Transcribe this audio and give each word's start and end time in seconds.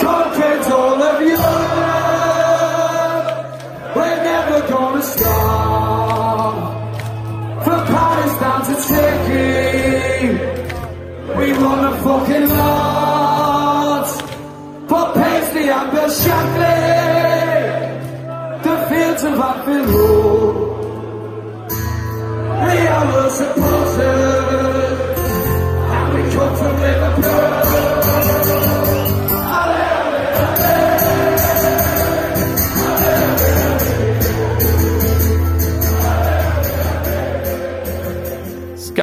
Talk 0.00 0.39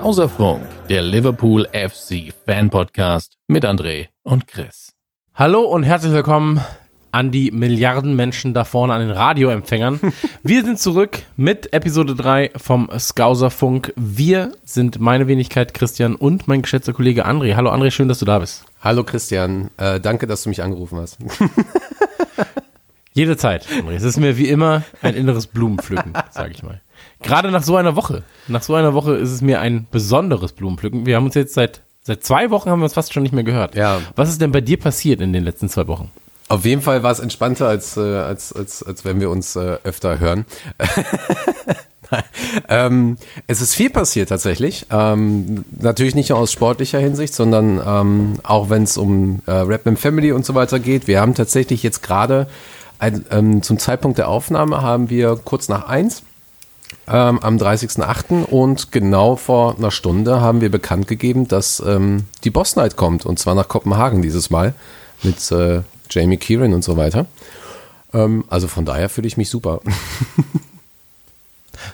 Skauserfunk, 0.08 0.62
der 0.88 1.02
Liverpool 1.02 1.68
FC 1.74 2.32
Fan 2.46 2.70
Podcast 2.70 3.34
mit 3.50 3.66
André 3.66 4.08
und 4.24 4.48
Chris. 4.48 4.94
Hallo 5.36 5.64
und 5.64 5.84
herzlich 5.84 6.14
willkommen 6.14 6.62
an 7.12 7.30
die 7.30 7.52
Milliarden 7.52 8.16
Menschen 8.16 8.54
da 8.54 8.64
vorne 8.64 8.94
an 8.94 9.02
den 9.02 9.12
Radioempfängern. 9.12 10.00
Wir 10.44 10.64
sind 10.64 10.80
zurück 10.80 11.24
mit 11.36 11.74
Episode 11.74 12.16
3 12.16 12.52
vom 12.56 12.90
Skauserfunk. 12.98 13.92
Wir 13.98 14.54
sind 14.64 15.02
meine 15.02 15.28
Wenigkeit 15.28 15.74
Christian 15.74 16.16
und 16.16 16.48
mein 16.48 16.62
geschätzter 16.62 16.94
Kollege 16.94 17.28
André. 17.28 17.56
Hallo 17.56 17.70
André, 17.70 17.92
schön, 17.92 18.08
dass 18.08 18.20
du 18.20 18.26
da 18.26 18.40
bist. 18.40 18.64
Hallo 18.80 19.04
Christian, 19.04 19.72
äh, 19.76 20.00
danke, 20.00 20.26
dass 20.26 20.44
du 20.44 20.48
mich 20.48 20.64
angerufen 20.64 21.00
hast. 21.00 21.18
Jede 23.14 23.36
Zeit, 23.36 23.68
André. 23.68 23.96
Es 23.96 24.04
ist 24.04 24.16
mir 24.16 24.38
wie 24.38 24.48
immer 24.48 24.84
ein 25.02 25.16
inneres 25.16 25.48
Blumenpflücken, 25.48 26.14
sage 26.32 26.54
ich 26.54 26.64
mal. 26.64 26.80
Gerade 27.22 27.52
nach 27.52 27.64
so 27.64 27.76
einer 27.76 27.96
Woche. 27.96 28.24
Nach 28.48 28.62
so 28.62 28.76
einer 28.76 28.94
Woche 28.94 29.16
ist 29.16 29.32
es 29.32 29.42
mir 29.42 29.60
ein 29.60 29.88
besonderes 29.92 30.54
Blumenpflücken. 30.54 31.06
Wir 31.06 31.16
haben 31.16 31.26
uns 31.26 31.36
jetzt 31.36 31.54
seit 31.54 31.82
seit 32.08 32.24
zwei 32.24 32.50
Wochen 32.50 32.70
haben 32.70 32.80
wir 32.80 32.86
uns 32.86 32.94
fast 32.94 33.14
schon 33.14 33.22
nicht 33.22 33.34
mehr 33.34 33.44
gehört. 33.44 33.76
Ja. 33.76 34.00
Was 34.16 34.30
ist 34.30 34.42
denn 34.42 34.52
bei 34.52 34.62
dir 34.62 34.80
passiert 34.80 35.22
in 35.22 35.34
den 35.34 35.44
letzten 35.44 35.70
zwei 35.70 35.88
Wochen? 35.88 36.10
Auf 36.48 36.64
jeden 36.64 36.82
Fall 36.82 37.04
war 37.04 37.12
es 37.12 37.20
entspannter, 37.20 37.68
als, 37.68 37.98
äh, 37.98 38.00
als, 38.00 38.54
als, 38.54 38.82
als 38.82 39.04
wenn 39.04 39.20
wir 39.20 39.30
uns 39.30 39.58
äh, 39.58 39.78
öfter 39.84 40.18
hören. 40.18 40.46
ähm, 42.70 43.18
es 43.48 43.60
ist 43.60 43.76
viel 43.76 43.90
passiert 43.90 44.30
tatsächlich. 44.30 44.86
Ähm, 44.90 45.66
natürlich 45.78 46.16
nicht 46.16 46.30
nur 46.30 46.40
aus 46.40 46.54
sportlicher 46.54 47.00
Hinsicht, 47.00 47.34
sondern 47.34 47.82
ähm, 47.86 48.40
auch 48.44 48.70
wenn 48.70 48.84
es 48.84 48.98
um 48.98 49.42
äh, 49.46 49.52
Rap 49.52 49.86
and 49.86 50.00
Family 50.00 50.32
und 50.32 50.46
so 50.46 50.56
weiter 50.56 50.80
geht. 50.80 51.08
Wir 51.08 51.20
haben 51.20 51.36
tatsächlich 51.36 51.84
jetzt 51.84 52.02
gerade 52.02 52.48
ähm, 53.02 53.62
zum 53.62 53.78
Zeitpunkt 53.78 54.18
der 54.18 54.30
Aufnahme 54.30 54.82
haben 54.82 55.10
wir 55.10 55.36
kurz 55.36 55.68
nach 55.68 55.90
eins 55.90 56.24
ähm, 57.08 57.40
am 57.40 57.58
30.08. 57.58 58.46
und 58.46 58.92
genau 58.92 59.36
vor 59.36 59.78
einer 59.78 59.92
Stunde 59.92 60.42
haben 60.42 60.62
wir 60.62 60.70
bekannt 60.70 61.08
gegeben, 61.08 61.48
dass 61.48 61.82
ähm, 61.86 62.26
die 62.44 62.50
Boss 62.50 62.76
Night 62.76 62.98
kommt 62.98 63.26
und 63.26 63.40
zwar 63.40 63.56
nach 63.56 63.68
Kopenhagen 63.68 64.22
dieses 64.22 64.50
Mal 64.50 64.74
mit 65.24 65.52
äh, 65.52 65.82
Jamie 66.10 66.38
Kieran 66.38 66.74
und 66.74 66.84
so 66.84 66.98
weiter. 66.98 67.26
Ähm, 68.14 68.46
also 68.50 68.68
von 68.68 68.86
daher 68.86 69.10
fühle 69.10 69.28
ich 69.28 69.38
mich 69.38 69.50
super. 69.50 69.80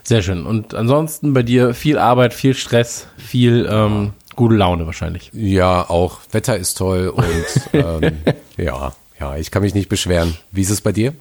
Sehr 0.04 0.22
schön. 0.22 0.46
Und 0.46 0.74
ansonsten 0.74 1.34
bei 1.34 1.44
dir 1.44 1.74
viel 1.74 1.98
Arbeit, 1.98 2.34
viel 2.34 2.54
Stress, 2.54 3.08
viel 3.18 3.68
ähm, 3.70 4.14
gute 4.36 4.56
Laune 4.56 4.86
wahrscheinlich. 4.86 5.30
Ja, 5.34 5.90
auch 5.90 6.20
Wetter 6.32 6.58
ist 6.58 6.78
toll 6.78 7.10
und 7.10 7.74
ähm, 7.74 8.18
ja, 8.58 8.94
ja, 9.20 9.38
ich 9.38 9.52
kann 9.52 9.62
mich 9.62 9.74
nicht 9.74 9.90
beschweren. 9.90 10.38
Wie 10.52 10.62
ist 10.62 10.70
es 10.70 10.82
bei 10.82 10.92
dir? 10.92 11.14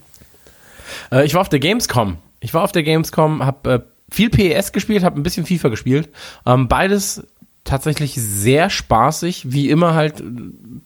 Äh, 1.10 1.24
ich 1.24 1.34
war 1.34 1.40
auf 1.40 1.48
der 1.48 1.60
Gamescom. 1.60 2.18
Ich 2.42 2.52
war 2.52 2.62
auf 2.62 2.72
der 2.72 2.82
Gamescom, 2.82 3.44
habe 3.44 3.72
äh, 3.72 3.80
viel 4.10 4.28
PES 4.28 4.72
gespielt, 4.72 5.04
habe 5.04 5.18
ein 5.18 5.22
bisschen 5.22 5.46
FIFA 5.46 5.68
gespielt. 5.68 6.10
Ähm, 6.44 6.68
beides 6.68 7.26
tatsächlich 7.64 8.14
sehr 8.14 8.70
spaßig, 8.70 9.52
wie 9.52 9.70
immer 9.70 9.94
halt 9.94 10.20
äh, 10.20 10.24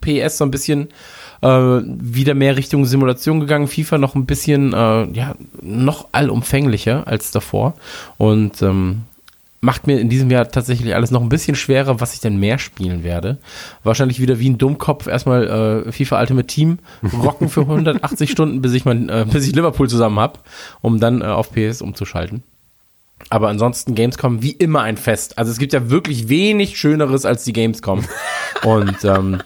PES 0.00 0.38
so 0.38 0.44
ein 0.44 0.50
bisschen 0.50 0.88
äh, 1.40 1.48
wieder 1.48 2.34
mehr 2.34 2.56
Richtung 2.56 2.84
Simulation 2.84 3.40
gegangen, 3.40 3.66
FIFA 3.66 3.98
noch 3.98 4.14
ein 4.14 4.26
bisschen 4.26 4.72
äh, 4.72 5.10
ja 5.12 5.34
noch 5.62 6.08
allumfänglicher 6.12 7.06
als 7.06 7.30
davor 7.30 7.74
und 8.18 8.60
ähm, 8.62 9.02
macht 9.66 9.88
mir 9.88 9.98
in 9.98 10.08
diesem 10.08 10.30
Jahr 10.30 10.48
tatsächlich 10.48 10.94
alles 10.94 11.10
noch 11.10 11.20
ein 11.20 11.28
bisschen 11.28 11.56
schwerer, 11.56 12.00
was 12.00 12.14
ich 12.14 12.20
denn 12.20 12.36
mehr 12.38 12.58
spielen 12.58 13.02
werde. 13.02 13.38
Wahrscheinlich 13.82 14.20
wieder 14.20 14.38
wie 14.38 14.48
ein 14.48 14.58
Dummkopf 14.58 15.08
erstmal 15.08 15.84
äh, 15.88 15.92
FIFA 15.92 16.20
Ultimate 16.20 16.46
Team 16.46 16.78
rocken 17.22 17.48
für 17.48 17.62
180 17.62 18.30
Stunden, 18.30 18.62
bis 18.62 18.72
ich 18.74 18.84
mein, 18.84 19.08
äh, 19.08 19.26
bis 19.28 19.46
ich 19.46 19.56
Liverpool 19.56 19.88
zusammen 19.90 20.20
hab, 20.20 20.44
um 20.82 21.00
dann 21.00 21.20
äh, 21.20 21.24
auf 21.24 21.50
PS 21.50 21.82
umzuschalten. 21.82 22.44
Aber 23.28 23.48
ansonsten 23.48 23.96
Gamescom 23.96 24.40
wie 24.40 24.52
immer 24.52 24.82
ein 24.82 24.96
Fest. 24.96 25.36
Also 25.36 25.50
es 25.50 25.58
gibt 25.58 25.72
ja 25.72 25.90
wirklich 25.90 26.28
wenig 26.28 26.78
Schöneres 26.78 27.26
als 27.26 27.42
die 27.42 27.52
Gamescom. 27.52 28.04
Und 28.62 29.04
ähm, 29.04 29.42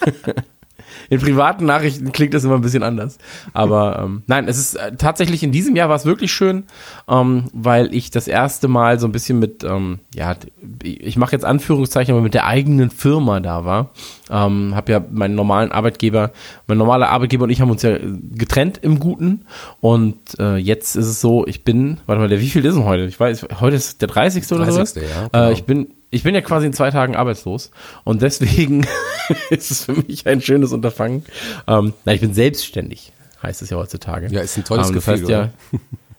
in 1.08 1.20
privaten 1.20 1.64
Nachrichten 1.66 2.12
klingt 2.12 2.34
das 2.34 2.44
immer 2.44 2.54
ein 2.54 2.60
bisschen 2.60 2.82
anders. 2.82 3.18
Aber 3.52 4.00
ähm, 4.04 4.22
nein, 4.26 4.48
es 4.48 4.58
ist 4.58 4.74
äh, 4.74 4.96
tatsächlich 4.96 5.42
in 5.42 5.52
diesem 5.52 5.76
Jahr 5.76 5.88
war 5.88 5.96
es 5.96 6.04
wirklich 6.04 6.32
schön, 6.32 6.64
ähm, 7.08 7.44
weil 7.52 7.94
ich 7.94 8.10
das 8.10 8.28
erste 8.28 8.68
Mal 8.68 8.98
so 8.98 9.06
ein 9.06 9.12
bisschen 9.12 9.38
mit, 9.38 9.64
ähm, 9.64 9.98
ja, 10.14 10.34
ich 10.82 11.16
mache 11.16 11.32
jetzt 11.32 11.44
Anführungszeichen, 11.44 12.12
aber 12.14 12.22
mit 12.22 12.34
der 12.34 12.46
eigenen 12.46 12.90
Firma 12.90 13.40
da 13.40 13.64
war. 13.64 13.90
Ähm, 14.30 14.74
habe 14.74 14.92
ja 14.92 15.02
meinen 15.10 15.34
normalen 15.34 15.72
Arbeitgeber, 15.72 16.30
mein 16.66 16.78
normaler 16.78 17.08
Arbeitgeber 17.08 17.44
und 17.44 17.50
ich 17.50 17.60
haben 17.60 17.70
uns 17.70 17.82
ja 17.82 17.96
getrennt 18.32 18.78
im 18.82 19.00
Guten. 19.00 19.44
Und 19.80 20.16
äh, 20.38 20.56
jetzt 20.56 20.96
ist 20.96 21.06
es 21.06 21.20
so, 21.20 21.46
ich 21.46 21.64
bin, 21.64 21.98
warte 22.06 22.20
mal, 22.20 22.28
der 22.28 22.40
wie 22.40 22.48
viel 22.48 22.64
ist 22.64 22.74
denn 22.76 22.84
heute? 22.84 23.04
Ich 23.04 23.18
weiß, 23.18 23.46
heute 23.60 23.76
ist 23.76 24.00
der 24.00 24.08
30. 24.08 24.44
oder 24.52 24.64
30. 24.66 24.74
sowas. 24.74 24.94
ja, 24.94 25.02
Äh, 25.26 25.28
genau. 25.32 25.50
ich 25.50 25.64
bin 25.64 25.88
ich 26.10 26.22
bin 26.22 26.34
ja 26.34 26.40
quasi 26.40 26.66
in 26.66 26.72
zwei 26.72 26.90
Tagen 26.90 27.16
arbeitslos 27.16 27.70
und 28.04 28.22
deswegen 28.22 28.86
ist 29.50 29.70
es 29.70 29.84
für 29.84 29.94
mich 29.94 30.26
ein 30.26 30.40
schönes 30.40 30.72
Unterfangen. 30.72 31.24
Ähm, 31.66 31.94
nein, 32.04 32.14
ich 32.14 32.20
bin 32.20 32.34
selbstständig, 32.34 33.12
heißt 33.42 33.62
es 33.62 33.70
ja 33.70 33.76
heutzutage. 33.76 34.28
Ja, 34.30 34.40
ist 34.40 34.56
ein 34.56 34.64
tolles 34.64 34.88
Ähm, 34.88 34.94
das 34.94 35.04
Gefühl, 35.04 35.20
heißt 35.20 35.30
ja, 35.30 35.50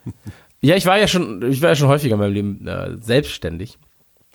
ja, 0.62 0.76
ich 0.76 0.86
war 0.86 0.98
ja 0.98 1.08
schon, 1.08 1.50
ich 1.52 1.62
war 1.62 1.70
ja 1.70 1.76
schon 1.76 1.90
häufiger 1.90 2.16
in 2.16 2.20
meinem 2.20 2.34
Leben 2.34 2.68
äh, 2.68 2.98
selbstständig. 3.02 3.78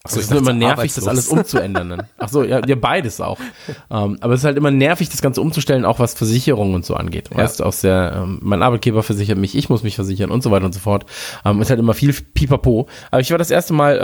Achso, 0.06 0.21
es 0.21 0.27
ist 0.27 0.31
nur 0.31 0.39
immer 0.39 0.53
nervig, 0.53 0.94
das 0.94 1.09
alles 1.09 1.27
umzuändern. 1.28 1.88
Dann. 1.91 2.03
Ach 2.19 2.28
so, 2.28 2.44
ja, 2.44 2.65
ja 2.65 2.77
beides 2.77 3.21
auch. 3.21 3.41
Ähm, 3.91 4.19
aber 4.21 4.34
es 4.34 4.41
ist 4.41 4.44
halt 4.44 4.56
immer 4.56 4.71
nervig, 4.71 5.09
das 5.09 5.21
Ganze 5.21 5.41
umzustellen, 5.41 5.84
auch 5.84 5.99
was 5.99 6.15
Versicherungen 6.15 6.77
und 6.77 6.84
so 6.84 6.94
angeht. 6.94 7.31
Ja. 7.31 7.38
Weißt 7.38 7.61
aus 7.61 7.81
der, 7.81 8.23
ähm, 8.23 8.38
mein 8.41 8.62
Arbeitgeber 8.62 9.03
versichert 9.03 9.37
mich, 9.37 9.56
ich 9.56 9.69
muss 9.69 9.83
mich 9.83 9.97
versichern 9.97 10.31
und 10.31 10.44
so 10.44 10.53
weiter 10.53 10.67
und 10.67 10.73
so 10.73 10.78
fort. 10.78 11.06
Ähm, 11.44 11.61
ist 11.61 11.71
halt 11.71 11.81
immer 11.81 11.94
viel 11.94 12.12
Pipapo. 12.12 12.87
Aber 13.11 13.21
ich 13.21 13.33
war 13.33 13.38
das 13.38 13.50
erste 13.50 13.73
Mal 13.73 13.99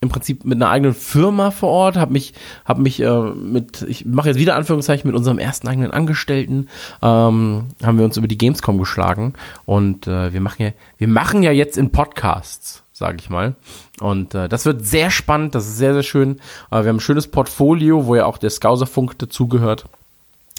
im 0.00 0.08
Prinzip 0.08 0.44
mit 0.44 0.56
einer 0.56 0.70
eigenen 0.70 0.94
Firma 0.94 1.50
vor 1.50 1.70
Ort, 1.70 1.96
habe 1.96 2.12
mich, 2.12 2.34
habe 2.64 2.82
mich 2.82 3.00
äh, 3.00 3.20
mit, 3.20 3.82
ich 3.82 4.04
mache 4.04 4.28
jetzt 4.28 4.38
wieder 4.38 4.54
Anführungszeichen 4.54 5.08
mit 5.08 5.16
unserem 5.16 5.38
ersten 5.38 5.66
eigenen 5.68 5.90
Angestellten, 5.90 6.68
ähm, 7.02 7.66
haben 7.82 7.98
wir 7.98 8.04
uns 8.04 8.16
über 8.16 8.28
die 8.28 8.38
Gamescom 8.38 8.78
geschlagen 8.78 9.34
und 9.64 10.06
äh, 10.06 10.32
wir 10.32 10.40
machen 10.40 10.62
ja, 10.62 10.72
wir 10.98 11.08
machen 11.08 11.42
ja 11.42 11.50
jetzt 11.50 11.78
in 11.78 11.90
Podcasts 11.90 12.84
sage 12.98 13.18
ich 13.20 13.30
mal. 13.30 13.54
Und 14.00 14.34
äh, 14.34 14.48
das 14.48 14.66
wird 14.66 14.84
sehr 14.84 15.10
spannend, 15.10 15.54
das 15.54 15.68
ist 15.68 15.78
sehr, 15.78 15.94
sehr 15.94 16.02
schön. 16.02 16.40
Äh, 16.72 16.82
wir 16.82 16.88
haben 16.88 16.96
ein 16.96 17.00
schönes 17.00 17.28
Portfolio, 17.28 18.06
wo 18.06 18.16
ja 18.16 18.26
auch 18.26 18.38
der 18.38 18.50
Skauserfunk 18.50 19.16
dazugehört. 19.18 19.84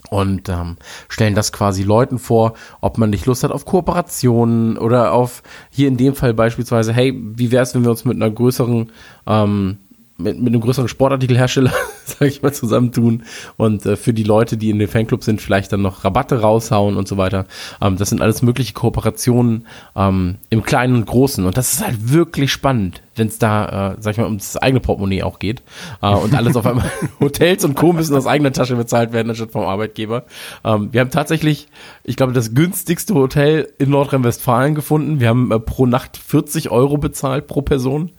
Und 0.10 0.50
ähm, 0.50 0.78
stellen 1.08 1.36
das 1.36 1.52
quasi 1.52 1.84
Leuten 1.84 2.18
vor, 2.18 2.54
ob 2.82 2.98
man 2.98 3.12
nicht 3.12 3.26
Lust 3.26 3.44
hat 3.44 3.52
auf 3.52 3.66
Kooperationen 3.66 4.78
oder 4.78 5.14
auf, 5.14 5.44
hier 5.70 5.88
in 5.88 5.98
dem 5.98 6.16
Fall 6.16 6.34
beispielsweise, 6.34 6.94
hey, 6.94 7.14
wie 7.16 7.52
wäre 7.52 7.64
es, 7.64 7.76
wenn 7.76 7.84
wir 7.84 7.92
uns 7.92 8.06
mit 8.06 8.16
einer 8.16 8.32
größeren 8.32 8.92
ähm, 9.28 9.78
mit, 10.20 10.40
mit 10.40 10.54
einem 10.54 10.62
größeren 10.62 10.88
Sportartikelhersteller, 10.88 11.74
sage 12.06 12.28
ich 12.28 12.42
mal, 12.42 12.54
zusammentun 12.54 13.24
und 13.58 13.86
äh, 13.86 13.96
für 13.96 14.14
die 14.14 14.24
Leute, 14.24 14.58
die 14.58 14.70
in 14.70 14.80
den 14.80 14.88
Fanclub 14.88 15.24
sind, 15.24 15.42
vielleicht 15.42 15.72
dann 15.72 15.82
noch 15.82 16.04
Rabatte 16.04 16.42
raushauen 16.42 16.98
und 16.98 17.08
so 17.08 17.18
weiter. 17.18 17.46
Ähm, 17.82 17.98
das 17.98 18.10
sind 18.10 18.22
alles 18.22 18.42
mögliche 18.42 18.74
Kooperationen 18.74 19.66
ähm, 19.96 20.36
im 20.50 20.64
Kleinen 20.64 20.96
und 20.96 21.06
Großen 21.06 21.46
und 21.46 21.58
das 21.58 21.74
ist 21.74 21.86
halt 21.86 22.12
wirklich 22.12 22.52
spannend, 22.52 23.02
wenn 23.16 23.28
es 23.28 23.40
da, 23.40 23.94
äh, 23.94 23.96
sag 24.00 24.12
ich 24.12 24.18
mal, 24.18 24.28
um 24.28 24.38
das 24.38 24.58
eigene 24.58 24.80
Portemonnaie 24.80 25.24
auch 25.24 25.40
geht 25.40 25.64
äh, 26.02 26.14
und 26.14 26.34
alles 26.36 26.56
auf 26.56 26.66
einmal 26.66 26.90
Hotels 27.20 27.66
und 27.66 27.76
Co. 27.76 27.94
müssen 27.94 28.16
aus 28.16 28.28
eigener 28.28 28.52
Tasche 28.52 28.76
bezahlt 28.76 29.14
werden 29.14 29.30
anstatt 29.30 29.52
vom 29.52 29.64
Arbeitgeber. 29.64 30.26
Ähm, 30.64 30.90
wir 30.92 31.02
haben 31.02 31.12
tatsächlich, 31.12 31.68
ich 32.04 32.16
glaube, 32.16 32.34
das 32.34 32.54
günstigste 32.54 33.14
Hotel 33.14 33.72
in 33.78 33.90
Nordrhein-Westfalen 33.90 34.76
gefunden. 34.76 35.20
Wir 35.20 35.30
haben 35.30 35.52
äh, 35.52 35.60
pro 35.60 35.86
Nacht 35.86 36.18
40 36.18 36.72
Euro 36.72 36.98
bezahlt 36.98 37.48
pro 37.48 37.62
Person. 37.62 38.12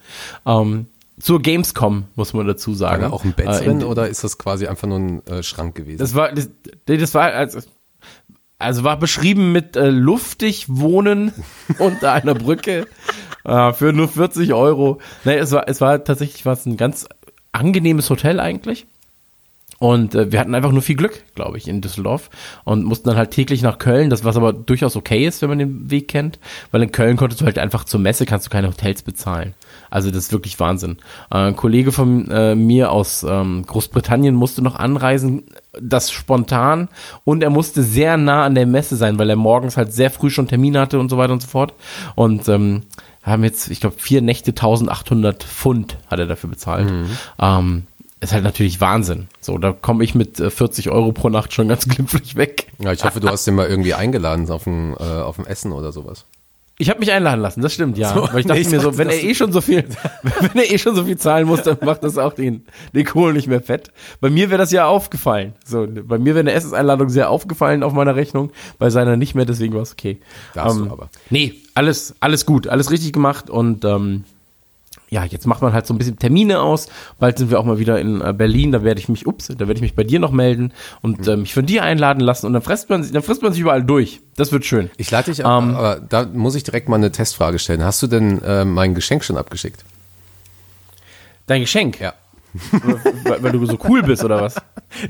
Ähm, 0.47 0.87
zur 1.21 1.41
Gamescom, 1.43 2.05
muss 2.17 2.33
man 2.33 2.47
dazu 2.47 2.71
War 2.73 2.77
sagen. 2.77 3.03
da 3.03 3.11
auch 3.11 3.25
ein 3.25 3.33
Bett 3.33 3.47
Äh, 3.49 3.65
drin 3.65 3.81
in- 3.81 3.85
oder 3.87 4.09
ist 4.09 4.25
das 4.25 4.39
quasi 4.39 4.67
einfach 4.67 4.89
nur 4.89 4.99
ein 4.99 5.27
äh, 5.27 5.43
Schrank 5.43 5.75
gewesen? 5.75 5.99
Das 5.99 6.15
war, 6.15 6.33
das, 6.33 6.49
das 6.87 7.15
war, 7.15 7.33
also, 7.33 7.61
also 8.59 8.85
war 8.85 8.99
beschrieben 8.99 9.53
mit 9.53 9.77
äh, 9.77 9.91
luftig 9.91 10.67
wohnen 10.69 11.33
unter 11.79 12.13
einer 12.13 12.35
Brücke 12.35 12.87
äh, 13.45 13.73
für 13.73 13.93
nur 13.93 14.09
40 14.09 14.53
Euro. 14.55 14.99
Nee, 15.25 15.37
es 15.37 15.53
war, 15.53 15.69
es 15.69 15.81
war 15.81 16.03
tatsächlich 16.05 16.45
was 16.47 16.67
ein 16.67 16.77
ganz 16.77 17.07
angenehmes 17.53 18.09
Hotel 18.11 18.39
eigentlich. 18.41 18.87
Und 19.81 20.15
äh, 20.15 20.31
wir 20.31 20.39
hatten 20.39 20.55
einfach 20.55 20.73
nur 20.73 20.83
viel 20.83 20.95
Glück, 20.95 21.25
glaube 21.35 21.57
ich, 21.57 21.67
in 21.67 21.81
Düsseldorf 21.81 22.29
und 22.65 22.85
mussten 22.85 23.09
dann 23.09 23.17
halt 23.17 23.31
täglich 23.31 23.63
nach 23.63 23.79
Köln, 23.79 24.11
das 24.11 24.25
was 24.25 24.37
aber 24.37 24.53
durchaus 24.53 24.95
okay 24.95 25.27
ist, 25.27 25.41
wenn 25.41 25.49
man 25.49 25.59
den 25.59 25.91
Weg 25.91 26.07
kennt, 26.09 26.39
weil 26.71 26.83
in 26.83 26.93
Köln 26.93 27.17
konntest 27.17 27.41
du 27.41 27.47
halt 27.47 27.59
einfach 27.59 27.85
zur 27.85 27.99
Messe, 27.99 28.27
kannst 28.27 28.47
du 28.47 28.51
keine 28.51 28.69
Hotels 28.69 29.01
bezahlen. 29.01 29.55
Also 29.89 30.11
das 30.11 30.25
ist 30.25 30.33
wirklich 30.33 30.61
Wahnsinn. 30.61 30.99
Äh, 31.31 31.39
ein 31.39 31.57
Kollege 31.57 31.93
von 31.93 32.31
äh, 32.31 32.55
mir 32.55 32.93
aus 32.93 33.25
ähm, 33.27 33.65
Großbritannien 33.67 34.35
musste 34.35 34.61
noch 34.61 34.77
anreisen, 34.77 35.45
das 35.81 36.11
spontan 36.11 36.89
und 37.25 37.43
er 37.43 37.51
musste 37.51 37.83
sehr 37.83 38.19
nah 38.19 38.45
an 38.45 38.55
der 38.55 38.67
Messe 38.67 38.97
sein, 38.97 39.19
weil 39.19 39.31
er 39.31 39.37
morgens 39.37 39.79
halt 39.79 39.95
sehr 39.95 40.11
früh 40.11 40.29
schon 40.29 40.47
Termine 40.47 40.79
hatte 40.79 41.01
und 41.01 41.09
so 41.09 41.17
weiter 41.17 41.33
und 41.33 41.41
so 41.41 41.49
fort. 41.49 41.73
Und 42.17 42.47
ähm, 42.49 42.83
haben 43.23 43.45
jetzt, 43.45 43.71
ich 43.71 43.81
glaube, 43.81 43.97
vier 43.99 44.21
Nächte 44.21 44.51
1800 44.51 45.43
Pfund 45.43 45.97
hat 46.07 46.19
er 46.19 46.27
dafür 46.27 46.51
bezahlt. 46.51 46.91
Ähm, 47.39 47.87
ist 48.21 48.33
halt 48.33 48.45
natürlich 48.45 48.81
Wahnsinn. 48.81 49.29
So, 49.41 49.59
da 49.59 49.73
komme 49.73 50.05
ich 50.05 50.15
mit 50.15 50.39
äh, 50.41 50.51
40 50.51 50.91
Euro 50.91 51.13
pro 51.13 51.29
Nacht 51.29 51.53
schon 51.55 51.69
ganz 51.69 51.89
glimpflich 51.89 52.37
weg. 52.37 52.69
Ja, 52.79 52.93
ich 52.93 53.05
hoffe, 53.05 53.21
du 53.21 53.29
hast 53.29 53.47
den 53.47 53.55
mal 53.55 53.67
irgendwie 53.67 53.95
eingeladen 53.95 54.49
auf 54.51 54.67
ein, 54.67 54.95
äh, 54.99 55.03
auf 55.03 55.39
ein 55.39 55.47
Essen 55.47 55.73
oder 55.73 55.93
sowas. 55.93 56.27
Ich 56.79 56.89
habe 56.89 56.99
mich 57.01 57.13
einladen 57.13 57.43
lassen, 57.43 57.61
das 57.61 57.75
stimmt, 57.75 57.99
ja. 57.99 58.15
So, 58.15 58.23
Weil 58.33 58.41
ich 58.41 58.47
dachte 58.47 58.55
nee, 58.55 58.61
ich 58.67 58.71
mir 58.71 58.81
so, 58.81 58.97
wenn 58.97 59.11
er 59.11 59.23
eh 59.23 59.35
schon 59.35 59.53
so 59.53 59.61
viel, 59.61 59.85
wenn 60.23 60.63
er 60.63 60.71
eh 60.71 60.79
schon 60.79 60.95
so 60.97 61.05
viel 61.05 61.19
zahlen 61.19 61.47
muss, 61.47 61.63
dann 61.63 61.77
macht 61.83 62.03
das 62.03 62.17
auch 62.17 62.33
den, 62.33 62.65
den 62.95 63.05
Kohl 63.05 63.35
nicht 63.35 63.49
mehr 63.49 63.61
fett. 63.61 63.91
Bei 64.23 64.31
mir 64.31 64.49
wäre 64.49 64.57
das 64.57 64.71
ja 64.71 64.87
aufgefallen. 64.87 65.53
So, 65.63 65.87
bei 65.87 66.17
mir 66.17 66.35
wäre 66.35 66.41
eine 66.41 66.53
Essenseinladung 66.53 67.11
sehr 67.11 67.29
aufgefallen 67.29 67.83
auf 67.83 67.93
meiner 67.93 68.17
Rechnung, 68.17 68.51
bei 68.79 68.89
seiner 68.89 69.19
nicht 69.19 69.35
mehr, 69.35 69.45
deswegen 69.45 69.75
war 69.75 69.83
es 69.83 69.93
okay. 69.93 70.21
Darfst 70.55 70.79
Ähm, 70.79 70.87
du 70.87 70.93
aber. 70.93 71.11
Nee, 71.29 71.55
alles, 71.75 72.15
alles 72.21 72.47
gut, 72.47 72.67
alles 72.67 72.91
richtig 72.91 73.13
gemacht 73.13 73.51
und 73.51 73.85
ähm, 73.85 74.25
ja, 75.11 75.25
jetzt 75.25 75.47
macht 75.47 75.61
man 75.61 75.73
halt 75.73 75.87
so 75.87 75.93
ein 75.95 75.99
bisschen 75.99 76.19
Termine 76.19 76.61
aus. 76.61 76.89
Bald 77.19 77.37
sind 77.39 77.51
wir 77.51 77.59
auch 77.59 77.65
mal 77.65 77.79
wieder 77.79 78.01
in 78.01 78.21
äh, 78.21 78.33
Berlin. 78.33 78.71
Da 78.73 78.83
werde 78.85 79.01
ich 79.01 79.09
mich, 79.09 79.27
ups, 79.27 79.49
da 79.49 79.59
werde 79.59 79.75
ich 79.75 79.81
mich 79.83 79.95
bei 79.95 80.05
dir 80.05 80.21
noch 80.21 80.31
melden 80.31 80.73
und 81.03 81.27
ähm, 81.29 81.41
mich 81.43 81.53
von 81.53 81.67
dir 81.67 81.83
einladen 81.83 82.21
lassen 82.21 82.47
und 82.47 82.53
dann 82.53 82.63
frisst 82.63 82.89
man, 82.91 83.03
sich- 83.03 83.13
dann 83.13 83.23
frisst 83.23 83.43
man 83.43 83.53
sich 83.53 83.61
überall 83.61 83.83
durch. 83.83 84.21
Das 84.37 84.53
wird 84.53 84.65
schön. 84.65 84.89
Ich 84.97 85.11
lade 85.11 85.31
dich 85.31 85.45
ab, 85.45 85.63
Ähm, 85.63 85.75
aber 85.77 85.97
da 86.01 86.25
muss 86.27 86.55
ich 86.55 86.63
direkt 86.63 86.89
mal 86.89 86.97
eine 86.97 87.11
Testfrage 87.13 87.59
stellen. 87.59 87.83
Hast 87.85 88.01
du 88.03 88.07
denn 88.07 88.41
äh, 88.43 88.65
mein 88.65 88.95
Geschenk 88.95 89.25
schon 89.25 89.37
abgeschickt? 89.37 89.85
Dein 91.47 91.61
Geschenk, 91.63 91.99
Ja. 92.01 92.15
weil, 93.25 93.43
weil 93.43 93.53
du 93.53 93.65
so 93.67 93.79
cool 93.89 94.03
bist 94.03 94.25
oder 94.25 94.41
was? 94.41 94.55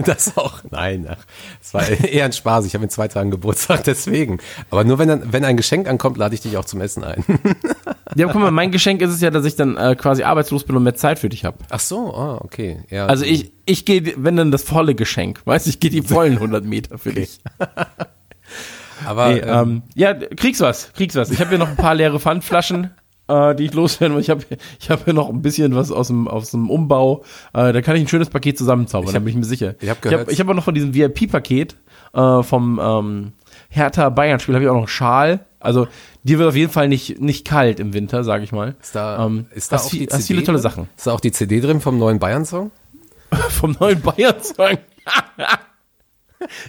Das 0.05 0.37
auch. 0.37 0.61
Nein, 0.71 1.07
ach, 1.11 1.25
es 1.63 1.73
war 1.73 1.89
eher 1.89 2.27
ein 2.27 2.33
Spaß. 2.35 2.67
Ich 2.67 2.75
habe 2.75 2.85
in 2.85 2.91
zwei 2.91 3.09
Tagen 3.09 3.31
Geburtstag, 3.31 3.83
deswegen. 3.85 4.39
Aber 4.69 4.85
nur 4.85 4.99
wenn, 4.99 5.09
dann, 5.09 5.33
wenn 5.33 5.43
ein 5.45 5.57
Geschenk 5.57 5.89
ankommt, 5.89 6.19
lade 6.19 6.35
ich 6.35 6.43
dich 6.43 6.59
auch 6.59 6.67
zum 6.67 6.83
Essen 6.83 7.03
ein. 7.03 7.25
Ja, 8.17 8.27
guck 8.27 8.41
mal, 8.41 8.51
mein 8.51 8.71
Geschenk 8.71 9.01
ist 9.03 9.11
es 9.11 9.21
ja, 9.21 9.31
dass 9.31 9.45
ich 9.45 9.57
dann 9.57 9.77
äh, 9.77 9.95
quasi 9.97 10.23
arbeitslos 10.23 10.65
bin 10.65 10.77
und 10.77 10.83
mehr 10.83 10.95
Zeit 10.95 11.19
für 11.19 11.29
dich 11.29 11.45
habe. 11.45 11.59
Ach 11.71 11.81
so, 11.81 12.15
ah, 12.15 12.39
okay. 12.43 12.83
Ja, 12.91 13.07
Also 13.07 13.25
ich, 13.25 13.53
ich 13.67 13.85
gehe, 13.85 14.15
wenn 14.17 14.37
dann 14.37 14.51
das 14.51 14.63
volle 14.63 14.95
Geschenk, 14.95 15.41
weißt 15.45 15.67
du, 15.67 15.71
ich 15.71 15.81
gehe 15.81 15.91
die 15.91 16.03
vollen 16.03 16.35
100 16.35 16.65
Meter 16.65 16.99
für 16.99 17.13
dich. 17.13 17.39
aber 19.07 19.29
Nee, 19.33 19.39
ähm, 19.41 19.59
ähm, 19.59 19.83
ja, 19.95 20.15
kriegst 20.15 20.61
was, 20.61 20.93
kriegst 20.95 21.17
was. 21.17 21.31
Ich 21.31 21.41
habe 21.41 21.51
hier 21.51 21.59
noch 21.59 21.69
ein 21.69 21.77
paar 21.77 21.95
leere 21.95 22.21
Pfandflaschen, 22.21 22.91
äh, 23.29 23.55
die 23.55 23.65
ich 23.67 23.75
loswerden 23.75 24.15
muss. 24.17 24.25
Ich 24.25 24.31
habe 24.31 24.45
ich 24.81 24.91
hab 24.91 25.05
hier 25.05 25.15
noch 25.15 25.29
ein 25.29 25.43
bisschen 25.43 25.75
was 25.75 25.91
aus 25.91 26.09
dem, 26.09 26.29
aus 26.29 26.51
dem 26.51 26.69
Umbau. 26.71 27.23
Äh, 27.53 27.73
da 27.73 27.81
kann 27.83 27.97
ich 27.97 28.03
ein 28.03 28.09
schönes 28.09 28.29
Paket 28.31 28.59
zusammenzaubern, 28.59 29.13
da 29.15 29.19
bin 29.21 29.29
ich 29.29 29.37
mir 29.37 29.45
sicher. 29.45 29.75
ich 29.81 29.89
hab 29.89 29.97
ich 29.99 30.03
gehört- 30.03 30.21
habe 30.23 30.33
ich 30.33 30.41
hab 30.41 30.49
auch 30.49 30.55
noch 30.55 30.65
von 30.65 30.75
diesem 30.75 30.95
VIP-Paket 30.95 31.77
äh, 32.13 32.43
vom 32.43 32.81
ähm, 32.83 33.33
Hertha 33.69 34.09
Bayern-Spiel, 34.11 34.55
habe 34.55 34.65
ich 34.65 34.69
auch 34.71 34.75
noch 34.75 34.81
einen 34.81 34.89
Schal. 34.89 35.41
Also 35.61 35.87
dir 36.25 36.39
wird 36.39 36.49
auf 36.49 36.57
jeden 36.57 36.73
Fall 36.73 36.89
nicht, 36.89 37.21
nicht 37.21 37.47
kalt 37.47 37.79
im 37.81 37.93
Winter, 37.95 38.25
sage 38.25 38.45
ich 38.45 38.53
mal. 38.53 38.75
ist 38.81 38.95
da, 38.95 39.25
ähm, 39.27 39.47
ist 39.55 39.71
da 39.71 39.77
hast 39.77 39.87
auch 39.87 39.91
viel- 39.91 40.01
die 40.01 40.07
hast 40.07 40.23
CD 40.23 40.27
viele 40.35 40.45
tolle 40.45 40.59
drin? 40.59 40.63
Sachen. 40.63 40.89
Ist 40.97 41.07
da 41.07 41.13
auch 41.13 41.21
die 41.21 41.33
CD 41.33 41.61
drin 41.61 41.81
vom 41.81 41.99
neuen 41.99 42.19
Bayern-Song? 42.19 42.71
vom 43.51 43.77
neuen 43.79 44.01
Bayern-Song. 44.01 44.79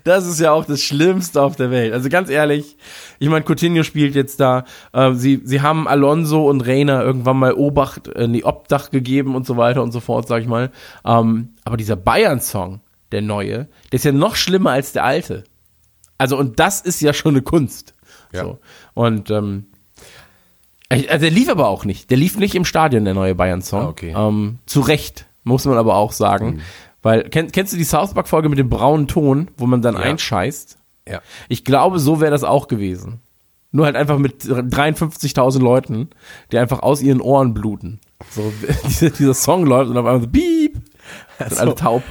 Das 0.03 0.27
ist 0.27 0.39
ja 0.41 0.51
auch 0.51 0.65
das 0.65 0.81
Schlimmste 0.81 1.41
auf 1.41 1.55
der 1.55 1.71
Welt. 1.71 1.93
Also 1.93 2.09
ganz 2.09 2.29
ehrlich, 2.29 2.75
ich 3.19 3.29
meine, 3.29 3.45
Coutinho 3.45 3.83
spielt 3.83 4.15
jetzt 4.15 4.41
da. 4.41 4.65
Äh, 4.91 5.13
sie, 5.13 5.39
sie 5.45 5.61
haben 5.61 5.87
Alonso 5.87 6.49
und 6.49 6.59
Reina 6.67 7.01
irgendwann 7.01 7.37
mal 7.37 7.53
Obacht 7.53 8.09
in 8.09 8.33
die 8.33 8.43
Obdach 8.43 8.91
gegeben 8.91 9.33
und 9.33 9.45
so 9.45 9.55
weiter 9.55 9.81
und 9.81 9.93
so 9.93 10.01
fort, 10.01 10.27
sag 10.27 10.41
ich 10.41 10.47
mal. 10.49 10.71
Ähm, 11.05 11.51
aber 11.63 11.77
dieser 11.77 11.95
Bayern-Song, 11.95 12.81
der 13.13 13.21
neue, 13.21 13.69
der 13.91 13.93
ist 13.93 14.03
ja 14.03 14.11
noch 14.11 14.35
schlimmer 14.35 14.71
als 14.71 14.91
der 14.91 15.05
alte. 15.05 15.45
Also, 16.17 16.37
und 16.37 16.59
das 16.59 16.81
ist 16.81 16.99
ja 16.99 17.13
schon 17.13 17.35
eine 17.35 17.41
Kunst. 17.41 17.95
Ja. 18.33 18.43
So. 18.43 18.59
Und 18.93 19.29
ähm, 19.31 19.65
also 20.89 21.05
der 21.07 21.31
lief 21.31 21.49
aber 21.49 21.67
auch 21.69 21.85
nicht. 21.85 22.09
Der 22.09 22.17
lief 22.17 22.37
nicht 22.37 22.53
im 22.55 22.65
Stadion, 22.65 23.05
der 23.05 23.13
neue 23.13 23.33
Bayern-Song. 23.35 23.81
Ah, 23.81 23.87
okay. 23.87 24.13
Ähm, 24.15 24.59
zu 24.65 24.81
Recht, 24.81 25.25
muss 25.43 25.65
man 25.65 25.77
aber 25.77 25.95
auch 25.95 26.11
sagen. 26.11 26.61
Weil, 27.01 27.23
kenn, 27.29 27.51
kennst 27.51 27.71
du 27.73 27.77
die 27.77 27.83
South 27.85 28.13
Park-Folge 28.13 28.49
mit 28.49 28.59
dem 28.59 28.69
braunen 28.69 29.07
Ton, 29.07 29.49
wo 29.57 29.65
man 29.67 29.81
dann 29.81 29.95
Ja. 29.95 30.01
einscheißt? 30.01 30.77
Ja. 31.07 31.21
Ich 31.49 31.63
glaube, 31.63 31.99
so 31.99 32.19
wäre 32.21 32.31
das 32.31 32.43
auch 32.43 32.67
gewesen. 32.67 33.21
Nur 33.71 33.85
halt 33.85 33.95
einfach 33.95 34.17
mit 34.17 34.43
53.000 34.43 35.59
Leuten, 35.61 36.09
die 36.51 36.57
einfach 36.57 36.79
aus 36.83 37.01
ihren 37.01 37.21
Ohren 37.21 37.53
bluten. 37.53 38.01
So, 38.29 38.51
dieser, 38.85 39.09
dieser 39.11 39.33
Song 39.33 39.65
läuft 39.65 39.89
und 39.89 39.97
auf 39.97 40.05
einmal 40.05 40.21
so, 40.21 40.27
piep, 40.27 40.77
sind 41.39 41.57
alle 41.59 41.73
taub. 41.75 42.03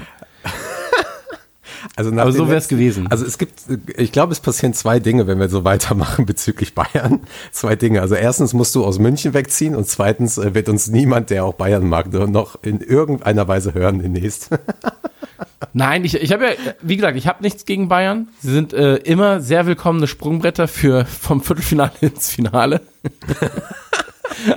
Also 1.97 2.11
Aber 2.13 2.33
so 2.33 2.47
wär's 2.49 2.65
letzten- 2.65 2.77
gewesen. 2.77 3.07
Also 3.11 3.27
es 3.27 3.37
gibt, 3.37 3.61
ich 3.97 4.13
glaube, 4.13 4.33
es 4.33 4.41
passieren 4.41 4.73
zwei 4.75 5.01
Dinge, 5.01 5.27
wenn 5.27 5.39
wir 5.39 5.49
so 5.49 5.65
weitermachen 5.65 6.25
bezüglich 6.27 6.75
Bayern. 6.75 7.21
Zwei 7.53 7.77
Dinge. 7.77 8.01
Also 8.01 8.15
erstens 8.15 8.55
musst 8.55 8.75
du 8.75 8.85
aus 8.85 8.99
München 8.99 9.35
wegziehen 9.35 9.75
und 9.75 9.87
zweitens 9.87 10.39
äh, 10.39 10.55
wird 10.55 10.69
uns 10.69 10.87
niemand, 10.89 11.31
der 11.31 11.45
auch 11.45 11.55
Bayern 11.55 11.87
mag, 11.89 12.13
noch 12.13 12.63
in 12.63 12.81
irgendeiner 12.81 13.47
Weise 13.49 13.75
hören 13.75 14.01
demnächst. 14.01 14.51
Nein, 15.73 16.05
ich, 16.05 16.15
ich 16.15 16.33
habe 16.33 16.45
ja, 16.45 16.51
wie 16.81 16.97
gesagt, 16.97 17.17
ich 17.19 17.27
habe 17.27 17.43
nichts 17.43 17.65
gegen 17.67 17.89
Bayern. 17.89 18.29
Sie 18.41 18.51
sind 18.53 18.73
äh, 18.73 18.97
immer 18.97 19.41
sehr 19.41 19.67
willkommene 19.67 20.07
Sprungbretter 20.07 20.69
für 20.69 21.05
vom 21.05 21.43
Viertelfinale 21.43 21.93
ins 22.01 22.31
Finale. 22.31 22.81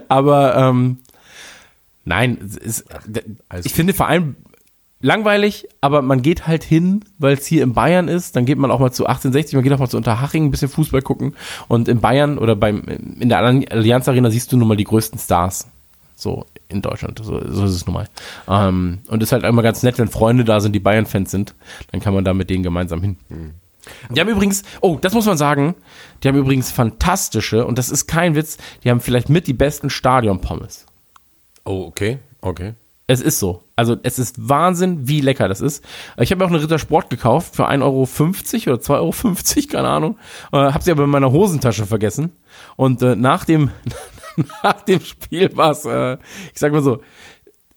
Aber 0.07 0.55
ähm, 0.55 0.99
nein, 2.05 2.37
es 2.63 2.85
Alles 3.49 3.65
ich 3.65 3.73
finde 3.73 3.93
vor 3.93 4.07
allem 4.07 4.35
langweilig, 5.03 5.67
aber 5.81 6.01
man 6.01 6.21
geht 6.21 6.47
halt 6.47 6.63
hin, 6.63 7.03
weil 7.19 7.33
es 7.33 7.45
hier 7.45 7.61
in 7.61 7.73
Bayern 7.73 8.07
ist. 8.07 8.35
Dann 8.35 8.45
geht 8.45 8.57
man 8.57 8.71
auch 8.71 8.79
mal 8.79 8.91
zu 8.91 9.05
1860, 9.05 9.53
man 9.55 9.63
geht 9.63 9.73
auch 9.73 9.79
mal 9.79 9.89
zu 9.89 9.97
Unterhaching 9.97 10.45
ein 10.45 10.51
bisschen 10.51 10.69
Fußball 10.69 11.01
gucken. 11.01 11.35
Und 11.67 11.87
in 11.87 11.99
Bayern 11.99 12.37
oder 12.39 12.55
beim 12.55 12.83
in 13.19 13.29
der 13.29 13.39
Allianz 13.39 14.07
Arena 14.07 14.31
siehst 14.31 14.51
du 14.51 14.57
nun 14.57 14.67
mal 14.67 14.77
die 14.77 14.85
größten 14.85 15.19
Stars. 15.19 15.67
So 16.15 16.45
in 16.69 16.81
Deutschland, 16.81 17.19
so, 17.21 17.39
so 17.45 17.65
ist 17.65 17.71
es 17.71 17.85
nun 17.85 17.95
mal. 17.95 18.07
Ähm, 18.47 18.99
und 19.07 19.21
ist 19.21 19.33
halt 19.33 19.43
immer 19.43 19.61
ganz 19.61 19.83
nett, 19.83 19.99
wenn 19.99 20.07
Freunde 20.07 20.45
da 20.45 20.59
sind, 20.61 20.73
die 20.73 20.79
Bayern-Fans 20.79 21.29
sind, 21.29 21.53
dann 21.91 21.99
kann 21.99 22.13
man 22.13 22.23
da 22.23 22.33
mit 22.33 22.49
denen 22.49 22.63
gemeinsam 22.63 23.01
hin. 23.01 23.17
Die 24.09 24.19
haben 24.19 24.29
übrigens, 24.29 24.63
oh, 24.79 24.97
das 25.01 25.13
muss 25.13 25.25
man 25.25 25.37
sagen, 25.37 25.75
die 26.23 26.29
haben 26.29 26.37
übrigens 26.37 26.71
fantastische, 26.71 27.65
und 27.65 27.77
das 27.77 27.89
ist 27.89 28.07
kein 28.07 28.35
Witz, 28.35 28.57
die 28.83 28.89
haben 28.89 29.01
vielleicht 29.01 29.29
mit 29.29 29.47
die 29.47 29.53
besten 29.53 29.89
Stadion-Pommes. 29.89 30.85
Oh, 31.65 31.85
okay, 31.87 32.19
okay. 32.41 32.73
Es 33.13 33.21
ist 33.21 33.37
so. 33.37 33.61
Also 33.75 33.95
es 34.01 34.17
ist 34.17 34.49
Wahnsinn, 34.49 35.07
wie 35.07 35.21
lecker 35.21 35.47
das 35.47 35.61
ist. 35.61 35.85
Ich 36.17 36.31
habe 36.31 36.39
mir 36.39 36.45
auch 36.45 36.49
eine 36.49 36.63
Ritter 36.63 36.79
Sport 36.79 37.11
gekauft 37.11 37.55
für 37.55 37.69
1,50 37.69 37.83
Euro 37.83 38.01
oder 38.01 38.81
2,50 38.81 38.95
Euro, 38.97 39.67
keine 39.71 39.87
Ahnung. 39.87 40.17
Äh, 40.51 40.57
habe 40.57 40.83
sie 40.83 40.89
aber 40.89 41.03
in 41.03 41.11
meiner 41.11 41.31
Hosentasche 41.31 41.85
vergessen. 41.85 42.31
Und 42.75 43.03
äh, 43.03 43.15
nach 43.15 43.45
dem 43.45 43.69
nach 44.63 44.81
dem 44.81 44.99
Spiel 45.01 45.55
war 45.55 45.69
es, 45.69 45.85
äh, 45.85 46.13
ich 46.53 46.59
sag 46.59 46.71
mal 46.71 46.81
so, 46.81 47.03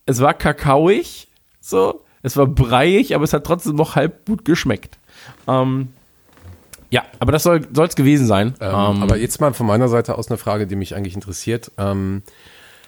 es 0.06 0.22
war 0.22 0.32
kakaoig, 0.32 1.28
so, 1.60 2.02
es 2.22 2.38
war 2.38 2.46
breiig, 2.46 3.14
aber 3.14 3.24
es 3.24 3.34
hat 3.34 3.44
trotzdem 3.44 3.76
noch 3.76 3.94
halb 3.94 4.24
gut 4.24 4.46
geschmeckt. 4.46 4.96
Ähm, 5.46 5.88
ja, 6.88 7.04
aber 7.18 7.32
das 7.32 7.42
soll 7.42 7.60
es 7.76 7.94
gewesen 7.94 8.26
sein. 8.26 8.54
Ähm, 8.58 8.70
Ähm, 8.96 9.02
aber 9.02 9.18
jetzt 9.18 9.38
mal 9.38 9.52
von 9.52 9.66
meiner 9.66 9.88
Seite 9.88 10.16
aus 10.16 10.30
eine 10.30 10.38
Frage, 10.38 10.66
die 10.66 10.76
mich 10.76 10.94
eigentlich 10.96 11.14
interessiert. 11.14 11.72
Ähm, 11.76 12.22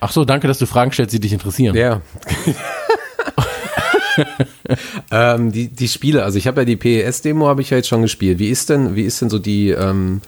ach 0.01 0.13
so, 0.13 0.25
danke, 0.25 0.49
dass 0.49 0.59
du 0.59 0.67
Fragen 0.67 0.93
stellst, 0.93 1.13
die 1.13 1.21
dich 1.21 1.33
interessieren. 1.33 1.77
Ja. 1.77 2.01
ähm, 5.11 5.53
die, 5.53 5.69
die 5.69 5.89
Spiele, 5.89 6.25
also 6.25 6.39
ich 6.39 6.47
habe 6.47 6.61
ja 6.61 6.65
die 6.65 6.77
PES-Demo, 6.77 7.47
habe 7.47 7.63
ich 7.63 7.71
ja 7.71 7.77
jetzt 7.77 7.89
schon 7.89 8.03
gespielt. 8.03 8.39
Wie 8.39 8.49
ist 8.49 8.71
denn, 8.71 8.97
wie 8.97 9.03
ist 9.03 9.21
denn 9.21 9.31
so 9.31 9.39
die, 9.39 9.71
ähm, 9.71 10.21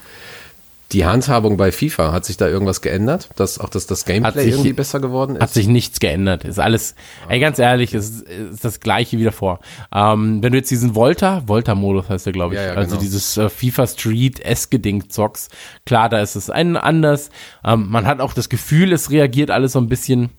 die 0.92 1.04
Handhabung 1.06 1.56
bei 1.56 1.70
FIFA? 1.72 2.12
Hat 2.12 2.24
sich 2.24 2.36
da 2.36 2.48
irgendwas 2.48 2.80
geändert? 2.80 3.28
Dass 3.36 3.58
auch 3.58 3.68
das, 3.68 3.86
das 3.86 4.04
Gameplay 4.04 4.42
sich- 4.44 4.52
irgendwie 4.54 4.72
besser 4.72 4.98
geworden 5.00 5.36
ist? 5.36 5.42
Hat 5.42 5.52
sich 5.52 5.68
nichts 5.68 6.00
geändert. 6.00 6.44
Ist 6.44 6.58
alles, 6.58 6.94
ey, 7.28 7.38
ganz 7.40 7.58
ehrlich, 7.58 7.94
ist, 7.94 8.22
ist 8.22 8.64
das 8.64 8.80
gleiche 8.80 9.18
wie 9.18 9.24
davor. 9.24 9.60
Ähm, 9.94 10.42
wenn 10.42 10.52
du 10.52 10.58
jetzt 10.58 10.70
diesen 10.70 10.94
Volta, 10.94 11.42
Volta-Modus 11.46 12.08
heißt 12.08 12.26
der, 12.26 12.32
glaube 12.32 12.54
ich, 12.54 12.60
Ja, 12.60 12.66
ja, 12.68 12.74
also 12.74 12.90
genau. 12.90 13.00
dieses 13.02 13.36
äh, 13.36 13.48
FIFA 13.48 13.86
Street-eske 13.86 14.78
Ding 14.80 15.08
zockst, 15.10 15.50
klar, 15.86 16.08
da 16.08 16.20
ist 16.20 16.34
es 16.36 16.50
ein 16.50 16.76
anders. 16.76 17.30
Ähm, 17.64 17.86
man 17.88 18.06
hat 18.06 18.20
auch 18.20 18.34
das 18.34 18.48
Gefühl, 18.48 18.92
es 18.92 19.10
reagiert 19.10 19.50
alles 19.50 19.72
so 19.72 19.78
ein 19.80 19.88
bisschen, 19.88 20.30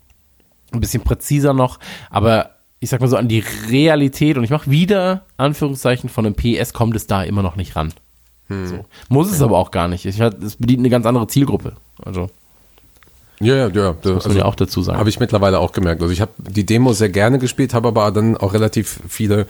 ein 0.73 0.79
bisschen 0.81 1.03
präziser 1.03 1.53
noch, 1.53 1.79
aber 2.09 2.51
ich 2.79 2.89
sag 2.89 2.99
mal 2.99 3.07
so 3.07 3.15
an 3.15 3.27
die 3.27 3.43
Realität 3.69 4.37
und 4.37 4.43
ich 4.43 4.49
mache 4.49 4.71
wieder 4.71 5.25
Anführungszeichen 5.37 6.09
von 6.09 6.25
einem 6.25 6.35
PS 6.35 6.73
kommt 6.73 6.95
es 6.95 7.05
da 7.07 7.23
immer 7.23 7.43
noch 7.43 7.55
nicht 7.55 7.75
ran. 7.75 7.93
Hm. 8.51 8.67
So. 8.67 8.85
Muss 9.09 9.31
es 9.31 9.41
aber 9.41 9.57
auch 9.57 9.71
gar 9.71 9.87
nicht. 9.87 10.05
Ich, 10.05 10.19
es 10.19 10.55
bedient 10.57 10.79
eine 10.79 10.89
ganz 10.89 11.05
andere 11.05 11.27
Zielgruppe. 11.27 11.73
Also 12.03 12.29
Ja, 13.39 13.55
ja, 13.55 13.67
ja. 13.69 13.95
Das 14.01 14.13
muss 14.13 14.27
man 14.27 14.37
ja 14.37 14.45
auch 14.45 14.55
dazu 14.55 14.83
sagen. 14.83 14.99
Habe 14.99 15.09
ich 15.09 15.19
mittlerweile 15.19 15.59
auch 15.59 15.71
gemerkt. 15.71 16.01
Also 16.01 16.13
ich 16.13 16.21
habe 16.21 16.31
die 16.37 16.65
Demo 16.65 16.93
sehr 16.93 17.09
gerne 17.09 17.39
gespielt, 17.39 17.73
habe 17.73 17.87
aber 17.87 18.11
dann 18.11 18.37
auch 18.37 18.53
relativ 18.53 18.99
viele 19.07 19.47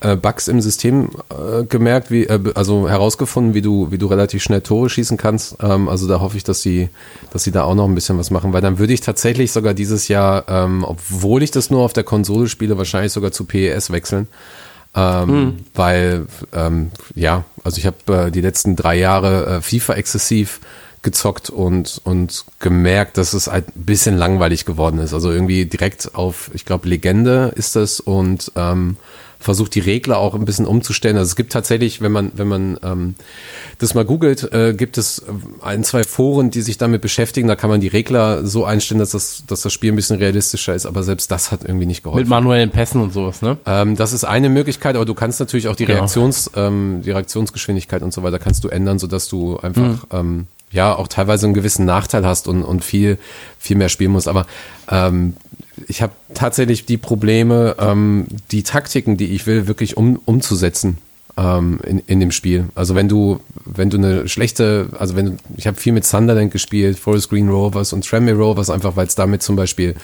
äh, 0.00 0.16
Bugs 0.16 0.48
im 0.48 0.60
System 0.62 1.10
äh, 1.30 1.64
gemerkt, 1.64 2.10
wie, 2.10 2.24
äh, 2.24 2.40
also 2.54 2.88
herausgefunden, 2.88 3.52
wie 3.52 3.60
du, 3.62 3.90
wie 3.90 3.98
du 3.98 4.06
relativ 4.06 4.42
schnell 4.42 4.62
Tore 4.62 4.88
schießen 4.88 5.16
kannst. 5.18 5.56
Ähm, 5.62 5.88
also 5.88 6.08
da 6.08 6.20
hoffe 6.20 6.36
ich, 6.36 6.44
dass 6.44 6.62
sie, 6.62 6.88
dass 7.32 7.44
sie 7.44 7.52
da 7.52 7.64
auch 7.64 7.74
noch 7.74 7.86
ein 7.86 7.94
bisschen 7.94 8.18
was 8.18 8.30
machen, 8.30 8.52
weil 8.52 8.62
dann 8.62 8.78
würde 8.78 8.92
ich 8.94 9.00
tatsächlich 9.02 9.52
sogar 9.52 9.74
dieses 9.74 10.08
Jahr, 10.08 10.44
ähm, 10.48 10.84
obwohl 10.86 11.42
ich 11.42 11.50
das 11.50 11.70
nur 11.70 11.82
auf 11.82 11.92
der 11.92 12.04
Konsole 12.04 12.48
spiele, 12.48 12.78
wahrscheinlich 12.78 13.12
sogar 13.12 13.32
zu 13.32 13.44
PES 13.44 13.90
wechseln. 13.90 14.28
Ähm, 14.96 15.28
Hm. 15.28 15.54
Weil, 15.74 16.26
ähm, 16.52 16.92
ja, 17.16 17.44
also 17.64 17.78
ich 17.78 17.86
habe 17.86 18.26
äh, 18.26 18.30
die 18.30 18.42
letzten 18.42 18.76
drei 18.76 18.96
Jahre 18.96 19.56
äh, 19.56 19.60
FIFA 19.60 19.94
exzessiv 19.94 20.60
gezockt 21.02 21.50
und, 21.50 22.00
und 22.04 22.44
gemerkt, 22.60 23.18
dass 23.18 23.34
es 23.34 23.46
halt 23.46 23.76
ein 23.76 23.84
bisschen 23.84 24.16
langweilig 24.16 24.64
geworden 24.64 24.98
ist. 24.98 25.12
Also 25.12 25.30
irgendwie 25.30 25.66
direkt 25.66 26.14
auf, 26.14 26.50
ich 26.54 26.64
glaube, 26.64 26.88
Legende 26.88 27.52
ist 27.56 27.76
das 27.76 28.00
und 28.00 28.52
ähm, 28.56 28.96
versucht 29.44 29.74
die 29.74 29.80
Regler 29.80 30.18
auch 30.18 30.34
ein 30.34 30.46
bisschen 30.46 30.66
umzustellen. 30.66 31.18
Also 31.18 31.28
es 31.28 31.36
gibt 31.36 31.52
tatsächlich, 31.52 32.00
wenn 32.00 32.12
man, 32.12 32.32
wenn 32.34 32.48
man 32.48 32.78
ähm, 32.82 33.14
das 33.78 33.94
mal 33.94 34.04
googelt, 34.04 34.50
äh, 34.52 34.72
gibt 34.72 34.96
es 34.96 35.22
ein, 35.60 35.84
zwei 35.84 36.02
Foren, 36.02 36.50
die 36.50 36.62
sich 36.62 36.78
damit 36.78 37.02
beschäftigen. 37.02 37.46
Da 37.46 37.54
kann 37.54 37.68
man 37.68 37.80
die 37.80 37.88
Regler 37.88 38.46
so 38.46 38.64
einstellen, 38.64 39.00
dass 39.00 39.10
das, 39.10 39.44
dass 39.46 39.60
das 39.60 39.72
Spiel 39.72 39.92
ein 39.92 39.96
bisschen 39.96 40.16
realistischer 40.16 40.74
ist, 40.74 40.86
aber 40.86 41.02
selbst 41.02 41.30
das 41.30 41.52
hat 41.52 41.62
irgendwie 41.62 41.84
nicht 41.84 42.02
geholfen. 42.02 42.22
Mit 42.22 42.28
manuellen 42.30 42.70
Pässen 42.70 43.02
und 43.02 43.12
sowas, 43.12 43.42
ne? 43.42 43.58
Ähm, 43.66 43.96
das 43.96 44.14
ist 44.14 44.24
eine 44.24 44.48
Möglichkeit, 44.48 44.96
aber 44.96 45.04
du 45.04 45.14
kannst 45.14 45.40
natürlich 45.40 45.68
auch 45.68 45.76
die 45.76 45.84
Genau. 45.84 45.98
Reaktions, 45.98 46.50
ähm, 46.56 47.02
die 47.04 47.10
Reaktionsgeschwindigkeit 47.10 48.02
und 48.02 48.14
so 48.14 48.22
weiter 48.22 48.38
kannst 48.38 48.64
du 48.64 48.68
ändern, 48.68 48.98
sodass 48.98 49.28
du 49.28 49.58
einfach 49.58 50.06
ähm, 50.10 50.46
ja 50.72 50.94
auch 50.96 51.08
teilweise 51.08 51.44
einen 51.44 51.54
gewissen 51.54 51.84
Nachteil 51.84 52.24
hast 52.26 52.48
und, 52.48 52.62
und 52.62 52.82
viel 52.82 53.18
viel 53.58 53.76
mehr 53.76 53.90
spielen 53.90 54.12
musst. 54.12 54.28
Aber 54.28 54.46
ähm, 54.90 55.34
ich 55.88 56.02
habe 56.02 56.12
tatsächlich 56.34 56.86
die 56.86 56.96
Probleme, 56.96 57.76
ähm, 57.78 58.26
die 58.50 58.62
Taktiken, 58.62 59.16
die 59.16 59.26
ich 59.26 59.46
will, 59.46 59.66
wirklich 59.66 59.96
um, 59.96 60.20
umzusetzen 60.24 60.98
ähm, 61.36 61.80
in, 61.84 61.98
in 62.06 62.20
dem 62.20 62.30
Spiel. 62.30 62.68
Also 62.74 62.94
wenn 62.94 63.08
du 63.08 63.40
wenn 63.64 63.90
du 63.90 63.96
eine 63.96 64.28
schlechte, 64.28 64.88
also 64.98 65.16
wenn 65.16 65.26
du, 65.26 65.36
ich 65.56 65.66
habe 65.66 65.76
viel 65.76 65.92
mit 65.92 66.04
Sunderland 66.04 66.52
gespielt, 66.52 66.98
Forest 66.98 67.30
Green 67.30 67.48
Rovers 67.48 67.92
und 67.92 68.06
Tranmere 68.06 68.36
Rovers, 68.36 68.70
einfach 68.70 68.96
weil 68.96 69.06
es 69.06 69.14
damit 69.14 69.42
zum 69.42 69.56
Beispiel 69.56 69.94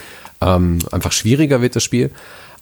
ähm, 0.41 0.79
einfach 0.91 1.13
schwieriger 1.13 1.61
wird 1.63 1.77
das 1.77 1.85
Spiel. 1.85 2.11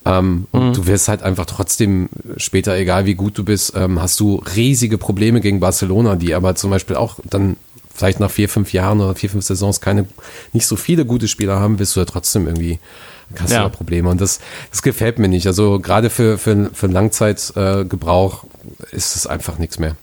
Ähm, 0.05 0.47
und 0.53 0.77
du 0.77 0.87
wirst 0.87 1.09
halt 1.09 1.23
einfach 1.23 1.47
trotzdem 1.47 2.09
später, 2.37 2.77
egal 2.77 3.07
wie 3.07 3.15
gut 3.15 3.37
du 3.37 3.45
bist, 3.45 3.75
ähm, 3.77 4.00
hast 4.00 4.19
du 4.21 4.43
riesige 4.57 4.99
Probleme 4.99 5.41
gegen 5.41 5.61
Barcelona, 5.61 6.17
die 6.17 6.35
aber 6.35 6.55
zum 6.55 6.71
Beispiel 6.71 6.97
auch 6.97 7.19
dann 7.25 7.57
vielleicht 7.99 8.21
nach 8.21 8.31
vier, 8.31 8.49
fünf 8.49 8.73
Jahren 8.73 9.00
oder 9.00 9.14
vier, 9.14 9.28
fünf 9.28 9.45
Saisons 9.45 9.81
keine, 9.81 10.07
nicht 10.52 10.67
so 10.67 10.76
viele 10.76 11.05
gute 11.05 11.28
Spieler 11.28 11.59
haben, 11.61 11.78
wirst 11.78 11.97
du 11.97 12.00
ja 12.00 12.07
trotzdem 12.07 12.47
irgendwie, 12.47 12.78
hast 13.38 13.50
Ja. 13.50 13.64
du 13.64 13.64
da 13.64 13.69
Probleme. 13.76 14.09
Und 14.09 14.21
das, 14.21 14.40
das 14.71 14.83
gefällt 14.83 15.19
mir 15.19 15.28
nicht. 15.28 15.47
Also 15.47 15.81
gerade 15.81 16.09
für, 16.09 16.38
für, 16.38 16.71
für 16.73 16.87
Langzeitgebrauch 16.87 18.45
äh, 18.93 18.97
ist 18.97 19.17
es 19.17 19.26
einfach 19.26 19.59
nichts 19.59 19.78
mehr. 19.78 19.97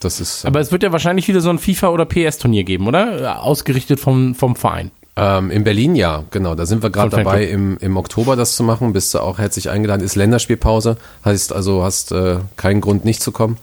Das 0.00 0.20
ist, 0.20 0.44
Aber 0.44 0.60
es 0.60 0.72
wird 0.72 0.82
ja 0.82 0.92
wahrscheinlich 0.92 1.26
wieder 1.28 1.40
so 1.40 1.48
ein 1.50 1.58
FIFA- 1.58 1.88
oder 1.88 2.04
PS-Turnier 2.04 2.64
geben, 2.64 2.86
oder? 2.86 3.42
Ausgerichtet 3.42 3.98
vom, 4.00 4.34
vom 4.34 4.54
Verein. 4.56 4.90
Ähm, 5.16 5.50
in 5.50 5.64
Berlin 5.64 5.94
ja, 5.96 6.24
genau. 6.30 6.54
Da 6.54 6.66
sind 6.66 6.82
wir 6.82 6.90
gerade 6.90 7.16
dabei, 7.16 7.44
im, 7.46 7.78
im 7.78 7.96
Oktober 7.96 8.36
das 8.36 8.54
zu 8.56 8.62
machen. 8.62 8.92
Bist 8.92 9.14
du 9.14 9.20
auch 9.20 9.38
herzlich 9.38 9.70
eingeladen. 9.70 10.02
Ist 10.02 10.14
Länderspielpause. 10.14 10.98
Heißt 11.24 11.54
also, 11.54 11.82
hast 11.82 12.12
äh, 12.12 12.36
keinen 12.58 12.82
Grund 12.82 13.06
nicht 13.06 13.22
zu 13.22 13.32
kommen. 13.32 13.56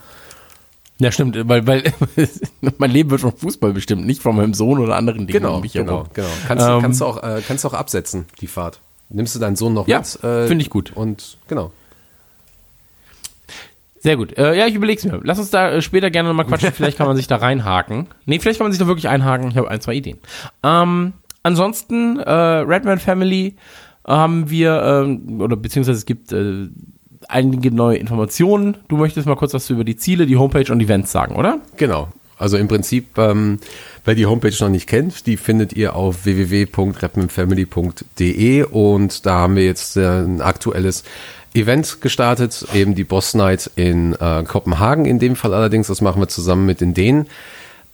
Ja, 0.99 1.11
stimmt, 1.11 1.37
weil, 1.49 1.65
weil 1.67 1.83
mein 2.77 2.91
Leben 2.91 3.09
wird 3.09 3.21
vom 3.21 3.35
Fußball 3.35 3.73
bestimmt, 3.73 4.05
nicht 4.05 4.21
von 4.21 4.35
meinem 4.35 4.53
Sohn 4.53 4.79
oder 4.79 4.95
anderen 4.95 5.25
Dingen 5.27 5.45
um 5.45 5.61
mich 5.61 5.73
genau, 5.73 5.91
herum. 5.91 6.07
genau. 6.13 6.27
Kannst, 6.47 6.65
du 6.67 6.71
Ähm, 6.71 6.81
kannst 6.81 7.01
du 7.01 7.05
auch, 7.05 7.23
äh, 7.23 7.41
kannst 7.47 7.63
du 7.63 7.67
auch 7.69 7.73
absetzen, 7.73 8.25
die 8.41 8.47
Fahrt. 8.47 8.79
Nimmst 9.09 9.35
du 9.35 9.39
deinen 9.39 9.55
Sohn 9.55 9.73
noch 9.73 9.87
Ja, 9.87 9.99
mit? 9.99 10.23
äh, 10.23 10.47
finde 10.47 10.61
ich 10.63 10.69
gut. 10.69 10.91
Und 10.95 11.37
genau. 11.47 11.71
Sehr 13.99 14.17
gut. 14.17 14.37
Äh, 14.37 14.57
ja, 14.57 14.67
ich 14.67 14.75
überleg's 14.75 15.05
mir. 15.05 15.19
Lass 15.23 15.39
uns 15.39 15.49
da 15.49 15.71
äh, 15.71 15.81
später 15.81 16.09
gerne 16.11 16.27
nochmal 16.29 16.45
quatschen. 16.45 16.71
vielleicht 16.73 16.97
kann 16.97 17.07
man 17.07 17.15
sich 17.15 17.27
da 17.27 17.37
reinhaken. 17.37 18.07
Nee, 18.25 18.39
vielleicht 18.39 18.59
kann 18.59 18.65
man 18.65 18.71
sich 18.73 18.79
da 18.79 18.87
wirklich 18.87 19.07
einhaken. 19.07 19.49
Ich 19.49 19.57
habe 19.57 19.69
ein, 19.69 19.79
zwei 19.81 19.93
Ideen. 19.93 20.17
Ähm, 20.61 21.13
ansonsten, 21.41 22.19
äh, 22.19 22.29
Redman 22.31 22.99
Family 22.99 23.55
haben 24.05 24.49
wir, 24.49 24.81
ähm, 25.05 25.39
oder 25.39 25.55
beziehungsweise 25.55 25.97
es 25.99 26.05
gibt 26.05 26.33
äh, 26.33 26.67
einige 27.29 27.71
neue 27.71 27.97
Informationen. 27.97 28.77
Du 28.87 28.97
möchtest 28.97 29.27
mal 29.27 29.35
kurz 29.35 29.53
was 29.53 29.69
über 29.69 29.83
die 29.83 29.97
Ziele, 29.97 30.25
die 30.25 30.37
Homepage 30.37 30.71
und 30.71 30.81
Events 30.81 31.11
sagen, 31.11 31.35
oder? 31.35 31.59
Genau. 31.77 32.07
Also 32.37 32.57
im 32.57 32.67
Prinzip, 32.67 33.17
ähm, 33.17 33.59
wer 34.03 34.15
die 34.15 34.25
Homepage 34.25 34.55
noch 34.59 34.69
nicht 34.69 34.87
kennt, 34.87 35.27
die 35.27 35.37
findet 35.37 35.73
ihr 35.73 35.95
auf 35.95 36.25
www.rapmanfamily.de 36.25 38.63
und 38.63 39.25
da 39.25 39.35
haben 39.35 39.55
wir 39.55 39.63
jetzt 39.65 39.95
äh, 39.97 40.23
ein 40.23 40.41
aktuelles 40.41 41.03
Event 41.53 42.01
gestartet, 42.01 42.65
eben 42.73 42.95
die 42.95 43.03
Boss 43.03 43.35
Night 43.35 43.69
in 43.75 44.13
äh, 44.13 44.43
Kopenhagen 44.43 45.05
in 45.05 45.19
dem 45.19 45.35
Fall 45.35 45.53
allerdings. 45.53 45.87
Das 45.87 46.01
machen 46.01 46.21
wir 46.21 46.27
zusammen 46.27 46.65
mit 46.65 46.81
den 46.81 46.93
Dänen. 46.93 47.27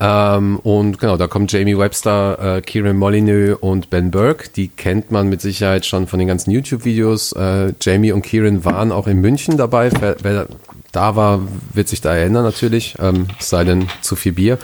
Ähm, 0.01 0.59
und 0.59 0.97
genau, 0.99 1.17
da 1.17 1.27
kommen 1.27 1.47
Jamie 1.49 1.77
Webster, 1.77 2.57
äh, 2.57 2.61
Kieran 2.61 2.95
Molyneux 2.97 3.57
und 3.59 3.89
Ben 3.89 4.11
Burke. 4.11 4.49
Die 4.55 4.69
kennt 4.69 5.11
man 5.11 5.27
mit 5.27 5.41
Sicherheit 5.41 5.85
schon 5.85 6.07
von 6.07 6.19
den 6.19 6.27
ganzen 6.27 6.51
YouTube-Videos. 6.51 7.33
Äh, 7.33 7.73
Jamie 7.81 8.13
und 8.13 8.21
Kieran 8.21 8.63
waren 8.63 8.91
auch 8.93 9.07
in 9.07 9.19
München 9.19 9.57
dabei. 9.57 9.91
Wer, 9.99 10.15
wer 10.21 10.47
da 10.93 11.15
war, 11.15 11.41
wird 11.73 11.89
sich 11.89 11.99
da 11.99 12.15
erinnern 12.15 12.43
natürlich. 12.43 12.95
Ähm, 12.99 13.27
es 13.39 13.49
sei 13.49 13.65
denn 13.65 13.87
zu 14.01 14.15
viel 14.15 14.31
Bier. 14.31 14.57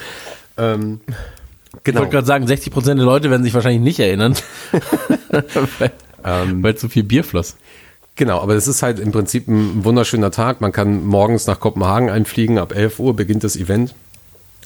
Ähm, 0.58 1.02
Ich 1.08 1.84
genau. 1.84 2.00
wollte 2.00 2.14
gerade 2.14 2.28
sagen, 2.28 2.46
60% 2.46 2.86
der 2.86 2.96
Leute 2.96 3.30
werden 3.30 3.44
sich 3.44 3.54
wahrscheinlich 3.54 3.82
nicht 3.82 4.00
erinnern. 4.00 4.36
weil, 5.80 5.92
weil 6.24 6.76
zu 6.78 6.88
viel 6.88 7.04
Bier 7.04 7.26
floss. 7.26 7.58
Genau, 8.16 8.40
aber 8.40 8.56
es 8.56 8.68
ist 8.68 8.82
halt 8.82 9.00
im 9.00 9.12
Prinzip 9.12 9.50
ein 9.50 9.84
wunderschöner 9.84 10.32
Tag. 10.32 10.62
Man 10.62 10.72
kann 10.72 11.06
morgens 11.06 11.48
nach 11.48 11.60
Kopenhagen 11.60 12.10
einfliegen. 12.10 12.58
Ab 12.58 12.74
11 12.74 13.00
Uhr 13.00 13.14
beginnt 13.14 13.44
das 13.44 13.58
Event. 13.58 13.94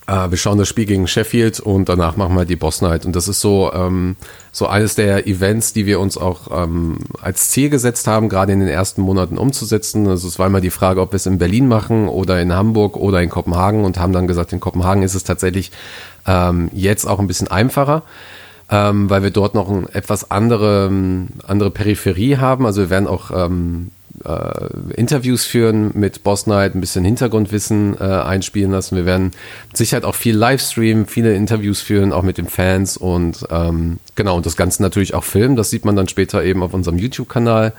Äh, 0.09 0.31
wir 0.31 0.37
schauen 0.37 0.57
das 0.57 0.67
Spiel 0.67 0.85
gegen 0.85 1.07
Sheffield 1.07 1.59
und 1.59 1.87
danach 1.87 2.17
machen 2.17 2.35
wir 2.35 2.45
die 2.45 2.55
Boss 2.55 2.81
Night. 2.81 3.05
Und 3.05 3.15
das 3.15 3.27
ist 3.27 3.41
so, 3.41 3.71
ähm, 3.73 4.15
so 4.51 4.65
eines 4.65 4.95
der 4.95 5.27
Events, 5.27 5.73
die 5.73 5.85
wir 5.85 5.99
uns 5.99 6.17
auch 6.17 6.63
ähm, 6.63 6.97
als 7.21 7.49
Ziel 7.49 7.69
gesetzt 7.69 8.07
haben, 8.07 8.27
gerade 8.27 8.51
in 8.51 8.59
den 8.59 8.69
ersten 8.69 9.01
Monaten 9.01 9.37
umzusetzen. 9.37 10.07
Also 10.07 10.27
es 10.27 10.39
war 10.39 10.47
immer 10.47 10.61
die 10.61 10.71
Frage, 10.71 11.01
ob 11.01 11.11
wir 11.11 11.17
es 11.17 11.27
in 11.27 11.37
Berlin 11.37 11.67
machen 11.67 12.07
oder 12.07 12.41
in 12.41 12.53
Hamburg 12.53 12.97
oder 12.97 13.21
in 13.21 13.29
Kopenhagen 13.29 13.85
und 13.85 13.99
haben 13.99 14.13
dann 14.13 14.27
gesagt, 14.27 14.51
in 14.51 14.59
Kopenhagen 14.59 15.03
ist 15.03 15.13
es 15.13 15.23
tatsächlich 15.23 15.71
ähm, 16.25 16.71
jetzt 16.73 17.05
auch 17.05 17.19
ein 17.19 17.27
bisschen 17.27 17.47
einfacher 17.47 18.03
ähm, 18.71 19.09
weil 19.09 19.23
wir 19.23 19.31
dort 19.31 19.55
noch 19.55 19.67
ein 19.67 19.87
etwas 19.93 20.29
andere, 20.29 20.91
andere 21.47 21.71
Peripherie 21.71 22.37
haben. 22.37 22.67
Also 22.67 22.81
wir 22.81 22.89
werden 22.91 23.07
auch 23.07 23.31
ähm, 23.33 23.89
äh, 24.25 24.93
Interviews 24.93 25.45
führen 25.45 25.91
mit 25.93 26.23
Boss 26.23 26.47
Night, 26.47 26.75
ein 26.75 26.81
bisschen 26.81 27.05
Hintergrundwissen 27.05 27.95
äh, 27.99 28.03
einspielen 28.03 28.71
lassen. 28.71 28.95
Wir 28.95 29.05
werden 29.05 29.31
Sicherheit 29.73 30.05
auch 30.05 30.15
viel 30.15 30.35
Livestream, 30.35 31.05
viele 31.05 31.33
Interviews 31.33 31.81
führen, 31.81 32.13
auch 32.13 32.23
mit 32.23 32.37
den 32.37 32.47
Fans 32.47 32.97
und 32.97 33.45
ähm, 33.49 33.99
genau, 34.15 34.37
und 34.37 34.45
das 34.45 34.57
Ganze 34.57 34.81
natürlich 34.81 35.13
auch 35.13 35.23
filmen. 35.23 35.55
Das 35.55 35.69
sieht 35.69 35.85
man 35.85 35.95
dann 35.95 36.07
später 36.07 36.43
eben 36.43 36.63
auf 36.63 36.73
unserem 36.73 36.97
YouTube-Kanal. 36.97 37.73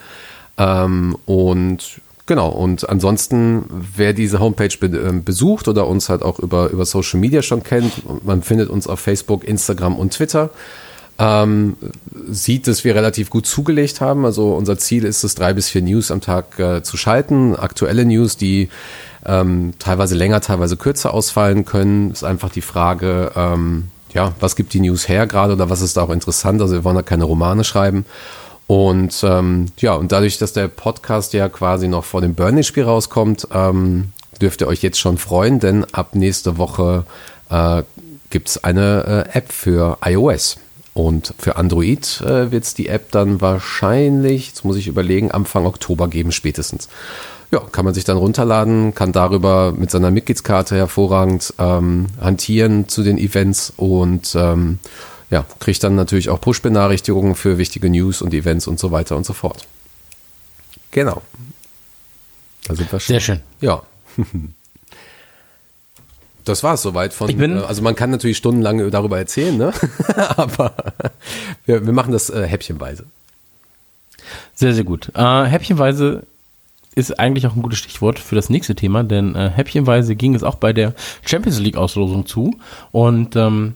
Ähm, 0.58 1.16
und 1.26 2.00
genau, 2.26 2.48
und 2.48 2.88
ansonsten, 2.88 3.64
wer 3.96 4.12
diese 4.12 4.40
Homepage 4.40 4.76
be 4.78 4.86
ähm, 4.86 5.24
besucht 5.24 5.68
oder 5.68 5.86
uns 5.86 6.08
halt 6.08 6.22
auch 6.22 6.38
über, 6.38 6.70
über 6.70 6.84
Social 6.84 7.20
Media 7.20 7.42
schon 7.42 7.62
kennt, 7.62 8.24
man 8.24 8.42
findet 8.42 8.68
uns 8.68 8.86
auf 8.86 9.00
Facebook, 9.00 9.44
Instagram 9.44 9.96
und 9.96 10.12
Twitter 10.12 10.50
ähm, 11.20 11.76
sieht, 12.30 12.66
dass 12.66 12.82
wir 12.82 12.94
relativ 12.94 13.28
gut 13.28 13.46
zugelegt 13.46 14.00
haben. 14.00 14.24
Also 14.24 14.54
unser 14.54 14.78
Ziel 14.78 15.04
ist 15.04 15.22
es, 15.22 15.34
drei 15.34 15.52
bis 15.52 15.68
vier 15.68 15.82
News 15.82 16.10
am 16.10 16.22
Tag 16.22 16.58
äh, 16.58 16.82
zu 16.82 16.96
schalten. 16.96 17.54
Aktuelle 17.54 18.06
News, 18.06 18.38
die 18.38 18.70
ähm, 19.26 19.74
teilweise 19.78 20.14
länger, 20.14 20.40
teilweise 20.40 20.78
kürzer 20.78 21.12
ausfallen 21.12 21.66
können. 21.66 22.10
Ist 22.10 22.24
einfach 22.24 22.48
die 22.50 22.62
Frage, 22.62 23.32
ähm, 23.36 23.88
ja, 24.14 24.32
was 24.40 24.56
gibt 24.56 24.72
die 24.72 24.80
News 24.80 25.08
her 25.08 25.26
gerade 25.26 25.52
oder 25.52 25.68
was 25.68 25.82
ist 25.82 25.98
da 25.98 26.02
auch 26.02 26.10
interessant? 26.10 26.62
Also 26.62 26.74
wir 26.74 26.84
wollen 26.84 26.96
da 26.96 27.02
keine 27.02 27.24
Romane 27.24 27.64
schreiben. 27.64 28.06
Und 28.66 29.22
ähm, 29.22 29.66
ja, 29.78 29.94
und 29.94 30.12
dadurch, 30.12 30.38
dass 30.38 30.54
der 30.54 30.68
Podcast 30.68 31.34
ja 31.34 31.50
quasi 31.50 31.86
noch 31.86 32.04
vor 32.04 32.22
dem 32.22 32.34
Burnley-Spiel 32.34 32.84
rauskommt, 32.84 33.46
ähm, 33.52 34.12
dürft 34.40 34.62
ihr 34.62 34.68
euch 34.68 34.80
jetzt 34.82 34.98
schon 34.98 35.18
freuen, 35.18 35.60
denn 35.60 35.84
ab 35.92 36.14
nächste 36.14 36.56
Woche 36.56 37.04
äh, 37.50 37.82
gibt's 38.30 38.62
eine 38.64 39.26
äh, 39.34 39.38
App 39.38 39.52
für 39.52 39.98
iOS. 40.02 40.56
Und 40.92 41.34
für 41.38 41.56
Android 41.56 42.20
äh, 42.22 42.50
wird 42.50 42.64
es 42.64 42.74
die 42.74 42.88
App 42.88 43.12
dann 43.12 43.40
wahrscheinlich, 43.40 44.48
jetzt 44.48 44.64
muss 44.64 44.76
ich 44.76 44.88
überlegen, 44.88 45.30
Anfang 45.30 45.66
Oktober 45.66 46.08
geben 46.08 46.32
spätestens. 46.32 46.88
Ja, 47.52 47.60
kann 47.60 47.84
man 47.84 47.94
sich 47.94 48.04
dann 48.04 48.16
runterladen, 48.16 48.94
kann 48.94 49.12
darüber 49.12 49.72
mit 49.72 49.90
seiner 49.90 50.10
Mitgliedskarte 50.10 50.76
hervorragend 50.76 51.54
ähm, 51.58 52.06
hantieren 52.20 52.88
zu 52.88 53.02
den 53.02 53.18
Events 53.18 53.72
und 53.76 54.36
ähm, 54.36 54.78
ja, 55.30 55.44
kriegt 55.58 55.82
dann 55.82 55.94
natürlich 55.94 56.28
auch 56.28 56.40
Push-Benachrichtigungen 56.40 57.34
für 57.34 57.58
wichtige 57.58 57.88
News 57.88 58.22
und 58.22 58.34
Events 58.34 58.66
und 58.66 58.78
so 58.78 58.90
weiter 58.90 59.16
und 59.16 59.26
so 59.26 59.32
fort. 59.32 59.66
Genau. 60.90 61.22
Da 62.66 62.74
sind 62.74 62.90
wir 62.92 63.00
schon. 63.00 63.12
Sehr 63.14 63.20
schön. 63.20 63.40
Ja. 63.60 63.82
Das 66.44 66.62
war 66.62 66.74
es 66.74 66.82
soweit 66.82 67.12
von. 67.12 67.28
Ich 67.28 67.36
bin- 67.36 67.56
äh, 67.58 67.60
also 67.60 67.82
man 67.82 67.94
kann 67.94 68.10
natürlich 68.10 68.36
stundenlang 68.36 68.90
darüber 68.90 69.18
erzählen, 69.18 69.56
ne? 69.56 69.72
Aber 70.36 70.72
wir, 71.66 71.84
wir 71.86 71.92
machen 71.92 72.12
das 72.12 72.30
äh, 72.30 72.46
häppchenweise. 72.46 73.04
Sehr, 74.54 74.74
sehr 74.74 74.84
gut. 74.84 75.10
Äh, 75.14 75.44
häppchenweise 75.44 76.22
ist 76.94 77.18
eigentlich 77.18 77.46
auch 77.46 77.54
ein 77.56 77.62
gutes 77.62 77.78
Stichwort 77.78 78.18
für 78.18 78.34
das 78.34 78.50
nächste 78.50 78.74
Thema, 78.74 79.04
denn 79.04 79.34
äh, 79.34 79.48
häppchenweise 79.50 80.16
ging 80.16 80.34
es 80.34 80.42
auch 80.42 80.56
bei 80.56 80.72
der 80.72 80.94
Champions 81.24 81.58
League 81.60 81.76
Auslosung 81.76 82.26
zu 82.26 82.56
und 82.92 83.36
ähm, 83.36 83.74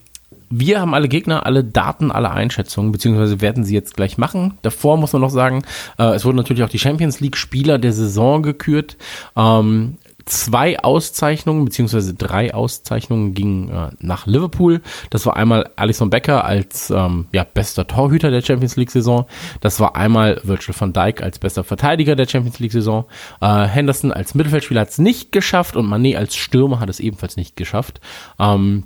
wir 0.51 0.81
haben 0.81 0.95
alle 0.95 1.09
Gegner, 1.09 1.47
alle 1.47 1.65
Daten, 1.65 2.11
alle 2.13 2.31
Einschätzungen, 2.31 2.93
beziehungsweise 2.93 3.41
werden 3.41 3.65
sie 3.65 3.75
jetzt 3.75 3.97
gleich 3.97 4.19
machen. 4.19 4.59
Davor 4.63 4.97
muss 4.99 5.13
man 5.13 5.23
noch 5.23 5.31
sagen, 5.31 5.65
äh, 5.99 6.15
es 6.15 6.25
wurden 6.25 6.37
natürlich 6.37 6.63
auch 6.63 6.69
die 6.69 6.79
Champions 6.79 7.19
League 7.21 7.37
Spieler 7.37 7.79
der 7.79 7.93
Saison 7.93 8.43
gekürt. 8.43 8.97
Ähm, 9.37 9.97
zwei 10.25 10.79
Auszeichnungen, 10.79 11.65
beziehungsweise 11.65 12.15
drei 12.15 12.55
Auszeichnungen 12.55 13.35
gingen 13.35 13.69
äh, 13.69 13.91
nach 14.01 14.27
Liverpool. 14.27 14.81
Das 15.11 15.27
war 15.27 15.37
einmal 15.37 15.71
Alison 15.77 16.11
Becker 16.11 16.45
als 16.45 16.91
ähm, 16.91 17.27
ja, 17.33 17.45
bester 17.45 17.87
Torhüter 17.87 18.31
der 18.31 18.43
Champions 18.43 18.77
League-Saison. 18.77 19.27
Das 19.61 19.81
war 19.81 19.97
einmal 19.97 20.41
Virgil 20.45 20.75
van 20.79 20.93
Dijk 20.93 21.23
als 21.23 21.39
bester 21.39 21.65
Verteidiger 21.65 22.17
der 22.17 22.27
Champions 22.27 22.59
League-Saison. 22.59 23.05
Äh, 23.41 23.65
Henderson 23.65 24.13
als 24.13 24.35
Mittelfeldspieler 24.35 24.83
hat 24.83 24.91
es 24.91 24.99
nicht 24.99 25.33
geschafft 25.33 25.77
und 25.77 25.87
Manet 25.87 26.17
als 26.17 26.35
Stürmer 26.35 26.81
hat 26.81 26.89
es 26.89 27.01
ebenfalls 27.01 27.37
nicht 27.37 27.57
geschafft. 27.57 28.01
Ähm, 28.39 28.85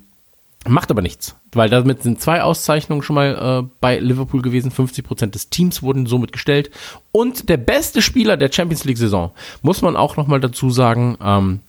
Macht 0.69 0.91
aber 0.91 1.03
nichts, 1.03 1.35
weil 1.53 1.71
damit 1.71 2.03
sind 2.03 2.21
zwei 2.21 2.43
Auszeichnungen 2.43 3.03
schon 3.03 3.15
mal 3.15 3.63
äh, 3.65 3.69
bei 3.81 3.99
Liverpool 3.99 4.43
gewesen. 4.43 4.71
50% 4.71 5.27
des 5.31 5.49
Teams 5.49 5.83
wurden 5.83 6.07
somit 6.07 6.33
gestellt. 6.33 6.71
Und 7.11 7.49
der 7.49 7.57
beste 7.57 8.03
Spieler 8.03 8.37
der 8.37 8.53
Champions 8.53 8.85
League-Saison, 8.85 9.31
muss 9.63 9.83
man 9.83 9.97
auch 9.97 10.17
nochmal 10.17 10.41
dazu 10.41 10.71
sagen, 10.71 11.17
ähm, 11.23 11.61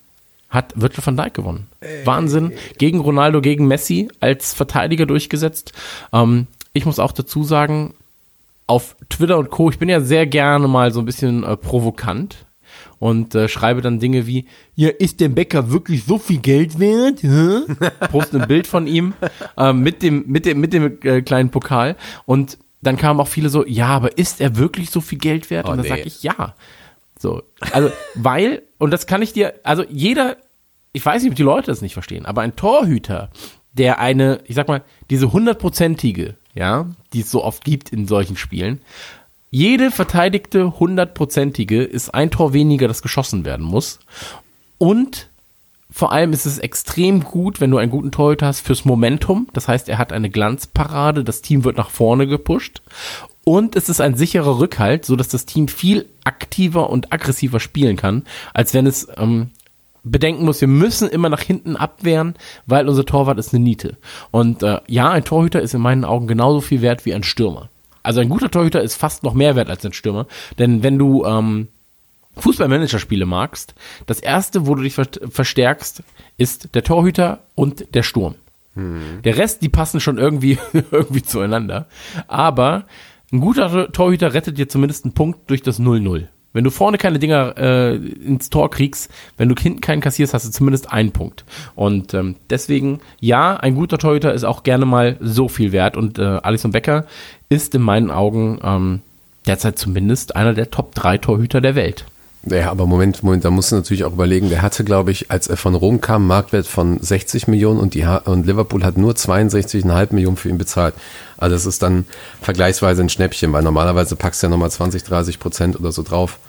hat 0.49 0.73
Virgil 0.75 1.05
van 1.05 1.15
Dijk 1.15 1.33
gewonnen. 1.33 1.67
Wahnsinn. 2.03 2.53
Gegen 2.77 2.99
Ronaldo, 2.99 3.39
gegen 3.39 3.67
Messi 3.67 4.09
als 4.19 4.53
Verteidiger 4.53 5.05
durchgesetzt. 5.05 5.73
Ähm, 6.11 6.47
ich 6.73 6.85
muss 6.85 6.99
auch 6.99 7.11
dazu 7.11 7.43
sagen, 7.43 7.93
auf 8.67 8.95
Twitter 9.09 9.37
und 9.37 9.49
Co., 9.49 9.69
ich 9.69 9.79
bin 9.79 9.89
ja 9.89 10.01
sehr 10.01 10.27
gerne 10.27 10.67
mal 10.67 10.91
so 10.91 10.99
ein 10.99 11.05
bisschen 11.05 11.43
äh, 11.43 11.55
provokant 11.55 12.45
und 12.99 13.33
äh, 13.35 13.47
schreibe 13.47 13.81
dann 13.81 13.99
Dinge 13.99 14.27
wie, 14.27 14.45
ja, 14.75 14.89
ist 14.89 15.19
der 15.19 15.29
Bäcker 15.29 15.71
wirklich 15.71 16.03
so 16.03 16.17
viel 16.17 16.39
Geld 16.39 16.79
wert? 16.79 17.23
Hä? 17.23 17.61
Poste 18.11 18.41
ein 18.41 18.47
Bild 18.47 18.67
von 18.67 18.87
ihm 18.87 19.13
äh, 19.57 19.73
mit 19.73 20.03
dem, 20.03 20.25
mit 20.27 20.45
dem, 20.45 20.59
mit 20.59 20.73
dem 20.73 20.99
äh, 21.03 21.21
kleinen 21.21 21.49
Pokal 21.49 21.95
und 22.25 22.57
dann 22.81 22.97
kamen 22.97 23.19
auch 23.19 23.27
viele 23.27 23.49
so, 23.49 23.65
ja, 23.65 23.87
aber 23.87 24.17
ist 24.17 24.39
er 24.39 24.55
wirklich 24.55 24.89
so 24.89 25.01
viel 25.01 25.17
Geld 25.17 25.49
wert? 25.49 25.65
Oh, 25.65 25.71
und 25.71 25.77
dann 25.77 25.83
nee. 25.83 25.89
sage 25.89 26.03
ich 26.03 26.23
ja. 26.23 26.55
So, 27.17 27.43
also, 27.71 27.91
weil, 28.15 28.63
und 28.77 28.91
das 28.91 29.05
kann 29.05 29.21
ich 29.21 29.33
dir, 29.33 29.55
also 29.63 29.83
jeder, 29.89 30.37
ich 30.93 31.05
weiß 31.05 31.21
nicht, 31.21 31.31
ob 31.31 31.35
die 31.35 31.43
Leute 31.43 31.67
das 31.67 31.81
nicht 31.81 31.93
verstehen, 31.93 32.25
aber 32.25 32.41
ein 32.41 32.55
Torhüter, 32.55 33.29
der 33.73 33.99
eine, 33.99 34.39
ich 34.45 34.55
sag 34.55 34.67
mal, 34.67 34.83
diese 35.09 35.33
hundertprozentige, 35.33 36.37
ja, 36.55 36.87
die 37.13 37.21
es 37.21 37.31
so 37.31 37.43
oft 37.43 37.65
gibt 37.65 37.89
in 37.89 38.07
solchen 38.07 38.37
Spielen, 38.37 38.81
jede 39.51 39.91
verteidigte 39.91 40.79
hundertprozentige 40.79 41.83
ist 41.83 42.13
ein 42.13 42.31
Tor 42.31 42.53
weniger, 42.53 42.87
das 42.87 43.01
geschossen 43.01 43.45
werden 43.45 43.65
muss. 43.65 43.99
Und 44.77 45.29
vor 45.91 46.11
allem 46.11 46.33
ist 46.33 46.45
es 46.45 46.59
extrem 46.59 47.23
gut, 47.23 47.59
wenn 47.59 47.71
du 47.71 47.77
einen 47.77 47.91
guten 47.91 48.11
Torhüter 48.11 48.45
hast 48.45 48.61
fürs 48.61 48.85
Momentum. 48.85 49.47
Das 49.53 49.67
heißt, 49.67 49.89
er 49.89 49.97
hat 49.97 50.13
eine 50.13 50.29
Glanzparade, 50.29 51.23
das 51.23 51.41
Team 51.41 51.63
wird 51.63 51.77
nach 51.77 51.89
vorne 51.89 52.27
gepusht. 52.27 52.81
Und 53.43 53.75
es 53.75 53.89
ist 53.89 53.99
ein 53.99 54.15
sicherer 54.15 54.59
Rückhalt, 54.59 55.05
so 55.05 55.15
dass 55.15 55.29
das 55.29 55.47
Team 55.47 55.67
viel 55.67 56.05
aktiver 56.23 56.91
und 56.91 57.11
aggressiver 57.11 57.59
spielen 57.59 57.95
kann, 57.95 58.23
als 58.53 58.75
wenn 58.75 58.85
es 58.85 59.07
ähm, 59.17 59.49
bedenken 60.03 60.45
muss, 60.45 60.61
wir 60.61 60.67
müssen 60.67 61.09
immer 61.09 61.29
nach 61.29 61.41
hinten 61.41 61.75
abwehren, 61.75 62.35
weil 62.67 62.87
unser 62.87 63.05
Torwart 63.05 63.39
ist 63.39 63.53
eine 63.53 63.63
Niete. 63.63 63.97
Und 64.29 64.61
äh, 64.61 64.79
ja, 64.87 65.09
ein 65.09 65.25
Torhüter 65.25 65.61
ist 65.61 65.73
in 65.73 65.81
meinen 65.81 66.05
Augen 66.05 66.27
genauso 66.27 66.61
viel 66.61 66.81
wert 66.81 67.05
wie 67.05 67.13
ein 67.15 67.23
Stürmer. 67.23 67.69
Also 68.03 68.21
ein 68.21 68.29
guter 68.29 68.49
Torhüter 68.49 68.81
ist 68.81 68.95
fast 68.95 69.23
noch 69.23 69.33
mehr 69.33 69.55
wert 69.55 69.69
als 69.69 69.85
ein 69.85 69.93
Stürmer. 69.93 70.27
Denn 70.57 70.83
wenn 70.83 70.97
du 70.97 71.25
ähm, 71.25 71.67
Fußballmanager-Spiele 72.37 73.25
magst, 73.25 73.75
das 74.05 74.19
erste, 74.19 74.67
wo 74.67 74.75
du 74.75 74.83
dich 74.83 74.95
ver 74.95 75.07
verstärkst, 75.29 76.03
ist 76.37 76.75
der 76.75 76.83
Torhüter 76.83 77.43
und 77.55 77.93
der 77.93 78.03
Sturm. 78.03 78.35
Der 79.23 79.37
Rest, 79.37 79.61
die 79.61 79.69
passen 79.69 79.99
schon 79.99 80.17
irgendwie, 80.17 80.57
irgendwie 80.91 81.23
zueinander. 81.23 81.87
Aber 82.27 82.85
ein 83.31 83.41
guter 83.41 83.91
Torhüter 83.91 84.33
rettet 84.33 84.57
dir 84.57 84.69
zumindest 84.69 85.05
einen 85.05 85.13
Punkt 85.13 85.49
durch 85.49 85.61
das 85.61 85.79
0-0. 85.79 86.27
Wenn 86.51 86.63
du 86.63 86.71
vorne 86.71 86.97
keine 86.97 87.19
Dinger 87.19 87.55
äh, 87.57 87.95
ins 87.95 88.49
Tor 88.49 88.71
kriegst, 88.71 89.11
wenn 89.37 89.49
du 89.49 89.55
hinten 89.55 89.81
keinen 89.81 90.01
kassierst, 90.01 90.33
hast 90.33 90.47
du 90.47 90.51
zumindest 90.51 90.91
einen 90.91 91.11
Punkt. 91.11 91.45
Und 91.75 92.15
ähm, 92.15 92.37
deswegen, 92.49 93.01
ja, 93.19 93.55
ein 93.55 93.75
guter 93.75 93.99
Torhüter 93.99 94.33
ist 94.33 94.45
auch 94.45 94.63
gerne 94.63 94.85
mal 94.85 95.17
so 95.19 95.47
viel 95.47 95.71
wert. 95.71 95.95
Und 95.95 96.17
äh, 96.17 96.39
Alisson 96.41 96.71
Becker 96.71 97.05
ist 97.49 97.75
in 97.75 97.81
meinen 97.81 98.11
Augen 98.11 98.59
ähm, 98.63 99.01
derzeit 99.47 99.77
zumindest 99.77 100.35
einer 100.35 100.53
der 100.53 100.71
Top 100.71 100.93
3 100.95 101.17
Torhüter 101.17 101.61
der 101.61 101.75
Welt. 101.75 102.05
Ja, 102.43 102.71
aber 102.71 102.85
Moment, 102.85 103.21
Moment, 103.21 103.43
da 103.43 103.51
musst 103.51 103.71
du 103.71 103.75
natürlich 103.75 104.05
auch 104.05 104.13
überlegen, 104.13 104.49
der 104.49 104.61
hatte, 104.61 104.85
glaube 104.85 105.11
ich, 105.11 105.29
als 105.29 105.47
er 105.47 105.57
von 105.57 105.75
Rom 105.75 105.99
kam, 105.99 106.25
Marktwert 106.25 106.67
von 106.67 106.99
60 107.01 107.49
Millionen 107.49 107.79
und, 107.79 107.95
die, 107.95 108.05
und 108.05 108.47
Liverpool 108.47 108.85
hat 108.85 108.97
nur 108.97 109.13
62,5 109.13 110.13
Millionen 110.13 110.37
für 110.37 110.47
ihn 110.47 110.57
bezahlt. 110.57 110.93
Also 111.37 111.55
das 111.55 111.65
ist 111.65 111.83
dann 111.83 112.05
vergleichsweise 112.41 113.01
ein 113.01 113.09
Schnäppchen, 113.09 113.51
weil 113.51 113.63
normalerweise 113.63 114.15
packst 114.15 114.41
du 114.41 114.47
ja 114.47 114.51
nochmal 114.51 114.71
20, 114.71 115.03
30 115.03 115.39
Prozent 115.39 115.77
oder 115.77 115.91
so 115.91 116.01
drauf. 116.01 116.39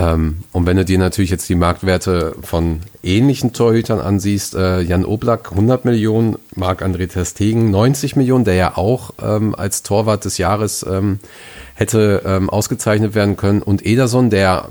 Ähm, 0.00 0.44
und 0.52 0.64
wenn 0.64 0.78
du 0.78 0.84
dir 0.84 0.98
natürlich 0.98 1.30
jetzt 1.30 1.48
die 1.50 1.54
Marktwerte 1.54 2.34
von 2.40 2.80
ähnlichen 3.02 3.52
Torhütern 3.52 4.00
ansiehst, 4.00 4.54
äh, 4.54 4.80
Jan 4.80 5.04
Oblak 5.04 5.50
100 5.50 5.84
Millionen, 5.84 6.36
Marc-André 6.56 7.06
Ter 7.06 7.26
Stegen 7.26 7.70
90 7.70 8.16
Millionen, 8.16 8.46
der 8.46 8.54
ja 8.54 8.76
auch 8.78 9.12
ähm, 9.22 9.54
als 9.54 9.82
Torwart 9.82 10.24
des 10.24 10.38
Jahres 10.38 10.86
ähm, 10.88 11.20
hätte 11.80 12.20
ähm, 12.26 12.50
ausgezeichnet 12.50 13.14
werden 13.14 13.38
können. 13.38 13.62
Und 13.62 13.86
Ederson, 13.86 14.28
der 14.28 14.68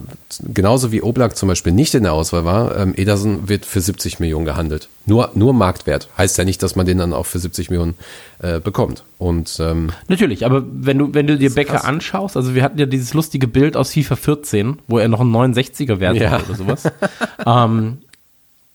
genauso 0.54 0.92
wie 0.92 1.02
Oblak 1.02 1.36
zum 1.36 1.50
Beispiel 1.50 1.74
nicht 1.74 1.96
in 1.96 2.04
der 2.04 2.14
Auswahl 2.14 2.46
war, 2.46 2.78
ähm, 2.78 2.94
Ederson 2.96 3.50
wird 3.50 3.66
für 3.66 3.82
70 3.82 4.20
Millionen 4.20 4.46
gehandelt. 4.46 4.90
Nur, 5.08 5.32
nur 5.34 5.54
Marktwert. 5.54 6.08
Heißt 6.20 6.38
ja 6.38 6.44
nicht, 6.46 6.62
dass 6.62 6.76
man 6.76 6.86
den 6.86 7.00
dann 7.00 7.14
auch 7.14 7.26
für 7.26 7.40
70 7.40 7.72
Millionen 7.72 7.96
äh, 8.44 8.60
bekommt. 8.60 9.04
Und 9.18 9.58
ähm, 9.60 9.90
Natürlich, 10.08 10.46
aber 10.46 10.64
wenn 10.72 11.00
du, 11.00 11.12
wenn 11.16 11.26
du 11.26 11.36
dir 11.36 11.50
Becker 11.50 11.74
krass. 11.78 11.86
anschaust, 11.86 12.38
also 12.38 12.54
wir 12.54 12.62
hatten 12.62 12.78
ja 12.78 12.86
dieses 12.86 13.16
lustige 13.16 13.48
Bild 13.48 13.76
aus 13.76 13.92
FIFA 13.94 14.16
14, 14.16 14.78
wo 14.88 15.00
er 15.00 15.08
noch 15.08 15.22
einen 15.22 15.34
69er 15.36 16.00
Wert 16.00 16.16
Ja. 16.18 16.30
hat 16.30 16.48
oder 16.48 16.58
sowas. 16.60 16.84
ähm, 17.48 17.98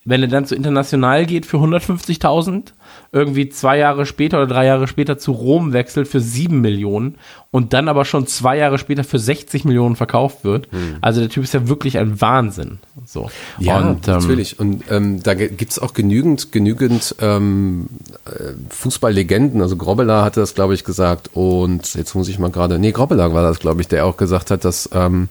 wenn 0.06 0.20
er 0.22 0.28
dann 0.28 0.44
zu 0.46 0.54
international 0.54 1.24
geht 1.26 1.46
für 1.46 1.56
150.000, 1.56 2.72
irgendwie 3.12 3.48
zwei 3.48 3.78
Jahre 3.78 4.04
später 4.06 4.36
oder 4.38 4.46
drei 4.46 4.66
Jahre 4.66 4.86
später 4.86 5.16
zu 5.18 5.32
Rom 5.32 5.72
wechselt 5.72 6.08
für 6.08 6.20
7 6.20 6.60
Millionen 6.60 7.14
und 7.50 7.72
dann 7.72 7.88
aber 7.88 8.04
schon 8.04 8.26
zwei 8.26 8.58
Jahre 8.58 8.78
später 8.78 9.04
für 9.04 9.18
60 9.18 9.64
Millionen 9.64 9.96
verkauft 9.96 10.44
wird. 10.44 10.68
Also 11.00 11.20
der 11.20 11.30
Typ 11.30 11.44
ist 11.44 11.54
ja 11.54 11.68
wirklich 11.68 11.96
ein 11.98 12.20
Wahnsinn. 12.20 12.78
So. 13.06 13.30
Ja, 13.58 13.78
und, 13.78 14.06
ähm, 14.08 14.14
natürlich. 14.14 14.58
Und 14.58 14.82
ähm, 14.90 15.22
da 15.22 15.34
ge- 15.34 15.48
gibt's 15.48 15.78
auch 15.78 15.94
genügend, 15.94 16.52
genügend 16.52 17.14
ähm, 17.20 17.86
äh, 18.26 18.52
Fußballlegenden. 18.70 19.62
Also 19.62 19.76
Grobbelaar 19.76 20.24
hatte 20.24 20.40
das, 20.40 20.54
glaube 20.54 20.74
ich, 20.74 20.84
gesagt. 20.84 21.30
Und 21.34 21.94
jetzt 21.94 22.14
muss 22.14 22.28
ich 22.28 22.38
mal 22.38 22.50
gerade, 22.50 22.78
nee, 22.78 22.92
Grobbelaar 22.92 23.32
war 23.32 23.42
das, 23.42 23.58
glaube 23.60 23.80
ich, 23.80 23.88
der 23.88 24.04
auch 24.06 24.16
gesagt 24.16 24.50
hat, 24.50 24.64
dass, 24.64 24.90
ähm, 24.92 25.28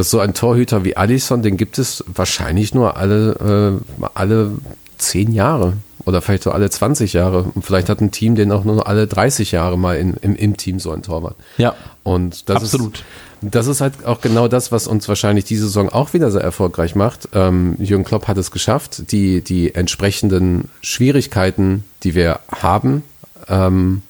dass 0.00 0.10
so 0.10 0.18
ein 0.20 0.32
Torhüter 0.32 0.82
wie 0.82 0.96
Alisson, 0.96 1.42
den 1.42 1.58
gibt 1.58 1.78
es 1.78 2.02
wahrscheinlich 2.06 2.72
nur 2.72 2.96
alle, 2.96 3.80
äh, 4.00 4.06
alle 4.14 4.52
zehn 4.96 5.32
Jahre. 5.32 5.74
Oder 6.06 6.22
vielleicht 6.22 6.44
so 6.44 6.52
alle 6.52 6.70
20 6.70 7.12
Jahre. 7.12 7.50
Und 7.54 7.62
vielleicht 7.62 7.90
hat 7.90 8.00
ein 8.00 8.10
Team 8.10 8.34
den 8.34 8.50
auch 8.50 8.64
nur 8.64 8.86
alle 8.86 9.06
30 9.06 9.52
Jahre 9.52 9.78
mal 9.78 9.98
in, 9.98 10.14
im, 10.22 10.34
im 10.34 10.56
Team 10.56 10.80
so 10.80 10.90
ein 10.90 11.02
Torwart. 11.02 11.36
Ja. 11.58 11.74
Und 12.02 12.48
das 12.48 12.62
Absolut. 12.62 12.94
ist 12.94 13.04
das 13.42 13.66
ist 13.66 13.80
halt 13.80 14.04
auch 14.06 14.20
genau 14.20 14.48
das, 14.48 14.72
was 14.72 14.86
uns 14.86 15.08
wahrscheinlich 15.08 15.44
diese 15.44 15.64
Saison 15.64 15.88
auch 15.88 16.12
wieder 16.14 16.30
sehr 16.30 16.42
erfolgreich 16.42 16.94
macht. 16.94 17.28
Ähm, 17.34 17.76
Jürgen 17.78 18.04
Klopp 18.04 18.28
hat 18.28 18.38
es 18.38 18.50
geschafft, 18.50 19.12
die 19.12 19.42
die 19.42 19.74
entsprechenden 19.74 20.68
Schwierigkeiten, 20.82 21.84
die 22.02 22.14
wir 22.14 22.40
haben, 22.50 23.02
ähm, 23.48 24.02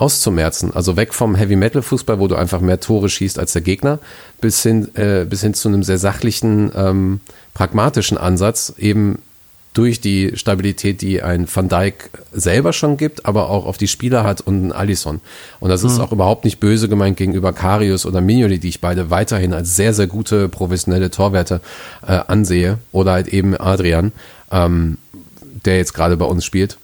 auszumerzen. 0.00 0.74
Also 0.74 0.96
weg 0.96 1.14
vom 1.14 1.34
Heavy 1.34 1.56
Metal 1.56 1.82
Fußball, 1.82 2.18
wo 2.18 2.28
du 2.28 2.36
einfach 2.36 2.60
mehr 2.60 2.80
Tore 2.80 3.08
schießt 3.08 3.38
als 3.38 3.52
der 3.52 3.62
Gegner, 3.62 3.98
bis 4.40 4.62
hin 4.62 4.94
äh, 4.94 5.24
bis 5.24 5.42
hin 5.42 5.54
zu 5.54 5.68
einem 5.68 5.82
sehr 5.82 5.98
sachlichen, 5.98 6.70
ähm, 6.74 7.20
pragmatischen 7.54 8.18
Ansatz, 8.18 8.72
eben 8.78 9.18
durch 9.78 10.00
die 10.00 10.32
Stabilität, 10.34 11.02
die 11.02 11.22
ein 11.22 11.46
Van 11.52 11.68
Dijk 11.68 12.10
selber 12.32 12.72
schon 12.72 12.96
gibt, 12.96 13.26
aber 13.26 13.48
auch 13.48 13.64
auf 13.64 13.78
die 13.78 13.86
Spieler 13.86 14.24
hat 14.24 14.40
und 14.40 14.66
ein 14.66 14.72
Alisson. 14.72 15.20
Und 15.60 15.68
das 15.68 15.84
ist 15.84 16.00
auch 16.00 16.10
überhaupt 16.10 16.44
nicht 16.44 16.58
böse 16.58 16.88
gemeint 16.88 17.16
gegenüber 17.16 17.52
Karius 17.52 18.04
oder 18.04 18.20
Mignoli, 18.20 18.58
die 18.58 18.70
ich 18.70 18.80
beide 18.80 19.10
weiterhin 19.10 19.54
als 19.54 19.76
sehr, 19.76 19.94
sehr 19.94 20.08
gute 20.08 20.48
professionelle 20.48 21.12
Torwerte 21.12 21.60
äh, 22.04 22.18
ansehe. 22.26 22.78
Oder 22.90 23.12
halt 23.12 23.28
eben 23.28 23.56
Adrian, 23.56 24.10
ähm, 24.50 24.98
der 25.64 25.76
jetzt 25.76 25.94
gerade 25.94 26.16
bei 26.16 26.24
uns 26.24 26.44
spielt. 26.44 26.78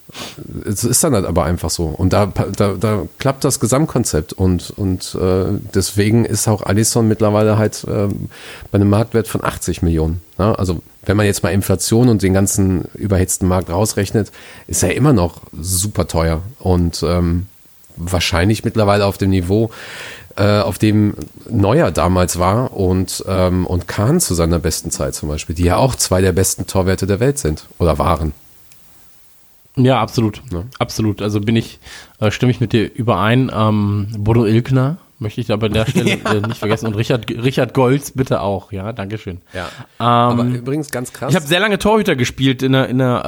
Es 0.65 0.85
ist 0.85 1.03
dann 1.03 1.15
halt 1.15 1.25
aber 1.25 1.45
einfach 1.45 1.71
so. 1.71 1.87
Und 1.87 2.13
da, 2.13 2.27
da, 2.27 2.75
da 2.79 3.03
klappt 3.19 3.45
das 3.45 3.61
Gesamtkonzept 3.61 4.33
und, 4.33 4.71
und 4.71 5.17
äh, 5.21 5.47
deswegen 5.75 6.25
ist 6.25 6.49
auch 6.49 6.63
Alisson 6.63 7.09
mittlerweile 7.09 7.59
halt 7.59 7.85
äh, 7.85 8.09
bei 8.71 8.77
einem 8.77 8.91
Marktwert 8.91 9.29
von 9.29 9.45
80 9.45 9.83
Millionen. 9.83 10.21
Ja? 10.39 10.55
Also 10.55 10.83
wenn 11.05 11.17
man 11.17 11.27
jetzt 11.27 11.43
mal 11.43 11.51
Inflation 11.51 12.09
und 12.09 12.23
den 12.23 12.33
ganzen 12.33 12.85
überhitzten 12.95 13.49
Markt 13.49 13.71
rausrechnet, 13.71 14.31
ist 14.67 14.83
er 14.83 14.95
immer 14.95 15.13
noch 15.13 15.43
super 15.53 16.07
teuer 16.07 16.43
und 16.59 17.03
ähm, 17.07 17.47
wahrscheinlich 17.97 18.65
mittlerweile 18.65 19.07
auf 19.07 19.19
dem 19.19 19.31
Niveau, 19.31 19.71
äh, 20.37 20.61
auf 20.61 20.79
dem 20.79 21.15
Neuer 21.49 21.91
damals 21.91 22.39
war 22.39 22.73
und, 22.73 23.25
ähm, 23.29 23.67
und 23.67 23.87
Kahn 23.87 24.21
zu 24.21 24.35
seiner 24.35 24.59
besten 24.59 24.91
Zeit 24.91 25.15
zum 25.15 25.29
Beispiel, 25.29 25.55
die 25.55 25.65
ja 25.65 25.77
auch 25.77 25.95
zwei 25.95 26.21
der 26.21 26.33
besten 26.33 26.67
Torwerte 26.67 27.07
der 27.07 27.21
Welt 27.21 27.39
sind 27.39 27.67
oder 27.79 27.99
waren. 27.99 28.33
Ja, 29.77 30.01
absolut. 30.01 30.43
Ne? 30.53 30.67
Absolut. 30.79 31.21
Also 31.21 31.41
bin 31.41 31.57
ich, 31.57 31.81
äh, 32.21 32.31
stimme 32.31 32.53
ich 32.53 32.61
mit 32.61 32.73
dir 32.73 32.93
überein. 32.95 33.51
Ähm, 33.53 34.09
Bodo 34.19 34.45
Ilkner 34.47 34.99
möchte 35.19 35.41
ich 35.41 35.51
aber 35.51 35.67
an 35.67 35.73
der 35.73 35.87
Stelle 35.91 36.13
äh, 36.13 36.41
nicht 36.47 36.59
vergessen. 36.59 36.87
Und 36.87 36.95
Richard, 36.95 37.29
Richard 37.29 37.75
Golz 37.75 38.13
bitte 38.13 38.41
auch. 38.41 38.71
Ja, 38.71 38.93
Dankeschön. 38.93 39.41
Ja. 39.53 39.67
Ähm, 39.99 40.07
Aber 40.07 40.45
übrigens 40.45 40.91
ganz 40.91 41.13
krass. 41.13 41.31
ich 41.31 41.37
habe 41.37 41.47
sehr 41.47 41.59
lange 41.59 41.79
Torhüter 41.79 42.15
gespielt 42.15 42.63
in 42.63 42.73
der, 42.73 42.89
in 42.89 42.99
der, 42.99 43.23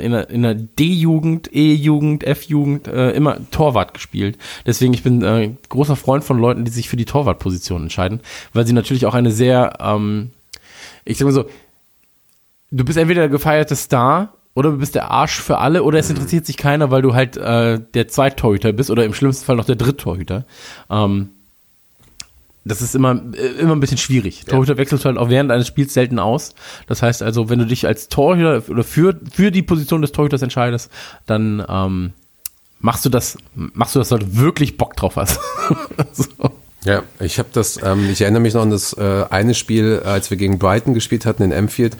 äh, 0.00 0.04
in 0.04 0.12
der, 0.12 0.30
in 0.30 0.42
der 0.42 0.54
D-Jugend, 0.54 1.54
E-Jugend, 1.54 2.24
F-Jugend, 2.24 2.88
äh, 2.88 3.10
immer 3.10 3.38
Torwart 3.50 3.92
gespielt. 3.92 4.38
Deswegen, 4.64 4.94
ich 4.94 5.02
bin 5.02 5.22
äh, 5.22 5.50
großer 5.68 5.96
Freund 5.96 6.24
von 6.24 6.38
Leuten, 6.38 6.64
die 6.64 6.70
sich 6.70 6.88
für 6.88 6.96
die 6.96 7.04
Torwartposition 7.04 7.82
entscheiden, 7.82 8.20
weil 8.54 8.66
sie 8.66 8.72
natürlich 8.72 9.04
auch 9.04 9.14
eine 9.14 9.32
sehr, 9.32 9.78
ähm, 9.80 10.30
ich 11.04 11.18
sag 11.18 11.26
mal 11.26 11.32
so, 11.32 11.44
du 12.70 12.84
bist 12.84 12.98
entweder 12.98 13.22
der 13.22 13.28
gefeierte 13.28 13.76
Star 13.76 14.32
oder 14.54 14.70
du 14.70 14.78
bist 14.78 14.94
der 14.94 15.10
Arsch 15.10 15.40
für 15.40 15.58
alle 15.58 15.82
oder 15.82 15.98
es 15.98 16.10
interessiert 16.10 16.46
sich 16.46 16.56
keiner, 16.56 16.90
weil 16.90 17.02
du 17.02 17.14
halt 17.14 17.36
äh, 17.36 17.80
der 17.94 18.08
Zweittorhüter 18.08 18.72
bist 18.72 18.90
oder 18.90 19.04
im 19.04 19.14
schlimmsten 19.14 19.44
Fall 19.44 19.56
noch 19.56 19.64
der 19.64 19.76
Dritttorhüter. 19.76 20.44
Ähm, 20.90 21.30
das 22.64 22.82
ist 22.82 22.94
immer, 22.94 23.20
äh, 23.34 23.60
immer 23.60 23.74
ein 23.74 23.80
bisschen 23.80 23.98
schwierig. 23.98 24.44
Torhüter 24.44 24.76
wechselst 24.76 25.04
du 25.04 25.08
halt 25.08 25.18
auch 25.18 25.30
während 25.30 25.50
eines 25.50 25.66
Spiels 25.66 25.94
selten 25.94 26.18
aus. 26.18 26.54
Das 26.86 27.02
heißt 27.02 27.22
also, 27.22 27.48
wenn 27.48 27.58
du 27.58 27.66
dich 27.66 27.86
als 27.86 28.08
Torhüter 28.08 28.62
oder 28.68 28.84
für, 28.84 29.18
für 29.32 29.50
die 29.50 29.62
Position 29.62 30.02
des 30.02 30.12
Torhüters 30.12 30.42
entscheidest, 30.42 30.90
dann 31.26 31.64
ähm, 31.68 32.12
machst 32.80 33.04
du 33.04 33.08
das, 33.08 33.38
machst 33.54 33.94
du 33.94 33.98
das, 33.98 34.10
weil 34.10 34.20
du 34.20 34.36
wirklich 34.36 34.76
Bock 34.76 34.96
drauf 34.96 35.16
hast. 35.16 35.40
so. 36.12 36.26
Ja, 36.84 37.02
ich 37.18 37.38
habe 37.38 37.48
das, 37.52 37.82
ähm, 37.82 38.08
ich 38.10 38.22
erinnere 38.22 38.40
mich 38.40 38.54
noch 38.54 38.62
an 38.62 38.70
das 38.70 38.94
äh, 38.94 39.24
eine 39.30 39.54
Spiel, 39.54 40.02
als 40.04 40.30
wir 40.30 40.36
gegen 40.36 40.58
Brighton 40.58 40.94
gespielt 40.94 41.26
hatten 41.26 41.42
in 41.42 41.52
Anfield, 41.52 41.96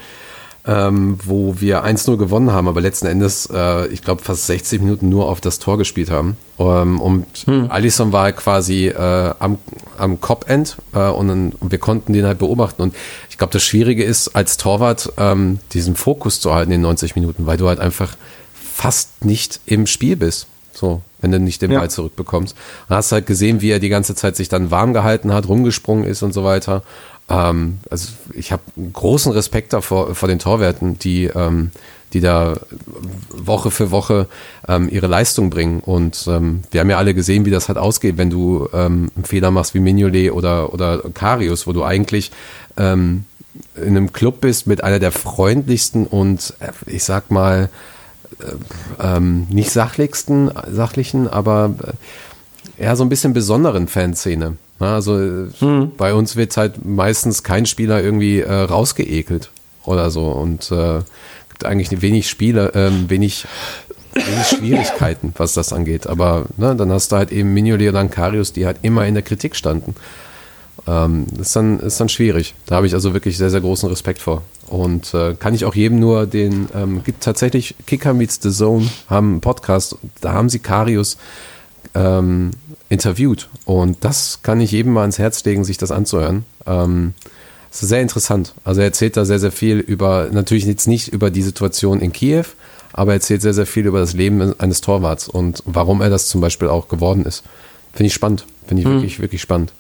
ähm, 0.67 1.19
wo 1.25 1.57
wir 1.61 1.85
1-0 1.85 2.17
gewonnen 2.17 2.53
haben, 2.53 2.69
aber 2.69 2.81
letzten 2.81 3.07
Endes, 3.07 3.49
äh, 3.53 3.87
ich 3.89 4.03
glaube, 4.03 4.23
fast 4.23 4.47
60 4.47 4.81
Minuten 4.83 5.09
nur 5.09 5.29
auf 5.29 5.41
das 5.41 5.59
Tor 5.59 5.79
gespielt 5.79 6.11
haben. 6.11 6.37
Ähm, 6.59 7.01
und 7.01 7.27
Alisson 7.69 8.13
war 8.13 8.31
quasi 8.33 8.89
äh, 8.89 9.35
am, 9.39 9.59
am 9.97 10.21
Cop-End 10.21 10.77
äh, 10.95 11.09
und, 11.09 11.29
dann, 11.29 11.53
und 11.61 11.73
wir 11.73 11.79
konnten 11.79 12.13
den 12.13 12.27
halt 12.27 12.39
beobachten. 12.39 12.83
Und 12.83 12.95
ich 13.31 13.39
glaube, 13.39 13.53
das 13.53 13.63
Schwierige 13.63 14.05
ist, 14.05 14.29
als 14.37 14.59
Torwart 14.59 15.13
ähm, 15.17 15.61
diesen 15.73 15.97
Fokus 15.97 16.41
zu 16.41 16.55
halten 16.55 16.73
in 16.73 16.83
90 16.83 17.17
Minuten, 17.17 17.47
weil 17.47 17.57
du 17.57 17.67
halt 17.67 17.81
einfach 17.81 18.17
fast 18.55 19.25
nicht 19.25 19.61
im 19.67 19.87
Spiel 19.87 20.17
bist. 20.17 20.47
So, 20.73 21.03
wenn 21.21 21.33
du 21.33 21.41
nicht 21.41 21.61
den 21.61 21.73
Ja. 21.73 21.81
Ball 21.81 21.91
zurückbekommst. 21.91 22.57
Und 22.89 22.97
hast 22.97 23.13
halt 23.13 23.27
gesehen, 23.27 23.61
wie 23.61 23.71
er 23.71 23.81
die 23.81 23.89
ganze 23.89 24.15
Zeit 24.15 24.37
sich 24.37 24.49
dann 24.49 24.71
warm 24.71 24.95
gehalten 24.95 25.33
hat, 25.33 25.49
rumgesprungen 25.49 26.05
ist 26.05 26.23
und 26.23 26.33
so 26.33 26.45
weiter. 26.45 26.83
Ähm, 27.31 27.79
also 27.89 28.09
ich 28.35 28.53
habe 28.53 28.63
großen 28.93 29.33
Respekt 29.33 29.73
davor 29.73 30.15
vor 30.15 30.29
den 30.29 30.39
Torwerten, 30.39 30.99
die, 30.99 31.25
ähm, 31.25 31.71
die 32.13 32.21
da 32.21 32.59
Woche 33.31 33.71
für 33.71 33.91
Woche 33.91 34.27
ähm, 34.69 34.89
ihre 34.91 35.07
Leistung 35.07 35.49
bringen. 35.49 35.81
Und 35.81 36.27
ähm, 36.29 36.63
wir 36.71 36.81
haben 36.81 36.91
ja 36.91 36.99
alle 36.99 37.15
gesehen, 37.15 37.45
wie 37.45 37.51
das 37.51 37.69
halt 37.69 37.79
ausgeht, 37.79 38.19
wenn 38.19 38.31
du 38.31 38.69
ähm, 38.73 39.11
einen 39.15 39.25
Fehler 39.25 39.51
machst 39.51 39.75
wie 39.75 39.81
Mignolet 39.81 40.33
oder, 40.33 40.75
oder 40.75 41.01
Karius, 41.15 41.67
wo 41.67 41.73
du 41.73 41.85
eigentlich 41.85 42.33
ähm, 42.77 43.25
in 43.77 43.97
einem 43.97 44.13
Club 44.13 44.41
bist 44.41 44.67
mit 44.67 44.85
einer 44.85 44.99
der 44.99 45.13
freundlichsten 45.13 46.07
und 46.07 46.55
äh, 46.61 46.73
ich 46.87 47.05
sag 47.05 47.31
mal 47.31 47.69
ähm, 49.01 49.47
nicht 49.51 49.71
sachlichsten, 49.71 50.51
sachlichen, 50.71 51.29
aber 51.29 51.75
äh, 52.79 52.83
eher 52.85 52.97
so 52.97 53.05
ein 53.05 53.09
bisschen 53.09 53.33
besonderen 53.33 53.89
Fanszene. 53.89 54.57
Also 54.87 55.21
äh, 55.21 55.49
bei 55.97 56.15
uns 56.15 56.37
wird 56.37 56.57
halt 56.57 56.85
meistens 56.85 57.43
kein 57.43 57.67
Spieler 57.67 58.03
irgendwie 58.03 58.41
äh, 58.41 58.53
rausgeekelt 58.53 59.51
oder 59.85 60.11
so 60.11 60.29
und 60.29 60.71
äh, 60.73 61.01
gibt 61.51 61.65
eigentlich 61.65 62.01
wenig 62.01 62.29
Spiele, 62.29 62.73
ähm, 62.75 63.09
wenig, 63.09 63.47
wenig 64.15 64.47
Schwierigkeiten, 64.47 65.35
was 65.39 65.53
das 65.53 65.73
angeht. 65.73 66.07
Aber 66.07 66.47
ne, 66.57 66.75
dann 66.75 66.91
hast 66.91 67.13
du 67.13 67.17
halt 67.17 67.31
eben 67.31 67.53
Mignolet 67.53 67.91
oder 67.91 68.05
Karius, 68.07 68.53
die 68.53 68.67
halt 68.67 68.79
immer 68.83 69.07
in 69.07 69.15
der 69.15 69.23
Kritik 69.23 69.55
standen. 69.55 69.95
Ähm, 70.87 71.27
das 71.31 71.49
ist 71.49 71.57
dann, 71.57 71.81
ist 71.81 72.01
dann 72.01 72.09
schwierig. 72.09 72.55
Da 72.67 72.77
habe 72.77 72.87
ich 72.87 72.95
also 72.95 73.13
wirklich 73.13 73.37
sehr, 73.37 73.51
sehr 73.51 73.61
großen 73.61 73.89
Respekt 73.89 74.21
vor. 74.21 74.43
Und 74.67 75.13
äh, 75.15 75.35
kann 75.35 75.55
ich 75.55 75.65
auch 75.65 75.75
jedem 75.75 75.99
nur 75.99 76.27
den, 76.27 76.69
ähm, 76.75 77.03
gibt 77.05 77.23
tatsächlich 77.23 77.75
Kicker 77.87 78.15
Meets 78.15 78.39
the 78.43 78.51
Zone, 78.51 78.89
haben 79.09 79.33
einen 79.33 79.41
Podcast, 79.41 79.97
da 80.21 80.33
haben 80.33 80.49
sie 80.49 80.61
Karius 80.61 81.19
ähm, 81.95 82.53
interviewt. 82.91 83.49
Und 83.65 84.05
das 84.05 84.41
kann 84.43 84.61
ich 84.61 84.73
jedem 84.73 84.93
mal 84.93 85.03
ans 85.03 85.19
Herz 85.19 85.43
legen, 85.45 85.65
sich 85.65 85.79
das 85.79 85.91
anzuhören. 85.91 86.45
Ähm, 86.67 87.15
es 87.73 87.83
ist 87.83 87.89
sehr 87.89 88.03
interessant. 88.03 88.55
Also 88.65 88.81
er 88.81 88.89
erzählt 88.89 89.17
da 89.17 89.25
sehr, 89.25 89.39
sehr 89.39 89.53
viel 89.53 89.79
über, 89.79 90.29
natürlich 90.31 90.67
jetzt 90.67 90.89
nicht 90.89 91.09
über 91.09 91.31
die 91.31 91.43
Situation 91.43 92.01
in 92.01 92.13
Kiew, 92.13 92.45
aber 92.93 93.13
er 93.13 93.17
erzählt 93.17 93.43
sehr, 93.43 93.55
sehr 93.55 93.67
viel 93.67 93.87
über 93.87 94.01
das 94.01 94.13
Leben 94.13 94.59
eines 94.61 94.81
Torwarts 94.81 95.29
und 95.29 95.63
warum 95.65 96.03
er 96.03 96.11
das 96.11 96.29
zum 96.29 96.41
Beispiel 96.41 96.69
auch 96.69 96.89
geworden 96.89 97.25
ist. 97.25 97.45
Finde 97.93 98.09
ich 98.09 98.15
spannend. 98.15 98.45
Finde 98.67 98.83
ich 98.83 98.89
wirklich, 98.89 99.21
wirklich 99.21 99.41
spannend. 99.41 99.73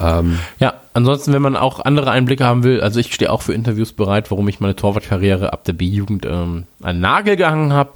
Ähm, 0.00 0.38
Ja, 0.58 0.74
ansonsten, 0.94 1.34
wenn 1.34 1.42
man 1.42 1.56
auch 1.56 1.80
andere 1.80 2.10
Einblicke 2.10 2.44
haben 2.44 2.64
will, 2.64 2.80
also 2.80 2.98
ich 3.00 3.12
stehe 3.12 3.30
auch 3.30 3.42
für 3.42 3.52
Interviews 3.52 3.92
bereit, 3.92 4.30
warum 4.30 4.48
ich 4.48 4.60
meine 4.60 4.76
Torwartkarriere 4.76 5.52
ab 5.52 5.64
der 5.64 5.74
B-Jugend 5.74 6.24
ähm, 6.24 6.64
an 6.82 7.00
Nagel 7.00 7.36
gehangen 7.36 7.74
habe, 7.74 7.92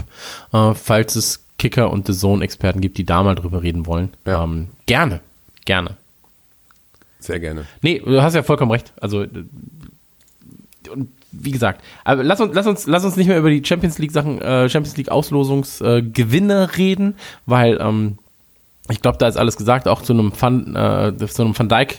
äh, 0.52 0.74
falls 0.74 1.16
es 1.16 1.43
Kicker 1.64 1.90
und 1.90 2.06
The 2.06 2.12
Zone-Experten 2.12 2.82
gibt, 2.82 2.98
die 2.98 3.04
da 3.04 3.22
mal 3.22 3.34
drüber 3.34 3.62
reden 3.62 3.86
wollen. 3.86 4.10
Ja. 4.26 4.44
Ähm, 4.44 4.68
gerne, 4.84 5.20
gerne. 5.64 5.96
sehr 7.20 7.40
gerne. 7.40 7.64
Nee, 7.80 8.02
du 8.04 8.20
hast 8.20 8.34
ja 8.34 8.42
vollkommen 8.42 8.70
recht. 8.70 8.92
Also 9.00 9.22
äh, 9.22 9.28
wie 11.32 11.50
gesagt, 11.50 11.82
aber 12.04 12.22
lass 12.22 12.42
uns, 12.42 12.54
lass 12.54 12.66
uns, 12.66 12.86
lass 12.86 13.02
uns 13.06 13.16
nicht 13.16 13.28
mehr 13.28 13.38
über 13.38 13.48
die 13.48 13.64
Champions 13.64 13.96
League 13.96 14.12
Sachen, 14.12 14.42
äh, 14.42 14.68
Champions 14.68 14.98
League 14.98 15.08
Auslosungsgewinne 15.08 16.52
äh, 16.52 16.76
reden, 16.76 17.14
weil 17.46 17.78
ähm, 17.80 18.18
ich 18.90 19.00
glaube, 19.00 19.16
da 19.16 19.26
ist 19.26 19.38
alles 19.38 19.56
gesagt, 19.56 19.88
auch 19.88 20.02
zu 20.02 20.12
einem 20.12 20.32
Van, 20.38 20.76
äh, 20.76 21.26
zu 21.26 21.42
einem 21.42 21.58
Van 21.58 21.70
Dijk, 21.70 21.96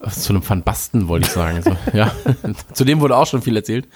äh, 0.00 0.10
zu 0.10 0.32
einem 0.32 0.42
Van 0.48 0.64
Basten 0.64 1.06
wollte 1.06 1.28
ich 1.28 1.32
sagen. 1.32 1.62
so, 1.62 1.76
ja, 1.96 2.10
zu 2.72 2.84
dem 2.84 2.98
wurde 2.98 3.16
auch 3.16 3.28
schon 3.28 3.40
viel 3.40 3.54
erzählt. 3.54 3.86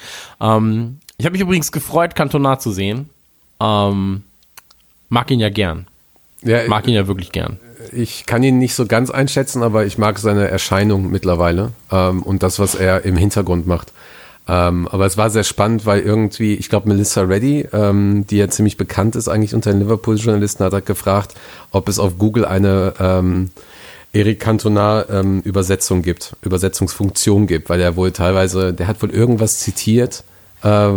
Ähm, 0.41 1.01
ich 1.19 1.27
habe 1.27 1.33
mich 1.33 1.43
übrigens 1.43 1.73
gefreut, 1.73 2.15
Cantona 2.15 2.61
zu 2.61 2.71
sehen. 2.71 3.11
Ähm, 3.59 4.23
mag 5.11 5.31
ihn 5.31 5.41
ja 5.41 5.51
gern, 5.51 5.87
Ja, 6.43 6.67
mag 6.69 6.89
ihn 6.89 6.95
ja 6.95 7.07
wirklich 7.07 7.33
gern. 7.33 7.61
ich 7.93 8.25
kann 8.25 8.43
ihn 8.43 8.59
nicht 8.59 8.75
so 8.75 8.87
ganz 8.87 9.11
einschätzen, 9.11 9.63
aber 9.63 9.85
ich 9.85 9.99
mag 9.99 10.19
seine 10.19 10.49
Erscheinung 10.49 11.11
mittlerweile 11.11 11.73
ähm, 11.93 12.23
und 12.23 12.43
das, 12.43 12.59
was 12.59 12.75
er 12.75 13.05
im 13.05 13.17
Hintergrund 13.17 13.67
macht. 13.67 13.93
Ähm, 14.49 14.89
aber 14.89 15.05
es 15.07 15.17
war 15.17 15.29
sehr 15.31 15.45
spannend, 15.45 15.85
weil 15.87 16.01
irgendwie, 16.01 16.55
ich 16.55 16.69
glaube, 16.71 16.89
Melissa 16.89 17.21
Reddy, 17.23 17.69
ähm, 17.73 18.27
die 18.29 18.39
ja 18.39 18.49
ziemlich 18.49 18.77
bekannt 18.77 19.15
ist 19.15 19.29
eigentlich 19.29 19.55
unter 19.55 19.71
den 19.71 19.81
Liverpool-Journalisten, 19.81 20.65
hat 20.65 20.73
halt 20.73 20.87
gefragt, 20.87 21.35
ob 21.71 21.89
es 21.89 21.99
auf 21.99 22.19
Google 22.19 22.47
eine 22.47 22.95
ähm, 22.99 23.51
Eric 24.13 24.41
Cantona 24.41 25.05
ähm, 25.09 25.41
Übersetzung 25.43 26.03
gibt, 26.03 26.35
Übersetzungsfunktion 26.43 27.47
gibt, 27.47 27.69
weil 27.69 27.81
er 27.81 27.95
wohl 27.95 28.11
teilweise, 28.11 28.73
der 28.73 28.89
hat 28.89 29.01
wohl 29.03 29.11
irgendwas 29.11 29.61
zitiert, 29.61 30.25
äh, 30.65 30.89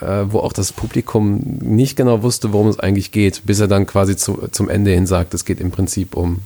äh, 0.00 0.32
wo 0.32 0.40
auch 0.40 0.52
das 0.52 0.72
Publikum 0.72 1.40
nicht 1.60 1.96
genau 1.96 2.22
wusste, 2.22 2.52
worum 2.52 2.68
es 2.68 2.78
eigentlich 2.78 3.12
geht, 3.12 3.42
bis 3.44 3.60
er 3.60 3.68
dann 3.68 3.86
quasi 3.86 4.16
zu, 4.16 4.48
zum 4.50 4.68
Ende 4.68 4.90
hin 4.92 5.06
sagt, 5.06 5.34
es 5.34 5.44
geht 5.44 5.60
im 5.60 5.70
Prinzip 5.70 6.16
um 6.16 6.40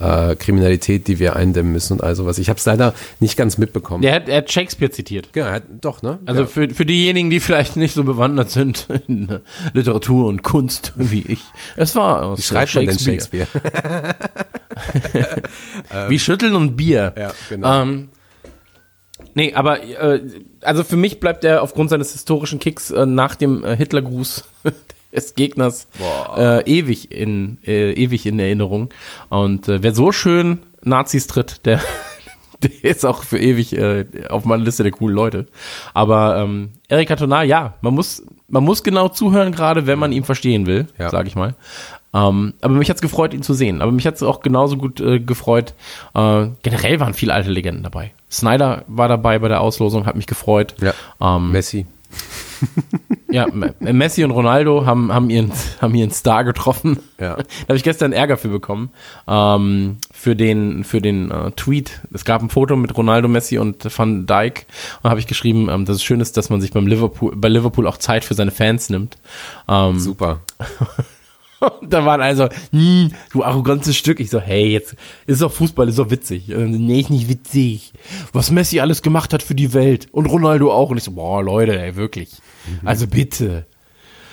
äh, 0.00 0.36
Kriminalität, 0.36 1.08
die 1.08 1.18
wir 1.18 1.36
eindämmen 1.36 1.72
müssen 1.72 1.94
und 1.94 2.02
all 2.02 2.14
sowas. 2.14 2.38
Ich 2.38 2.48
habe 2.48 2.58
es 2.58 2.66
leider 2.66 2.94
nicht 3.20 3.36
ganz 3.36 3.58
mitbekommen. 3.58 4.02
Der 4.02 4.14
hat, 4.14 4.28
er 4.28 4.38
hat 4.38 4.52
Shakespeare 4.52 4.90
zitiert. 4.90 5.28
Ja, 5.34 5.46
er 5.46 5.52
hat, 5.54 5.64
doch, 5.80 6.02
ne? 6.02 6.18
Also 6.24 6.42
ja. 6.42 6.46
für, 6.46 6.68
für 6.70 6.86
diejenigen, 6.86 7.30
die 7.30 7.40
vielleicht 7.40 7.76
nicht 7.76 7.94
so 7.94 8.04
bewandert 8.04 8.50
sind 8.50 8.86
in 9.08 9.28
äh, 9.28 9.40
Literatur 9.72 10.26
und 10.26 10.42
Kunst 10.42 10.92
wie 10.96 11.24
ich. 11.26 11.40
Es 11.76 11.96
war 11.96 12.24
aus 12.24 12.38
Wie 12.38 12.42
schreibt 12.42 12.74
man 12.74 12.86
denn 12.86 12.98
Shakespeare? 12.98 13.48
Wie 16.08 16.18
Schütteln 16.18 16.54
und 16.54 16.76
Bier. 16.76 17.14
Ja, 17.16 17.32
genau. 17.48 17.82
Ähm, 17.82 18.08
nee, 19.38 19.54
aber 19.54 19.82
äh, 19.82 20.20
also 20.62 20.82
für 20.84 20.96
mich 20.96 21.20
bleibt 21.20 21.44
er 21.44 21.62
aufgrund 21.62 21.90
seines 21.90 22.12
historischen 22.12 22.58
Kicks 22.58 22.90
äh, 22.90 23.06
nach 23.06 23.36
dem 23.36 23.64
äh, 23.64 23.76
Hitlergruß 23.76 24.44
des 25.14 25.34
Gegners 25.36 25.86
äh, 26.36 26.62
ewig 26.70 27.10
in 27.12 27.58
äh, 27.66 27.92
ewig 27.92 28.26
in 28.26 28.38
Erinnerung. 28.38 28.90
Und 29.30 29.68
äh, 29.68 29.82
wer 29.82 29.94
so 29.94 30.10
schön 30.12 30.58
Nazis 30.82 31.26
tritt, 31.28 31.64
der 31.66 31.80
der 32.62 32.72
ist 32.90 33.06
auch 33.06 33.22
für 33.22 33.38
ewig 33.38 33.78
auf 34.30 34.44
meiner 34.44 34.64
Liste 34.64 34.82
der 34.82 34.90
coolen 34.90 35.14
Leute. 35.14 35.46
Aber 35.94 36.38
ähm, 36.38 36.70
Eric 36.88 37.06
Cantona, 37.06 37.44
ja, 37.44 37.74
man 37.82 37.94
muss, 37.94 38.24
man 38.48 38.64
muss 38.64 38.82
genau 38.82 39.08
zuhören, 39.08 39.52
gerade 39.52 39.86
wenn 39.86 40.00
man 40.00 40.10
ihn 40.10 40.24
verstehen 40.24 40.66
will, 40.66 40.88
Ja. 40.98 41.08
sage 41.08 41.28
ich 41.28 41.36
mal. 41.36 41.54
Ähm, 42.12 42.54
aber 42.60 42.74
mich 42.74 42.90
hat's 42.90 43.00
gefreut, 43.00 43.32
ihn 43.32 43.44
zu 43.44 43.54
sehen. 43.54 43.80
Aber 43.80 43.92
mich 43.92 44.08
hat's 44.08 44.24
auch 44.24 44.40
genauso 44.40 44.76
gut 44.76 44.96
gefreut. 45.24 45.74
Generell 46.14 46.98
waren 46.98 47.14
viele 47.14 47.32
alte 47.32 47.50
Legenden 47.50 47.84
dabei. 47.84 48.10
Snyder 48.30 48.84
war 48.88 49.08
dabei 49.08 49.38
bei 49.38 49.48
der 49.48 49.60
Auslosung, 49.60 50.06
hat 50.06 50.16
mich 50.16 50.26
gefreut. 50.26 50.74
Ja. 50.80 50.92
Ähm, 51.20 51.52
Messi. 51.52 51.86
ja, 53.30 53.46
Messi 53.80 54.24
und 54.24 54.30
Ronaldo 54.30 54.86
haben, 54.86 55.12
haben, 55.12 55.30
ihren, 55.30 55.52
haben 55.80 55.94
ihren 55.94 56.10
Star 56.10 56.44
getroffen. 56.44 56.98
Ja. 57.18 57.36
Da 57.68 57.68
habe 57.68 57.76
ich 57.76 57.82
gestern 57.82 58.12
Ärger 58.12 58.36
für 58.36 58.48
bekommen. 58.48 58.90
Ähm, 59.26 59.98
für 60.12 60.34
den, 60.34 60.84
für 60.84 61.00
den 61.00 61.30
äh, 61.30 61.50
Tweet. 61.52 62.00
Es 62.12 62.24
gab 62.24 62.42
ein 62.42 62.50
Foto 62.50 62.76
mit 62.76 62.96
Ronaldo, 62.96 63.28
Messi 63.28 63.58
und 63.58 63.86
Van 63.96 64.26
Dijk. 64.26 64.66
Und 65.02 65.10
habe 65.10 65.20
ich 65.20 65.26
geschrieben, 65.26 65.68
ähm, 65.70 65.84
dass 65.84 65.96
es 65.96 66.02
schön 66.02 66.20
ist, 66.20 66.36
dass 66.36 66.50
man 66.50 66.60
sich 66.60 66.72
beim 66.72 66.86
Liverpool, 66.86 67.34
bei 67.36 67.48
Liverpool 67.48 67.86
auch 67.86 67.98
Zeit 67.98 68.24
für 68.24 68.34
seine 68.34 68.50
Fans 68.50 68.90
nimmt. 68.90 69.18
Ähm, 69.68 69.98
Super. 69.98 70.40
und 71.80 71.92
da 71.92 72.04
waren 72.04 72.20
also, 72.20 72.48
du 72.72 73.44
arrogantes 73.44 73.96
Stück. 73.96 74.20
Ich 74.20 74.30
so, 74.30 74.40
hey, 74.40 74.68
jetzt 74.68 74.96
ist 75.26 75.42
doch 75.42 75.52
Fußball, 75.52 75.88
ist 75.88 75.98
doch 75.98 76.10
witzig. 76.10 76.54
Und, 76.54 76.72
nee, 76.72 77.00
ist 77.00 77.10
nicht 77.10 77.28
witzig. 77.28 77.92
Was 78.32 78.50
Messi 78.50 78.80
alles 78.80 79.02
gemacht 79.02 79.32
hat 79.32 79.42
für 79.42 79.54
die 79.54 79.74
Welt. 79.74 80.08
Und 80.12 80.26
Ronaldo 80.26 80.72
auch. 80.72 80.90
Und 80.90 80.98
ich 80.98 81.04
so, 81.04 81.12
boah, 81.12 81.42
Leute, 81.42 81.80
ey, 81.80 81.96
wirklich. 81.96 82.30
Also 82.84 83.06
bitte. 83.06 83.66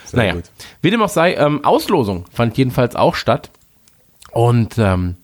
Sehr 0.06 0.20
naja, 0.20 0.34
gut. 0.34 0.44
wie 0.82 0.92
dem 0.92 1.02
auch 1.02 1.10
sei, 1.10 1.34
ähm, 1.36 1.64
Auslosung 1.64 2.26
fand 2.32 2.58
jedenfalls 2.58 2.96
auch 2.96 3.16
statt. 3.16 3.50
Und 4.32 4.78
ähm, 4.78 5.16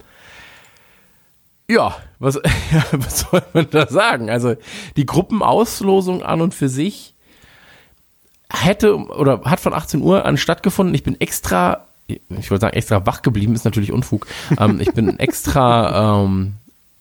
ja, 1.69 1.95
was, 2.19 2.35
was 2.91 3.19
soll 3.21 3.43
man 3.53 3.67
da 3.69 3.87
sagen? 3.87 4.29
Also 4.29 4.55
die 4.95 5.05
Gruppenauslosung 5.05 6.23
an 6.23 6.41
und 6.41 6.53
für 6.53 6.69
sich 6.69 7.13
hätte 8.51 8.97
oder 8.97 9.41
hat 9.45 9.59
von 9.59 9.73
18 9.73 10.01
Uhr 10.01 10.25
an 10.25 10.37
stattgefunden. 10.37 10.95
Ich 10.95 11.03
bin 11.03 11.19
extra, 11.19 11.87
ich 12.29 12.51
wollte 12.51 12.61
sagen, 12.61 12.75
extra 12.75 13.05
wach 13.05 13.21
geblieben, 13.21 13.55
ist 13.55 13.65
natürlich 13.65 13.91
Unfug. 13.91 14.27
ähm, 14.59 14.79
ich 14.81 14.93
bin 14.93 15.19
extra 15.19 16.23
ähm, 16.23 16.53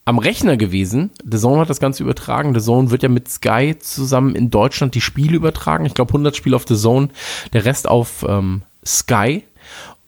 am 0.05 0.19
Rechner 0.19 0.57
gewesen. 0.57 1.11
The 1.25 1.39
Zone 1.39 1.61
hat 1.61 1.71
das 1.71 1.81
Ganze 1.81 2.03
übertragen. 2.03 2.55
The 2.55 2.61
Zone 2.61 2.91
wird 2.91 3.03
ja 3.03 3.09
mit 3.09 3.29
Sky 3.29 3.77
zusammen 3.79 4.35
in 4.35 4.51
Deutschland 4.51 4.95
die 4.95 5.01
Spiele 5.01 5.37
übertragen. 5.37 5.87
Ich 5.87 5.95
glaube 5.95 6.11
100 6.11 6.35
Spiele 6.37 6.57
auf 6.57 6.67
The 6.67 6.77
Zone, 6.77 7.09
der 7.53 7.65
Rest 7.65 7.89
auf 7.89 8.25
ähm, 8.29 8.63
Sky. 8.85 9.45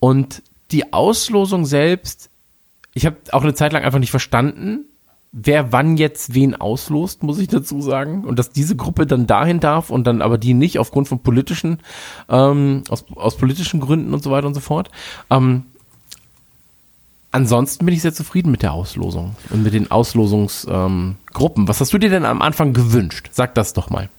Und 0.01 0.43
die 0.71 0.93
Auslosung 0.93 1.65
selbst, 1.67 2.31
ich 2.95 3.07
habe 3.07 3.17
auch 3.31 3.43
eine 3.43 3.55
Zeit 3.55 3.73
lang 3.73 3.85
einfach 3.85 3.99
nicht 3.99 4.11
verstanden, 4.11 4.87
wer 5.33 5.73
wann 5.73 5.97
jetzt 5.97 6.35
wen 6.35 6.55
auslost, 6.55 7.23
muss 7.23 7.39
ich 7.39 7.49
dazu 7.49 7.81
sagen. 7.81 8.25
Und 8.25 8.39
dass 8.39 8.51
diese 8.51 8.77
Gruppe 8.77 9.07
dann 9.07 9.27
dahin 9.27 9.61
darf 9.61 9.91
und 9.91 10.07
dann 10.07 10.23
aber 10.23 10.39
die 10.39 10.55
nicht 10.55 10.79
aufgrund 10.79 11.09
von 11.09 11.21
politischen, 11.21 11.79
ähm, 12.29 12.85
aus, 12.91 13.05
aus 13.17 13.37
politischen 13.37 13.81
Gründen 13.81 14.13
und 14.13 14.23
so 14.23 14.31
weiter 14.31 14.47
und 14.47 14.55
so 14.55 14.61
fort. 14.61 14.91
Ähm, 15.31 15.65
ansonsten 17.31 17.87
bin 17.87 17.95
ich 17.95 18.03
sehr 18.03 18.13
zufrieden 18.13 18.51
mit 18.51 18.63
der 18.63 18.75
Auslosung 18.75 19.35
und 19.51 19.63
mit 19.63 19.73
den 19.73 19.91
Auslosungsgruppen. 19.91 21.63
Ähm. 21.63 21.69
Was 21.69 21.81
hast 21.81 21.93
du 21.95 21.99
dir 21.99 22.11
denn 22.11 22.27
am 22.27 22.43
Anfang 22.43 22.75
gewünscht? 22.75 23.31
Sag 23.33 23.55
das 23.55 23.73
doch 23.73 23.89
mal. 23.89 24.11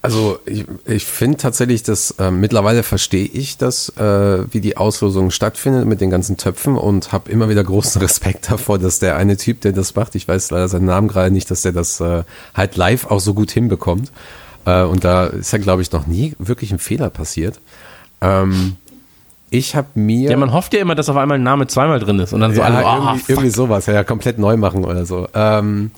Also 0.00 0.38
ich, 0.46 0.64
ich 0.86 1.04
finde 1.04 1.38
tatsächlich, 1.38 1.82
dass 1.82 2.12
äh, 2.12 2.30
mittlerweile 2.30 2.84
verstehe 2.84 3.24
ich 3.26 3.58
das, 3.58 3.88
äh, 3.96 4.44
wie 4.52 4.60
die 4.60 4.76
Auslosung 4.76 5.30
stattfindet 5.30 5.86
mit 5.86 6.00
den 6.00 6.08
ganzen 6.08 6.36
Töpfen 6.36 6.76
und 6.76 7.10
habe 7.10 7.30
immer 7.30 7.48
wieder 7.48 7.64
großen 7.64 8.00
Respekt 8.02 8.50
davor, 8.50 8.78
dass 8.78 9.00
der 9.00 9.16
eine 9.16 9.36
Typ, 9.36 9.60
der 9.62 9.72
das 9.72 9.96
macht, 9.96 10.14
ich 10.14 10.28
weiß 10.28 10.52
leider 10.52 10.68
seinen 10.68 10.86
Namen 10.86 11.08
gerade 11.08 11.32
nicht, 11.32 11.50
dass 11.50 11.62
der 11.62 11.72
das 11.72 12.00
äh, 12.00 12.22
halt 12.54 12.76
live 12.76 13.06
auch 13.06 13.18
so 13.18 13.34
gut 13.34 13.50
hinbekommt. 13.50 14.12
Äh, 14.66 14.82
und 14.82 15.02
da 15.02 15.26
ist 15.26 15.52
ja, 15.52 15.58
glaube 15.58 15.82
ich, 15.82 15.90
noch 15.90 16.06
nie 16.06 16.36
wirklich 16.38 16.70
ein 16.70 16.78
Fehler 16.78 17.10
passiert. 17.10 17.60
Ähm, 18.20 18.76
ich 19.50 19.74
habe 19.74 19.88
mir 19.94 20.30
Ja, 20.30 20.36
man 20.36 20.52
hofft 20.52 20.74
ja 20.74 20.80
immer, 20.80 20.94
dass 20.94 21.08
auf 21.08 21.16
einmal 21.16 21.38
ein 21.38 21.42
Name 21.42 21.66
zweimal 21.66 21.98
drin 21.98 22.18
ist 22.20 22.32
und 22.32 22.40
dann 22.40 22.54
so 22.54 22.62
alle, 22.62 22.84
ah, 22.84 22.96
irgendwie, 22.96 23.18
fuck. 23.20 23.28
irgendwie 23.30 23.50
sowas, 23.50 23.86
ja, 23.86 23.94
ja, 23.94 24.04
komplett 24.04 24.38
neu 24.38 24.56
machen 24.56 24.84
oder 24.84 25.06
so. 25.06 25.26
Ähm, 25.34 25.90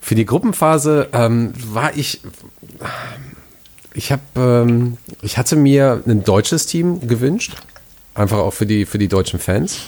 für 0.00 0.14
die 0.14 0.24
Gruppenphase 0.26 1.08
ähm, 1.12 1.52
war 1.72 1.96
ich, 1.96 2.20
ich 3.94 4.12
habe, 4.12 4.22
ähm, 4.36 4.98
ich 5.22 5.38
hatte 5.38 5.56
mir 5.56 6.02
ein 6.06 6.24
deutsches 6.24 6.66
Team 6.66 7.06
gewünscht, 7.06 7.54
einfach 8.14 8.38
auch 8.38 8.52
für 8.52 8.66
die 8.66 8.84
für 8.84 8.98
die 8.98 9.08
deutschen 9.08 9.38
Fans. 9.38 9.78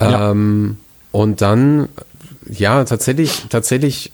Ja. 0.00 0.30
Ähm, 0.30 0.78
und 1.12 1.42
dann, 1.42 1.88
ja, 2.48 2.84
tatsächlich, 2.84 3.44
tatsächlich 3.50 4.12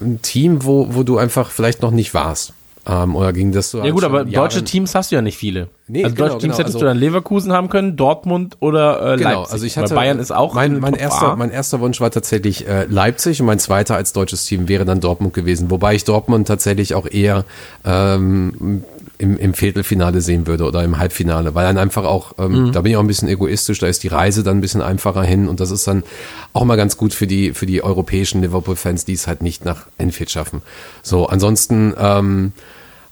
ein 0.00 0.20
Team, 0.22 0.64
wo, 0.64 0.94
wo 0.94 1.02
du 1.02 1.18
einfach 1.18 1.50
vielleicht 1.50 1.82
noch 1.82 1.90
nicht 1.90 2.14
warst. 2.14 2.54
Ähm, 2.88 3.16
oder 3.16 3.32
ging 3.32 3.50
das 3.50 3.70
so? 3.72 3.82
Ja 3.84 3.90
gut, 3.90 4.02
schon 4.02 4.12
aber 4.14 4.24
deutsche 4.24 4.58
Jahren- 4.58 4.64
Teams 4.64 4.94
hast 4.94 5.10
du 5.10 5.16
ja 5.16 5.22
nicht 5.22 5.36
viele. 5.36 5.68
Nee, 5.88 6.04
also 6.04 6.14
genau, 6.14 6.28
deutsche 6.28 6.38
Teams 6.38 6.42
genau, 6.56 6.58
hättest 6.58 6.76
also- 6.76 6.78
du 6.80 6.84
dann 6.86 6.98
Leverkusen 6.98 7.52
haben 7.52 7.68
können, 7.68 7.96
Dortmund 7.96 8.56
oder 8.60 9.14
äh, 9.14 9.16
Genau, 9.16 9.30
Leipzig. 9.40 9.52
also 9.52 9.66
ich 9.66 9.76
hatte 9.76 9.90
Weil 9.90 9.96
Bayern 9.96 10.18
ist 10.20 10.30
auch 10.32 10.54
mein, 10.54 10.74
in 10.76 10.80
mein 10.80 10.94
erster 10.94 11.32
A. 11.32 11.36
mein 11.36 11.50
erster 11.50 11.80
Wunsch 11.80 12.00
war 12.00 12.10
tatsächlich 12.12 12.68
äh, 12.68 12.84
Leipzig 12.88 13.40
und 13.40 13.46
mein 13.46 13.58
zweiter 13.58 13.96
als 13.96 14.12
deutsches 14.12 14.44
Team 14.44 14.68
wäre 14.68 14.84
dann 14.84 15.00
Dortmund 15.00 15.34
gewesen, 15.34 15.70
wobei 15.70 15.94
ich 15.96 16.04
Dortmund 16.04 16.46
tatsächlich 16.46 16.94
auch 16.94 17.06
eher 17.10 17.44
ähm, 17.84 18.82
im, 19.18 19.36
im 19.38 19.54
Viertelfinale 19.54 20.20
sehen 20.20 20.46
würde 20.46 20.64
oder 20.64 20.84
im 20.84 20.98
Halbfinale, 20.98 21.54
weil 21.54 21.64
dann 21.66 21.78
einfach 21.78 22.04
auch 22.04 22.34
ähm, 22.38 22.70
da 22.72 22.82
bin 22.82 22.92
ich 22.92 22.96
auch 22.96 23.02
ein 23.02 23.06
bisschen 23.06 23.28
egoistisch, 23.28 23.78
da 23.78 23.86
ist 23.86 24.02
die 24.02 24.08
Reise 24.08 24.42
dann 24.42 24.58
ein 24.58 24.60
bisschen 24.60 24.82
einfacher 24.82 25.22
hin 25.22 25.48
und 25.48 25.58
das 25.60 25.70
ist 25.70 25.86
dann 25.88 26.02
auch 26.52 26.64
mal 26.64 26.76
ganz 26.76 26.96
gut 26.96 27.14
für 27.14 27.26
die 27.26 27.52
für 27.52 27.66
die 27.66 27.82
europäischen 27.82 28.42
Liverpool-Fans, 28.42 29.04
die 29.06 29.14
es 29.14 29.26
halt 29.26 29.42
nicht 29.42 29.64
nach 29.64 29.86
Enfield 29.98 30.30
schaffen. 30.30 30.62
So, 31.02 31.26
ansonsten 31.28 31.94
ähm, 31.98 32.52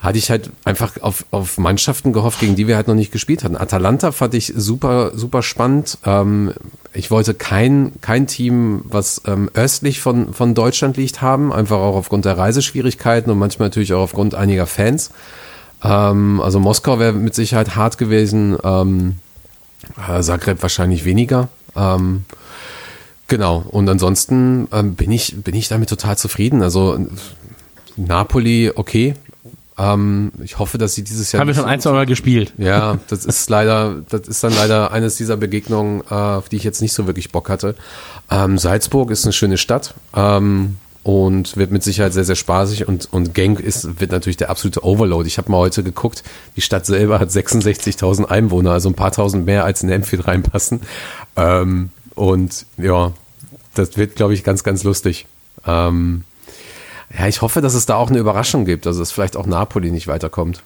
hatte 0.04 0.18
ich 0.18 0.30
halt 0.30 0.50
einfach 0.64 1.00
auf, 1.00 1.24
auf 1.30 1.56
Mannschaften 1.56 2.12
gehofft, 2.12 2.38
gegen 2.38 2.54
die 2.54 2.68
wir 2.68 2.76
halt 2.76 2.88
noch 2.88 2.94
nicht 2.94 3.10
gespielt 3.10 3.42
hatten. 3.42 3.56
Atalanta 3.56 4.12
fand 4.12 4.34
ich 4.34 4.52
super, 4.54 5.12
super 5.14 5.42
spannend. 5.42 5.96
Ähm, 6.04 6.52
ich 6.92 7.10
wollte 7.10 7.32
kein, 7.32 7.92
kein 8.02 8.26
Team, 8.26 8.82
was 8.84 9.22
ähm, 9.26 9.50
östlich 9.54 10.00
von, 10.00 10.34
von 10.34 10.54
Deutschland 10.54 10.98
liegt, 10.98 11.22
haben, 11.22 11.54
einfach 11.54 11.78
auch 11.78 11.96
aufgrund 11.96 12.26
der 12.26 12.36
Reiseschwierigkeiten 12.36 13.32
und 13.32 13.38
manchmal 13.38 13.68
natürlich 13.68 13.94
auch 13.94 14.02
aufgrund 14.02 14.34
einiger 14.34 14.66
Fans. 14.66 15.10
Ähm, 15.82 16.38
also 16.42 16.60
Moskau 16.60 16.98
wäre 16.98 17.14
mit 17.14 17.34
Sicherheit 17.34 17.74
hart 17.74 17.96
gewesen, 17.96 18.58
ähm, 18.62 19.16
äh, 20.06 20.20
Zagreb 20.20 20.60
wahrscheinlich 20.60 21.06
weniger. 21.06 21.48
Ähm, 21.74 22.26
genau, 23.26 23.64
und 23.70 23.88
ansonsten 23.88 24.68
ähm, 24.70 24.96
bin, 24.96 25.10
ich, 25.10 25.34
bin 25.42 25.54
ich 25.54 25.68
damit 25.68 25.88
total 25.88 26.18
zufrieden. 26.18 26.60
Also 26.60 26.98
Napoli, 27.96 28.70
okay. 28.74 29.14
Ähm, 29.76 30.30
ich 30.42 30.58
hoffe, 30.58 30.78
dass 30.78 30.94
sie 30.94 31.02
dieses 31.02 31.32
Jahr. 31.32 31.40
haben 31.40 31.48
wir 31.48 31.54
schon 31.54 31.64
ein, 31.64 31.80
zwei 31.80 31.92
Mal 31.92 32.06
gespielt. 32.06 32.52
ja, 32.58 32.98
das 33.08 33.24
ist 33.24 33.50
leider, 33.50 34.02
das 34.08 34.28
ist 34.28 34.44
dann 34.44 34.54
leider 34.54 34.92
eines 34.92 35.16
dieser 35.16 35.36
Begegnungen, 35.36 36.02
äh, 36.10 36.14
auf 36.14 36.48
die 36.48 36.56
ich 36.56 36.64
jetzt 36.64 36.80
nicht 36.80 36.92
so 36.92 37.06
wirklich 37.06 37.32
Bock 37.32 37.48
hatte. 37.48 37.74
Ähm, 38.30 38.56
Salzburg 38.58 39.10
ist 39.10 39.24
eine 39.24 39.32
schöne 39.32 39.58
Stadt 39.58 39.94
ähm, 40.14 40.76
und 41.02 41.56
wird 41.56 41.72
mit 41.72 41.82
Sicherheit 41.82 42.12
sehr, 42.12 42.24
sehr 42.24 42.36
spaßig 42.36 42.86
und, 42.86 43.12
und 43.12 43.34
Genk 43.34 43.58
ist, 43.58 44.00
wird 44.00 44.12
natürlich 44.12 44.36
der 44.36 44.50
absolute 44.50 44.84
Overload. 44.84 45.26
Ich 45.26 45.38
habe 45.38 45.50
mal 45.50 45.58
heute 45.58 45.82
geguckt, 45.82 46.22
die 46.56 46.60
Stadt 46.60 46.86
selber 46.86 47.18
hat 47.18 47.30
66.000 47.30 48.26
Einwohner, 48.26 48.70
also 48.70 48.88
ein 48.88 48.94
paar 48.94 49.12
tausend 49.12 49.44
mehr 49.44 49.64
als 49.64 49.82
in 49.82 49.90
Enfield 49.90 50.28
reinpassen. 50.28 50.82
Ähm, 51.36 51.90
und 52.14 52.66
ja, 52.78 53.12
das 53.74 53.96
wird, 53.96 54.14
glaube 54.14 54.34
ich, 54.34 54.44
ganz, 54.44 54.62
ganz 54.62 54.84
lustig. 54.84 55.26
Ähm, 55.66 56.22
ja, 57.16 57.28
ich 57.28 57.42
hoffe, 57.42 57.60
dass 57.60 57.74
es 57.74 57.86
da 57.86 57.96
auch 57.96 58.10
eine 58.10 58.18
Überraschung 58.18 58.64
gibt, 58.64 58.86
also 58.86 59.00
dass 59.00 59.12
vielleicht 59.12 59.36
auch 59.36 59.46
Napoli 59.46 59.90
nicht 59.90 60.08
weiterkommt. 60.08 60.62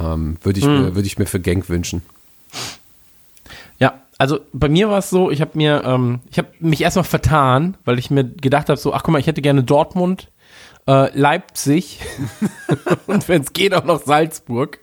Ähm, 0.00 0.36
würde 0.42 0.58
ich, 0.58 0.66
mir, 0.66 0.94
würde 0.94 1.06
ich 1.06 1.18
mir 1.18 1.26
für 1.26 1.38
Genk 1.38 1.68
wünschen. 1.68 2.02
Ja, 3.78 3.94
also 4.18 4.40
bei 4.52 4.68
mir 4.68 4.88
war 4.88 4.98
es 4.98 5.10
so, 5.10 5.30
ich 5.30 5.40
habe 5.40 5.50
mir, 5.54 5.82
ähm, 5.84 6.20
ich 6.30 6.38
habe 6.38 6.48
mich 6.60 6.80
erstmal 6.80 7.04
vertan, 7.04 7.76
weil 7.84 7.98
ich 7.98 8.10
mir 8.10 8.24
gedacht 8.24 8.68
habe, 8.68 8.78
so, 8.78 8.94
ach 8.94 9.02
guck 9.02 9.12
mal, 9.12 9.18
ich 9.18 9.26
hätte 9.26 9.42
gerne 9.42 9.62
Dortmund, 9.62 10.28
äh, 10.86 11.16
Leipzig 11.16 12.00
und 13.06 13.28
wenn 13.28 13.42
es 13.42 13.52
geht 13.52 13.74
auch 13.74 13.84
noch 13.84 14.02
Salzburg. 14.02 14.78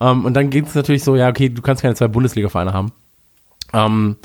Ähm, 0.00 0.24
und 0.24 0.34
dann 0.34 0.50
ging 0.50 0.66
es 0.66 0.74
natürlich 0.74 1.04
so, 1.04 1.16
ja, 1.16 1.28
okay, 1.28 1.48
du 1.48 1.62
kannst 1.62 1.82
keine 1.82 1.94
zwei 1.94 2.08
Bundesliga-Vereine 2.08 2.72
haben. 2.72 2.92
Ähm, 3.72 4.16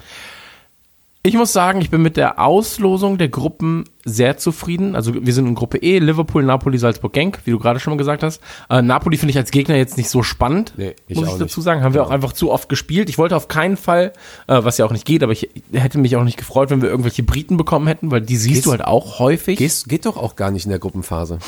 ich 1.25 1.36
muss 1.36 1.53
sagen, 1.53 1.79
ich 1.79 1.89
bin 1.89 2.01
mit 2.01 2.17
der 2.17 2.38
Auslosung 2.39 3.17
der 3.17 3.29
Gruppen 3.29 3.86
sehr 4.03 4.38
zufrieden. 4.38 4.93
Also 4.93 5.13
wir 5.25 5.33
sind 5.33 5.47
in 5.47 5.55
Gruppe 5.55 5.77
E, 5.77 5.99
Liverpool, 5.99 6.43
Napoli, 6.43 6.77
Salzburg, 6.77 7.13
Genk, 7.13 7.39
wie 7.45 7.51
du 7.51 7.59
gerade 7.59 7.79
schon 7.79 7.91
mal 7.93 7.97
gesagt 7.97 8.23
hast. 8.23 8.41
Äh, 8.69 8.81
Napoli 8.81 9.15
finde 9.17 9.31
ich 9.31 9.38
als 9.38 9.49
Gegner 9.51 9.75
jetzt 9.77 9.95
nicht 9.95 10.09
so 10.09 10.21
spannend, 10.21 10.73
Nee, 10.75 10.95
ich 11.07 11.15
muss 11.15 11.27
ich 11.27 11.31
nicht. 11.36 11.41
dazu 11.43 11.62
sagen. 11.62 11.81
Haben 11.81 11.93
wir 11.93 12.03
auch 12.03 12.09
einfach 12.09 12.33
zu 12.33 12.51
oft 12.51 12.67
gespielt. 12.67 13.07
Ich 13.07 13.17
wollte 13.17 13.38
auf 13.38 13.47
keinen 13.47 13.77
Fall, 13.77 14.12
äh, 14.47 14.63
was 14.65 14.77
ja 14.77 14.86
auch 14.86 14.91
nicht 14.91 15.05
geht, 15.05 15.23
aber 15.23 15.31
ich 15.31 15.49
hätte 15.71 15.97
mich 15.97 16.17
auch 16.17 16.25
nicht 16.25 16.38
gefreut, 16.38 16.69
wenn 16.69 16.81
wir 16.81 16.89
irgendwelche 16.89 17.23
Briten 17.23 17.55
bekommen 17.55 17.88
hätten, 17.88 18.12
weil 18.12 18.19
die 18.21 18.36
siehst 18.36 18.55
Gehst- 18.55 18.65
du 18.65 18.71
halt 18.71 18.83
auch 18.83 19.19
häufig. 19.19 19.57
Geht, 19.57 19.86
geht 19.88 20.05
doch 20.05 20.17
auch 20.17 20.36
gar 20.36 20.51
nicht 20.51 20.65
in 20.65 20.71
der 20.71 20.79
Gruppenphase. 20.79 21.39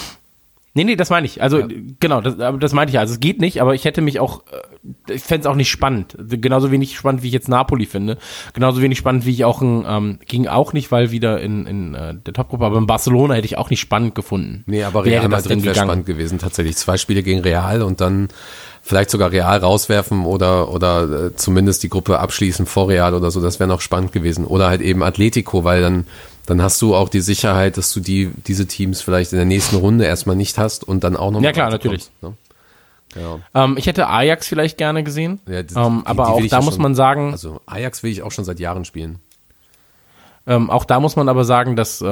Nee, 0.76 0.84
nee, 0.84 0.98
das 0.98 1.10
meine 1.10 1.26
ich. 1.26 1.42
Also 1.42 1.64
genau, 2.02 2.20
das, 2.20 2.36
das 2.60 2.74
meinte 2.74 2.92
ich. 2.92 3.00
Also 3.00 3.14
es 3.14 3.22
geht 3.22 3.40
nicht, 3.40 3.62
aber 3.62 3.76
ich 3.76 3.86
hätte 3.86 4.02
mich 4.02 4.20
auch, 4.20 4.44
äh, 5.08 5.14
ich 5.14 5.24
fände 5.24 5.42
es 5.42 5.46
auch 5.48 5.56
nicht 5.56 5.72
spannend. 5.72 6.18
Genauso 6.20 6.70
wenig 6.70 6.98
spannend, 6.98 7.24
wie 7.24 7.28
ich 7.28 7.34
jetzt 7.34 7.48
Napoli 7.48 7.86
finde. 7.86 8.18
Genauso 8.54 8.82
wenig 8.82 8.98
spannend, 8.98 9.26
wie 9.26 9.32
ich 9.32 9.46
auch 9.46 9.62
ein, 9.62 9.86
ähm, 9.88 10.20
ging 10.28 10.48
auch 10.48 10.74
nicht, 10.74 10.92
weil 10.92 11.12
wieder 11.12 11.40
in, 11.40 11.66
in 11.66 11.96
äh, 11.96 12.16
der 12.16 12.34
Topgruppe, 12.34 12.66
aber 12.66 12.78
in 12.78 12.88
Barcelona 12.88 13.36
hätte 13.36 13.46
ich 13.46 13.58
auch 13.58 13.70
nicht 13.70 13.80
spannend 13.80 14.16
gefunden. 14.16 14.64
Nee, 14.66 14.84
aber 14.84 15.06
Wäre 15.06 15.14
Real 15.14 15.22
denn 15.22 15.32
Madrid 15.32 15.64
wäre 15.64 15.76
spannend 15.76 16.06
gewesen, 16.06 16.40
tatsächlich. 16.40 16.76
Zwei 16.76 16.98
Spiele 16.98 17.24
gegen 17.24 17.40
Real 17.40 17.82
und 17.82 18.02
dann 18.02 18.28
vielleicht 18.82 19.12
sogar 19.12 19.32
Real 19.32 19.58
rauswerfen 19.58 20.26
oder, 20.26 20.70
oder 20.72 21.28
äh, 21.28 21.36
zumindest 21.38 21.84
die 21.84 21.90
Gruppe 21.90 22.20
abschließen 22.20 22.66
vor 22.66 22.90
Real 22.90 23.14
oder 23.14 23.32
so, 23.32 23.42
das 23.42 23.62
wäre 23.62 23.70
noch 23.70 23.80
spannend 23.80 24.12
gewesen. 24.12 24.44
Oder 24.44 24.68
halt 24.68 24.82
eben 24.82 25.04
Atletico, 25.04 25.64
weil 25.64 25.82
dann, 25.82 26.06
dann 26.46 26.62
hast 26.62 26.82
du 26.82 26.96
auch 26.96 27.10
die 27.10 27.22
Sicherheit, 27.22 27.78
dass 27.78 27.92
du 27.94 28.00
die, 28.00 28.32
diese 28.48 28.66
Teams 28.68 29.02
vielleicht 29.02 29.32
in 29.34 29.38
der 29.38 29.46
nächsten 29.46 29.76
Runde 29.78 30.06
erstmal 30.06 30.36
nicht 30.36 30.58
hast 30.58 30.84
und 30.84 31.04
dann 31.04 31.16
auch 31.16 31.32
noch 31.32 31.42
Ja, 31.42 31.52
klar, 31.52 31.72
weiterkommst, 31.72 32.12
Ne? 32.22 32.34
Ja. 33.16 33.40
Ähm, 33.64 33.76
ich 33.78 33.88
hätte 33.88 34.08
Ajax 34.10 34.48
vielleicht 34.48 34.78
gerne 34.78 35.04
gesehen. 35.04 35.40
Ja, 35.48 35.64
die- 35.64 35.74
ähm, 35.76 36.02
die- 36.04 36.08
aber 36.08 36.26
die 36.26 36.32
auch 36.32 36.50
da 36.50 36.58
ja 36.58 36.62
muss 36.62 36.74
schon- 36.74 36.84
man 36.84 36.96
sagen, 36.96 37.32
Also 37.32 37.62
Ajax 37.66 38.04
will 38.04 38.12
ich 38.12 38.22
auch 38.24 38.32
schon 38.32 38.44
seit 38.44 38.60
Jahren 38.60 38.84
spielen. 38.84 39.20
Ähm, 40.48 40.70
auch 40.70 40.86
da 40.86 41.00
muss 41.00 41.16
man 41.16 41.28
aber 41.28 41.44
sagen, 41.44 41.76
dass 41.76 42.02
äh, 42.02 42.06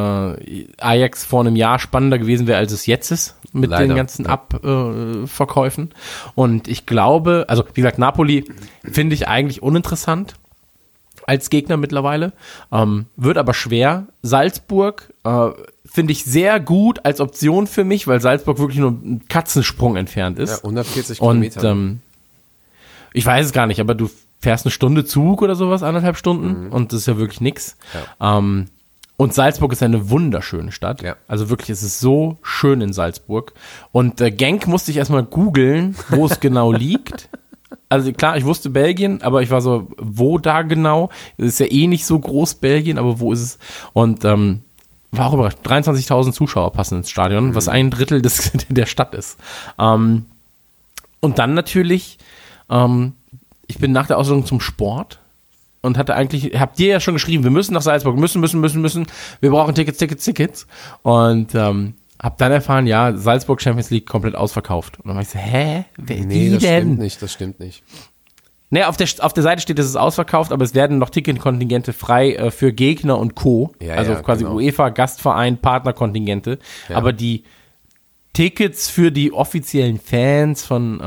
Ajax 0.80 1.24
vor 1.26 1.41
einem 1.41 1.56
Jahr 1.56 1.78
spannender 1.78 2.17
gewesen 2.17 2.48
wäre, 2.48 2.58
als 2.58 2.72
es 2.72 2.86
jetzt 2.88 3.12
ist 3.12 3.36
mit 3.52 3.69
Leider, 3.69 3.86
den 3.88 3.96
ganzen 3.96 4.26
ja. 4.26 4.32
Abverkäufen. 4.32 5.91
Äh. 5.91 6.30
Und 6.34 6.67
ich 6.67 6.86
glaube, 6.88 7.46
also 7.48 7.63
wie 7.74 7.82
gesagt, 7.82 8.00
Napoli 8.00 8.46
finde 8.84 9.13
ich 9.13 9.28
eigentlich 9.28 9.62
uninteressant 9.62 10.34
als 11.27 11.49
Gegner 11.49 11.77
mittlerweile. 11.77 12.33
Ähm, 12.71 13.05
wird 13.15 13.38
aber 13.38 13.53
schwer. 13.53 14.07
Salzburg 14.21 15.13
äh, 15.23 15.49
finde 15.86 16.12
ich 16.13 16.23
sehr 16.25 16.59
gut 16.59 17.05
als 17.05 17.19
Option 17.21 17.67
für 17.67 17.83
mich, 17.83 18.07
weil 18.07 18.19
Salzburg 18.21 18.59
wirklich 18.59 18.79
nur 18.79 18.91
ein 18.91 19.21
Katzensprung 19.27 19.95
entfernt 19.95 20.38
Ja, 20.38 20.43
ist. 20.45 20.63
140 20.63 21.21
Und 21.21 21.41
Kilometer. 21.41 21.63
ähm, 21.71 22.01
ich 23.13 23.25
weiß 23.25 23.45
es 23.47 23.51
gar 23.53 23.67
nicht, 23.67 23.79
aber 23.79 23.95
du 23.95 24.09
fährst 24.39 24.65
eine 24.65 24.71
Stunde 24.71 25.05
Zug 25.05 25.41
oder 25.41 25.55
sowas, 25.55 25.83
anderthalb 25.83 26.17
Stunden, 26.17 26.67
und 26.69 26.91
das 26.91 27.01
ist 27.01 27.05
ja 27.07 27.17
wirklich 27.17 27.39
nix. 27.41 27.77
Ähm, 28.19 28.65
und 29.15 29.33
Salzburg 29.33 29.71
ist 29.71 29.83
eine 29.83 30.09
wunderschöne 30.09 30.71
Stadt. 30.71 31.01
Ja. 31.03 31.15
Also 31.27 31.49
wirklich, 31.49 31.69
es 31.69 31.83
ist 31.83 31.99
so 31.99 32.38
schön 32.41 32.81
in 32.81 32.91
Salzburg. 32.91 33.53
Und 33.91 34.19
äh, 34.19 34.31
Genk 34.31 34.67
musste 34.67 34.91
ich 34.91 34.97
erstmal 34.97 35.23
googeln, 35.23 35.95
wo 36.09 36.25
es 36.25 36.39
genau 36.39 36.71
liegt. 36.73 37.29
Also 37.93 38.12
klar, 38.12 38.36
ich 38.38 38.43
wusste 38.43 38.71
Belgien, 38.71 39.21
aber 39.21 39.43
ich 39.43 39.51
war 39.51 39.62
so, 39.62 39.88
wo 39.99 40.39
da 40.39 40.63
genau? 40.63 41.12
Es 41.38 41.45
ist 41.45 41.60
ja 41.60 41.67
eh 41.67 41.86
nicht 41.86 42.08
so 42.08 42.17
groß 42.17 42.56
Belgien, 42.56 42.97
aber 42.97 43.19
wo 43.19 43.32
ist 43.32 43.41
es? 43.41 43.60
Und 43.93 44.25
ähm, 44.25 44.62
war 45.12 45.27
auch 45.27 45.34
überrascht. 45.36 45.60
23.000 45.63 46.32
Zuschauer 46.32 46.73
passen 46.73 46.97
ins 46.97 47.12
Stadion, 47.12 47.53
was 47.53 47.67
ein 47.67 47.91
Drittel 47.91 48.23
des, 48.23 48.51
der 48.69 48.88
Stadt 48.88 49.13
ist. 49.13 49.38
Ähm, 49.77 50.25
und 51.19 51.38
dann 51.38 51.53
natürlich, 51.53 52.17
ähm, 52.67 53.13
ich 53.67 53.77
bin 53.77 53.91
nach 53.91 54.08
der 54.08 54.17
Ausbildung 54.17 54.47
zum 54.47 54.60
Sport 54.60 55.19
und 55.84 55.95
hatte 55.99 56.15
eigentlich, 56.15 56.60
habt 56.60 56.79
ihr 56.79 56.88
ja 56.88 56.99
schon 56.99 57.13
geschrieben, 57.13 57.43
wir 57.43 57.51
müssen 57.51 57.75
nach 57.75 57.84
Salzburg, 57.84 58.17
müssen, 58.17 58.41
müssen, 58.41 58.60
müssen, 58.60 58.82
müssen, 58.82 59.06
wir 59.39 59.51
brauchen 59.51 59.75
Tickets, 59.75 59.99
Tickets, 59.99 60.25
Tickets. 60.25 60.65
Und 61.03 61.53
ähm, 61.53 61.93
hab 62.23 62.38
dann 62.38 62.53
erfahren, 62.53 62.88
ja, 62.88 63.15
Salzburg 63.15 63.62
Champions 63.62 63.89
League 63.89 64.07
komplett 64.07 64.36
ausverkauft. 64.36 64.97
Und 64.99 65.07
dann 65.07 65.15
war 65.15 65.21
ich 65.21 65.29
so, 65.29 65.38
hä? 65.38 65.83
Wer, 65.97 66.25
nee, 66.25 66.49
das 66.51 66.63
denn? 66.63 66.81
stimmt 66.81 66.99
nicht, 66.99 67.21
das 67.21 67.33
stimmt 67.33 67.59
nicht. 67.59 67.83
Nee, 68.69 68.86
auf 68.86 68.97
der, 68.97 69.07
auf 69.19 69.33
der 69.33 69.43
Seite 69.43 69.62
steht, 69.62 69.77
es 69.77 69.86
ist 69.86 69.97
ausverkauft, 69.97 70.51
aber 70.51 70.63
es 70.63 70.73
werden 70.73 70.97
noch 70.97 71.12
Ticketkontingente 71.12 71.93
frei 71.93 72.33
äh, 72.33 72.49
für 72.49 72.71
Gegner 72.73 73.19
und 73.19 73.36
Co. 73.36 73.73
Ja, 73.79 73.95
also 73.95 74.13
ja, 74.13 74.21
quasi 74.21 74.45
genau. 74.45 74.55
UEFA, 74.55 74.89
Gastverein, 74.89 75.59
Partnerkontingente. 75.59 76.57
Ja. 76.89 76.95
Aber 76.95 77.13
die 77.13 77.43
Tickets 78.31 78.89
für 78.89 79.12
die 79.12 79.31
offiziellen 79.31 79.99
Fans 79.99 80.65
von 80.65 81.01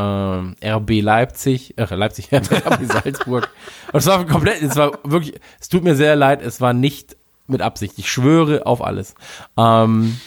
äh, 0.63 0.71
RB 0.71 1.01
Leipzig, 1.03 1.77
äh, 1.77 1.93
Leipzig, 1.93 2.29
RB 2.33 2.85
Salzburg. 2.85 3.51
Und 3.91 3.99
es 3.99 4.07
war 4.07 4.25
komplett, 4.27 4.63
es 4.63 4.77
war 4.77 4.99
wirklich, 5.03 5.35
es 5.59 5.69
tut 5.69 5.83
mir 5.83 5.97
sehr 5.97 6.15
leid, 6.15 6.43
es 6.43 6.61
war 6.61 6.73
nicht 6.73 7.17
mit 7.49 7.63
Absicht. 7.63 7.95
Ich 7.97 8.11
schwöre 8.11 8.67
auf 8.67 8.85
alles. 8.85 9.15
Ähm, 9.57 10.21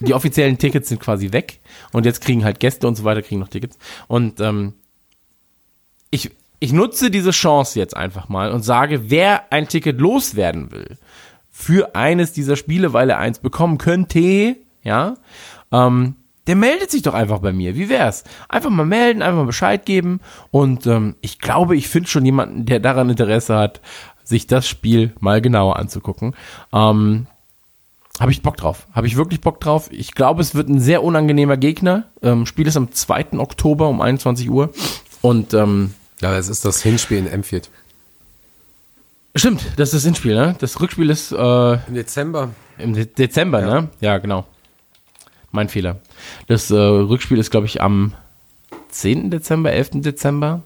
die 0.00 0.14
offiziellen 0.14 0.58
Tickets 0.58 0.88
sind 0.88 1.00
quasi 1.00 1.32
weg 1.32 1.60
und 1.92 2.06
jetzt 2.06 2.20
kriegen 2.20 2.44
halt 2.44 2.60
Gäste 2.60 2.86
und 2.86 2.96
so 2.96 3.04
weiter 3.04 3.22
kriegen 3.22 3.40
noch 3.40 3.48
Tickets. 3.48 3.78
Und 4.06 4.40
ähm, 4.40 4.74
ich, 6.10 6.30
ich 6.60 6.72
nutze 6.72 7.10
diese 7.10 7.30
Chance 7.30 7.78
jetzt 7.78 7.96
einfach 7.96 8.28
mal 8.28 8.52
und 8.52 8.62
sage, 8.62 9.10
wer 9.10 9.52
ein 9.52 9.68
Ticket 9.68 10.00
loswerden 10.00 10.70
will 10.72 10.98
für 11.50 11.94
eines 11.94 12.32
dieser 12.32 12.56
Spiele, 12.56 12.92
weil 12.92 13.10
er 13.10 13.18
eins 13.18 13.40
bekommen 13.40 13.78
könnte, 13.78 14.56
ja, 14.82 15.14
ähm, 15.72 16.14
der 16.46 16.56
meldet 16.56 16.90
sich 16.90 17.02
doch 17.02 17.12
einfach 17.12 17.40
bei 17.40 17.52
mir. 17.52 17.76
Wie 17.76 17.90
wär's? 17.90 18.24
Einfach 18.48 18.70
mal 18.70 18.86
melden, 18.86 19.20
einfach 19.20 19.40
mal 19.40 19.46
Bescheid 19.46 19.84
geben 19.84 20.20
und 20.50 20.86
ähm, 20.86 21.16
ich 21.20 21.40
glaube, 21.40 21.76
ich 21.76 21.88
finde 21.88 22.08
schon 22.08 22.24
jemanden, 22.24 22.64
der 22.64 22.80
daran 22.80 23.10
Interesse 23.10 23.56
hat, 23.56 23.80
sich 24.24 24.46
das 24.46 24.68
Spiel 24.68 25.12
mal 25.20 25.40
genauer 25.40 25.76
anzugucken. 25.76 26.34
Ähm, 26.72 27.26
habe 28.20 28.32
ich 28.32 28.42
Bock 28.42 28.56
drauf. 28.56 28.86
Habe 28.92 29.06
ich 29.06 29.16
wirklich 29.16 29.40
Bock 29.40 29.60
drauf. 29.60 29.88
Ich 29.92 30.12
glaube, 30.12 30.40
es 30.42 30.54
wird 30.54 30.68
ein 30.68 30.80
sehr 30.80 31.02
unangenehmer 31.04 31.56
Gegner. 31.56 32.04
Ähm, 32.22 32.46
Spiel 32.46 32.66
ist 32.66 32.76
am 32.76 32.92
2. 32.92 33.38
Oktober 33.38 33.88
um 33.88 34.00
21 34.00 34.50
Uhr. 34.50 34.72
Und 35.22 35.54
ähm, 35.54 35.94
Ja, 36.20 36.36
es 36.36 36.48
ist 36.48 36.64
das 36.64 36.82
Hinspiel 36.82 37.18
in 37.18 37.26
Emfield. 37.26 37.70
stimmt, 39.36 39.62
das 39.76 39.88
ist 39.90 39.94
das 39.94 40.04
Hinspiel, 40.04 40.34
ne? 40.34 40.56
Das 40.58 40.80
Rückspiel 40.80 41.10
ist 41.10 41.32
äh, 41.32 41.72
Im 41.74 41.94
Dezember. 41.94 42.50
im 42.78 42.94
De 42.94 43.04
Dezember, 43.06 43.60
Ja. 43.60 43.80
ne? 43.82 43.88
Ja, 44.00 44.18
genau. 44.18 44.44
Mein 45.52 45.68
Fehler. 45.68 46.00
Das 46.46 46.70
äh, 46.70 46.74
Rückspiel 46.76 47.38
ist, 47.38 47.50
glaube 47.50 47.66
ich, 47.66 47.80
am 47.80 48.12
10. 48.90 49.30
Dezember, 49.30 49.72
11. 49.72 49.90
Dezember. 50.02 50.62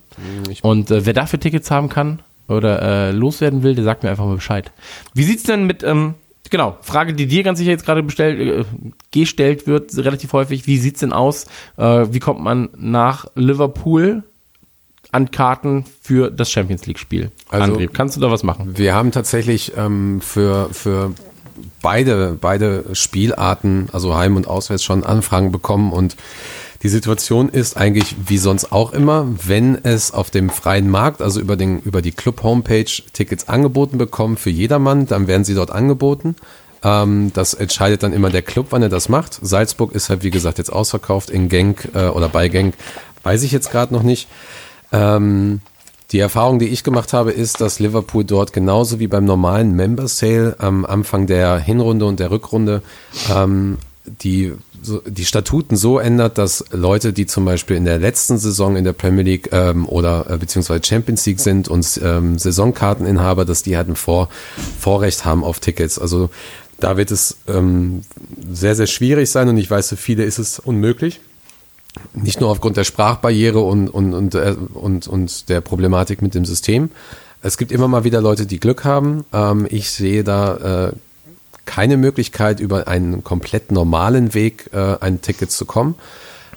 ich- 0.50 0.64
Und 0.64 0.90
äh, 0.90 1.04
wer 1.06 1.12
dafür 1.12 1.38
Tickets 1.38 1.70
haben 1.70 1.88
kann 1.88 2.20
oder 2.48 2.82
äh, 2.82 3.10
loswerden 3.12 3.62
will, 3.62 3.74
der 3.74 3.84
sagt 3.84 4.02
mir 4.02 4.10
einfach 4.10 4.24
mal 4.24 4.34
Bescheid. 4.36 4.72
Wie 5.14 5.22
sieht's 5.24 5.44
denn 5.44 5.66
mit, 5.66 5.82
ähm, 5.82 6.14
genau, 6.50 6.76
Frage, 6.82 7.14
die 7.14 7.26
dir 7.26 7.42
ganz 7.42 7.58
sicher 7.58 7.70
jetzt 7.70 7.84
gerade 7.84 8.02
bestellt, 8.02 8.40
äh, 8.40 8.64
gestellt 9.10 9.66
wird, 9.66 9.96
relativ 9.96 10.32
häufig, 10.32 10.66
wie 10.66 10.78
sieht's 10.78 11.00
denn 11.00 11.12
aus? 11.12 11.46
Äh, 11.76 12.06
wie 12.10 12.20
kommt 12.20 12.40
man 12.40 12.68
nach 12.76 13.26
Liverpool 13.34 14.22
an 15.10 15.30
Karten 15.30 15.84
für 16.00 16.30
das 16.30 16.50
Champions 16.50 16.86
League-Spiel? 16.86 17.30
Also- 17.50 17.74
André, 17.74 17.88
kannst 17.88 18.16
du 18.16 18.20
da 18.20 18.30
was 18.30 18.42
machen? 18.42 18.76
Wir 18.78 18.94
haben 18.94 19.12
tatsächlich 19.12 19.72
ähm, 19.76 20.20
für, 20.20 20.68
für 20.72 21.12
beide, 21.82 22.36
beide 22.40 22.84
Spielarten, 22.94 23.88
also 23.92 24.14
Heim- 24.16 24.36
und 24.36 24.46
Auswärts, 24.48 24.82
schon 24.82 25.04
Anfragen 25.04 25.52
bekommen 25.52 25.92
und 25.92 26.16
die 26.82 26.88
Situation 26.88 27.48
ist 27.48 27.76
eigentlich 27.76 28.16
wie 28.26 28.38
sonst 28.38 28.72
auch 28.72 28.92
immer, 28.92 29.28
wenn 29.46 29.78
es 29.84 30.12
auf 30.12 30.30
dem 30.30 30.50
freien 30.50 30.90
Markt, 30.90 31.22
also 31.22 31.40
über, 31.40 31.56
den, 31.56 31.80
über 31.80 32.02
die 32.02 32.12
Club-Homepage 32.12 32.90
Tickets 33.12 33.48
angeboten 33.48 33.98
bekommen 33.98 34.36
für 34.36 34.50
jedermann, 34.50 35.06
dann 35.06 35.28
werden 35.28 35.44
sie 35.44 35.54
dort 35.54 35.70
angeboten. 35.70 36.34
Ähm, 36.82 37.30
das 37.34 37.54
entscheidet 37.54 38.02
dann 38.02 38.12
immer 38.12 38.30
der 38.30 38.42
Club, 38.42 38.68
wann 38.70 38.82
er 38.82 38.88
das 38.88 39.08
macht. 39.08 39.38
Salzburg 39.40 39.92
ist 39.92 40.08
halt, 40.08 40.24
wie 40.24 40.30
gesagt, 40.30 40.58
jetzt 40.58 40.72
ausverkauft. 40.72 41.30
In 41.30 41.48
Genk 41.48 41.88
äh, 41.94 42.08
oder 42.08 42.28
bei 42.28 42.48
Genk 42.48 42.74
weiß 43.22 43.44
ich 43.44 43.52
jetzt 43.52 43.70
gerade 43.70 43.94
noch 43.94 44.02
nicht. 44.02 44.26
Ähm, 44.90 45.60
die 46.10 46.18
Erfahrung, 46.18 46.58
die 46.58 46.68
ich 46.68 46.82
gemacht 46.82 47.12
habe, 47.12 47.30
ist, 47.30 47.60
dass 47.60 47.78
Liverpool 47.78 48.24
dort 48.24 48.52
genauso 48.52 48.98
wie 48.98 49.06
beim 49.06 49.24
normalen 49.24 49.74
Member 49.74 50.08
Sale 50.08 50.56
am 50.58 50.84
Anfang 50.84 51.26
der 51.26 51.58
Hinrunde 51.58 52.04
und 52.04 52.20
der 52.20 52.30
Rückrunde 52.30 52.82
ähm, 53.34 53.78
die, 54.04 54.52
so, 54.82 55.00
die 55.06 55.24
Statuten 55.24 55.76
so 55.76 55.98
ändert, 55.98 56.38
dass 56.38 56.64
Leute, 56.72 57.12
die 57.12 57.26
zum 57.26 57.44
Beispiel 57.44 57.76
in 57.76 57.84
der 57.84 57.98
letzten 57.98 58.38
Saison 58.38 58.76
in 58.76 58.84
der 58.84 58.92
Premier 58.92 59.22
League 59.22 59.48
ähm, 59.52 59.88
oder 59.88 60.26
äh, 60.28 60.36
beziehungsweise 60.36 60.84
Champions 60.84 61.24
League 61.24 61.40
sind 61.40 61.68
und 61.68 62.00
ähm, 62.02 62.38
Saisonkarteninhaber, 62.38 63.44
dass 63.44 63.62
die 63.62 63.76
halt 63.76 63.88
ein 63.88 63.96
Vor 63.96 64.28
Vorrecht 64.78 65.24
haben 65.24 65.44
auf 65.44 65.60
Tickets. 65.60 65.98
Also 65.98 66.30
da 66.80 66.96
wird 66.96 67.10
es 67.10 67.36
ähm, 67.46 68.02
sehr, 68.52 68.74
sehr 68.74 68.88
schwierig 68.88 69.30
sein 69.30 69.48
und 69.48 69.56
ich 69.56 69.70
weiß, 69.70 69.88
für 69.88 69.96
viele 69.96 70.24
ist 70.24 70.38
es 70.38 70.58
unmöglich 70.58 71.20
nicht 72.14 72.40
nur 72.40 72.50
aufgrund 72.50 72.76
der 72.76 72.84
Sprachbarriere 72.84 73.60
und, 73.60 73.88
und, 73.88 74.14
und, 74.14 74.34
äh, 74.34 74.56
und, 74.74 75.06
und 75.06 75.48
der 75.48 75.60
Problematik 75.60 76.22
mit 76.22 76.34
dem 76.34 76.44
System. 76.44 76.90
Es 77.42 77.58
gibt 77.58 77.72
immer 77.72 77.88
mal 77.88 78.04
wieder 78.04 78.20
Leute, 78.20 78.46
die 78.46 78.60
Glück 78.60 78.84
haben. 78.84 79.24
Ähm, 79.32 79.66
ich 79.68 79.90
sehe 79.90 80.24
da 80.24 80.88
äh, 80.88 80.92
keine 81.64 81.96
Möglichkeit, 81.96 82.60
über 82.60 82.88
einen 82.88 83.24
komplett 83.24 83.72
normalen 83.72 84.34
Weg 84.34 84.70
äh, 84.72 84.96
ein 85.00 85.20
Ticket 85.20 85.50
zu 85.50 85.64
kommen. 85.64 85.94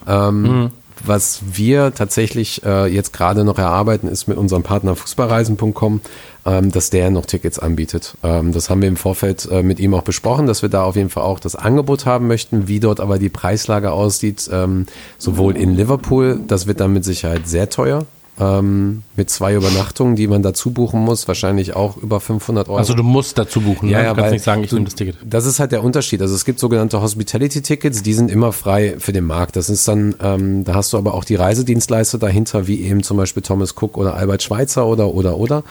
Ähm, 0.08 0.72
Was 1.06 1.41
wir 1.52 1.94
tatsächlich 1.94 2.63
äh, 2.63 2.88
jetzt 2.88 3.13
gerade 3.13 3.44
noch 3.44 3.60
erarbeiten, 3.60 4.08
ist 4.08 4.28
mit 4.28 4.38
unserem 4.38 4.63
Partner 4.63 4.96
Fußballreisen.com, 4.96 6.02
ähm, 6.46 6.72
dass 6.72 6.89
der 6.89 7.12
noch 7.12 7.26
Tickets 7.26 7.60
anbietet. 7.60 8.15
Ähm, 8.24 8.54
das 8.54 8.70
haben 8.70 8.82
wir 8.82 8.88
im 8.88 8.96
Vorfeld 8.96 9.48
äh, 9.52 9.62
mit 9.62 9.80
ihm 9.80 9.94
auch 9.94 10.04
besprochen, 10.04 10.48
dass 10.48 10.62
wir 10.62 10.70
da 10.70 10.84
auf 10.84 10.96
jeden 10.96 11.10
Fall 11.10 11.24
auch 11.24 11.39
das 11.39 11.56
Angebot 11.56 12.06
haben 12.06 12.28
möchten, 12.28 12.68
wie 12.68 12.80
dort 12.80 13.00
aber 13.00 13.20
die 13.20 13.30
Preislage 13.30 13.91
aussieht, 13.91 14.50
ähm, 14.52 14.86
sowohl 15.18 15.58
in 15.58 15.76
Liverpool, 15.76 16.39
das 16.48 16.65
wird 16.65 16.80
dann 16.80 16.94
mit 16.94 17.04
Sicherheit 17.04 17.48
sehr 17.48 17.70
teuer. 17.70 18.06
Ähm, 18.39 19.04
mit 19.15 19.30
zwei 19.30 19.56
Übernachtungen, 19.56 20.15
die 20.15 20.28
man 20.28 20.41
dazu 20.43 20.71
buchen 20.71 21.00
muss, 21.00 21.28
wahrscheinlich 21.28 21.76
auch 21.76 21.95
über 21.98 22.19
500 22.19 22.67
Euro. 22.67 22.78
Also 22.78 22.93
du 22.93 23.04
musst 23.04 23.38
dazu 23.38 23.62
buchen, 23.62 23.88
Ja, 23.89 24.00
ne? 24.00 24.04
ja, 24.06 24.10
du 24.13 24.17
kannst 24.17 24.34
nicht 24.34 24.43
sagen, 24.43 24.63
ich 24.63 24.71
nehme 24.71 24.86
das 24.86 24.95
Ticket. 24.95 25.17
Das 25.24 25.45
ist 25.45 25.60
halt 25.60 25.71
der 25.71 25.84
Unterschied. 25.84 26.22
Also 26.22 26.36
es 26.36 26.43
gibt 26.43 26.59
sogenannte 26.59 27.01
Hospitality-Tickets, 27.01 28.03
die 28.03 28.14
sind 28.14 28.30
immer 28.30 28.51
frei 28.51 28.95
für 28.99 29.14
den 29.14 29.26
Markt. 29.26 29.55
Das 29.55 29.70
ist 29.70 29.88
dann, 29.88 30.16
ähm, 30.22 30.64
da 30.66 30.74
hast 30.76 30.91
du 30.91 30.97
aber 30.97 31.14
auch 31.14 31.24
die 31.24 31.36
Reisedienstleister 31.36 32.18
dahinter, 32.18 32.68
wie 32.68 32.82
eben 32.82 33.03
zum 33.03 33.18
Beispiel 33.18 33.41
Thomas 33.41 33.74
Cook 33.80 33.97
oder 33.97 34.16
Albert 34.16 34.43
Schweitzer 34.43 34.86
oder 34.86 35.14
oder 35.14 35.38
oder. 35.38 35.64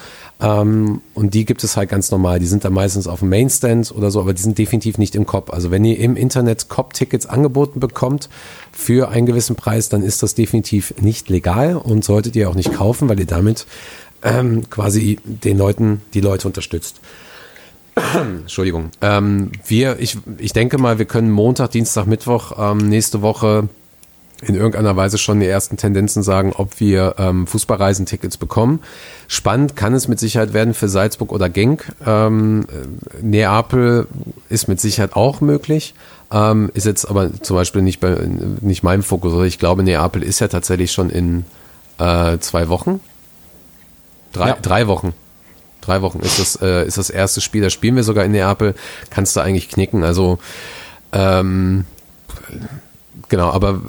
Ähm, 0.45 1.01
und 1.15 1.33
die 1.33 1.47
gibt 1.47 1.65
es 1.65 1.77
halt 1.77 1.89
ganz 1.89 2.11
normal. 2.11 2.39
Die 2.39 2.47
sind 2.47 2.65
dann 2.65 2.75
meistens 2.75 3.07
auf 3.07 3.21
dem 3.21 3.31
Mainstand 3.31 3.91
oder 3.93 4.11
so, 4.11 4.21
aber 4.21 4.35
die 4.35 4.43
sind 4.43 4.59
definitiv 4.59 4.99
nicht 4.99 5.15
im 5.15 5.25
COP. 5.25 5.51
Also 5.53 5.71
wenn 5.71 5.85
ihr 5.85 5.99
im 5.99 6.17
Internet 6.17 6.69
COP-Tickets 6.69 7.25
angeboten 7.25 7.81
bekommt 7.81 8.29
für 8.71 9.09
einen 9.09 9.25
gewissen 9.25 9.57
Preis, 9.57 9.89
dann 9.89 10.03
ist 10.03 10.23
das 10.23 10.35
definitiv 10.35 10.95
nicht 11.01 11.31
legal 11.31 11.77
und 11.77 12.05
solltet 12.05 12.37
ihr 12.37 12.51
auch 12.51 12.55
nicht 12.55 12.75
kaufen, 12.75 13.09
weil 13.09 13.19
ihr 13.19 13.27
damit 13.27 13.67
ähm, 14.23 14.69
quasi 14.69 15.19
den 15.25 15.57
Leuten, 15.57 16.03
die 16.13 16.21
Leute 16.21 16.47
unterstützt. 16.47 17.01
Entschuldigung. 18.15 18.91
Ähm, 19.01 19.53
wir, 19.67 19.99
ich, 19.99 20.19
ich 20.37 20.53
denke 20.53 20.77
mal, 20.77 20.99
wir 20.99 21.07
können 21.07 21.31
Montag, 21.31 21.71
Dienstag, 21.71 22.07
Mittwoch 22.07 22.53
ähm, 22.59 22.89
nächste 22.91 23.23
Woche 23.23 23.69
in 24.47 24.55
irgendeiner 24.55 24.97
Weise 24.97 25.19
schon 25.19 25.41
die 25.41 25.47
ersten 25.47 25.77
Tendenzen 25.77 26.23
sagen, 26.23 26.53
ob 26.55 26.81
wir 26.81 27.15
ähm, 27.19 27.47
Fußballreisentickets 27.47 28.37
bekommen. 28.37 28.81
Spannend 29.29 29.77
kann 29.77 29.95
es 29.95 30.09
mit 30.09 30.19
Sicherheit 30.19 30.53
werden 30.53 30.75
für 30.75 30.89
Salzburg 30.89 31.33
oder 31.33 31.49
Genk. 31.49 31.93
Ähm, 32.07 32.67
äh, 32.71 33.23
Neapel 33.23 34.07
ist 34.49 34.69
mit 34.69 34.81
Sicherheit 34.81 35.15
auch 35.17 35.41
möglich. 35.41 35.95
Ähm, 36.33 36.71
ist 36.75 36.87
jetzt 36.87 37.09
aber 37.09 37.31
zum 37.43 37.57
Beispiel 37.57 37.83
nicht 37.83 38.01
bei 38.01 38.17
nicht 38.61 38.83
meinem 38.83 39.03
Fokus. 39.03 39.33
Also 39.33 39.45
Ich 39.45 39.59
glaube, 39.59 39.83
Neapel 39.83 40.23
ist 40.23 40.41
ja 40.41 40.49
tatsächlich 40.49 40.93
schon 40.93 41.11
in 41.11 41.45
äh, 41.99 42.39
zwei 42.39 42.69
Wochen. 42.69 43.01
Drei, 44.33 44.49
Ja. 44.49 44.57
drei 44.61 44.87
Wochen. 44.89 45.13
Drei 45.81 46.01
Wochen 46.03 46.21
ist 46.21 46.39
das, 46.39 46.57
äh, 46.63 46.87
ist 46.87 46.97
das 46.99 47.11
erste 47.11 47.41
Spiel. 47.41 47.63
Da 47.63 47.71
spielen 47.71 47.95
wir 47.95 48.05
sogar 48.05 48.25
in 48.25 48.33
Neapel. 48.33 48.75
Kannst 49.11 49.37
du 49.37 49.41
eigentlich 49.41 49.69
knicken. 49.69 50.03
Also 50.03 50.39
ähm, 51.13 51.85
genau, 53.29 53.51
aber 53.51 53.81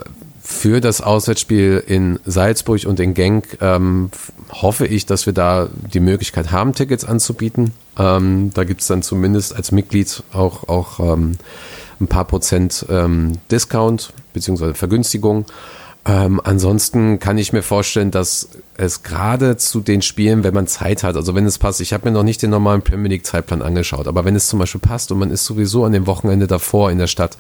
für 0.45 0.79
das 0.79 1.01
Auswärtsspiel 1.01 1.83
in 1.87 2.19
Salzburg 2.23 2.85
und 2.85 2.99
in 2.99 3.15
Genk 3.15 3.57
ähm, 3.61 4.11
hoffe 4.51 4.85
ich, 4.85 5.07
dass 5.07 5.25
wir 5.25 5.33
da 5.33 5.69
die 5.91 5.99
Möglichkeit 5.99 6.51
haben, 6.51 6.73
Tickets 6.73 7.03
anzubieten. 7.03 7.73
Ähm, 7.97 8.51
da 8.53 8.63
gibt's 8.63 8.85
dann 8.85 9.01
zumindest 9.01 9.55
als 9.55 9.71
Mitglied 9.71 10.21
auch, 10.33 10.69
auch 10.69 10.99
ähm, 10.99 11.37
ein 11.99 12.07
paar 12.07 12.25
Prozent 12.25 12.85
ähm, 12.89 13.39
Discount 13.49 14.13
beziehungsweise 14.33 14.75
Vergünstigung. 14.75 15.45
Ähm, 16.05 16.39
ansonsten 16.43 17.17
kann 17.17 17.39
ich 17.39 17.51
mir 17.51 17.63
vorstellen, 17.63 18.11
dass 18.11 18.49
es 18.77 19.01
gerade 19.01 19.57
zu 19.57 19.79
den 19.79 20.03
Spielen, 20.03 20.43
wenn 20.43 20.53
man 20.53 20.67
Zeit 20.67 21.01
hat, 21.01 21.15
also 21.15 21.33
wenn 21.33 21.47
es 21.47 21.57
passt, 21.57 21.81
ich 21.81 21.91
habe 21.91 22.07
mir 22.07 22.13
noch 22.13 22.21
nicht 22.21 22.43
den 22.43 22.51
normalen 22.51 22.83
Premier 22.83 23.09
League 23.09 23.25
Zeitplan 23.25 23.63
angeschaut, 23.63 24.07
aber 24.07 24.25
wenn 24.25 24.35
es 24.35 24.47
zum 24.47 24.59
Beispiel 24.59 24.81
passt 24.81 25.11
und 25.11 25.17
man 25.17 25.31
ist 25.31 25.45
sowieso 25.45 25.85
an 25.85 25.93
dem 25.93 26.05
Wochenende 26.05 26.45
davor 26.45 26.91
in 26.91 26.99
der 26.99 27.07
Stadt, 27.07 27.35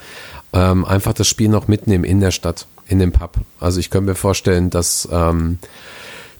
ähm, 0.53 0.83
einfach 0.85 1.13
das 1.13 1.27
Spiel 1.27 1.49
noch 1.49 1.67
mitnehmen 1.67 2.03
in 2.03 2.19
der 2.19 2.31
Stadt, 2.31 2.65
in 2.87 2.99
dem 2.99 3.11
Pub. 3.11 3.37
Also 3.59 3.79
ich 3.79 3.89
könnte 3.89 4.11
mir 4.11 4.15
vorstellen, 4.15 4.69
dass, 4.69 5.07
ähm, 5.11 5.59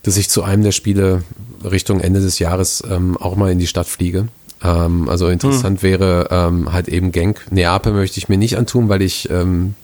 dass 0.04 0.18
ich 0.18 0.30
zu 0.30 0.44
einem 0.44 0.64
der 0.64 0.72
Spiele 0.72 1.24
Richtung 1.64 2.00
Ende 2.00 2.22
des 2.22 2.40
Jahres 2.40 2.84
ähm, 2.90 3.18
auch 3.18 3.36
mal 3.36 3.52
in 3.52 3.60
die 3.60 3.68
Stadt 3.68 3.88
fliege. 3.88 4.28
Ähm, 4.64 5.10
also 5.10 5.28
interessant 5.28 5.84
wäre 5.84 6.28
ähm, 6.32 6.72
halt 6.72 6.88
eben 6.88 7.12
Genk. 7.12 7.46
Neapel 7.52 7.94
möchte 7.94 8.18
ich 8.18 8.30
mir 8.30 8.38
nicht 8.38 8.58
antun, 8.58 8.90
weil 8.90 9.02
ich 9.02 9.30
ähm, 9.30 9.76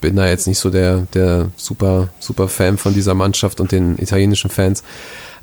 bin 0.00 0.16
da 0.16 0.28
jetzt 0.28 0.46
nicht 0.46 0.58
so 0.58 0.70
der, 0.70 1.06
der 1.14 1.50
super, 1.56 2.08
super 2.20 2.48
Fan 2.48 2.78
von 2.78 2.94
dieser 2.94 3.14
Mannschaft 3.14 3.60
und 3.60 3.72
den 3.72 3.98
italienischen 3.98 4.50
Fans. 4.50 4.82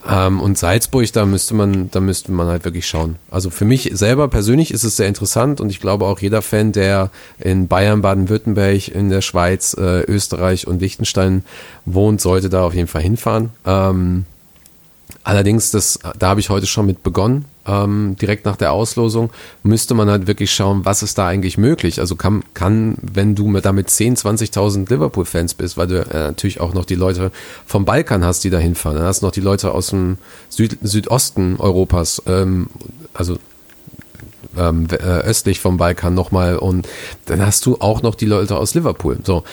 Ähm, 0.09 0.41
und 0.41 0.57
Salzburg, 0.57 1.11
da 1.13 1.25
müsste 1.25 1.53
man, 1.53 1.89
da 1.91 1.99
müsste 1.99 2.31
man 2.31 2.47
halt 2.47 2.65
wirklich 2.65 2.87
schauen. 2.87 3.15
Also 3.31 3.49
für 3.49 3.65
mich 3.65 3.89
selber 3.93 4.27
persönlich 4.27 4.71
ist 4.71 4.83
es 4.83 4.97
sehr 4.97 5.07
interessant 5.07 5.61
und 5.61 5.69
ich 5.69 5.79
glaube 5.79 6.05
auch 6.05 6.19
jeder 6.19 6.41
Fan, 6.41 6.71
der 6.71 7.09
in 7.39 7.67
Bayern, 7.67 8.01
Baden-Württemberg, 8.01 8.89
in 8.89 9.09
der 9.09 9.21
Schweiz, 9.21 9.75
äh, 9.75 10.01
Österreich 10.01 10.67
und 10.67 10.81
Liechtenstein 10.81 11.45
wohnt, 11.85 12.21
sollte 12.21 12.49
da 12.49 12.63
auf 12.63 12.73
jeden 12.73 12.87
Fall 12.87 13.01
hinfahren. 13.01 13.49
Ähm, 13.65 14.25
Allerdings, 15.23 15.71
das, 15.71 15.99
da 16.17 16.29
habe 16.29 16.39
ich 16.39 16.49
heute 16.49 16.65
schon 16.65 16.85
mit 16.85 17.03
begonnen, 17.03 17.45
ähm, 17.65 18.15
direkt 18.21 18.45
nach 18.45 18.55
der 18.55 18.71
Auslosung, 18.71 19.31
müsste 19.63 19.93
man 19.93 20.09
halt 20.09 20.27
wirklich 20.27 20.53
schauen, 20.53 20.85
was 20.85 21.03
ist 21.03 21.17
da 21.17 21.27
eigentlich 21.27 21.57
möglich. 21.57 21.99
Also 21.99 22.15
kann, 22.15 22.43
kann 22.53 22.97
wenn 23.01 23.35
du 23.35 23.47
mit 23.47 23.65
damit 23.65 23.89
10, 23.89 24.17
20.000 24.17 24.89
Liverpool-Fans 24.89 25.53
bist, 25.53 25.77
weil 25.77 25.87
du 25.87 25.99
äh, 26.01 26.23
natürlich 26.25 26.59
auch 26.59 26.73
noch 26.73 26.85
die 26.85 26.95
Leute 26.95 27.31
vom 27.65 27.85
Balkan 27.85 28.23
hast, 28.23 28.43
die 28.43 28.49
da 28.49 28.57
hinfahren, 28.57 28.97
dann 28.97 29.07
hast 29.07 29.21
noch 29.21 29.31
die 29.31 29.41
Leute 29.41 29.73
aus 29.73 29.87
dem 29.87 30.17
Süd, 30.49 30.77
Südosten 30.81 31.55
Europas, 31.57 32.21
ähm, 32.27 32.67
also 33.13 33.37
ähm, 34.57 34.87
äh, 34.91 34.95
östlich 34.95 35.59
vom 35.59 35.77
Balkan 35.77 36.13
nochmal 36.13 36.57
und 36.57 36.87
dann 37.25 37.45
hast 37.45 37.65
du 37.65 37.77
auch 37.79 38.01
noch 38.01 38.15
die 38.15 38.25
Leute 38.25 38.57
aus 38.57 38.75
Liverpool. 38.75 39.19
So 39.23 39.43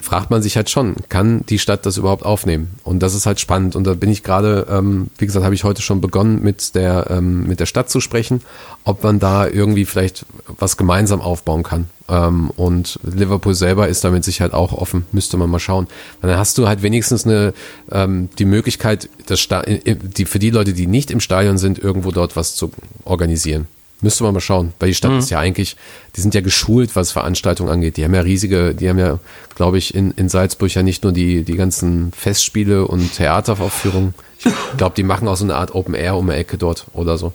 fragt 0.00 0.30
man 0.30 0.42
sich 0.42 0.56
halt 0.56 0.70
schon, 0.70 0.96
kann 1.08 1.44
die 1.48 1.58
Stadt 1.58 1.84
das 1.86 1.96
überhaupt 1.96 2.24
aufnehmen? 2.24 2.70
Und 2.84 3.02
das 3.02 3.14
ist 3.14 3.26
halt 3.26 3.40
spannend. 3.40 3.76
Und 3.76 3.86
da 3.86 3.94
bin 3.94 4.10
ich 4.10 4.22
gerade, 4.22 4.66
ähm, 4.70 5.08
wie 5.18 5.26
gesagt, 5.26 5.44
habe 5.44 5.54
ich 5.54 5.64
heute 5.64 5.82
schon 5.82 6.00
begonnen, 6.00 6.42
mit 6.42 6.74
der, 6.74 7.06
ähm, 7.10 7.46
mit 7.46 7.60
der 7.60 7.66
Stadt 7.66 7.90
zu 7.90 8.00
sprechen, 8.00 8.42
ob 8.84 9.02
man 9.02 9.18
da 9.18 9.46
irgendwie 9.46 9.84
vielleicht 9.84 10.26
was 10.58 10.76
gemeinsam 10.76 11.20
aufbauen 11.20 11.62
kann. 11.62 11.86
Ähm, 12.08 12.50
und 12.50 12.98
Liverpool 13.02 13.54
selber 13.54 13.88
ist 13.88 14.04
damit 14.04 14.24
sicher 14.24 14.44
halt 14.44 14.54
auch 14.54 14.72
offen, 14.72 15.04
müsste 15.12 15.36
man 15.36 15.50
mal 15.50 15.58
schauen. 15.58 15.86
Dann 16.22 16.36
hast 16.36 16.58
du 16.58 16.66
halt 16.66 16.82
wenigstens 16.82 17.26
eine, 17.26 17.52
ähm, 17.90 18.28
die 18.38 18.46
Möglichkeit, 18.46 19.08
das 19.26 19.40
Sta 19.40 19.62
die, 19.62 20.24
für 20.24 20.38
die 20.38 20.50
Leute, 20.50 20.72
die 20.72 20.86
nicht 20.86 21.10
im 21.10 21.20
Stadion 21.20 21.58
sind, 21.58 21.78
irgendwo 21.78 22.10
dort 22.10 22.36
was 22.36 22.54
zu 22.54 22.70
organisieren. 23.04 23.66
Müsste 24.00 24.22
man 24.22 24.32
mal 24.32 24.40
schauen, 24.40 24.72
weil 24.78 24.90
die 24.90 24.94
Stadt 24.94 25.12
ist 25.18 25.30
ja 25.30 25.40
eigentlich, 25.40 25.76
die 26.14 26.20
sind 26.20 26.32
ja 26.32 26.40
geschult, 26.40 26.94
was 26.94 27.10
Veranstaltungen 27.10 27.68
angeht. 27.68 27.96
Die 27.96 28.04
haben 28.04 28.14
ja 28.14 28.20
riesige, 28.20 28.72
die 28.72 28.88
haben 28.88 28.98
ja, 28.98 29.18
glaube 29.56 29.76
ich, 29.76 29.92
in, 29.92 30.12
in 30.12 30.28
Salzburg 30.28 30.72
ja 30.72 30.84
nicht 30.84 31.02
nur 31.02 31.12
die, 31.12 31.42
die 31.42 31.56
ganzen 31.56 32.12
Festspiele 32.12 32.86
und 32.86 33.14
Theateraufführungen. 33.14 34.14
Ich 34.38 34.76
glaube, 34.76 34.94
die 34.94 35.02
machen 35.02 35.26
auch 35.26 35.36
so 35.36 35.42
eine 35.42 35.56
Art 35.56 35.74
Open 35.74 35.94
Air 35.94 36.16
um 36.16 36.28
die 36.28 36.34
Ecke 36.34 36.58
dort 36.58 36.86
oder 36.92 37.18
so. 37.18 37.32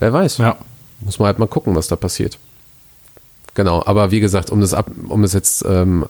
Wer 0.00 0.12
weiß. 0.12 0.38
Ja. 0.38 0.56
Muss 0.98 1.20
man 1.20 1.26
halt 1.26 1.38
mal 1.38 1.46
gucken, 1.46 1.76
was 1.76 1.86
da 1.86 1.94
passiert. 1.94 2.38
Genau, 3.54 3.84
aber 3.86 4.10
wie 4.10 4.18
gesagt, 4.18 4.50
um 4.50 4.60
das 4.60 4.74
ab, 4.74 4.90
um 5.08 5.22
es 5.22 5.32
jetzt 5.32 5.64
ähm, 5.64 6.06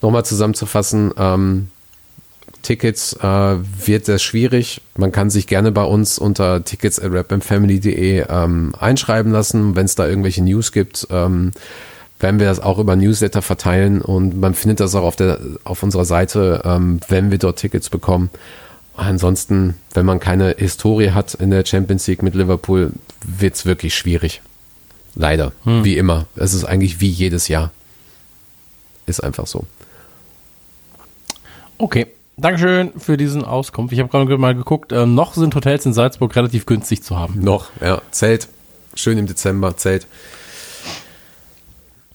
nochmal 0.00 0.24
zusammenzufassen, 0.24 1.12
ähm, 1.18 1.70
Tickets 2.66 3.12
äh, 3.12 3.56
wird 3.86 4.06
sehr 4.06 4.18
schwierig. 4.18 4.80
Man 4.96 5.12
kann 5.12 5.30
sich 5.30 5.46
gerne 5.46 5.70
bei 5.70 5.84
uns 5.84 6.18
unter 6.18 6.64
tickets 6.64 6.98
at 6.98 7.12
rapandfamily.de 7.12 8.24
ähm, 8.28 8.74
einschreiben 8.80 9.30
lassen, 9.30 9.76
wenn 9.76 9.84
es 9.84 9.94
da 9.94 10.08
irgendwelche 10.08 10.42
News 10.42 10.72
gibt. 10.72 11.06
Ähm, 11.10 11.52
werden 12.18 12.40
wir 12.40 12.48
das 12.48 12.58
auch 12.58 12.80
über 12.80 12.96
Newsletter 12.96 13.40
verteilen 13.40 14.02
und 14.02 14.40
man 14.40 14.54
findet 14.54 14.80
das 14.80 14.96
auch 14.96 15.04
auf 15.04 15.14
der 15.14 15.38
auf 15.62 15.84
unserer 15.84 16.04
Seite, 16.04 16.62
ähm, 16.64 16.98
wenn 17.06 17.30
wir 17.30 17.38
dort 17.38 17.60
Tickets 17.60 17.88
bekommen. 17.88 18.30
Ansonsten, 18.96 19.76
wenn 19.94 20.06
man 20.06 20.18
keine 20.18 20.56
Historie 20.58 21.12
hat 21.12 21.34
in 21.34 21.50
der 21.50 21.64
Champions 21.64 22.04
League 22.08 22.24
mit 22.24 22.34
Liverpool, 22.34 22.90
wird's 23.24 23.64
wirklich 23.64 23.94
schwierig. 23.94 24.42
Leider, 25.14 25.52
wie 25.64 25.96
immer. 25.96 26.26
Es 26.34 26.52
ist 26.52 26.64
eigentlich 26.64 27.00
wie 27.00 27.10
jedes 27.10 27.46
Jahr. 27.46 27.70
Ist 29.06 29.22
einfach 29.22 29.46
so. 29.46 29.66
Okay. 31.78 32.08
Dankeschön 32.38 32.92
für 32.98 33.16
diesen 33.16 33.44
Auskunft. 33.44 33.92
Ich 33.94 33.98
habe 34.00 34.10
gerade 34.10 34.36
mal 34.36 34.54
geguckt, 34.54 34.92
äh, 34.92 35.06
noch 35.06 35.34
sind 35.34 35.54
Hotels 35.54 35.86
in 35.86 35.94
Salzburg 35.94 36.34
relativ 36.36 36.66
günstig 36.66 37.02
zu 37.02 37.18
haben. 37.18 37.40
Noch, 37.40 37.70
ja. 37.80 38.02
Zelt. 38.10 38.48
Schön 38.94 39.16
im 39.18 39.26
Dezember, 39.26 39.76
Zelt. 39.76 40.06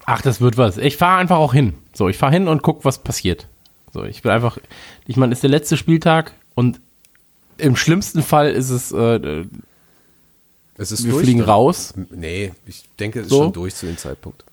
Ach, 0.06 0.22
das 0.22 0.42
wird 0.42 0.58
was. 0.58 0.78
Ich 0.78 0.98
fahre 0.98 1.18
einfach 1.20 1.38
auch 1.38 1.54
hin. 1.54 1.74
So, 1.94 2.08
ich 2.10 2.18
fahre 2.18 2.34
hin 2.34 2.48
und 2.48 2.62
guck, 2.62 2.86
was 2.86 3.00
passiert. 3.00 3.48
So, 3.94 4.04
ich 4.04 4.24
will 4.24 4.32
einfach, 4.32 4.58
ich 5.08 5.18
meine, 5.18 5.34
ist 5.34 5.44
der 5.44 5.50
letzte 5.50 5.76
Spieltag 5.78 6.34
und 6.56 6.80
im 7.58 7.76
schlimmsten 7.76 8.22
Fall 8.24 8.52
ist 8.52 8.70
es, 8.70 8.92
äh, 8.92 9.44
Es 10.78 10.92
ist 10.92 11.04
wir 11.04 11.12
durch, 11.14 11.24
fliegen 11.24 11.40
dann. 11.40 11.50
raus. 11.50 11.94
Nee, 12.12 12.52
ich 12.68 12.84
denke, 13.00 13.20
es 13.20 13.26
ist 13.26 13.32
So? 13.32 13.44
schon 13.44 13.54
durch 13.54 13.76
zu 13.76 13.86
dem 13.88 13.98
Zeitpunkt. 13.98 14.44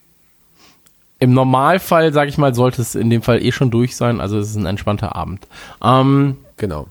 Im 1.20 1.32
Normalfall, 1.34 2.12
sage 2.12 2.30
ich 2.30 2.38
mal, 2.38 2.54
sollte 2.54 2.80
es 2.80 2.94
in 2.94 3.10
dem 3.10 3.22
Fall 3.22 3.42
eh 3.42 3.50
schon 3.52 3.70
durch 3.70 3.96
sein. 3.96 4.20
Also 4.20 4.38
es 4.38 4.50
ist 4.50 4.56
ein 4.56 4.66
entspannter 4.66 5.16
Abend. 5.16 5.46
Ähm, 5.82 6.36
Genau. 6.56 6.86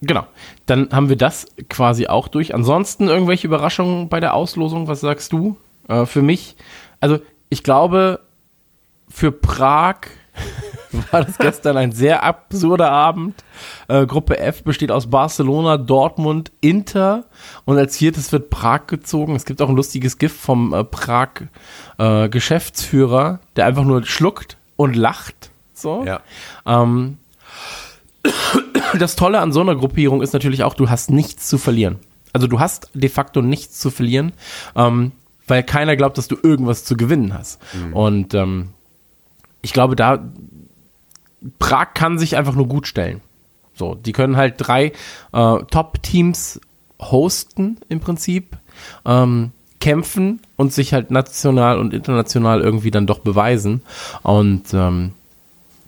genau. 0.00 0.26
Dann 0.66 0.90
haben 0.92 1.08
wir 1.08 1.16
das 1.16 1.46
quasi 1.68 2.06
auch 2.06 2.28
durch. 2.28 2.54
Ansonsten 2.54 3.08
irgendwelche 3.08 3.46
Überraschungen 3.46 4.08
bei 4.08 4.20
der 4.20 4.34
Auslosung? 4.34 4.86
Was 4.88 5.00
sagst 5.00 5.32
du? 5.32 5.56
Äh, 5.88 6.06
für 6.06 6.22
mich, 6.22 6.56
also 7.00 7.18
ich 7.48 7.62
glaube, 7.62 8.20
für 9.08 9.30
Prag 9.32 9.96
war 11.10 11.24
das 11.24 11.38
gestern 11.38 11.76
ein 11.76 11.92
sehr 11.92 12.22
absurder 12.22 12.90
Abend. 12.90 13.42
Äh, 13.88 14.06
Gruppe 14.06 14.38
F 14.38 14.62
besteht 14.62 14.90
aus 14.90 15.08
Barcelona, 15.08 15.76
Dortmund, 15.76 16.52
Inter 16.60 17.24
und 17.64 17.78
als 17.78 17.96
viertes 17.96 18.32
wird 18.32 18.50
Prag 18.50 18.86
gezogen. 18.86 19.34
Es 19.34 19.44
gibt 19.44 19.60
auch 19.62 19.68
ein 19.68 19.76
lustiges 19.76 20.18
Gift 20.18 20.38
vom 20.38 20.72
äh, 20.72 20.84
Prag 20.84 21.28
äh, 21.98 22.28
Geschäftsführer, 22.28 23.40
der 23.56 23.66
einfach 23.66 23.84
nur 23.84 24.04
schluckt 24.04 24.56
und 24.76 24.96
lacht. 24.96 25.50
So. 25.74 26.04
Ja. 26.04 26.20
Ähm, 26.66 27.18
das 28.98 29.16
Tolle 29.16 29.40
an 29.40 29.52
so 29.52 29.60
einer 29.60 29.76
Gruppierung 29.76 30.22
ist 30.22 30.32
natürlich 30.32 30.62
auch, 30.62 30.74
du 30.74 30.88
hast 30.88 31.10
nichts 31.10 31.48
zu 31.48 31.58
verlieren. 31.58 31.98
Also 32.32 32.46
du 32.46 32.58
hast 32.58 32.90
de 32.94 33.08
facto 33.08 33.42
nichts 33.42 33.78
zu 33.78 33.90
verlieren, 33.90 34.32
ähm, 34.74 35.12
weil 35.46 35.62
keiner 35.62 35.94
glaubt, 35.94 36.18
dass 36.18 36.26
du 36.26 36.36
irgendwas 36.42 36.84
zu 36.84 36.96
gewinnen 36.96 37.34
hast. 37.34 37.60
Und 37.92 38.34
ähm, 38.34 38.70
ich 39.62 39.72
glaube, 39.72 39.94
da 39.94 40.24
Prag 41.58 41.94
kann 41.94 42.18
sich 42.18 42.36
einfach 42.36 42.54
nur 42.54 42.68
gut 42.68 42.86
stellen. 42.86 43.20
So, 43.74 43.94
die 43.94 44.12
können 44.12 44.36
halt 44.36 44.54
drei 44.58 44.92
äh, 45.32 45.58
Top-Teams 45.70 46.60
hosten 47.00 47.78
im 47.88 48.00
Prinzip, 48.00 48.56
ähm, 49.04 49.50
kämpfen 49.80 50.40
und 50.56 50.72
sich 50.72 50.94
halt 50.94 51.10
national 51.10 51.78
und 51.78 51.92
international 51.92 52.60
irgendwie 52.62 52.90
dann 52.90 53.06
doch 53.06 53.18
beweisen. 53.18 53.82
Und 54.22 54.72
ähm, 54.72 55.12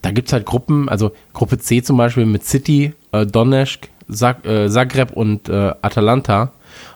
da 0.03 0.11
gibt's 0.11 0.33
halt 0.33 0.45
Gruppen, 0.45 0.89
also 0.89 1.13
Gruppe 1.33 1.59
C 1.59 1.83
zum 1.83 1.97
Beispiel 1.97 2.27
mit 2.27 2.45
City, 2.45 2.93
äh, 3.13 3.25
Donetsk, 3.25 3.89
Zag 4.11 4.45
äh, 4.45 4.69
Zagreb 4.69 5.13
und 5.13 5.49
äh, 5.49 5.73
Atalanta. 5.83 6.53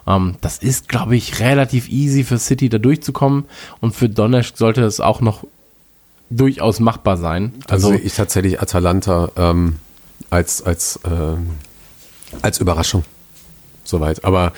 Ähm, 0.06 0.36
das 0.42 0.58
ist, 0.58 0.88
glaube 0.88 1.16
ich, 1.16 1.40
relativ 1.40 1.88
easy 1.88 2.22
für 2.22 2.38
City 2.38 2.68
da 2.68 2.78
durchzukommen 2.78 3.46
und 3.80 3.96
für 3.96 4.08
Donetsk 4.08 4.56
sollte 4.56 4.82
es 4.82 5.00
auch 5.00 5.20
noch 5.20 5.44
durchaus 6.30 6.80
machbar 6.80 7.16
sein. 7.16 7.52
Also, 7.68 7.90
Also, 7.90 8.00
ich 8.02 8.14
tatsächlich 8.14 8.60
Atalanta 8.60 9.30
ähm, 9.36 9.76
als, 10.30 10.62
als, 10.62 11.00
ähm, 11.04 11.50
als 12.40 12.60
Überraschung. 12.60 13.04
Soweit. 13.84 14.24
Aber, 14.24 14.52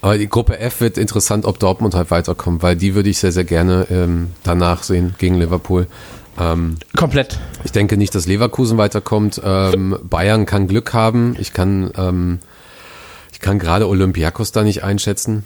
aber 0.00 0.18
die 0.18 0.28
Gruppe 0.28 0.58
F 0.58 0.80
wird 0.80 0.98
interessant, 0.98 1.44
ob 1.44 1.58
Dortmund 1.60 1.94
halt 1.94 2.10
weiterkommt, 2.10 2.62
weil 2.62 2.74
die 2.76 2.94
würde 2.94 3.08
ich 3.08 3.18
sehr, 3.18 3.30
sehr 3.30 3.44
gerne 3.44 3.86
ähm, 3.90 4.32
danach 4.42 4.82
sehen 4.82 5.14
gegen 5.18 5.36
Liverpool. 5.36 5.86
Ähm, 6.40 6.76
komplett. 6.96 7.38
ich 7.64 7.72
denke 7.72 7.96
nicht, 7.96 8.14
dass 8.14 8.26
Leverkusen 8.26 8.78
weiterkommt. 8.78 9.40
Ähm, 9.44 9.98
Bayern 10.02 10.46
kann 10.46 10.68
Glück 10.68 10.92
haben. 10.92 11.36
Ich 11.38 11.52
kann, 11.52 11.90
ähm, 11.96 12.38
ich 13.32 13.40
kann 13.40 13.58
gerade 13.58 13.88
Olympiakos 13.88 14.52
da 14.52 14.62
nicht 14.62 14.84
einschätzen. 14.84 15.44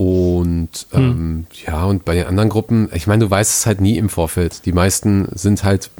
Und 0.00 0.86
ähm, 0.94 1.44
ja, 1.66 1.84
und 1.84 2.06
bei 2.06 2.14
den 2.14 2.24
anderen 2.26 2.48
Gruppen, 2.48 2.88
ich 2.94 3.06
meine, 3.06 3.22
du 3.22 3.30
weißt 3.30 3.52
es 3.58 3.66
halt 3.66 3.82
nie 3.82 3.98
im 3.98 4.08
Vorfeld. 4.08 4.64
Die 4.64 4.72
meisten 4.72 5.28
sind 5.34 5.62
halt 5.62 5.90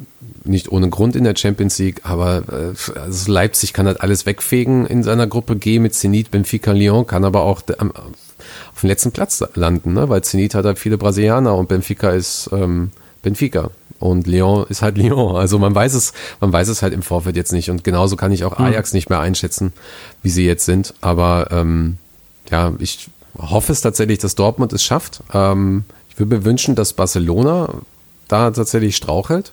nicht 0.43 0.71
ohne 0.71 0.89
Grund 0.89 1.15
in 1.15 1.23
der 1.23 1.35
Champions 1.35 1.77
League, 1.77 2.01
aber 2.01 2.41
äh, 2.51 2.99
also 2.99 3.31
Leipzig 3.31 3.73
kann 3.73 3.85
halt 3.85 4.01
alles 4.01 4.25
wegfegen 4.25 4.87
in 4.87 5.03
seiner 5.03 5.27
Gruppe 5.27 5.55
G 5.55 5.77
mit 5.77 5.93
Zenit, 5.93 6.31
Benfica, 6.31 6.71
Lyon, 6.71 7.05
kann 7.05 7.23
aber 7.23 7.41
auch 7.41 7.61
am- 7.77 7.91
auf 7.91 8.81
dem 8.81 8.87
letzten 8.87 9.11
Platz 9.11 9.43
landen, 9.53 9.93
ne? 9.93 10.09
weil 10.09 10.23
Zenit 10.23 10.55
hat 10.55 10.65
halt 10.65 10.79
viele 10.79 10.97
Brasilianer 10.97 11.53
und 11.53 11.69
Benfica 11.69 12.09
ist 12.09 12.49
ähm, 12.51 12.89
Benfica 13.21 13.69
und 13.99 14.25
Lyon 14.25 14.65
ist 14.67 14.81
halt 14.81 14.97
Lyon. 15.01 15.35
Also 15.35 15.59
man 15.59 15.75
weiß 15.75 15.93
es, 15.93 16.13
man 16.39 16.51
weiß 16.51 16.69
es 16.69 16.81
halt 16.81 16.93
im 16.95 17.03
Vorfeld 17.03 17.35
jetzt 17.35 17.53
nicht 17.53 17.69
und 17.69 17.83
genauso 17.83 18.15
kann 18.15 18.31
ich 18.31 18.45
auch 18.45 18.57
Ajax 18.57 18.93
nicht 18.93 19.11
mehr 19.11 19.19
einschätzen, 19.19 19.73
wie 20.23 20.31
sie 20.31 20.47
jetzt 20.47 20.65
sind. 20.65 20.95
Aber 21.01 21.49
ähm, 21.51 21.97
ja, 22.49 22.73
ich 22.79 23.07
hoffe 23.37 23.71
es 23.71 23.81
tatsächlich, 23.81 24.19
dass 24.19 24.35
Dortmund 24.35 24.73
es 24.73 24.83
schafft. 24.83 25.21
Ähm, 25.33 25.83
ich 26.09 26.19
würde 26.19 26.37
mir 26.37 26.45
wünschen, 26.45 26.75
dass 26.75 26.93
Barcelona 26.93 27.69
da 28.27 28.51
tatsächlich 28.51 28.95
strauchelt. 28.95 29.51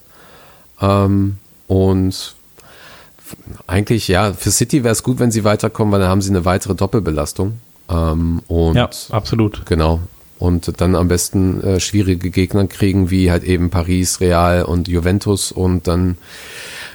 Ähm, 0.81 1.39
und 1.66 2.35
eigentlich, 3.66 4.09
ja, 4.09 4.33
für 4.33 4.51
City 4.51 4.85
wäre 4.85 4.93
es 4.93 5.03
gut, 5.03 5.18
wenn 5.18 5.31
sie 5.31 5.45
weiterkommen, 5.45 5.93
weil 5.93 6.01
dann 6.01 6.09
haben 6.09 6.22
sie 6.22 6.31
eine 6.31 6.45
weitere 6.45 6.74
Doppelbelastung. 6.74 7.61
Ähm, 7.89 8.43
und 8.49 8.76
Ja, 8.76 8.89
absolut. 9.11 9.66
Genau. 9.66 10.01
Und 10.39 10.81
dann 10.81 10.95
am 10.95 11.09
besten 11.09 11.61
äh, 11.62 11.81
schwierige 11.81 12.31
Gegner 12.31 12.66
kriegen, 12.68 13.11
wie 13.11 13.31
halt 13.31 13.43
eben 13.43 13.70
Paris, 13.70 14.20
Real 14.20 14.62
und 14.62 14.87
Juventus 14.87 15.51
und 15.51 15.89
dann, 15.89 16.16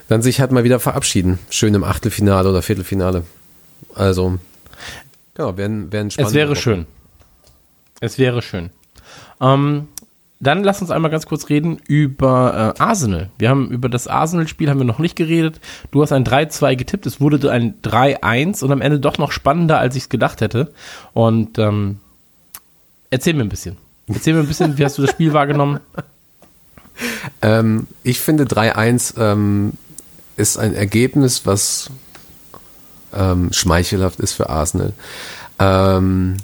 dann 0.08 0.22
sich 0.22 0.40
halt 0.40 0.52
mal 0.52 0.64
wieder 0.64 0.80
verabschieden. 0.80 1.40
Schön 1.50 1.74
im 1.74 1.84
Achtelfinale 1.84 2.50
oder 2.50 2.62
Viertelfinale. 2.62 3.24
Also, 3.96 4.38
genau, 5.34 5.58
werden, 5.58 5.92
werden 5.92 6.12
spannend. 6.12 6.30
Es 6.30 6.36
wäre 6.36 6.56
schön. 6.56 6.86
Es 8.00 8.18
wäre 8.18 8.42
schön. 8.42 8.70
Ähm, 9.40 9.88
dann 10.40 10.64
lass 10.64 10.82
uns 10.82 10.92
einmal 10.92 11.10
ganz 11.10 11.26
kurz 11.26 11.48
reden 11.50 11.78
über 11.88 12.76
äh, 12.78 12.82
Arsenal. 12.82 13.30
Wir 13.38 13.50
haben 13.50 13.72
über 13.72 13.88
das 13.88 14.08
Arsenal-Spiel 14.08 14.70
haben 14.70 14.78
wir 14.78 14.86
noch 14.86 15.00
nicht 15.00 15.16
geredet. 15.16 15.62
Du 15.92 16.02
hast 16.02 16.12
ein 16.12 16.26
3-2 16.26 16.76
getippt. 16.76 17.06
Es 17.06 17.22
wurde 17.22 17.50
ein 17.50 17.76
3-1 17.82 18.64
und 18.64 18.72
am 18.72 18.82
Ende 18.82 19.00
doch 19.00 19.18
noch 19.18 19.32
spannender, 19.32 19.80
als 19.80 19.96
ich 19.96 20.04
es 20.04 20.10
gedacht 20.10 20.42
hätte. 20.42 20.74
Und 21.14 21.58
ähm, 21.60 22.00
erzähl 23.10 23.36
mir 23.36 23.44
ein 23.44 23.50
bisschen. 23.50 23.78
Erzähl 24.08 24.34
mir 24.34 24.42
ein 24.42 24.48
bisschen, 24.48 24.78
wie 24.78 24.84
hast 24.84 24.98
du 24.98 25.04
das 25.04 25.12
Spiel 25.12 25.34
wahrgenommen? 25.34 25.80
Ähm, 27.42 27.88
ich 28.04 28.20
finde 28.20 28.44
3-1 28.44 29.20
ähm, 29.20 29.74
ist 30.38 30.58
ein 30.58 30.76
Ergebnis, 30.76 31.44
was 31.46 31.90
ähm, 33.16 33.52
schmeichelhaft 33.52 34.20
ist 34.20 34.34
für 34.34 34.50
Arsenal. 34.50 34.94
Ähm, 35.60 36.38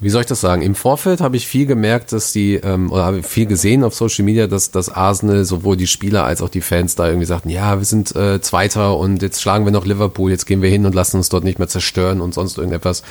wie 0.00 0.10
soll 0.10 0.22
ich 0.22 0.26
das 0.26 0.40
sagen? 0.40 0.60
Im 0.62 0.74
Vorfeld 0.74 1.20
habe 1.20 1.36
ich 1.36 1.46
viel 1.46 1.66
gemerkt, 1.66 2.12
dass 2.12 2.32
die, 2.32 2.56
ähm, 2.56 2.92
oder 2.92 3.04
habe 3.04 3.22
viel 3.22 3.46
gesehen 3.46 3.84
auf 3.84 3.94
Social 3.94 4.24
Media, 4.24 4.46
dass 4.46 4.70
das 4.70 4.90
Arsenal 4.90 5.44
sowohl 5.44 5.76
die 5.76 5.86
Spieler 5.86 6.24
als 6.24 6.42
auch 6.42 6.48
die 6.48 6.60
Fans 6.60 6.94
da 6.94 7.06
irgendwie 7.06 7.26
sagten, 7.26 7.48
ja, 7.48 7.78
wir 7.78 7.84
sind 7.84 8.14
äh, 8.14 8.40
Zweiter 8.40 8.98
und 8.98 9.22
jetzt 9.22 9.40
schlagen 9.40 9.64
wir 9.64 9.72
noch 9.72 9.86
Liverpool, 9.86 10.30
jetzt 10.30 10.46
gehen 10.46 10.62
wir 10.62 10.68
hin 10.68 10.84
und 10.84 10.94
lassen 10.94 11.16
uns 11.16 11.28
dort 11.28 11.44
nicht 11.44 11.58
mehr 11.58 11.68
zerstören 11.68 12.20
und 12.20 12.34
sonst 12.34 12.58
irgendetwas. 12.58 13.02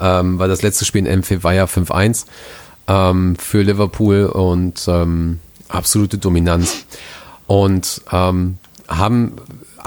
Ähm, 0.00 0.38
weil 0.38 0.48
das 0.48 0.62
letzte 0.62 0.84
Spiel 0.84 1.06
in 1.06 1.12
Anfield 1.12 1.44
war 1.44 1.52
ja 1.52 1.66
5-1 1.66 2.24
ähm, 2.86 3.36
für 3.36 3.62
Liverpool 3.62 4.26
und 4.26 4.86
ähm, 4.88 5.40
absolute 5.68 6.18
Dominanz. 6.18 6.86
Und 7.46 8.02
ähm, 8.12 8.58
haben 8.88 9.34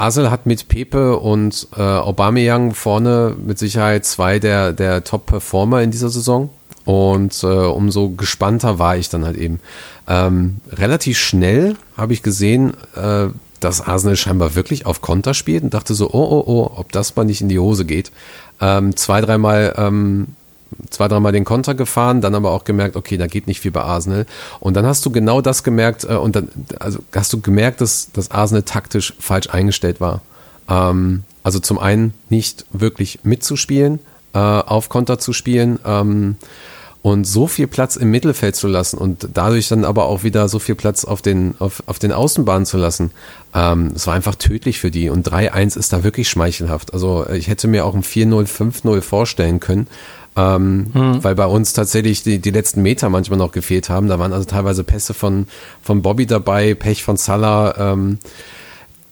Arsenal 0.02 0.32
hat 0.32 0.48
mit 0.48 0.68
Pepe 0.68 1.18
und 1.18 1.68
äh, 1.78 1.82
Aubameyang 1.82 2.74
vorne 2.74 3.36
mit 3.38 3.60
Sicherheit 3.60 4.04
zwei 4.04 4.40
der, 4.40 4.74
der 4.74 5.04
Top-Performer 5.04 5.84
in 5.84 5.92
dieser 5.92 6.10
Saison. 6.10 6.50
Und 6.86 7.44
äh, 7.44 7.46
umso 7.46 8.10
gespannter 8.10 8.80
war 8.80 8.98
ich 8.98 9.10
dann 9.10 9.24
halt 9.24 9.38
eben. 9.38 9.60
Ähm, 10.08 10.58
relativ 10.72 11.20
schnell 11.20 11.76
habe 11.96 12.14
ich 12.14 12.24
gesehen, 12.24 12.74
äh, 12.96 13.28
dass 13.60 13.88
Arsenal 13.88 14.16
scheinbar 14.16 14.56
wirklich 14.56 14.88
auf 14.88 15.02
Konter 15.02 15.36
spielt 15.36 15.64
und 15.64 15.76
dachte 15.76 15.94
so, 15.94 16.10
oh, 16.12 16.18
oh, 16.18 16.44
oh, 16.48 16.72
ob 16.78 16.92
das 16.92 17.16
mal 17.16 17.24
nicht 17.24 17.42
in 17.42 17.50
die 17.50 17.60
Hose 17.60 17.86
geht. 17.86 18.12
Ähm, 18.60 18.96
zwei, 18.96 19.22
dreimal 19.22 19.76
ähm, 19.78 20.30
zwei, 20.90 21.08
dreimal 21.08 21.32
den 21.32 21.46
Konter 21.46 21.76
gefahren, 21.76 22.22
dann 22.22 22.36
aber 22.36 22.52
auch 22.52 22.64
gemerkt, 22.64 22.96
okay, 22.96 23.18
da 23.18 23.28
geht 23.28 23.48
nicht 23.48 23.60
viel 23.60 23.72
bei 23.72 23.82
Arsenal. 23.82 24.26
Und 24.60 24.76
dann 24.76 24.86
hast 24.86 25.06
du 25.06 25.12
genau 25.12 25.42
das 25.42 25.64
gemerkt, 25.64 26.04
äh, 26.04 26.16
und 26.16 26.36
dann, 26.36 26.50
also 26.80 27.00
hast 27.14 27.34
du 27.34 27.42
gemerkt, 27.42 27.82
dass, 27.82 28.12
dass 28.12 28.32
Arsenal 28.32 28.64
taktisch 28.64 29.14
falsch 29.20 29.50
eingestellt 29.50 30.02
war. 30.02 30.22
Ähm, 30.70 31.24
also 31.44 31.60
zum 31.60 31.80
einen 31.80 32.14
nicht 32.30 32.66
wirklich 32.72 33.20
mitzuspielen, 33.24 34.00
äh, 34.34 34.38
auf 34.38 34.90
Konter 34.90 35.20
zu 35.20 35.34
spielen, 35.34 35.80
ähm, 35.86 36.36
und 37.04 37.26
so 37.26 37.48
viel 37.48 37.68
Platz 37.68 37.96
im 37.96 38.12
Mittelfeld 38.12 38.56
zu 38.56 38.68
lassen 38.68 38.98
und 38.98 39.30
dadurch 39.34 39.68
dann 39.68 39.86
aber 39.86 40.06
auch 40.06 40.24
wieder 40.24 40.48
so 40.48 40.60
viel 40.60 40.76
Platz 40.76 41.04
auf 41.04 41.22
den, 41.22 41.56
auf, 41.58 41.82
auf 41.88 41.98
den 41.98 42.12
Außenbahnen 42.12 42.66
zu 42.66 42.78
lassen, 42.78 43.12
ähm, 43.56 43.92
es 43.96 44.06
war 44.06 44.14
einfach 44.14 44.36
tödlich 44.36 44.80
für 44.80 44.92
die. 44.92 45.10
Und 45.10 45.28
3-1 45.28 45.78
ist 45.78 45.94
da 45.94 46.04
wirklich 46.04 46.30
schmeichelhaft. 46.30 46.94
Also 46.94 47.28
ich 47.28 47.48
hätte 47.48 47.68
mir 47.68 47.86
auch 47.86 47.96
ein 47.96 48.04
4-0, 48.04 48.46
5-0 48.46 49.02
vorstellen 49.02 49.60
können. 49.60 49.88
Ähm, 50.36 50.88
Weil 51.24 51.36
bei 51.36 51.46
uns 51.46 51.74
tatsächlich 51.74 52.24
die, 52.24 52.40
die 52.40 52.52
letzten 52.52 52.82
Meter 52.82 53.10
manchmal 53.10 53.38
noch 53.38 53.52
gefehlt 53.52 53.90
haben. 53.90 54.08
Da 54.08 54.18
waren 54.18 54.32
also 54.34 54.46
teilweise 54.46 54.84
Pässe 54.84 55.14
von, 55.14 55.48
von 55.82 56.02
Bobby 56.02 56.26
dabei, 56.26 56.74
Pech 56.74 57.04
von 57.04 57.18
Salah. 57.18 57.76
Ähm, 57.78 58.20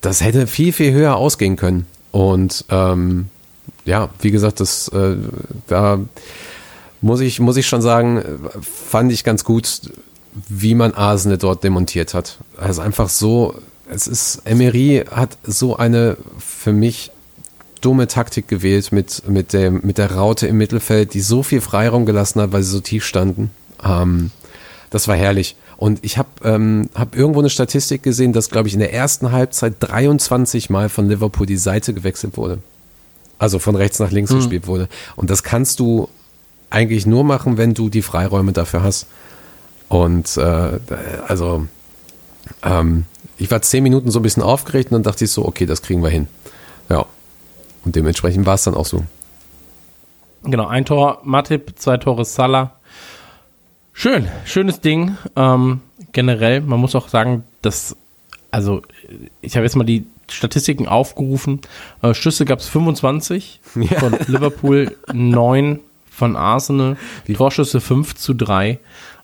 das 0.02 0.22
hätte 0.22 0.48
viel, 0.48 0.72
viel 0.72 0.94
höher 0.94 1.18
ausgehen 1.18 1.58
können. 1.58 1.88
Und 2.12 2.66
ähm, 2.70 3.28
ja, 3.86 4.10
wie 4.22 4.32
gesagt, 4.32 4.60
das 4.60 4.88
äh, 4.90 5.16
da 5.68 6.00
muss 7.02 7.20
ich, 7.22 7.40
muss 7.40 7.58
ich 7.58 7.68
schon 7.68 7.82
sagen, 7.82 8.24
fand 8.62 9.12
ich 9.12 9.24
ganz 9.24 9.44
gut, 9.44 9.92
wie 10.48 10.76
man 10.76 10.94
Arsenal 10.94 11.38
dort 11.38 11.64
demontiert 11.64 12.14
hat. 12.14 12.38
Also 12.58 12.82
einfach 12.82 13.10
so, 13.10 13.56
es 13.90 14.08
ist, 14.08 14.42
Emery 14.46 15.06
hat 15.10 15.38
so 15.44 15.78
eine 15.78 16.18
für 16.38 16.74
mich 16.74 17.12
dumme 17.82 18.08
Taktik 18.08 18.48
gewählt 18.48 18.92
mit, 18.92 19.28
mit, 19.28 19.54
dem, 19.54 19.82
mit 19.84 19.98
der 19.98 20.14
Raute 20.14 20.48
im 20.48 20.58
Mittelfeld, 20.58 21.14
die 21.14 21.22
so 21.22 21.44
viel 21.44 21.62
Freiraum 21.62 22.06
gelassen 22.06 22.42
hat, 22.42 22.52
weil 22.52 22.64
sie 22.64 22.72
so 22.72 22.80
tief 22.80 23.06
standen. 23.06 23.52
Ähm, 23.84 24.32
das 24.90 25.08
war 25.08 25.16
herrlich. 25.16 25.56
Und 25.78 26.00
ich 26.04 26.18
habe 26.18 26.30
ähm, 26.44 26.90
hab 26.94 27.16
irgendwo 27.16 27.40
eine 27.40 27.50
Statistik 27.50 28.04
gesehen, 28.04 28.34
dass, 28.34 28.50
glaube 28.50 28.68
ich, 28.68 28.74
in 28.74 28.82
der 28.82 28.94
ersten 28.94 29.32
Halbzeit 29.32 29.76
23 29.80 30.70
Mal 30.70 30.90
von 30.90 31.08
Liverpool 31.08 31.46
die 31.46 31.58
Seite 31.58 31.94
gewechselt 31.94 32.36
wurde. 32.36 32.60
Also 33.38 33.60
von 33.60 33.78
rechts 33.78 34.00
nach 34.00 34.12
links 34.12 34.34
gespielt 34.34 34.68
wurde. 34.68 34.90
Und 35.16 35.30
das 35.30 35.44
kannst 35.44 35.80
du 35.80 36.10
eigentlich 36.70 37.06
nur 37.06 37.24
machen, 37.24 37.58
wenn 37.58 37.74
du 37.74 37.90
die 37.90 38.02
Freiräume 38.02 38.52
dafür 38.52 38.84
hast. 38.84 39.08
Und 39.88 40.36
äh, 40.36 40.80
also 41.26 41.66
ähm, 42.64 43.06
ich 43.38 43.50
war 43.50 43.62
zehn 43.62 43.84
Minuten 43.84 44.12
so 44.12 44.20
ein 44.20 44.24
bisschen 44.24 44.44
aufgeregt 44.44 44.92
und 44.92 44.96
dann 44.96 45.04
dachte 45.04 45.26
ich 45.26 45.32
so, 45.32 45.46
okay, 45.46 45.66
das 45.66 45.82
kriegen 45.82 46.04
wir 46.04 46.10
hin. 46.10 46.28
Ja. 47.80 47.86
Und 47.86 47.96
dementsprechend 47.96 48.46
war 48.46 48.56
es 48.56 48.64
dann 48.64 48.76
auch 48.76 48.86
so. 48.86 49.04
Genau, 50.44 50.68
ein 50.68 50.86
Tor 50.86 51.20
Matip, 51.24 51.74
zwei 51.78 51.98
Tore 51.98 52.26
Salah. 52.26 52.72
Schön, 53.94 54.30
schönes 54.46 54.80
Ding. 54.80 55.18
Ähm, 55.36 55.82
generell, 56.14 56.62
man 56.62 56.80
muss 56.80 56.96
auch 56.96 57.10
sagen, 57.10 57.44
dass, 57.62 57.96
also 58.50 58.82
ich 59.42 59.56
habe 59.56 59.66
jetzt 59.66 59.76
mal 59.76 59.84
die 59.84 60.06
Statistiken 60.30 60.88
aufgerufen. 60.88 61.60
Äh, 62.02 62.14
Schüsse 62.14 62.46
gab 62.46 62.60
es 62.60 62.70
25 62.70 63.60
von 63.64 64.18
Liverpool, 64.28 64.96
9 65.12 65.80
von 66.10 66.36
Arsenal, 66.36 66.98
Torschüsse 67.34 67.82
5 67.82 68.16
zu 68.16 68.34
3. 68.34 68.80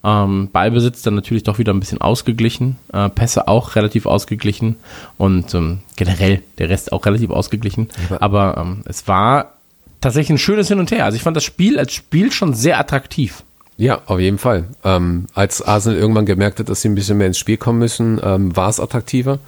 Ähm, 0.05 0.49
Ballbesitz 0.51 1.01
dann 1.01 1.15
natürlich 1.15 1.41
doch 1.41 1.57
wieder 1.57 1.73
ein 1.73 1.79
bisschen 1.79 1.99
ausgeglichen, 1.99 2.77
äh, 2.93 3.09
Pässe 3.09 3.47
auch 3.47 3.75
relativ 3.75 4.05
ausgeglichen 4.05 4.75
und 5.17 5.51
ähm, 5.55 5.79
generell 5.95 6.43
der 6.59 6.69
Rest 6.69 6.93
auch 6.93 7.07
relativ 7.07 7.31
ausgeglichen. 7.31 7.89
Aber 8.19 8.55
ähm, 8.57 8.83
es 8.85 9.07
war 9.07 9.53
tatsächlich 10.01 10.35
ein 10.35 10.37
schönes 10.37 10.67
Hin 10.67 10.79
und 10.79 10.91
Her. 10.91 11.05
Also 11.05 11.15
ich 11.15 11.23
fand 11.23 11.35
das 11.35 11.43
Spiel 11.43 11.79
als 11.79 11.93
Spiel 11.93 12.31
schon 12.31 12.53
sehr 12.53 12.79
attraktiv. 12.79 13.43
Ja, 13.77 14.01
auf 14.05 14.19
jeden 14.19 14.37
Fall. 14.37 14.65
Ähm, 14.83 15.25
als 15.33 15.63
Arsenal 15.63 15.97
irgendwann 15.97 16.27
gemerkt 16.27 16.59
hat, 16.59 16.69
dass 16.69 16.81
sie 16.81 16.89
ein 16.89 16.95
bisschen 16.95 17.17
mehr 17.17 17.27
ins 17.27 17.39
Spiel 17.39 17.57
kommen 17.57 17.79
müssen, 17.79 18.21
ähm, 18.23 18.55
war 18.55 18.69
es 18.69 18.79
attraktiver. 18.79 19.39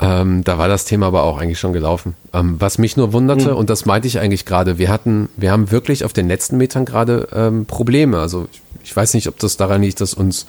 Ähm, 0.00 0.42
da 0.42 0.58
war 0.58 0.66
das 0.68 0.84
Thema 0.84 1.06
aber 1.06 1.22
auch 1.22 1.38
eigentlich 1.38 1.60
schon 1.60 1.72
gelaufen. 1.72 2.14
Ähm, 2.32 2.56
was 2.58 2.78
mich 2.78 2.96
nur 2.96 3.12
wunderte, 3.12 3.52
Mhm. 3.52 3.56
und 3.56 3.70
das 3.70 3.86
meinte 3.86 4.08
ich 4.08 4.18
eigentlich 4.18 4.44
gerade, 4.44 4.76
wir 4.78 4.88
hatten, 4.88 5.28
wir 5.36 5.52
haben 5.52 5.70
wirklich 5.70 6.04
auf 6.04 6.12
den 6.12 6.26
letzten 6.26 6.56
Metern 6.56 6.84
gerade 6.84 7.28
ähm, 7.32 7.64
Probleme. 7.66 8.18
Also 8.18 8.48
ich, 8.52 8.60
ich 8.82 8.96
weiß 8.96 9.14
nicht, 9.14 9.28
ob 9.28 9.38
das 9.38 9.56
daran 9.56 9.82
liegt, 9.82 10.00
dass 10.00 10.12
uns, 10.14 10.46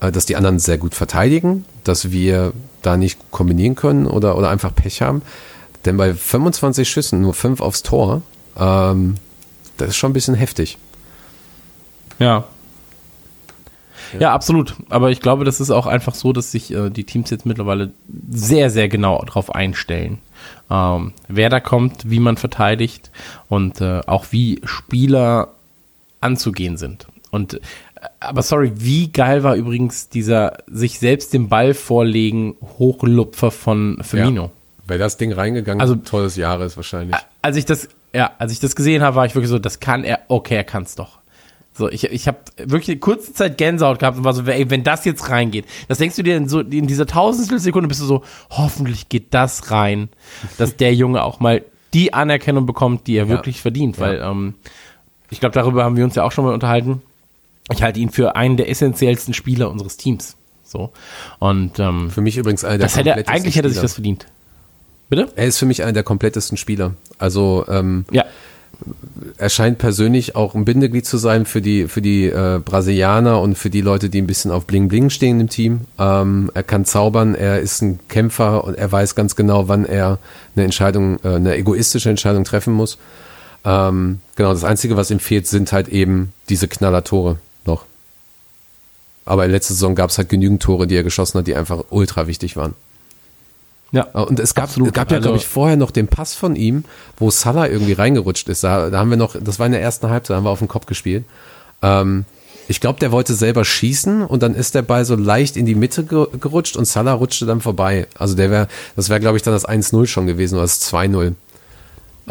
äh, 0.00 0.12
dass 0.12 0.26
die 0.26 0.36
anderen 0.36 0.58
sehr 0.58 0.76
gut 0.76 0.94
verteidigen, 0.94 1.64
dass 1.84 2.10
wir 2.10 2.52
da 2.82 2.96
nicht 2.98 3.18
kombinieren 3.30 3.76
können 3.76 4.06
oder, 4.06 4.36
oder 4.36 4.50
einfach 4.50 4.74
Pech 4.74 5.00
haben. 5.00 5.22
Denn 5.86 5.96
bei 5.96 6.12
25 6.14 6.88
Schüssen 6.88 7.22
nur 7.22 7.32
5 7.32 7.60
aufs 7.62 7.82
Tor, 7.82 8.20
ähm, 8.58 9.14
das 9.78 9.88
ist 9.90 9.96
schon 9.96 10.10
ein 10.10 10.14
bisschen 10.14 10.34
heftig. 10.34 10.76
Ja. 12.18 12.44
Ja, 14.20 14.32
absolut. 14.32 14.74
Aber 14.88 15.10
ich 15.10 15.20
glaube, 15.20 15.44
das 15.44 15.60
ist 15.60 15.70
auch 15.70 15.86
einfach 15.86 16.14
so, 16.14 16.32
dass 16.32 16.52
sich 16.52 16.72
äh, 16.72 16.90
die 16.90 17.04
Teams 17.04 17.30
jetzt 17.30 17.46
mittlerweile 17.46 17.90
sehr, 18.30 18.70
sehr 18.70 18.88
genau 18.88 19.22
darauf 19.24 19.54
einstellen. 19.54 20.18
Ähm, 20.70 21.12
wer 21.28 21.48
da 21.50 21.60
kommt, 21.60 22.10
wie 22.10 22.20
man 22.20 22.36
verteidigt 22.36 23.10
und 23.48 23.80
äh, 23.80 24.00
auch 24.06 24.26
wie 24.30 24.60
Spieler 24.64 25.48
anzugehen 26.20 26.76
sind. 26.76 27.06
Und 27.30 27.54
äh, 27.54 27.60
aber 28.20 28.42
sorry, 28.42 28.72
wie 28.74 29.10
geil 29.12 29.42
war 29.44 29.54
übrigens 29.54 30.08
dieser 30.08 30.58
sich 30.66 30.98
selbst 30.98 31.32
den 31.32 31.48
Ball 31.48 31.74
vorlegen 31.74 32.56
Hochlupfer 32.78 33.50
von 33.50 33.98
Firmino. 34.02 34.50
Wäre 34.86 34.98
das 34.98 35.16
Ding 35.16 35.32
reingegangen, 35.32 35.80
Also- 35.80 35.94
Tor 35.96 36.22
des 36.22 36.36
Jahres 36.36 36.76
wahrscheinlich. 36.76 37.16
als 37.40 37.56
ich 37.56 37.64
das, 37.64 37.88
ja, 38.12 38.32
als 38.38 38.52
ich 38.52 38.58
das 38.60 38.74
gesehen 38.74 39.02
habe, 39.02 39.16
war 39.16 39.26
ich 39.26 39.34
wirklich 39.34 39.50
so, 39.50 39.58
das 39.58 39.78
kann 39.80 40.02
er, 40.04 40.20
okay, 40.28 40.56
er 40.56 40.64
kann 40.64 40.82
es 40.82 40.96
doch. 40.96 41.18
So, 41.74 41.88
ich, 41.88 42.04
ich 42.04 42.28
habe 42.28 42.38
wirklich 42.58 42.90
eine 42.90 42.98
kurze 42.98 43.32
Zeit 43.32 43.56
Gänsehaut 43.56 43.98
gehabt 43.98 44.18
und 44.18 44.24
war 44.24 44.34
so, 44.34 44.42
ey, 44.42 44.68
wenn 44.68 44.84
das 44.84 45.04
jetzt 45.04 45.30
reingeht, 45.30 45.64
das 45.88 45.98
denkst 45.98 46.16
du 46.16 46.22
dir 46.22 46.36
in 46.36 46.48
so 46.48 46.60
in 46.60 46.86
dieser 46.86 47.06
tausendstel 47.06 47.58
Sekunde 47.58 47.88
bist 47.88 48.00
du 48.00 48.04
so, 48.04 48.22
hoffentlich 48.50 49.08
geht 49.08 49.32
das 49.32 49.70
rein, 49.70 50.10
dass 50.58 50.76
der 50.76 50.94
Junge 50.94 51.22
auch 51.22 51.40
mal 51.40 51.64
die 51.94 52.12
Anerkennung 52.12 52.66
bekommt, 52.66 53.06
die 53.06 53.16
er 53.16 53.28
wirklich 53.28 53.60
verdient, 53.60 53.98
weil 53.98 54.20
ähm, 54.22 54.54
ich 55.30 55.40
glaube, 55.40 55.54
darüber 55.54 55.84
haben 55.84 55.96
wir 55.96 56.04
uns 56.04 56.14
ja 56.14 56.24
auch 56.24 56.32
schon 56.32 56.44
mal 56.44 56.54
unterhalten. 56.54 57.00
Ich 57.70 57.82
halte 57.82 58.00
ihn 58.00 58.10
für 58.10 58.36
einen 58.36 58.56
der 58.56 58.68
essentiellsten 58.68 59.32
Spieler 59.32 59.70
unseres 59.70 59.96
Teams. 59.96 60.36
So 60.64 60.90
und 61.38 61.78
ähm, 61.78 62.10
Für 62.10 62.20
mich 62.22 62.36
übrigens 62.36 62.64
einer 62.64 62.78
der 62.78 62.86
das 62.86 62.96
hätte 62.96 63.28
eigentlich 63.28 63.56
hätte 63.56 63.68
er 63.68 63.72
sich 63.72 63.82
das 63.82 63.94
verdient. 63.94 64.26
Bitte? 65.08 65.30
Er 65.36 65.46
ist 65.46 65.58
für 65.58 65.66
mich 65.66 65.82
einer 65.82 65.92
der 65.92 66.02
komplettesten 66.02 66.56
Spieler. 66.56 66.94
Also 67.18 67.66
ähm, 67.68 68.06
Ja, 68.10 68.24
er 69.38 69.48
scheint 69.48 69.78
persönlich 69.78 70.36
auch 70.36 70.54
ein 70.54 70.64
Bindeglied 70.64 71.06
zu 71.06 71.18
sein 71.18 71.46
für 71.46 71.60
die 71.60 71.88
für 71.88 72.02
die 72.02 72.26
äh, 72.26 72.60
Brasilianer 72.64 73.40
und 73.40 73.56
für 73.56 73.70
die 73.70 73.80
Leute, 73.80 74.08
die 74.08 74.20
ein 74.20 74.26
bisschen 74.26 74.50
auf 74.50 74.66
Bling 74.66 74.88
Bling 74.88 75.10
stehen 75.10 75.40
im 75.40 75.48
Team. 75.48 75.82
Ähm, 75.98 76.50
er 76.54 76.62
kann 76.62 76.84
zaubern, 76.84 77.34
er 77.34 77.60
ist 77.60 77.82
ein 77.82 77.98
Kämpfer 78.08 78.64
und 78.64 78.76
er 78.76 78.90
weiß 78.90 79.14
ganz 79.14 79.36
genau, 79.36 79.68
wann 79.68 79.84
er 79.84 80.18
eine 80.54 80.64
Entscheidung, 80.64 81.18
äh, 81.24 81.34
eine 81.34 81.56
egoistische 81.56 82.10
Entscheidung 82.10 82.44
treffen 82.44 82.74
muss. 82.74 82.98
Ähm, 83.64 84.20
genau, 84.36 84.52
das 84.52 84.64
Einzige, 84.64 84.96
was 84.96 85.10
ihm 85.10 85.20
fehlt, 85.20 85.46
sind 85.46 85.72
halt 85.72 85.88
eben 85.88 86.32
diese 86.48 86.68
Knallertore 86.68 87.38
noch. 87.64 87.84
Aber 89.24 89.44
in 89.44 89.50
letzter 89.52 89.74
Saison 89.74 89.94
gab 89.94 90.10
es 90.10 90.18
halt 90.18 90.28
genügend 90.28 90.62
Tore, 90.62 90.86
die 90.86 90.96
er 90.96 91.04
geschossen 91.04 91.38
hat, 91.38 91.46
die 91.46 91.54
einfach 91.54 91.84
ultra 91.90 92.26
wichtig 92.26 92.56
waren. 92.56 92.74
Ja. 93.92 94.06
Ah, 94.12 94.22
Und 94.22 94.40
es 94.40 94.54
gab, 94.54 94.64
Absolut. 94.64 94.88
es 94.88 94.94
gab 94.94 95.10
ja, 95.10 95.18
Also- 95.18 95.28
glaube 95.28 95.38
ich, 95.38 95.46
vorher 95.46 95.76
noch 95.76 95.90
den 95.90 96.08
Pass 96.08 96.34
von 96.34 96.56
ihm, 96.56 96.84
wo 97.18 97.30
Salah 97.30 97.68
irgendwie 97.68 97.92
reingerutscht 97.92 98.48
ist. 98.48 98.64
Da, 98.64 98.90
da 98.90 98.98
haben 98.98 99.10
wir 99.10 99.16
noch, 99.16 99.36
das 99.40 99.58
war 99.58 99.66
in 99.66 99.72
der 99.72 99.82
ersten 99.82 100.08
Halbzeit, 100.10 100.30
da 100.30 100.36
haben 100.36 100.44
wir 100.44 100.50
auf 100.50 100.58
den 100.58 100.68
Kopf 100.68 100.86
gespielt. 100.86 101.24
Ähm, 101.82 102.24
ich 102.68 102.80
glaube, 102.80 103.00
der 103.00 103.10
wollte 103.12 103.34
selber 103.34 103.64
schießen 103.64 104.22
und 104.22 104.42
dann 104.42 104.54
ist 104.54 104.74
der 104.74 104.82
Ball 104.82 105.04
so 105.04 105.14
leicht 105.16 105.56
in 105.56 105.66
die 105.66 105.74
Mitte 105.74 106.04
ge 106.04 106.26
gerutscht 106.40 106.76
und 106.76 106.84
Salah 106.86 107.12
rutschte 107.12 107.44
dann 107.44 107.60
vorbei. 107.60 108.06
Also 108.16 108.34
der 108.36 108.50
wäre, 108.50 108.68
das 108.96 109.08
wäre, 109.08 109.20
glaube 109.20 109.36
ich, 109.36 109.42
dann 109.42 109.52
das 109.52 109.68
1-0 109.68 110.06
schon 110.06 110.26
gewesen 110.26 110.54
oder 110.54 110.62
das 110.64 110.80
2-0. 110.80 111.26
Ähm, 111.26 111.34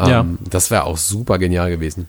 Ja. 0.08 0.26
Das 0.50 0.70
wäre 0.70 0.84
auch 0.84 0.96
super 0.96 1.38
genial 1.38 1.70
gewesen. 1.70 2.08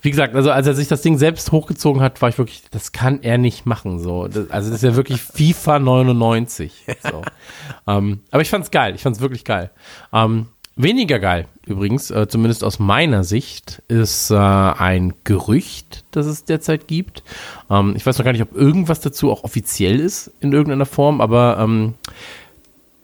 Wie 0.00 0.10
gesagt, 0.10 0.34
also 0.34 0.50
als 0.50 0.66
er 0.66 0.74
sich 0.74 0.88
das 0.88 1.02
Ding 1.02 1.18
selbst 1.18 1.52
hochgezogen 1.52 2.02
hat, 2.02 2.22
war 2.22 2.28
ich 2.28 2.38
wirklich, 2.38 2.62
das 2.70 2.92
kann 2.92 3.22
er 3.22 3.38
nicht 3.38 3.66
machen. 3.66 3.98
So, 3.98 4.28
das, 4.28 4.50
also 4.50 4.70
das 4.70 4.82
ist 4.82 4.84
ja 4.84 4.96
wirklich 4.96 5.20
FIFA 5.20 5.78
99. 5.78 6.86
So. 7.02 7.22
ähm, 7.86 8.20
aber 8.30 8.42
ich 8.42 8.50
fand's 8.50 8.70
geil. 8.70 8.94
Ich 8.94 9.02
fand's 9.02 9.20
wirklich 9.20 9.44
geil. 9.44 9.70
Ähm, 10.12 10.46
weniger 10.76 11.18
geil 11.18 11.46
übrigens, 11.66 12.10
äh, 12.10 12.26
zumindest 12.28 12.64
aus 12.64 12.78
meiner 12.78 13.24
Sicht, 13.24 13.82
ist 13.88 14.30
äh, 14.30 14.36
ein 14.36 15.14
Gerücht, 15.24 16.04
das 16.10 16.26
es 16.26 16.44
derzeit 16.44 16.88
gibt. 16.88 17.22
Ähm, 17.70 17.94
ich 17.96 18.04
weiß 18.04 18.18
noch 18.18 18.24
gar 18.24 18.32
nicht, 18.32 18.42
ob 18.42 18.54
irgendwas 18.54 19.00
dazu 19.00 19.30
auch 19.30 19.44
offiziell 19.44 20.00
ist 20.00 20.32
in 20.40 20.52
irgendeiner 20.52 20.86
Form, 20.86 21.20
aber 21.20 21.58
ähm, 21.60 21.94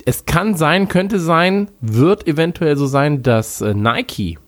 es 0.05 0.25
kann 0.25 0.57
sein, 0.57 0.89
könnte 0.89 1.21
sein, 1.21 1.69
wird 1.81 2.27
eventuell 2.27 2.77
so 2.77 2.87
sein, 2.87 3.23
dass 3.23 3.61
äh, 3.61 3.75
Nike 3.75 4.39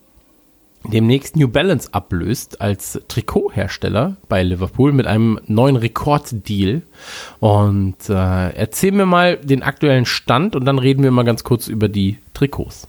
demnächst 0.83 1.35
New 1.35 1.47
Balance 1.47 1.89
ablöst 1.91 2.61
als 2.61 2.99
Trikothersteller 3.07 4.17
bei 4.27 4.43
Liverpool 4.43 4.91
mit 4.91 5.07
einem 5.07 5.39
neuen 5.47 5.75
Rekorddeal. 5.75 6.81
Und 7.39 8.09
äh, 8.09 8.49
erzähl 8.55 8.91
mir 8.91 9.05
mal 9.05 9.37
den 9.37 9.63
aktuellen 9.63 10.05
Stand 10.05 10.55
und 10.55 10.65
dann 10.65 10.79
reden 10.79 11.03
wir 11.03 11.11
mal 11.11 11.23
ganz 11.23 11.43
kurz 11.43 11.67
über 11.67 11.87
die 11.87 12.17
Trikots. 12.33 12.87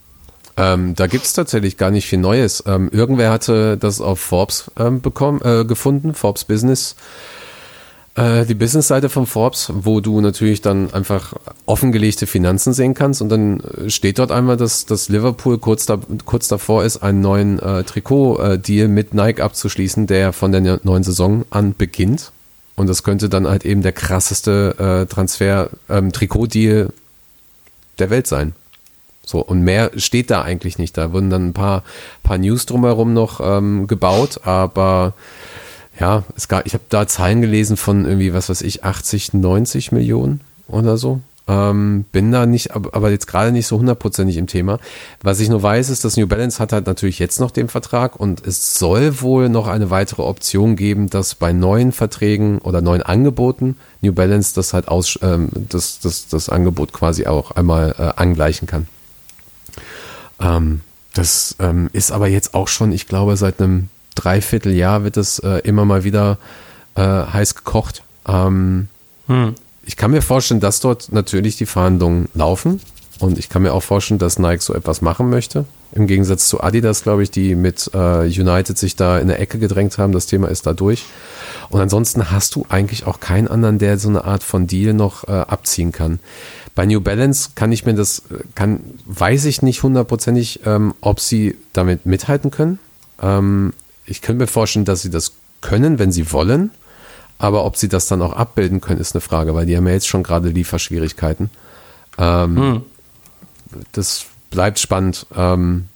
Ähm, 0.56 0.94
da 0.94 1.06
gibt's 1.06 1.32
tatsächlich 1.32 1.76
gar 1.76 1.90
nicht 1.90 2.06
viel 2.06 2.18
Neues. 2.18 2.62
Ähm, 2.66 2.90
irgendwer 2.92 3.30
hatte 3.30 3.78
das 3.78 4.00
auf 4.00 4.20
Forbes 4.20 4.70
ähm, 4.78 5.00
bekommen, 5.00 5.40
äh, 5.42 5.64
gefunden, 5.64 6.14
Forbes 6.14 6.44
Business, 6.44 6.94
äh, 8.14 8.44
die 8.44 8.54
Businessseite 8.54 9.08
von 9.08 9.26
Forbes, 9.26 9.72
wo 9.74 10.00
du 10.00 10.20
natürlich 10.20 10.60
dann 10.60 10.92
einfach 10.92 11.32
offengelegte 11.64 12.26
Finanzen 12.26 12.72
sehen 12.72 12.94
kannst 12.94 13.22
und 13.22 13.30
dann 13.30 13.60
äh, 13.60 13.90
steht 13.90 14.18
dort 14.18 14.30
einmal, 14.30 14.56
dass, 14.56 14.84
dass 14.84 15.08
Liverpool 15.08 15.58
kurz, 15.58 15.86
da, 15.86 15.98
kurz 16.26 16.48
davor 16.48 16.84
ist, 16.84 16.98
einen 16.98 17.20
neuen 17.20 17.58
äh, 17.58 17.84
Trikot-Deal 17.84 18.88
mit 18.88 19.14
Nike 19.14 19.40
abzuschließen, 19.40 20.06
der 20.06 20.32
von 20.32 20.52
der 20.52 20.80
neuen 20.82 21.02
Saison 21.02 21.44
an 21.50 21.74
beginnt. 21.76 22.32
Und 22.76 22.86
das 22.86 23.02
könnte 23.02 23.28
dann 23.28 23.46
halt 23.46 23.64
eben 23.64 23.82
der 23.82 23.92
krasseste 23.92 25.02
äh, 25.02 25.06
Transfer, 25.06 25.70
ähm, 25.88 26.12
Trikot-Deal 26.12 26.90
der 27.98 28.10
Welt 28.10 28.26
sein. 28.26 28.54
So, 29.24 29.40
und 29.40 29.62
mehr 29.62 29.92
steht 29.96 30.30
da 30.30 30.42
eigentlich 30.42 30.78
nicht. 30.78 30.96
Da 30.98 31.12
wurden 31.12 31.30
dann 31.30 31.48
ein 31.48 31.52
paar, 31.52 31.84
paar 32.22 32.38
News 32.38 32.66
drumherum 32.66 33.14
noch 33.14 33.40
ähm, 33.42 33.86
gebaut, 33.86 34.40
aber 34.44 35.14
ja, 35.98 36.24
es 36.36 36.48
gab, 36.48 36.66
ich 36.66 36.74
habe 36.74 36.84
da 36.88 37.06
Zahlen 37.06 37.40
gelesen 37.40 37.76
von 37.76 38.04
irgendwie, 38.04 38.32
was 38.32 38.48
weiß 38.48 38.62
ich, 38.62 38.84
80, 38.84 39.34
90 39.34 39.92
Millionen 39.92 40.40
oder 40.68 40.96
so. 40.96 41.20
Ähm, 41.48 42.04
bin 42.12 42.30
da 42.30 42.46
nicht, 42.46 42.70
aber, 42.70 43.10
jetzt 43.10 43.26
gerade 43.26 43.50
nicht 43.50 43.66
so 43.66 43.78
hundertprozentig 43.78 44.36
im 44.36 44.46
Thema. 44.46 44.78
Was 45.22 45.40
ich 45.40 45.48
nur 45.48 45.60
weiß, 45.60 45.90
ist, 45.90 46.04
dass 46.04 46.16
New 46.16 46.28
Balance 46.28 46.60
hat 46.60 46.72
halt 46.72 46.86
natürlich 46.86 47.18
jetzt 47.18 47.40
noch 47.40 47.50
den 47.50 47.68
Vertrag 47.68 48.18
und 48.18 48.46
es 48.46 48.78
soll 48.78 49.20
wohl 49.20 49.48
noch 49.48 49.66
eine 49.66 49.90
weitere 49.90 50.22
Option 50.22 50.76
geben, 50.76 51.10
dass 51.10 51.34
bei 51.34 51.52
neuen 51.52 51.90
Verträgen 51.90 52.58
oder 52.58 52.80
neuen 52.80 53.02
Angeboten 53.02 53.76
New 54.02 54.12
Balance 54.12 54.54
das 54.54 54.72
halt 54.72 54.86
aus, 54.86 55.18
ähm, 55.20 55.48
das, 55.68 55.98
das, 55.98 56.28
das 56.28 56.48
Angebot 56.48 56.92
quasi 56.92 57.26
auch 57.26 57.50
einmal 57.50 57.96
äh, 57.98 58.20
angleichen 58.20 58.68
kann. 58.68 58.86
Ähm, 60.40 60.80
das 61.12 61.56
ähm, 61.58 61.90
ist 61.92 62.12
aber 62.12 62.28
jetzt 62.28 62.54
auch 62.54 62.68
schon, 62.68 62.92
ich 62.92 63.08
glaube, 63.08 63.36
seit 63.36 63.60
einem 63.60 63.88
Dreivierteljahr 64.14 65.04
wird 65.04 65.16
es 65.16 65.38
äh, 65.38 65.58
immer 65.64 65.84
mal 65.84 66.04
wieder 66.04 66.38
äh, 66.94 67.02
heiß 67.02 67.54
gekocht. 67.54 68.02
Ähm, 68.26 68.88
Ich 69.84 69.96
kann 69.96 70.12
mir 70.12 70.22
vorstellen, 70.22 70.60
dass 70.60 70.80
dort 70.80 71.12
natürlich 71.12 71.56
die 71.56 71.66
Verhandlungen 71.66 72.28
laufen. 72.34 72.80
Und 73.18 73.38
ich 73.38 73.48
kann 73.48 73.62
mir 73.62 73.72
auch 73.72 73.82
vorstellen, 73.82 74.18
dass 74.18 74.38
Nike 74.38 74.62
so 74.62 74.74
etwas 74.74 75.00
machen 75.00 75.30
möchte. 75.30 75.64
Im 75.92 76.06
Gegensatz 76.06 76.48
zu 76.48 76.60
Adidas, 76.62 77.02
glaube 77.02 77.22
ich, 77.22 77.30
die 77.30 77.54
mit 77.54 77.90
äh, 77.94 78.24
United 78.24 78.78
sich 78.78 78.96
da 78.96 79.18
in 79.18 79.28
der 79.28 79.40
Ecke 79.40 79.58
gedrängt 79.58 79.98
haben. 79.98 80.12
Das 80.12 80.26
Thema 80.26 80.48
ist 80.48 80.66
da 80.66 80.72
durch. 80.72 81.04
Und 81.68 81.80
ansonsten 81.80 82.30
hast 82.30 82.54
du 82.54 82.66
eigentlich 82.68 83.06
auch 83.06 83.20
keinen 83.20 83.48
anderen, 83.48 83.78
der 83.78 83.98
so 83.98 84.08
eine 84.08 84.24
Art 84.24 84.42
von 84.42 84.66
Deal 84.66 84.94
noch 84.94 85.28
äh, 85.28 85.32
abziehen 85.32 85.92
kann. 85.92 86.18
Bei 86.74 86.86
New 86.86 87.00
Balance 87.00 87.50
kann 87.54 87.70
ich 87.70 87.84
mir 87.84 87.94
das, 87.94 88.20
äh, 88.30 88.42
kann, 88.54 88.80
weiß 89.06 89.44
ich 89.44 89.62
nicht 89.62 89.82
hundertprozentig, 89.82 90.60
ähm, 90.64 90.94
ob 91.00 91.20
sie 91.20 91.56
damit 91.72 92.06
mithalten 92.06 92.50
können. 92.50 92.78
Ähm, 93.20 93.72
ich 94.06 94.22
könnte 94.22 94.42
mir 94.42 94.46
vorstellen, 94.46 94.84
dass 94.84 95.02
sie 95.02 95.10
das 95.10 95.32
können, 95.60 95.98
wenn 95.98 96.12
sie 96.12 96.32
wollen. 96.32 96.70
Aber 97.38 97.64
ob 97.64 97.76
sie 97.76 97.88
das 97.88 98.06
dann 98.06 98.22
auch 98.22 98.34
abbilden 98.34 98.80
können, 98.80 99.00
ist 99.00 99.14
eine 99.14 99.20
Frage, 99.20 99.54
weil 99.54 99.66
die 99.66 99.76
haben 99.76 99.86
ja 99.86 99.94
jetzt 99.94 100.06
schon 100.06 100.22
gerade 100.22 100.48
Lieferschwierigkeiten. 100.48 101.50
Ähm, 102.18 102.82
das 103.92 104.26
bleibt 104.50 104.78
spannend. 104.78 105.26
Ähm, 105.34 105.86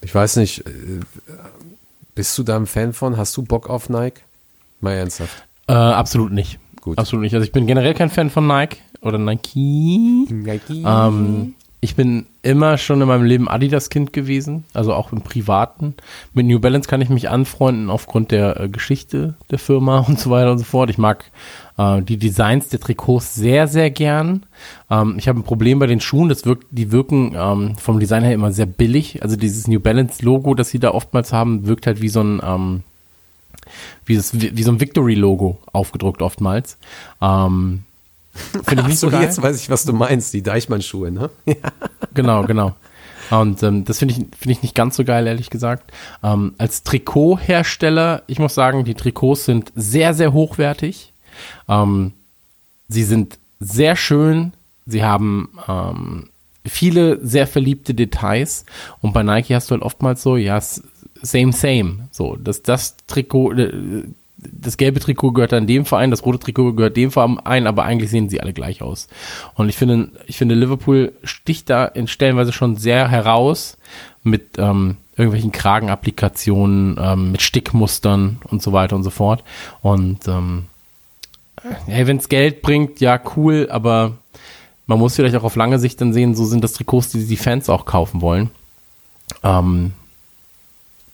ich 0.00 0.14
weiß 0.14 0.36
nicht, 0.36 0.66
äh, 0.66 1.00
bist 2.14 2.38
du 2.38 2.42
da 2.42 2.56
ein 2.56 2.66
Fan 2.66 2.92
von? 2.92 3.16
Hast 3.16 3.36
du 3.36 3.42
Bock 3.42 3.68
auf 3.68 3.88
Nike? 3.90 4.22
Mal 4.80 4.92
ernsthaft. 4.92 5.44
Äh, 5.66 5.72
absolut 5.72 6.32
nicht. 6.32 6.58
Gut. 6.80 6.98
Absolut 6.98 7.24
nicht. 7.24 7.34
Also 7.34 7.44
ich 7.44 7.52
bin 7.52 7.66
generell 7.66 7.94
kein 7.94 8.08
Fan 8.08 8.30
von 8.30 8.46
Nike 8.46 8.78
oder 9.02 9.18
Nike. 9.18 10.26
Ähm, 10.30 11.54
ich 11.80 11.94
bin 11.94 12.26
immer 12.42 12.78
schon 12.78 13.00
in 13.02 13.08
meinem 13.08 13.24
Leben 13.24 13.48
Adidas-Kind 13.48 14.12
gewesen, 14.12 14.64
also 14.72 14.94
auch 14.94 15.12
im 15.12 15.22
Privaten. 15.22 15.94
Mit 16.32 16.46
New 16.46 16.58
Balance 16.58 16.88
kann 16.88 17.00
ich 17.00 17.08
mich 17.08 17.28
anfreunden 17.28 17.90
aufgrund 17.90 18.30
der 18.30 18.58
äh, 18.58 18.68
Geschichte 18.68 19.34
der 19.50 19.58
Firma 19.58 19.98
und 20.08 20.18
so 20.18 20.30
weiter 20.30 20.52
und 20.52 20.58
so 20.58 20.64
fort. 20.64 20.90
Ich 20.90 20.98
mag 20.98 21.24
äh, 21.76 22.02
die 22.02 22.16
Designs 22.16 22.68
der 22.68 22.80
Trikots 22.80 23.34
sehr, 23.34 23.68
sehr 23.68 23.90
gern. 23.90 24.44
Ähm, 24.90 25.16
ich 25.18 25.28
habe 25.28 25.40
ein 25.40 25.44
Problem 25.44 25.78
bei 25.78 25.86
den 25.86 26.00
Schuhen, 26.00 26.28
das 26.28 26.46
wirkt, 26.46 26.66
die 26.70 26.92
wirken 26.92 27.34
ähm, 27.36 27.76
vom 27.76 28.00
Design 28.00 28.24
her 28.24 28.34
immer 28.34 28.52
sehr 28.52 28.66
billig. 28.66 29.22
Also 29.22 29.36
dieses 29.36 29.68
New 29.68 29.80
Balance-Logo, 29.80 30.54
das 30.54 30.70
sie 30.70 30.78
da 30.78 30.92
oftmals 30.92 31.32
haben, 31.32 31.66
wirkt 31.66 31.86
halt 31.86 32.00
wie 32.00 32.08
so 32.08 32.22
ein 32.22 32.40
ähm, 32.44 32.82
wie, 34.04 34.16
das, 34.16 34.40
wie, 34.40 34.56
wie 34.56 34.62
so 34.62 34.72
ein 34.72 34.80
Victory-Logo 34.80 35.58
aufgedruckt 35.72 36.22
oftmals. 36.22 36.78
Ähm, 37.20 37.84
Finde 38.64 38.82
ich 38.82 38.88
nicht 38.88 38.98
so 38.98 39.10
geil. 39.10 39.22
jetzt 39.22 39.40
weiß 39.40 39.60
ich, 39.60 39.70
was 39.70 39.84
du 39.84 39.92
meinst, 39.92 40.32
die 40.32 40.42
Deichmann-Schuhe, 40.42 41.10
ne? 41.10 41.30
Genau, 42.14 42.42
genau. 42.44 42.74
Und 43.30 43.62
ähm, 43.62 43.84
das 43.84 44.00
finde 44.00 44.14
ich, 44.14 44.18
finde 44.36 44.52
ich 44.52 44.62
nicht 44.62 44.74
ganz 44.74 44.96
so 44.96 45.04
geil, 45.04 45.26
ehrlich 45.28 45.50
gesagt. 45.50 45.92
Ähm, 46.22 46.54
als 46.58 46.82
Trikothersteller, 46.82 48.22
ich 48.26 48.40
muss 48.40 48.54
sagen, 48.54 48.84
die 48.84 48.94
Trikots 48.94 49.44
sind 49.44 49.72
sehr, 49.76 50.14
sehr 50.14 50.32
hochwertig. 50.32 51.12
Ähm, 51.68 52.12
sie 52.88 53.04
sind 53.04 53.38
sehr 53.60 53.94
schön. 53.94 54.52
Sie 54.86 55.04
haben 55.04 55.50
ähm, 55.68 56.30
viele 56.66 57.24
sehr 57.24 57.46
verliebte 57.46 57.94
Details. 57.94 58.64
Und 59.00 59.12
bei 59.12 59.22
Nike 59.22 59.54
hast 59.54 59.70
du 59.70 59.74
halt 59.74 59.82
oftmals 59.82 60.22
so, 60.22 60.36
ja, 60.36 60.60
same, 61.22 61.52
same. 61.52 62.08
So, 62.10 62.36
dass 62.36 62.62
das 62.62 62.96
Trikot, 63.06 63.52
äh, 63.52 64.04
das 64.42 64.76
gelbe 64.76 65.00
Trikot 65.00 65.32
gehört 65.32 65.52
dann 65.52 65.66
dem 65.66 65.84
Verein, 65.84 66.10
das 66.10 66.24
rote 66.24 66.38
Trikot 66.38 66.74
gehört 66.74 66.96
dem 66.96 67.10
Verein, 67.10 67.66
aber 67.66 67.84
eigentlich 67.84 68.10
sehen 68.10 68.28
sie 68.28 68.40
alle 68.40 68.52
gleich 68.52 68.82
aus. 68.82 69.08
Und 69.54 69.68
ich 69.68 69.76
finde, 69.76 70.10
ich 70.26 70.38
finde, 70.38 70.54
Liverpool 70.54 71.12
sticht 71.22 71.70
da 71.70 71.84
in 71.84 72.06
Stellenweise 72.06 72.52
schon 72.52 72.76
sehr 72.76 73.08
heraus 73.08 73.76
mit 74.22 74.58
ähm, 74.58 74.96
irgendwelchen 75.16 75.52
Kragenapplikationen, 75.52 76.96
ähm, 77.00 77.32
mit 77.32 77.42
Stickmustern 77.42 78.40
und 78.44 78.62
so 78.62 78.72
weiter 78.72 78.96
und 78.96 79.02
so 79.02 79.10
fort. 79.10 79.44
Und 79.82 80.26
ähm, 80.28 80.66
hey, 81.86 82.06
wenn 82.06 82.16
es 82.16 82.28
Geld 82.28 82.62
bringt, 82.62 83.00
ja, 83.00 83.20
cool, 83.36 83.68
aber 83.70 84.12
man 84.86 84.98
muss 84.98 85.16
vielleicht 85.16 85.36
auch 85.36 85.44
auf 85.44 85.56
lange 85.56 85.78
Sicht 85.78 86.00
dann 86.00 86.12
sehen, 86.12 86.34
so 86.34 86.44
sind 86.44 86.64
das 86.64 86.72
Trikots, 86.72 87.10
die 87.10 87.26
die 87.26 87.36
Fans 87.36 87.68
auch 87.68 87.84
kaufen 87.84 88.20
wollen. 88.22 88.50
Ähm, 89.42 89.92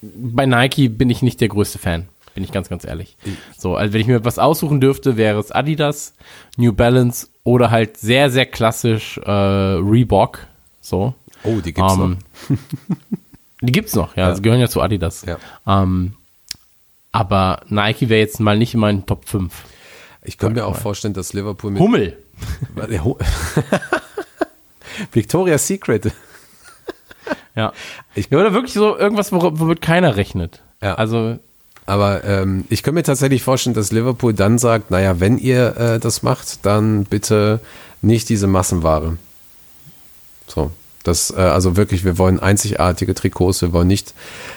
bei 0.00 0.46
Nike 0.46 0.88
bin 0.88 1.10
ich 1.10 1.22
nicht 1.22 1.40
der 1.40 1.48
größte 1.48 1.78
Fan, 1.78 2.06
bin 2.36 2.44
ich 2.44 2.52
ganz, 2.52 2.68
ganz 2.68 2.84
ehrlich. 2.84 3.16
So, 3.58 3.74
also 3.74 3.92
wenn 3.92 4.00
ich 4.00 4.06
mir 4.06 4.24
was 4.24 4.38
aussuchen 4.38 4.80
dürfte, 4.80 5.16
wäre 5.16 5.40
es 5.40 5.50
Adidas, 5.50 6.14
New 6.56 6.72
Balance 6.72 7.26
oder 7.42 7.72
halt 7.72 7.96
sehr, 7.96 8.30
sehr 8.30 8.46
klassisch 8.46 9.18
äh, 9.18 9.30
Reebok. 9.30 10.46
So. 10.80 11.14
Oh, 11.42 11.56
die 11.64 11.72
gibt's 11.72 11.94
Ähm, 11.94 12.18
Die 13.62 13.72
gibt's 13.72 13.94
noch, 13.94 14.16
ja, 14.16 14.34
sie 14.34 14.42
gehören 14.42 14.60
ja 14.60 14.68
zu 14.68 14.80
Adidas. 14.82 15.24
Ja. 15.24 15.38
Ähm, 15.66 16.12
aber 17.10 17.62
Nike 17.68 18.10
wäre 18.10 18.20
jetzt 18.20 18.38
mal 18.38 18.56
nicht 18.58 18.74
in 18.74 18.80
meinen 18.80 19.06
Top 19.06 19.26
5. 19.26 19.42
noch. 19.42 19.70
Ich 20.22 20.36
könnte 20.38 20.60
mir 20.60 20.66
auch 20.66 20.76
vorstellen, 20.76 21.14
dass 21.14 21.32
Liverpool 21.32 21.70
mit 21.70 21.80
Hummel. 21.80 22.18
Victoria's 25.12 25.66
Secret. 25.66 26.12
Ja. 27.54 27.72
Ich- 28.14 28.30
ja. 28.30 28.38
Oder 28.38 28.52
wirklich 28.52 28.74
so 28.74 28.96
irgendwas, 28.96 29.32
womit 29.32 29.80
keiner 29.80 30.16
rechnet. 30.16 30.62
Ja. 30.82 30.94
Also, 30.96 31.38
Aber 31.86 32.24
ähm, 32.24 32.64
ich 32.68 32.82
könnte 32.82 32.96
mir 32.96 33.02
tatsächlich 33.04 33.42
vorstellen, 33.42 33.74
dass 33.74 33.92
Liverpool 33.92 34.34
dann 34.34 34.58
sagt, 34.58 34.90
naja, 34.90 35.20
wenn 35.20 35.38
ihr 35.38 35.76
äh, 35.76 36.00
das 36.00 36.22
macht, 36.22 36.66
dann 36.66 37.04
bitte 37.04 37.60
nicht 38.02 38.28
diese 38.28 38.48
Massenware. 38.48 39.16
So. 40.46 40.70
Das, 41.04 41.30
äh, 41.30 41.36
also 41.40 41.76
wirklich, 41.76 42.04
wir 42.04 42.18
wollen 42.18 42.40
einzigartige 42.40 43.14
Trikots, 43.14 43.62
wir 43.62 43.72
wollen 43.72 43.86
nicht 43.86 44.12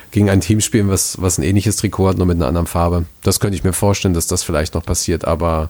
gegen 0.09 0.31
ein 0.31 0.41
Team 0.41 0.61
spielen, 0.61 0.89
was, 0.89 1.21
was 1.21 1.37
ein 1.37 1.43
ähnliches 1.43 1.75
Trikot 1.75 2.09
hat, 2.09 2.17
nur 2.17 2.25
mit 2.25 2.37
einer 2.37 2.47
anderen 2.47 2.65
Farbe. 2.65 3.05
Das 3.21 3.39
könnte 3.39 3.55
ich 3.55 3.63
mir 3.63 3.73
vorstellen, 3.73 4.15
dass 4.15 4.25
das 4.25 4.41
vielleicht 4.41 4.73
noch 4.73 4.83
passiert, 4.83 5.25
aber 5.25 5.69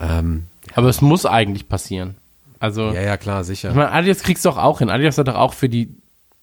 ähm, 0.00 0.46
aber 0.74 0.88
es 0.88 1.00
muss 1.00 1.26
eigentlich 1.26 1.68
passieren. 1.68 2.16
Also, 2.58 2.90
ja, 2.92 3.02
ja, 3.02 3.16
klar, 3.16 3.44
sicher. 3.44 3.70
ich 3.70 3.76
meine, 3.76 3.92
Adidas 3.92 4.22
kriegst 4.22 4.44
du 4.44 4.48
doch 4.48 4.58
auch 4.58 4.80
hin. 4.80 4.90
Adidas 4.90 5.16
hat 5.18 5.28
doch 5.28 5.36
auch 5.36 5.54
für 5.54 5.68
die 5.68 5.94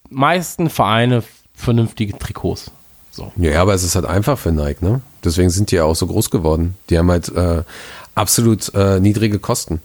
meisten 0.08 0.70
Vereine 0.70 1.22
vernünftige 1.54 2.16
Trikots. 2.18 2.70
So. 3.14 3.32
Ja, 3.36 3.62
aber 3.62 3.74
es 3.74 3.84
ist 3.84 3.94
halt 3.94 4.06
einfach 4.06 4.38
für 4.38 4.50
Nike, 4.50 4.82
ne? 4.82 5.00
Deswegen 5.22 5.48
sind 5.48 5.70
die 5.70 5.76
ja 5.76 5.84
auch 5.84 5.94
so 5.94 6.06
groß 6.06 6.30
geworden. 6.30 6.74
Die 6.90 6.98
haben 6.98 7.10
halt 7.10 7.28
äh, 7.34 7.62
absolut 8.16 8.74
äh, 8.74 8.98
niedrige 8.98 9.38
Kosten. 9.38 9.80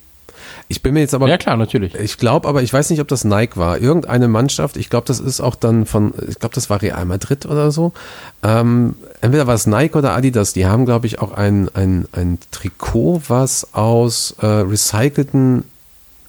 Ich 0.68 0.82
bin 0.82 0.94
mir 0.94 1.02
jetzt 1.02 1.14
aber, 1.14 1.28
Ja, 1.28 1.38
klar, 1.38 1.56
natürlich. 1.56 1.94
ich 1.96 2.18
glaube 2.18 2.48
aber, 2.48 2.64
ich 2.64 2.74
weiß 2.74 2.90
nicht, 2.90 3.02
ob 3.02 3.08
das 3.08 3.24
Nike 3.24 3.56
war. 3.58 3.78
Irgendeine 3.80 4.28
Mannschaft, 4.28 4.78
ich 4.78 4.90
glaube, 4.90 5.06
das 5.06 5.20
ist 5.20 5.42
auch 5.42 5.56
dann 5.56 5.86
von, 5.86 6.14
ich 6.28 6.40
glaube, 6.40 6.56
das 6.56 6.70
war 6.72 6.82
Real 6.82 7.06
Madrid 7.06 7.46
oder 7.46 7.72
so. 7.72 7.94
Ähm, 8.42 8.96
entweder 9.22 9.46
war 9.46 9.56
es 9.56 9.68
Nike 9.68 9.96
oder 9.96 10.16
Adidas, 10.16 10.54
die 10.54 10.66
haben, 10.66 10.86
glaube 10.86 11.06
ich, 11.06 11.20
auch 11.20 11.32
ein, 11.32 11.70
ein, 11.76 12.08
ein 12.14 12.40
Trikot, 12.52 13.22
was 13.28 13.74
aus 13.76 14.36
äh, 14.42 14.46
recycelten 14.46 15.66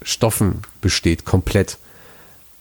Stoffen 0.02 0.62
besteht, 0.80 1.24
komplett. 1.24 1.78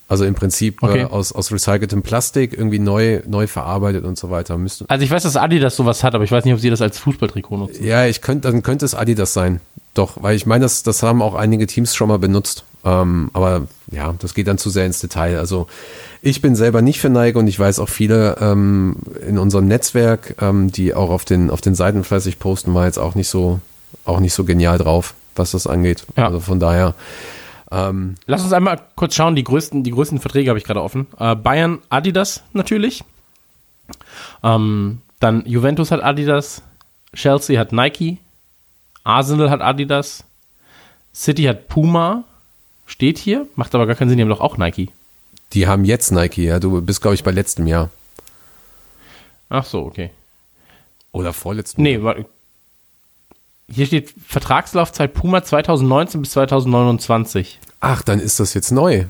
Also 0.09 0.25
im 0.25 0.33
Prinzip 0.35 0.81
Okay. 0.83 1.01
äh, 1.01 1.05
aus, 1.05 1.31
aus 1.31 1.51
recyceltem 1.51 2.01
Plastik, 2.01 2.53
irgendwie 2.53 2.79
neu, 2.79 3.21
neu 3.27 3.45
verarbeitet 3.47 4.03
und 4.05 4.17
so 4.17 4.29
weiter. 4.31 4.57
Müsste, 4.57 4.85
Also 4.89 5.03
ich 5.05 5.11
weiß, 5.11 5.23
dass 5.23 5.37
Adidas 5.37 5.75
sowas 5.75 6.03
hat, 6.03 6.15
aber 6.15 6.23
ich 6.23 6.31
weiß 6.31 6.43
nicht, 6.45 6.53
ob 6.53 6.59
sie 6.59 6.69
das 6.71 6.81
als 6.81 6.97
Fußballtrikot 6.99 7.57
nutzen. 7.57 7.85
Ja, 7.85 8.05
ich 8.07 8.21
könnte, 8.21 8.51
dann 8.51 8.63
könnte 8.63 8.85
es 8.85 8.95
Adidas 8.95 9.33
sein. 9.33 9.61
Doch, 9.93 10.21
weil 10.21 10.35
ich 10.35 10.45
meine, 10.45 10.63
das, 10.65 10.83
das 10.83 11.03
haben 11.03 11.21
auch 11.21 11.35
einige 11.35 11.67
Teams 11.67 11.95
schon 11.95 12.09
mal 12.09 12.19
benutzt. 12.19 12.63
Ähm, 12.85 13.29
aber 13.33 13.67
ja, 13.91 14.15
das 14.19 14.33
geht 14.33 14.47
dann 14.47 14.57
zu 14.57 14.69
sehr 14.69 14.85
ins 14.85 14.99
Detail. 14.99 15.37
Also 15.37 15.67
ich 16.21 16.41
bin 16.41 16.55
selber 16.55 16.81
nicht 16.81 16.99
für 17.01 17.09
Nike 17.09 17.37
und 17.37 17.47
ich 17.47 17.59
weiß 17.59 17.79
auch 17.79 17.89
viele 17.89 18.37
ähm, 18.39 18.95
in 19.27 19.37
unserem 19.37 19.67
Netzwerk, 19.67 20.35
ähm, 20.41 20.71
die 20.71 20.93
auch 20.93 21.09
auf 21.09 21.25
den, 21.25 21.49
auf 21.49 21.61
den 21.61 21.75
Seiten 21.75 22.03
fleißig 22.03 22.39
posten, 22.39 22.73
war 22.73 22.85
jetzt 22.85 22.97
auch 22.97 23.15
nicht 23.15 23.27
so, 23.29 23.59
auch 24.05 24.19
nicht 24.21 24.33
so 24.33 24.43
genial 24.43 24.77
drauf, 24.77 25.13
was 25.35 25.51
das 25.51 25.67
angeht. 25.67 26.05
Ja. 26.17 26.27
Also 26.27 26.39
von 26.39 26.59
daher, 26.59 26.95
ähm, 27.71 28.15
Lass 28.25 28.43
uns 28.43 28.53
einmal 28.53 28.79
kurz 28.95 29.15
schauen, 29.15 29.35
die 29.35 29.43
größten, 29.43 29.83
die 29.83 29.91
größten 29.91 30.19
Verträge 30.19 30.49
habe 30.49 30.59
ich 30.59 30.65
gerade 30.65 30.81
offen. 30.81 31.07
Äh, 31.19 31.35
Bayern, 31.35 31.79
Adidas 31.89 32.43
natürlich. 32.53 33.03
Ähm, 34.43 35.01
dann 35.19 35.45
Juventus 35.45 35.91
hat 35.91 36.03
Adidas, 36.03 36.61
Chelsea 37.13 37.59
hat 37.59 37.71
Nike, 37.71 38.17
Arsenal 39.03 39.49
hat 39.49 39.61
Adidas, 39.61 40.23
City 41.13 41.43
hat 41.43 41.67
Puma, 41.67 42.23
steht 42.85 43.17
hier, 43.17 43.47
macht 43.55 43.73
aber 43.75 43.87
gar 43.87 43.95
keinen 43.95 44.09
Sinn, 44.09 44.17
die 44.17 44.23
haben 44.23 44.29
doch 44.29 44.41
auch 44.41 44.57
Nike. 44.57 44.89
die 45.53 45.67
haben 45.67 45.85
jetzt 45.85 46.11
Nike, 46.11 46.43
ja. 46.45 46.59
Du 46.59 46.81
bist, 46.81 47.01
glaube 47.01 47.15
ich, 47.15 47.23
bei 47.23 47.31
letztem 47.31 47.65
Jahr. 47.67 47.89
Ach 49.49 49.65
so, 49.65 49.81
okay. 49.81 50.11
Oder 51.11 51.33
vorletzten 51.33 51.81
Nee, 51.81 52.03
warte. 52.03 52.25
Hier 53.71 53.85
steht 53.85 54.13
Vertragslaufzeit 54.25 55.13
Puma 55.13 55.43
2019 55.43 56.21
bis 56.21 56.31
2029. 56.31 57.59
Ach, 57.79 58.01
dann 58.01 58.19
ist 58.19 58.39
das 58.39 58.53
jetzt 58.53 58.71
neu. 58.71 59.05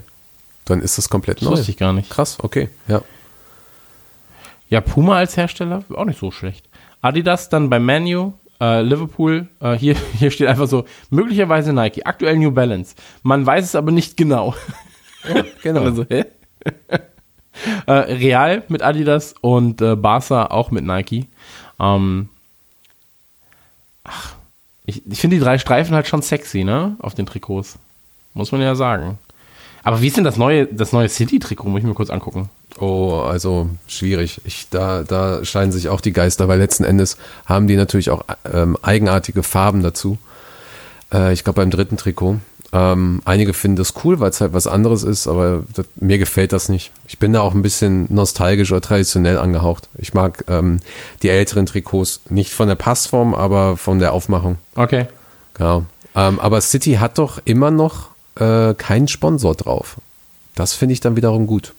Dann 0.65 0.81
ist 0.81 0.97
das 0.97 1.09
komplett 1.09 1.37
Das 1.37 1.45
neu. 1.45 1.51
wusste 1.51 1.71
ich 1.71 1.77
gar 1.77 1.93
nicht. 1.93 2.09
Krass, 2.09 2.37
okay, 2.41 2.69
ja. 2.87 3.01
Ja, 4.67 4.81
Puma 4.81 5.15
als 5.17 5.35
Hersteller, 5.35 5.83
auch 5.95 6.05
nicht 6.05 6.19
so 6.19 6.29
schlecht. 6.29 6.69
Adidas 7.01 7.49
dann 7.49 7.69
bei 7.71 7.79
Manu, 7.79 8.33
äh, 8.61 8.81
Liverpool, 8.81 9.47
äh, 9.61 9.73
hier, 9.73 9.95
hier 10.19 10.29
steht 10.29 10.47
einfach 10.47 10.67
so, 10.67 10.85
möglicherweise 11.09 11.73
Nike, 11.73 12.05
aktuell 12.05 12.37
New 12.37 12.51
Balance. 12.51 12.95
Man 13.23 13.45
weiß 13.45 13.65
es 13.65 13.75
aber 13.75 13.91
nicht 13.91 14.15
genau. 14.17 14.53
Genau. 15.63 15.81
Also, 15.81 16.05
hä? 16.07 16.25
äh, 17.87 17.91
Real 17.91 18.63
mit 18.67 18.83
Adidas 18.83 19.33
und 19.41 19.81
äh, 19.81 19.95
Barca 19.95 20.45
auch 20.45 20.71
mit 20.71 20.85
Nike. 20.85 21.27
Ähm, 21.79 22.29
ach, 24.03 24.35
ich, 24.89 25.03
ich 25.09 25.21
finde 25.21 25.37
die 25.37 25.43
drei 25.43 25.57
Streifen 25.57 25.95
halt 25.95 26.07
schon 26.07 26.21
sexy, 26.21 26.63
ne? 26.63 26.95
Auf 26.99 27.15
den 27.15 27.25
Trikots. 27.25 27.77
Muss 28.33 28.51
man 28.51 28.61
ja 28.61 28.75
sagen. 28.75 29.17
Aber 29.83 30.01
wie 30.01 30.07
ist 30.07 30.17
denn 30.17 30.23
das 30.23 30.37
neue, 30.37 30.65
das 30.65 30.91
neue 30.91 31.09
City-Trikot? 31.09 31.69
Muss 31.69 31.79
ich 31.79 31.85
mir 31.85 31.93
kurz 31.93 32.09
angucken. 32.09 32.49
Oh, 32.79 33.21
also 33.21 33.69
schwierig. 33.87 34.41
Ich, 34.43 34.67
da, 34.69 35.03
da 35.03 35.43
scheiden 35.45 35.71
sich 35.71 35.89
auch 35.89 36.01
die 36.01 36.13
Geister, 36.13 36.47
weil 36.47 36.59
letzten 36.59 36.83
Endes 36.83 37.17
haben 37.45 37.67
die 37.67 37.75
natürlich 37.75 38.09
auch 38.09 38.25
ähm, 38.51 38.77
eigenartige 38.81 39.43
Farben 39.43 39.81
dazu. 39.81 40.17
Äh, 41.13 41.33
ich 41.33 41.43
glaube 41.43 41.61
beim 41.61 41.71
dritten 41.71 41.97
Trikot. 41.97 42.39
Ähm, 42.71 43.21
einige 43.25 43.53
finden 43.53 43.77
das 43.77 43.93
cool, 44.03 44.19
weil 44.19 44.29
es 44.29 44.41
halt 44.41 44.53
was 44.53 44.67
anderes 44.67 45.03
ist, 45.03 45.27
aber 45.27 45.63
das, 45.73 45.87
mir 45.95 46.19
gefällt 46.19 46.51
das 46.53 46.69
nicht. 46.69 46.91
Ich 47.07 47.17
bin 47.17 47.33
da 47.33 47.41
auch 47.41 47.55
ein 47.55 47.63
bisschen 47.63 48.05
nostalgisch 48.13 48.71
oder 48.71 48.81
traditionell 48.81 49.39
angehaucht. 49.39 49.89
Ich 49.97 50.13
mag 50.13 50.43
ähm, 50.47 50.79
die 51.23 51.29
älteren 51.29 51.65
Trikots 51.65 52.21
nicht 52.29 52.51
von 52.51 52.67
der 52.67 52.75
Passform, 52.75 53.33
aber 53.33 53.75
von 53.75 53.97
der 53.97 54.13
Aufmachung. 54.13 54.57
Okay. 54.75 55.07
Genau. 55.55 55.85
Ähm, 56.15 56.39
aber 56.39 56.61
City 56.61 56.93
hat 56.93 57.17
doch 57.17 57.41
immer 57.45 57.71
noch 57.71 58.09
äh, 58.35 58.75
keinen 58.75 59.07
Sponsor 59.07 59.55
drauf. 59.55 59.97
Das 60.55 60.73
finde 60.73 60.93
ich 60.93 60.99
dann 60.99 61.15
wiederum 61.15 61.47
gut. 61.47 61.73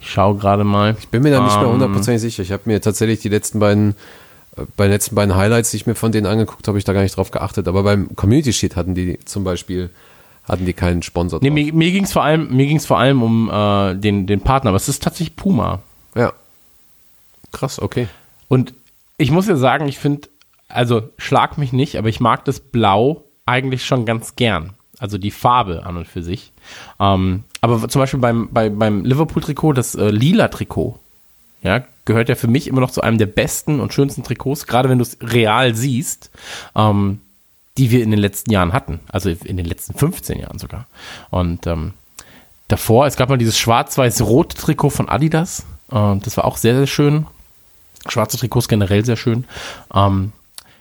Ich 0.00 0.10
schaue 0.10 0.36
gerade 0.36 0.64
mal. 0.64 0.96
Ich 0.98 1.08
bin 1.08 1.22
mir 1.22 1.30
da 1.30 1.42
nicht 1.42 1.54
mehr 1.56 1.66
Ähm, 1.66 1.72
hundertprozentig 1.72 2.20
sicher. 2.22 2.42
Ich 2.42 2.52
habe 2.52 2.62
mir 2.66 2.80
tatsächlich 2.80 3.20
die 3.20 3.28
letzten 3.28 3.58
beiden, 3.58 3.94
bei 4.76 4.84
den 4.84 4.92
letzten 4.92 5.14
beiden 5.14 5.36
Highlights, 5.36 5.70
die 5.70 5.76
ich 5.76 5.86
mir 5.86 5.94
von 5.94 6.12
denen 6.12 6.26
angeguckt 6.26 6.62
habe, 6.62 6.72
habe 6.72 6.78
ich 6.78 6.84
da 6.84 6.92
gar 6.92 7.02
nicht 7.02 7.16
drauf 7.16 7.30
geachtet. 7.30 7.68
Aber 7.68 7.82
beim 7.82 8.14
Community 8.16 8.52
Sheet 8.52 8.76
hatten 8.76 8.94
die 8.94 9.18
zum 9.24 9.44
Beispiel, 9.44 9.90
hatten 10.44 10.64
die 10.64 10.72
keinen 10.72 11.02
Sponsor 11.02 11.40
Nee, 11.42 11.50
mir, 11.50 11.72
mir 11.72 11.92
ging 11.92 12.04
es 12.04 12.12
vor 12.12 12.24
allem, 12.24 12.54
mir 12.54 12.66
ging's 12.66 12.86
vor 12.86 12.98
allem 12.98 13.22
um 13.22 13.50
äh, 13.50 13.94
den, 13.94 14.26
den 14.26 14.40
Partner, 14.40 14.70
aber 14.70 14.76
es 14.76 14.88
ist 14.88 15.02
tatsächlich 15.02 15.36
Puma. 15.36 15.82
Ja. 16.14 16.32
Krass, 17.52 17.80
okay. 17.80 18.08
Und 18.48 18.72
ich 19.18 19.30
muss 19.30 19.46
ja 19.46 19.56
sagen, 19.56 19.88
ich 19.88 19.98
finde, 19.98 20.28
also 20.68 21.10
schlag 21.18 21.58
mich 21.58 21.72
nicht, 21.72 21.96
aber 21.96 22.08
ich 22.08 22.20
mag 22.20 22.44
das 22.44 22.60
Blau 22.60 23.24
eigentlich 23.44 23.84
schon 23.84 24.06
ganz 24.06 24.36
gern. 24.36 24.72
Also 24.98 25.18
die 25.18 25.30
Farbe 25.30 25.84
an 25.84 25.98
und 25.98 26.08
für 26.08 26.22
sich. 26.22 26.52
Ähm, 26.98 27.44
aber 27.60 27.86
zum 27.88 28.00
Beispiel 28.00 28.20
beim, 28.20 28.48
bei, 28.50 28.70
beim 28.70 29.04
Liverpool-Trikot, 29.04 29.74
das 29.74 29.94
äh, 29.94 30.08
lila 30.08 30.48
Trikot, 30.48 30.98
ja, 31.66 31.84
gehört 32.04 32.28
ja 32.28 32.36
für 32.36 32.46
mich 32.46 32.68
immer 32.68 32.80
noch 32.80 32.90
zu 32.90 33.02
einem 33.02 33.18
der 33.18 33.26
besten 33.26 33.80
und 33.80 33.92
schönsten 33.92 34.22
Trikots, 34.22 34.66
gerade 34.66 34.88
wenn 34.88 34.98
du 34.98 35.02
es 35.02 35.18
real 35.20 35.74
siehst, 35.74 36.30
ähm, 36.74 37.20
die 37.76 37.90
wir 37.90 38.02
in 38.02 38.10
den 38.10 38.20
letzten 38.20 38.52
Jahren 38.52 38.72
hatten. 38.72 39.00
Also 39.10 39.28
in 39.28 39.56
den 39.56 39.66
letzten 39.66 39.94
15 39.94 40.38
Jahren 40.38 40.58
sogar. 40.58 40.86
Und 41.30 41.66
ähm, 41.66 41.92
davor, 42.68 43.06
es 43.06 43.16
gab 43.16 43.28
mal 43.28 43.36
dieses 43.36 43.58
schwarz-weiß-rote 43.58 44.56
Trikot 44.56 44.90
von 44.90 45.08
Adidas. 45.08 45.66
Äh, 45.90 46.16
das 46.16 46.36
war 46.36 46.44
auch 46.44 46.56
sehr, 46.56 46.76
sehr 46.76 46.86
schön. 46.86 47.26
Schwarze 48.08 48.38
Trikots 48.38 48.68
generell 48.68 49.04
sehr 49.04 49.16
schön. 49.16 49.44
Ähm, 49.92 50.32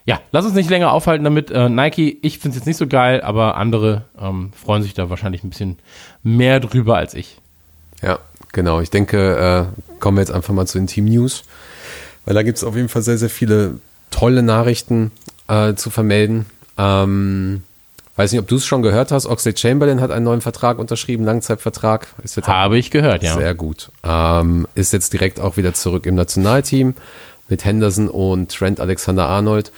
ja, 0.05 0.21
lass 0.31 0.45
uns 0.45 0.53
nicht 0.53 0.69
länger 0.69 0.91
aufhalten 0.91 1.23
damit. 1.23 1.49
Äh, 1.49 1.67
Nike, 1.67 2.19
ich 2.21 2.37
finde 2.37 2.49
es 2.49 2.55
jetzt 2.57 2.67
nicht 2.67 2.77
so 2.77 2.85
geil, 2.85 3.21
aber 3.21 3.57
andere 3.57 4.05
ähm, 4.21 4.53
freuen 4.53 4.83
sich 4.83 4.93
da 4.93 5.09
wahrscheinlich 5.09 5.43
ein 5.43 5.49
bisschen 5.49 5.79
mehr 6.21 6.59
drüber 6.59 6.95
als 6.95 7.15
ich. 7.15 7.39
Ja, 8.03 8.19
genau. 8.55 8.81
Ich 8.81 8.89
denke, 8.89 9.69
äh, 9.69 9.99
kommen 9.99 10.17
wir 10.17 10.21
jetzt 10.21 10.31
einfach 10.31 10.53
mal 10.53 10.65
zu 10.65 10.79
den 10.79 10.87
Team 10.87 11.05
News. 11.05 11.43
Weil 12.25 12.33
da 12.33 12.41
gibt 12.41 12.57
es 12.57 12.63
auf 12.63 12.75
jeden 12.75 12.89
Fall 12.89 13.03
sehr, 13.03 13.19
sehr 13.19 13.29
viele 13.29 13.75
tolle 14.09 14.41
Nachrichten 14.41 15.11
äh, 15.47 15.75
zu 15.75 15.91
vermelden. 15.91 16.47
Ähm, 16.77 17.61
weiß 18.15 18.31
nicht, 18.31 18.41
ob 18.41 18.47
du 18.47 18.55
es 18.55 18.65
schon 18.65 18.81
gehört 18.81 19.11
hast. 19.11 19.27
Oxlade 19.27 19.57
Chamberlain 19.57 20.01
hat 20.01 20.09
einen 20.09 20.25
neuen 20.25 20.41
Vertrag 20.41 20.79
unterschrieben, 20.79 21.23
Langzeitvertrag. 21.23 22.07
Ist 22.23 22.35
jetzt 22.35 22.47
Habe 22.47 22.79
ich 22.79 22.89
gehört, 22.89 23.21
ja. 23.21 23.35
Sehr 23.35 23.53
gut. 23.53 23.91
Ähm, 24.03 24.67
ist 24.73 24.91
jetzt 24.93 25.13
direkt 25.13 25.39
auch 25.39 25.57
wieder 25.57 25.73
zurück 25.73 26.07
im 26.07 26.15
Nationalteam 26.15 26.95
mit 27.47 27.63
Henderson 27.63 28.09
und 28.09 28.51
Trent 28.51 28.79
Alexander-Arnold 28.79 29.71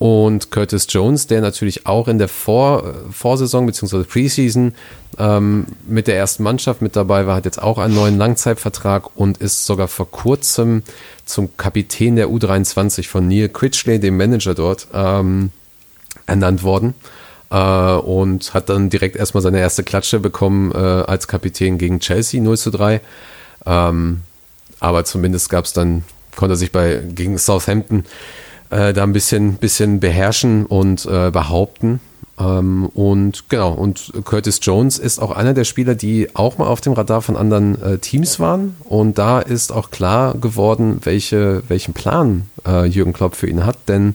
und 0.00 0.50
Curtis 0.50 0.86
Jones, 0.88 1.26
der 1.26 1.42
natürlich 1.42 1.86
auch 1.86 2.08
in 2.08 2.16
der 2.16 2.28
Vor 2.28 2.94
Vorsaison 3.10 3.66
bzw. 3.66 4.04
Preseason 4.04 4.74
ähm, 5.18 5.66
mit 5.86 6.06
der 6.06 6.16
ersten 6.16 6.42
Mannschaft 6.42 6.80
mit 6.80 6.96
dabei 6.96 7.26
war, 7.26 7.36
hat 7.36 7.44
jetzt 7.44 7.62
auch 7.62 7.76
einen 7.76 7.94
neuen 7.94 8.16
Langzeitvertrag 8.16 9.14
und 9.14 9.36
ist 9.36 9.66
sogar 9.66 9.88
vor 9.88 10.10
kurzem 10.10 10.84
zum 11.26 11.54
Kapitän 11.58 12.16
der 12.16 12.28
U23 12.28 13.08
von 13.08 13.28
Neil 13.28 13.50
Critchley, 13.50 14.00
dem 14.00 14.16
Manager 14.16 14.54
dort, 14.54 14.88
ähm, 14.94 15.50
ernannt 16.26 16.62
worden 16.62 16.94
äh, 17.50 17.92
und 17.92 18.54
hat 18.54 18.70
dann 18.70 18.88
direkt 18.88 19.16
erstmal 19.16 19.42
seine 19.42 19.60
erste 19.60 19.84
Klatsche 19.84 20.18
bekommen 20.18 20.72
äh, 20.72 20.78
als 20.78 21.28
Kapitän 21.28 21.76
gegen 21.76 22.00
Chelsea 22.00 22.40
0 22.40 22.56
zu 22.56 22.70
3. 22.70 23.02
Ähm, 23.66 24.22
aber 24.78 25.04
zumindest 25.04 25.50
gab 25.50 25.66
es 25.66 25.74
dann, 25.74 26.04
konnte 26.36 26.54
er 26.54 26.56
sich 26.56 26.72
bei 26.72 27.02
gegen 27.06 27.36
Southampton 27.36 28.04
äh, 28.70 28.92
da 28.92 29.02
ein 29.02 29.12
bisschen, 29.12 29.54
bisschen 29.54 30.00
beherrschen 30.00 30.66
und 30.66 31.06
äh, 31.06 31.30
behaupten. 31.30 32.00
Ähm, 32.38 32.86
und 32.94 33.48
genau, 33.48 33.72
und 33.72 34.12
Curtis 34.24 34.60
Jones 34.62 34.98
ist 34.98 35.18
auch 35.20 35.30
einer 35.30 35.54
der 35.54 35.64
Spieler, 35.64 35.94
die 35.94 36.28
auch 36.34 36.58
mal 36.58 36.66
auf 36.66 36.80
dem 36.80 36.94
Radar 36.94 37.22
von 37.22 37.36
anderen 37.36 37.80
äh, 37.82 37.98
Teams 37.98 38.40
waren. 38.40 38.76
Und 38.84 39.18
da 39.18 39.40
ist 39.40 39.72
auch 39.72 39.90
klar 39.90 40.34
geworden, 40.34 41.00
welche, 41.02 41.62
welchen 41.68 41.94
Plan 41.94 42.46
äh, 42.66 42.86
Jürgen 42.86 43.12
Klopp 43.12 43.34
für 43.34 43.48
ihn 43.48 43.66
hat, 43.66 43.76
denn 43.88 44.14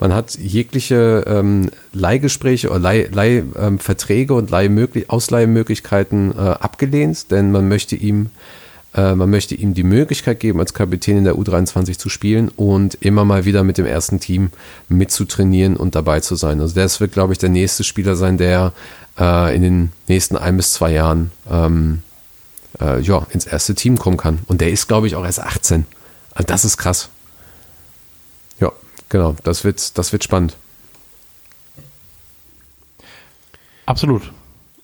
man 0.00 0.14
hat 0.14 0.38
jegliche 0.38 1.24
ähm, 1.26 1.70
Leihgespräche 1.92 2.70
oder 2.70 2.78
Leih, 2.78 3.08
Leihverträge 3.10 4.32
ähm, 4.32 4.38
und 4.38 4.50
Leihmöglich 4.50 5.10
Ausleihmöglichkeiten 5.10 6.32
äh, 6.32 6.40
abgelehnt, 6.40 7.32
denn 7.32 7.50
man 7.50 7.68
möchte 7.68 7.96
ihm 7.96 8.30
äh, 8.98 9.14
man 9.14 9.30
möchte 9.30 9.54
ihm 9.54 9.74
die 9.74 9.84
Möglichkeit 9.84 10.40
geben, 10.40 10.58
als 10.58 10.74
Kapitän 10.74 11.18
in 11.18 11.24
der 11.24 11.36
U23 11.36 11.98
zu 11.98 12.08
spielen 12.08 12.48
und 12.48 12.96
immer 12.96 13.24
mal 13.24 13.44
wieder 13.44 13.62
mit 13.62 13.78
dem 13.78 13.86
ersten 13.86 14.18
Team 14.18 14.50
mitzutrainieren 14.88 15.76
und 15.76 15.94
dabei 15.94 16.18
zu 16.18 16.34
sein. 16.34 16.60
Also 16.60 16.74
das 16.74 16.98
wird, 16.98 17.12
glaube 17.12 17.32
ich, 17.32 17.38
der 17.38 17.48
nächste 17.48 17.84
Spieler 17.84 18.16
sein, 18.16 18.38
der 18.38 18.72
äh, 19.16 19.54
in 19.54 19.62
den 19.62 19.92
nächsten 20.08 20.36
ein 20.36 20.56
bis 20.56 20.72
zwei 20.72 20.92
Jahren 20.92 21.30
ähm, 21.48 22.02
äh, 22.80 23.00
ja, 23.00 23.24
ins 23.30 23.46
erste 23.46 23.76
Team 23.76 23.98
kommen 23.98 24.16
kann. 24.16 24.40
Und 24.46 24.60
der 24.60 24.72
ist, 24.72 24.88
glaube 24.88 25.06
ich, 25.06 25.14
auch 25.14 25.24
erst 25.24 25.40
18. 25.40 25.86
Also 26.32 26.46
das 26.46 26.64
ist 26.64 26.76
krass. 26.76 27.08
Ja, 28.58 28.72
genau. 29.08 29.36
Das 29.44 29.62
wird, 29.62 29.96
das 29.96 30.10
wird 30.12 30.24
spannend. 30.24 30.56
Absolut. 33.86 34.32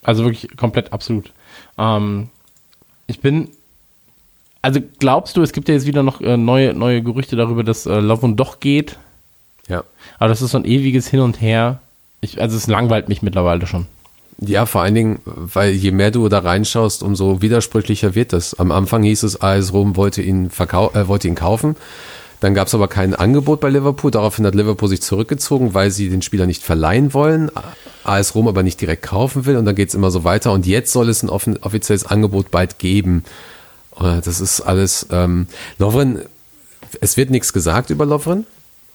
Also 0.05 0.23
wirklich 0.23 0.57
komplett 0.57 0.93
absolut. 0.93 1.33
Ähm, 1.79 2.29
ich 3.09 3.21
bin. 3.21 3.51
Also 4.65 4.81
glaubst 4.99 5.37
du, 5.37 5.43
es 5.43 5.53
gibt 5.53 5.69
ja 5.69 5.75
jetzt 5.75 5.85
wieder 5.85 6.03
noch 6.03 6.23
äh, 6.23 6.39
neue, 6.39 6.73
neue 6.73 7.03
Gerüchte 7.03 7.37
darüber, 7.37 7.63
dass 7.63 7.85
äh, 7.85 8.01
Lovren 8.01 8.35
doch 8.35 8.61
geht? 8.61 8.97
Ja. 9.69 9.85
Aber 10.19 10.31
das 10.31 10.41
ist 10.41 10.53
so 10.53 10.57
ein 10.57 10.65
ewiges 10.65 11.07
Hin 11.07 11.21
und 11.21 11.39
Her. 11.43 11.81
Ich, 12.23 12.41
also 12.41 12.57
es 12.57 12.67
langweilt 12.67 13.11
mich 13.11 13.21
mittlerweile 13.21 13.67
schon. 13.67 13.85
Ja, 14.39 14.65
vor 14.65 14.81
allen 14.81 14.95
Dingen, 14.95 15.19
weil 15.27 15.73
je 15.73 15.91
mehr 15.91 16.11
du 16.11 16.31
da 16.31 16.39
reinschaust, 16.39 17.03
umso 17.03 17.43
widersprüchlicher 17.43 18.15
wird 18.15 18.33
es. 18.33 18.59
Am 18.59 18.73
Anfang 18.73 19.03
hieß 19.03 19.25
es, 19.25 19.43
AS 19.43 19.75
Rom 19.75 19.97
wollte 19.97 20.23
ihn, 20.23 20.49
verkau 20.49 20.91
äh, 20.95 21.09
wollte 21.09 21.29
ihn 21.29 21.35
kaufen. 21.35 21.77
Dann 22.41 22.55
gab 22.55 22.69
es 22.69 22.75
aber 22.75 22.89
kein 22.89 23.15
Angebot 23.15 23.61
bei 23.61 23.69
Liverpool. 23.69 24.13
Daraufhin 24.13 24.47
hat 24.47 24.55
Liverpool 24.55 24.89
sich 24.89 25.03
zurückgezogen, 25.03 25.75
weil 25.75 25.91
sie 25.91 26.09
den 26.09 26.23
Spieler 26.23 26.47
nicht 26.47 26.63
verleihen 26.63 27.13
wollen. 27.13 27.51
AS 28.03 28.35
Rom 28.35 28.49
aber 28.49 28.63
nicht 28.63 28.81
direkt 28.81 29.03
kaufen 29.03 29.45
will. 29.45 29.59
Und 29.59 29.67
dann 29.67 29.75
geht 29.75 29.91
es 29.91 29.95
immer 29.95 30.11
so 30.11 30.25
weiter. 30.25 30.53
Und 30.53 30.67
jetzt 30.67 30.91
soll 30.91 31.11
es 31.11 31.23
ein 31.23 31.29
offen, 31.29 31.59
offizielles 31.59 32.07
Angebot 32.07 32.51
bald 32.51 32.79
geben. 32.79 33.25
Äh, 33.99 34.21
Das 34.21 34.41
ist 34.41 34.61
alles. 34.61 35.07
Ähm, 35.11 35.47
Lovren, 35.79 36.21
es 37.01 37.17
wird 37.17 37.31
nichts 37.31 37.53
gesagt 37.53 37.91
über 37.91 38.07
Lovren. 38.07 38.47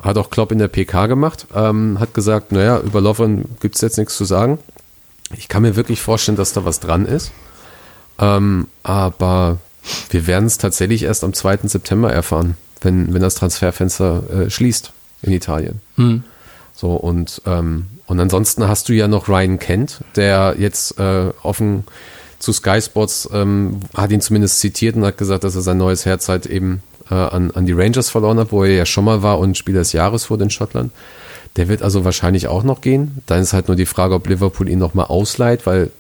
Hat 0.01 0.17
auch 0.17 0.29
Klopp 0.29 0.51
in 0.51 0.59
der 0.59 0.69
PK 0.69 1.07
gemacht. 1.07 1.47
Ähm, 1.53 1.99
hat 1.99 2.13
gesagt, 2.13 2.51
naja, 2.51 2.79
über 2.79 3.01
Lovren 3.01 3.45
gibt 3.59 3.75
es 3.75 3.81
jetzt 3.81 3.97
nichts 3.97 4.15
zu 4.15 4.23
sagen. 4.25 4.59
Ich 5.35 5.47
kann 5.49 5.61
mir 5.61 5.75
wirklich 5.75 6.01
vorstellen, 6.01 6.37
dass 6.37 6.53
da 6.53 6.63
was 6.65 6.79
dran 6.79 7.05
ist. 7.05 7.31
Ähm, 8.17 8.67
aber 8.83 9.57
wir 10.09 10.25
werden 10.27 10.45
es 10.45 10.57
tatsächlich 10.57 11.03
erst 11.03 11.23
am 11.23 11.33
2. 11.33 11.59
September 11.63 12.11
erfahren, 12.11 12.55
wenn, 12.81 13.13
wenn 13.13 13.21
das 13.21 13.35
Transferfenster 13.35 14.23
äh, 14.29 14.49
schließt 14.49 14.91
in 15.21 15.33
Italien. 15.33 15.81
So, 16.73 16.93
und, 16.95 17.41
ähm, 17.45 17.87
und 18.07 18.19
ansonsten 18.19 18.67
hast 18.67 18.87
du 18.89 18.93
ja 18.93 19.07
noch 19.09 19.27
Ryan 19.27 19.59
Kent, 19.59 19.99
der 20.15 20.55
jetzt 20.57 20.97
äh, 20.97 21.31
offen 21.43 21.83
zu 22.39 22.53
Sky 22.53 22.81
Sports 22.81 23.29
ähm, 23.31 23.81
hat 23.93 24.11
ihn 24.11 24.21
zumindest 24.21 24.59
zitiert 24.59 24.95
und 24.95 25.05
hat 25.05 25.17
gesagt, 25.17 25.43
dass 25.43 25.55
er 25.55 25.61
sein 25.61 25.77
neues 25.77 26.05
Herz 26.05 26.29
halt 26.29 26.45
eben 26.45 26.81
äh, 27.09 27.13
an, 27.13 27.51
an 27.51 27.65
die 27.65 27.73
Rangers 27.73 28.09
verloren 28.09 28.39
hat, 28.39 28.51
wo 28.51 28.63
er 28.63 28.73
ja 28.73 28.85
schon 28.85 29.05
mal 29.05 29.21
war 29.21 29.39
und 29.39 29.57
Spieler 29.57 29.79
des 29.79 29.93
Jahres 29.93 30.29
wurde 30.29 30.43
in 30.43 30.49
Schottland. 30.49 30.91
Der 31.55 31.67
wird 31.67 31.81
also 31.81 32.05
wahrscheinlich 32.05 32.47
auch 32.47 32.63
noch 32.63 32.81
gehen. 32.81 33.17
Dann 33.25 33.41
ist 33.41 33.53
halt 33.53 33.67
nur 33.67 33.75
die 33.75 33.85
Frage, 33.85 34.15
ob 34.15 34.27
Liverpool 34.27 34.69
ihn 34.69 34.79
nochmal 34.79 35.07
ausleiht, 35.07 35.65
weil 35.65 35.91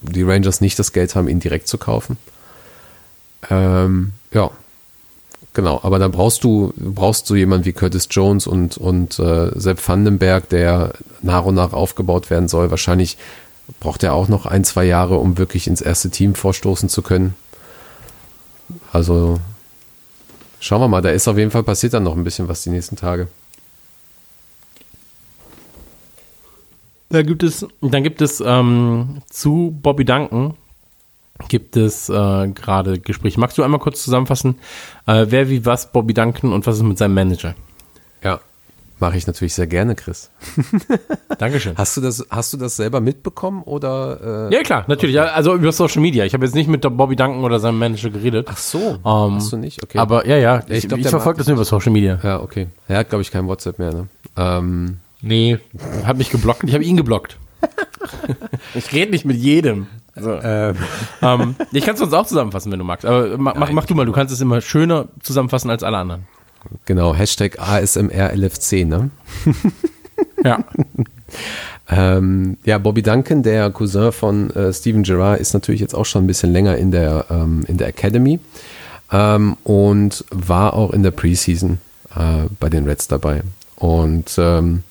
die 0.00 0.22
Rangers 0.22 0.60
nicht 0.60 0.78
das 0.78 0.92
Geld 0.92 1.14
haben, 1.14 1.28
ihn 1.28 1.40
direkt 1.40 1.68
zu 1.68 1.78
kaufen. 1.78 2.16
Ähm, 3.50 4.12
ja, 4.32 4.50
genau. 5.52 5.80
Aber 5.82 5.98
dann 5.98 6.10
brauchst 6.10 6.42
du 6.42 6.72
brauchst 6.76 7.28
du 7.28 7.34
jemanden 7.34 7.66
wie 7.66 7.72
Curtis 7.72 8.08
Jones 8.10 8.46
und 8.46 8.78
und 8.78 9.18
äh, 9.18 9.50
Sepp 9.58 9.86
Vandenberg, 9.86 10.48
der 10.48 10.94
nach 11.22 11.44
und 11.44 11.54
nach 11.54 11.72
aufgebaut 11.72 12.30
werden 12.30 12.48
soll. 12.48 12.70
Wahrscheinlich 12.70 13.18
braucht 13.80 14.02
er 14.02 14.14
auch 14.14 14.28
noch 14.28 14.46
ein 14.46 14.64
zwei 14.64 14.84
Jahre, 14.84 15.16
um 15.16 15.38
wirklich 15.38 15.66
ins 15.66 15.80
erste 15.80 16.10
Team 16.10 16.34
vorstoßen 16.34 16.88
zu 16.88 17.02
können. 17.02 17.34
Also 18.92 19.40
schauen 20.60 20.80
wir 20.80 20.88
mal. 20.88 21.02
Da 21.02 21.10
ist 21.10 21.28
auf 21.28 21.38
jeden 21.38 21.50
Fall 21.50 21.62
passiert 21.62 21.94
dann 21.94 22.02
noch 22.02 22.16
ein 22.16 22.24
bisschen 22.24 22.48
was 22.48 22.62
die 22.62 22.70
nächsten 22.70 22.96
Tage. 22.96 23.28
Da 27.10 27.22
gibt 27.22 27.42
es, 27.42 27.66
dann 27.80 28.02
gibt 28.02 28.20
es 28.20 28.42
ähm, 28.44 29.22
zu 29.30 29.78
Bobby 29.80 30.04
Duncan 30.04 30.54
gibt 31.48 31.76
es 31.76 32.08
äh, 32.08 32.48
gerade 32.48 32.98
Gespräche. 32.98 33.40
Magst 33.40 33.58
du 33.58 33.62
einmal 33.62 33.80
kurz 33.80 34.02
zusammenfassen, 34.02 34.56
äh, 35.06 35.26
wer 35.28 35.48
wie 35.48 35.66
was 35.66 35.92
Bobby 35.92 36.14
Duncan 36.14 36.52
und 36.52 36.66
was 36.66 36.76
ist 36.76 36.82
mit 36.82 36.98
seinem 36.98 37.14
Manager? 37.14 37.54
Mache 39.00 39.16
ich 39.16 39.26
natürlich 39.26 39.54
sehr 39.54 39.66
gerne, 39.66 39.94
Chris. 39.96 40.30
Dankeschön. 41.38 41.76
Hast 41.76 41.96
du 41.96 42.00
das 42.00 42.24
hast 42.30 42.52
du 42.52 42.56
das 42.56 42.76
selber 42.76 43.00
mitbekommen 43.00 43.62
oder? 43.64 44.48
Äh, 44.50 44.54
Ja, 44.54 44.62
klar, 44.62 44.84
natürlich. 44.86 45.20
Also 45.20 45.54
über 45.54 45.72
Social 45.72 46.00
Media. 46.00 46.24
Ich 46.24 46.32
habe 46.34 46.44
jetzt 46.44 46.54
nicht 46.54 46.68
mit 46.68 46.84
der 46.84 46.90
Bobby 46.90 47.16
Duncan 47.16 47.42
oder 47.42 47.58
seinem 47.58 47.78
Manager 47.78 48.10
geredet. 48.10 48.46
Ach 48.50 48.56
so, 48.56 48.98
Ähm, 49.04 49.34
hast 49.34 49.52
du 49.52 49.56
nicht? 49.56 49.82
Okay. 49.82 49.98
Aber 49.98 50.26
ja, 50.26 50.36
ja, 50.36 50.62
ich 50.68 50.78
ich, 50.84 50.88
glaub, 50.88 51.00
ich 51.00 51.08
verfolge 51.08 51.38
das 51.38 51.48
nur 51.48 51.56
über 51.56 51.64
Social 51.64 51.92
Media. 51.92 52.18
ja, 52.22 52.40
okay. 52.40 52.68
Er 52.88 52.98
hat 52.98 53.08
glaube 53.08 53.22
ich 53.22 53.30
kein 53.30 53.46
WhatsApp 53.48 53.78
mehr. 53.78 53.92
Ne? 53.92 54.08
Ähm, 54.36 54.98
Nee, 55.20 55.58
hat 56.04 56.18
mich 56.18 56.30
geblockt 56.30 56.64
ich 56.64 56.74
habe 56.74 56.84
ihn 56.84 56.96
geblockt. 56.96 57.38
ich 58.74 58.92
rede 58.92 59.10
nicht 59.10 59.24
mit 59.24 59.36
jedem. 59.36 59.86
So. 60.16 60.38
Ähm, 60.44 60.76
ähm, 61.22 61.56
ich 61.72 61.84
kann 61.84 61.94
es 61.94 62.00
sonst 62.00 62.12
auch 62.14 62.26
zusammenfassen, 62.26 62.70
wenn 62.70 62.78
du 62.78 62.84
magst. 62.84 63.04
Aber 63.04 63.36
mach, 63.36 63.56
mach, 63.56 63.72
mach 63.72 63.84
du 63.86 63.94
mal, 63.96 64.06
du 64.06 64.12
kannst 64.12 64.32
es 64.32 64.40
immer 64.40 64.60
schöner 64.60 65.08
zusammenfassen 65.22 65.70
als 65.70 65.82
alle 65.82 65.96
anderen. 65.96 66.26
Genau, 66.84 67.14
Hashtag 67.14 67.58
ASMRLFC, 67.58 68.84
ne? 68.84 69.10
Ja. 70.44 70.64
Ähm, 71.88 72.56
ja, 72.64 72.78
Bobby 72.78 73.02
Duncan, 73.02 73.42
der 73.42 73.70
Cousin 73.70 74.12
von 74.12 74.50
äh, 74.50 74.72
Steven 74.72 75.02
Gerrard, 75.02 75.40
ist 75.40 75.54
natürlich 75.54 75.80
jetzt 75.80 75.94
auch 75.94 76.04
schon 76.04 76.24
ein 76.24 76.26
bisschen 76.26 76.52
länger 76.52 76.76
in 76.76 76.90
der, 76.90 77.26
ähm, 77.30 77.64
in 77.66 77.78
der 77.78 77.88
Academy 77.88 78.40
ähm, 79.12 79.56
und 79.64 80.24
war 80.30 80.74
auch 80.74 80.92
in 80.92 81.02
der 81.02 81.10
Preseason 81.10 81.78
äh, 82.14 82.48
bei 82.60 82.68
den 82.68 82.84
Reds 82.84 83.08
dabei. 83.08 83.42
Und 83.76 84.34
ähm, 84.38 84.82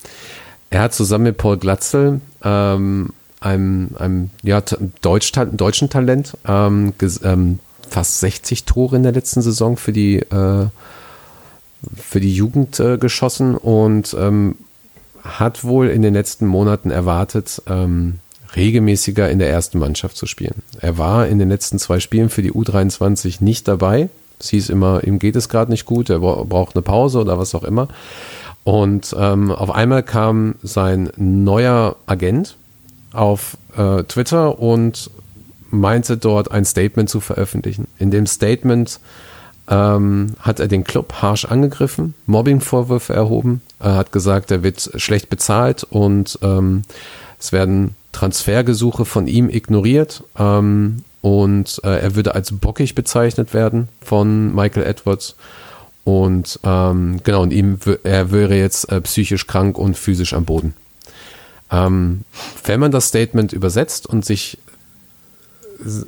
er 0.70 0.82
hat 0.82 0.94
zusammen 0.94 1.26
mit 1.26 1.38
Paul 1.38 1.58
Glatzel, 1.58 2.22
ähm, 2.44 3.10
einem, 3.40 3.90
einem 3.98 4.30
ja, 4.42 4.62
Deutsch, 5.02 5.32
deutschen 5.52 5.90
Talent, 5.90 6.38
ähm, 6.48 6.94
ähm, 7.24 7.60
fast 7.90 8.20
60 8.20 8.66
Tore 8.66 8.96
in 8.96 9.04
der 9.04 9.12
letzten 9.12 9.42
Saison 9.42 9.78
für 9.78 9.94
die, 9.94 10.18
äh, 10.18 10.68
für 11.96 12.20
die 12.20 12.34
Jugend 12.34 12.80
äh, 12.80 12.98
geschossen 12.98 13.56
und 13.56 14.16
ähm, 14.20 14.56
hat 15.24 15.64
wohl 15.64 15.88
in 15.90 16.02
den 16.02 16.14
letzten 16.14 16.46
Monaten 16.48 16.92
erwartet, 16.92 17.62
ähm, 17.68 18.20
regelmäßiger 18.56 19.30
in 19.30 19.40
der 19.40 19.50
ersten 19.50 19.80
Mannschaft 19.80 20.18
zu 20.18 20.26
spielen. 20.26 20.62
Er 20.80 20.98
war 20.98 21.28
in 21.28 21.40
den 21.40 21.50
letzten 21.50 21.80
zwei 21.80 22.00
Spielen 22.00 22.30
für 22.30 22.42
die 22.42 22.52
U23 22.52 23.44
nicht 23.44 23.68
dabei. 23.68 24.10
Es 24.40 24.50
hieß 24.50 24.70
immer, 24.70 25.04
ihm 25.04 25.20
geht 25.20 25.36
es 25.36 25.50
gerade 25.50 25.72
nicht 25.72 25.86
gut, 25.86 26.10
er 26.10 26.20
bra- 26.20 26.44
braucht 26.44 26.76
eine 26.76 26.82
Pause 26.84 27.20
oder 27.20 27.40
was 27.40 27.56
auch 27.56 27.64
immer. 27.64 27.88
Und 28.64 29.16
ähm, 29.18 29.52
auf 29.52 29.72
einmal 29.72 30.04
kam 30.04 30.56
sein 30.62 31.10
neuer 31.18 31.96
Agent 32.06 32.56
auf 33.12 33.58
äh, 33.76 34.04
Twitter 34.04 34.60
und 34.60 35.10
meinte 35.70 36.18
dort 36.18 36.52
ein 36.52 36.66
Statement 36.66 37.10
zu 37.10 37.20
veröffentlichen. 37.20 37.88
In 37.98 38.12
dem 38.12 38.26
Statement 38.28 39.00
ähm, 39.74 40.36
hat 40.40 40.60
er 40.60 40.68
den 40.68 40.84
Club 40.84 41.14
harsch 41.22 41.46
angegriffen, 41.46 42.14
Mobbingvorwürfe 42.28 43.14
erhoben, 43.14 43.62
er 43.80 43.96
hat 43.96 44.12
gesagt, 44.12 44.52
er 44.52 44.62
wird 44.62 44.92
schlecht 44.98 45.30
bezahlt 45.30 45.84
und 45.84 46.38
ähm, 46.44 46.84
es 47.40 47.52
werden 47.52 47.96
Transfergesuche 48.12 49.04
von 49.04 49.28
ihm 49.28 49.50
ignoriert. 49.50 50.24
Ähm, 50.38 51.04
und 51.22 51.80
äh, 51.84 52.00
er 52.02 52.16
würde 52.16 52.36
als 52.36 52.52
bockig 52.52 52.96
bezeichnet 52.96 53.54
werden 53.54 53.88
von 54.02 54.54
Michael 54.54 54.86
Edwards. 54.86 55.36
Und 56.04 56.60
ähm, 56.64 57.22
genau 57.24 57.42
und 57.42 57.52
ihm 57.52 57.80
er 58.04 58.32
wäre 58.32 58.56
jetzt 58.56 58.92
äh, 58.92 59.00
psychisch 59.02 59.48
krank 59.48 59.78
und 59.78 59.98
physisch 59.98 60.34
am 60.34 60.46
Boden. 60.46 60.74
Ähm, 61.72 62.22
wenn 62.66 62.80
man 62.80 62.92
das 62.92 63.08
Statement 63.08 63.54
übersetzt 63.54 64.06
und 64.06 64.26
sich 64.26 64.58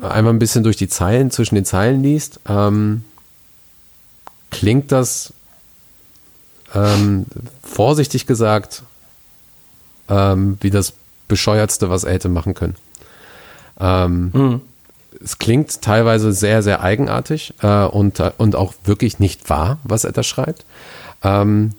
einmal 0.01 0.33
ein 0.33 0.39
bisschen 0.39 0.63
durch 0.63 0.77
die 0.77 0.89
Zeilen, 0.89 1.31
zwischen 1.31 1.55
den 1.55 1.65
Zeilen 1.65 2.03
liest, 2.03 2.41
ähm, 2.47 3.03
klingt 4.59 4.91
das 4.91 5.33
ähm, 6.73 7.25
vorsichtig 7.63 8.25
gesagt 8.25 8.83
ähm, 10.09 10.57
wie 10.61 10.69
das 10.69 10.93
bescheuertste, 11.27 11.89
was 11.89 12.03
er 12.03 12.13
hätte 12.13 12.29
machen 12.29 12.53
können. 12.53 12.75
Ähm, 13.79 14.61
Es 15.21 15.37
klingt 15.37 15.81
teilweise 15.81 16.33
sehr, 16.33 16.61
sehr 16.61 16.81
eigenartig 16.81 17.53
äh, 17.61 17.85
und, 17.85 18.21
und 18.37 18.55
auch 18.55 18.73
wirklich 18.83 19.19
nicht 19.19 19.49
wahr, 19.49 19.77
was 19.83 20.03
er 20.03 20.11
da 20.11 20.23
schreibt. 20.23 20.65
Ähm, 21.23 21.71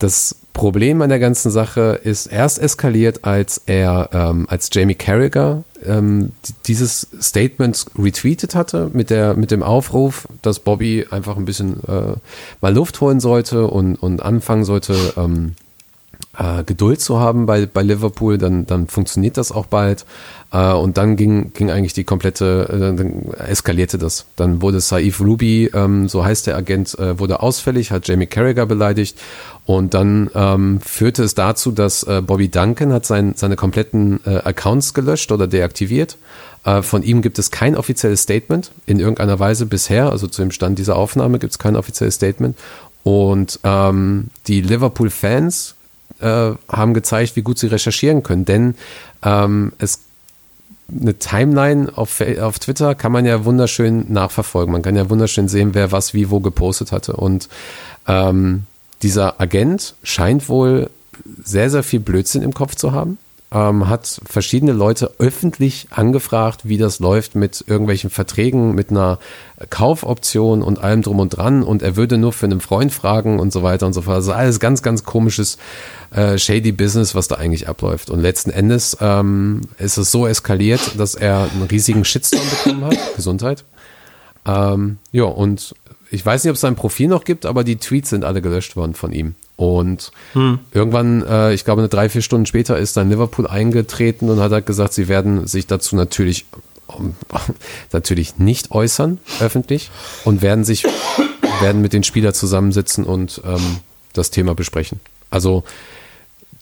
das 0.00 0.34
Problem 0.54 1.00
an 1.02 1.10
der 1.10 1.18
ganzen 1.18 1.50
Sache 1.50 2.00
ist 2.02 2.26
erst 2.26 2.58
eskaliert, 2.58 3.24
als 3.24 3.62
er, 3.66 4.10
ähm, 4.12 4.46
als 4.48 4.70
Jamie 4.72 4.94
Carragher 4.94 5.62
ähm, 5.84 6.32
dieses 6.66 7.06
Statement 7.20 7.86
retweetet 7.98 8.54
hatte 8.54 8.90
mit 8.92 9.10
der, 9.10 9.34
mit 9.34 9.50
dem 9.50 9.62
Aufruf, 9.62 10.26
dass 10.42 10.58
Bobby 10.58 11.06
einfach 11.10 11.36
ein 11.36 11.44
bisschen 11.44 11.84
äh, 11.84 12.14
mal 12.60 12.74
Luft 12.74 13.00
holen 13.00 13.20
sollte 13.20 13.66
und, 13.68 13.96
und 13.96 14.22
anfangen 14.22 14.64
sollte, 14.64 15.14
ähm, 15.16 15.54
äh, 16.40 16.64
Geduld 16.64 17.00
zu 17.00 17.20
haben 17.20 17.44
bei, 17.44 17.66
bei 17.66 17.82
Liverpool, 17.82 18.38
dann, 18.38 18.64
dann 18.64 18.88
funktioniert 18.88 19.36
das 19.36 19.52
auch 19.52 19.66
bald. 19.66 20.06
Äh, 20.50 20.72
und 20.72 20.96
dann 20.96 21.16
ging, 21.16 21.52
ging 21.52 21.70
eigentlich 21.70 21.92
die 21.92 22.04
komplette, 22.04 22.68
äh, 22.68 22.96
dann 22.96 23.32
eskalierte 23.34 23.98
das. 23.98 24.24
Dann 24.36 24.62
wurde 24.62 24.80
Saif 24.80 25.20
Ruby, 25.20 25.70
ähm, 25.74 26.08
so 26.08 26.24
heißt 26.24 26.46
der 26.46 26.56
Agent, 26.56 26.98
äh, 26.98 27.18
wurde 27.18 27.40
ausfällig, 27.40 27.90
hat 27.90 28.08
Jamie 28.08 28.26
Carragher 28.26 28.64
beleidigt. 28.66 29.18
Und 29.66 29.92
dann 29.92 30.30
ähm, 30.34 30.80
führte 30.80 31.22
es 31.22 31.34
dazu, 31.34 31.72
dass 31.72 32.02
äh, 32.04 32.22
Bobby 32.22 32.48
Duncan 32.48 32.92
hat 32.92 33.04
sein, 33.04 33.34
seine 33.36 33.56
kompletten 33.56 34.20
äh, 34.24 34.38
Accounts 34.38 34.94
gelöscht 34.94 35.30
oder 35.32 35.46
deaktiviert. 35.46 36.16
Äh, 36.64 36.80
von 36.80 37.02
ihm 37.02 37.20
gibt 37.20 37.38
es 37.38 37.50
kein 37.50 37.76
offizielles 37.76 38.22
Statement 38.22 38.72
in 38.86 38.98
irgendeiner 38.98 39.38
Weise 39.38 39.66
bisher. 39.66 40.10
Also 40.10 40.26
zu 40.26 40.40
dem 40.40 40.50
Stand 40.50 40.78
dieser 40.78 40.96
Aufnahme 40.96 41.38
gibt 41.38 41.52
es 41.52 41.58
kein 41.58 41.76
offizielles 41.76 42.14
Statement. 42.14 42.56
Und 43.02 43.60
ähm, 43.62 44.28
die 44.46 44.62
Liverpool-Fans 44.62 45.76
äh, 46.20 46.52
haben 46.68 46.94
gezeigt, 46.94 47.36
wie 47.36 47.42
gut 47.42 47.58
sie 47.58 47.68
recherchieren 47.68 48.22
können. 48.22 48.44
Denn 48.44 48.74
ähm, 49.22 49.72
es 49.78 50.00
eine 51.00 51.14
Timeline 51.14 51.90
auf, 51.94 52.20
auf 52.20 52.58
Twitter 52.58 52.94
kann 52.94 53.12
man 53.12 53.24
ja 53.24 53.44
wunderschön 53.44 54.12
nachverfolgen. 54.12 54.72
Man 54.72 54.82
kann 54.82 54.96
ja 54.96 55.08
wunderschön 55.08 55.48
sehen, 55.48 55.74
wer 55.74 55.92
was 55.92 56.14
wie 56.14 56.30
wo 56.30 56.40
gepostet 56.40 56.92
hatte. 56.92 57.14
Und 57.14 57.48
ähm, 58.08 58.64
dieser 59.02 59.40
Agent 59.40 59.94
scheint 60.02 60.48
wohl 60.48 60.90
sehr, 61.42 61.70
sehr 61.70 61.82
viel 61.82 62.00
Blödsinn 62.00 62.42
im 62.42 62.54
Kopf 62.54 62.74
zu 62.74 62.92
haben. 62.92 63.18
Ähm, 63.52 63.88
hat 63.88 64.20
verschiedene 64.24 64.72
Leute 64.72 65.12
öffentlich 65.18 65.88
angefragt, 65.90 66.60
wie 66.64 66.78
das 66.78 67.00
läuft 67.00 67.34
mit 67.34 67.64
irgendwelchen 67.66 68.08
Verträgen, 68.08 68.76
mit 68.76 68.90
einer 68.90 69.18
Kaufoption 69.70 70.62
und 70.62 70.78
allem 70.78 71.02
drum 71.02 71.18
und 71.18 71.30
dran. 71.30 71.64
Und 71.64 71.82
er 71.82 71.96
würde 71.96 72.16
nur 72.16 72.32
für 72.32 72.46
einen 72.46 72.60
Freund 72.60 72.92
fragen 72.92 73.40
und 73.40 73.52
so 73.52 73.64
weiter 73.64 73.86
und 73.86 73.92
so 73.92 74.02
fort. 74.02 74.16
Also 74.16 74.32
alles 74.32 74.60
ganz, 74.60 74.82
ganz 74.82 75.02
komisches, 75.02 75.58
äh, 76.12 76.38
shady 76.38 76.70
Business, 76.70 77.16
was 77.16 77.26
da 77.26 77.36
eigentlich 77.36 77.68
abläuft. 77.68 78.08
Und 78.10 78.20
letzten 78.20 78.50
Endes 78.50 78.96
ähm, 79.00 79.62
ist 79.78 79.96
es 79.96 80.12
so 80.12 80.28
eskaliert, 80.28 80.98
dass 80.98 81.16
er 81.16 81.48
einen 81.52 81.64
riesigen 81.64 82.04
Shitstorm 82.04 82.48
bekommen 82.48 82.84
hat. 82.84 82.98
Gesundheit. 83.16 83.64
Ähm, 84.46 84.98
ja, 85.12 85.24
und 85.24 85.74
ich 86.10 86.24
weiß 86.24 86.44
nicht, 86.44 86.50
ob 86.50 86.54
es 86.54 86.60
sein 86.60 86.76
Profil 86.76 87.08
noch 87.08 87.24
gibt, 87.24 87.46
aber 87.46 87.64
die 87.64 87.76
Tweets 87.76 88.10
sind 88.10 88.24
alle 88.24 88.42
gelöscht 88.42 88.76
worden 88.76 88.94
von 88.94 89.12
ihm. 89.12 89.34
Und 89.60 90.10
irgendwann, 90.72 91.22
äh, 91.22 91.52
ich 91.52 91.66
glaube, 91.66 91.82
eine 91.82 91.90
drei, 91.90 92.08
vier 92.08 92.22
Stunden 92.22 92.46
später 92.46 92.78
ist 92.78 92.96
dann 92.96 93.10
Liverpool 93.10 93.46
eingetreten 93.46 94.30
und 94.30 94.40
hat 94.40 94.52
halt 94.52 94.64
gesagt, 94.64 94.94
sie 94.94 95.06
werden 95.06 95.46
sich 95.46 95.66
dazu 95.66 95.96
natürlich, 95.96 96.46
ähm, 96.98 97.12
natürlich 97.92 98.38
nicht 98.38 98.70
äußern, 98.70 99.18
öffentlich, 99.38 99.90
und 100.24 100.40
werden 100.40 100.64
sich, 100.64 100.86
werden 101.60 101.82
mit 101.82 101.92
den 101.92 102.04
Spielern 102.04 102.32
zusammensitzen 102.32 103.04
und 103.04 103.42
ähm, 103.44 103.80
das 104.14 104.30
Thema 104.30 104.54
besprechen. 104.54 104.98
Also, 105.28 105.62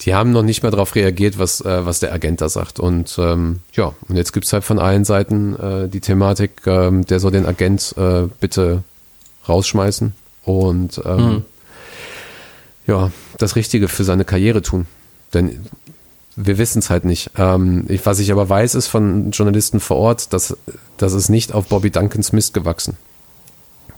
die 0.01 0.17
haben 0.17 0.33
noch 0.33 0.43
nicht 0.43 0.65
mehr 0.65 0.73
darauf 0.73 0.97
reagiert, 0.97 1.39
was, 1.39 1.61
äh, 1.61 1.87
was 1.87 2.01
der 2.01 2.13
Agent 2.13 2.41
da 2.41 2.49
sagt. 2.49 2.81
Und 2.81 3.17
ähm, 3.21 3.61
ja, 3.75 3.95
und 4.09 4.17
jetzt 4.17 4.33
gibt's 4.33 4.53
halt 4.53 4.65
von 4.65 4.81
allen 4.81 5.05
Seiten 5.05 5.55
äh, 5.55 5.89
die 5.89 6.01
Thematik, 6.01 6.63
ähm, 6.67 7.07
der 7.07 7.21
soll 7.21 7.31
den 7.31 7.47
Agent 7.47 7.95
äh, 7.97 8.27
bitte 8.41 8.83
rausschmeißen 9.49 10.15
und 10.43 11.01
ähm, 11.05 11.45
ja, 12.89 13.13
das 13.37 13.55
Richtige 13.55 13.87
für 13.87 14.03
seine 14.03 14.25
Karriere 14.25 14.63
tun. 14.63 14.87
Denn 15.33 15.67
wir 16.35 16.59
wissen 16.59 16.81
es 16.81 16.91
halt 16.91 17.05
nicht. 17.05 17.31
Ähm, 17.37 17.85
ich, 17.89 18.05
was 18.07 18.19
ich 18.19 18.33
aber 18.33 18.49
weiß, 18.49 18.75
ist 18.75 18.89
von 18.89 19.31
Journalisten 19.31 19.79
vor 19.79 19.99
Ort, 19.99 20.33
dass 20.33 20.57
das 20.97 21.13
ist 21.13 21.29
nicht 21.29 21.53
auf 21.53 21.69
Bobby 21.69 21.91
Duncans 21.91 22.33
Mist 22.33 22.55
gewachsen. 22.55 22.97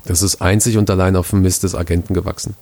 Das 0.05 0.23
ist 0.23 0.43
einzig 0.43 0.77
und 0.77 0.91
allein 0.91 1.17
auf 1.17 1.31
dem 1.31 1.43
Mist 1.43 1.63
des 1.63 1.75
Agenten 1.75 2.15
gewachsen. 2.15 2.57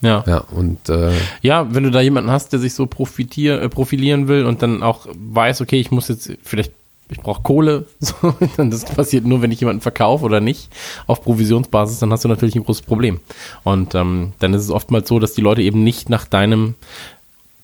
Ja. 0.00 0.22
Ja, 0.26 0.38
und 0.38 0.88
äh, 0.88 1.12
Ja, 1.40 1.72
wenn 1.74 1.84
du 1.84 1.90
da 1.90 2.00
jemanden 2.00 2.30
hast, 2.30 2.52
der 2.52 2.58
sich 2.60 2.74
so 2.74 2.86
profitier, 2.86 3.62
äh, 3.62 3.68
profilieren 3.68 4.28
will 4.28 4.44
und 4.44 4.60
dann 4.60 4.82
auch 4.82 5.06
weiß, 5.14 5.62
okay, 5.62 5.80
ich 5.80 5.90
muss 5.90 6.08
jetzt 6.08 6.30
vielleicht, 6.42 6.72
ich 7.08 7.20
brauche 7.20 7.42
Kohle, 7.42 7.86
so, 8.00 8.34
dann 8.56 8.70
das 8.70 8.84
passiert 8.84 9.24
nur, 9.24 9.42
wenn 9.42 9.50
ich 9.50 9.60
jemanden 9.60 9.82
verkaufe 9.82 10.24
oder 10.24 10.40
nicht, 10.40 10.70
auf 11.06 11.22
Provisionsbasis, 11.22 11.98
dann 11.98 12.12
hast 12.12 12.24
du 12.24 12.28
natürlich 12.28 12.56
ein 12.56 12.64
großes 12.64 12.82
Problem. 12.82 13.20
Und 13.62 13.94
ähm, 13.94 14.32
dann 14.38 14.54
ist 14.54 14.62
es 14.62 14.70
oftmals 14.70 15.08
so, 15.08 15.18
dass 15.18 15.34
die 15.34 15.42
Leute 15.42 15.62
eben 15.62 15.84
nicht 15.84 16.08
nach 16.08 16.24
deinem, 16.24 16.74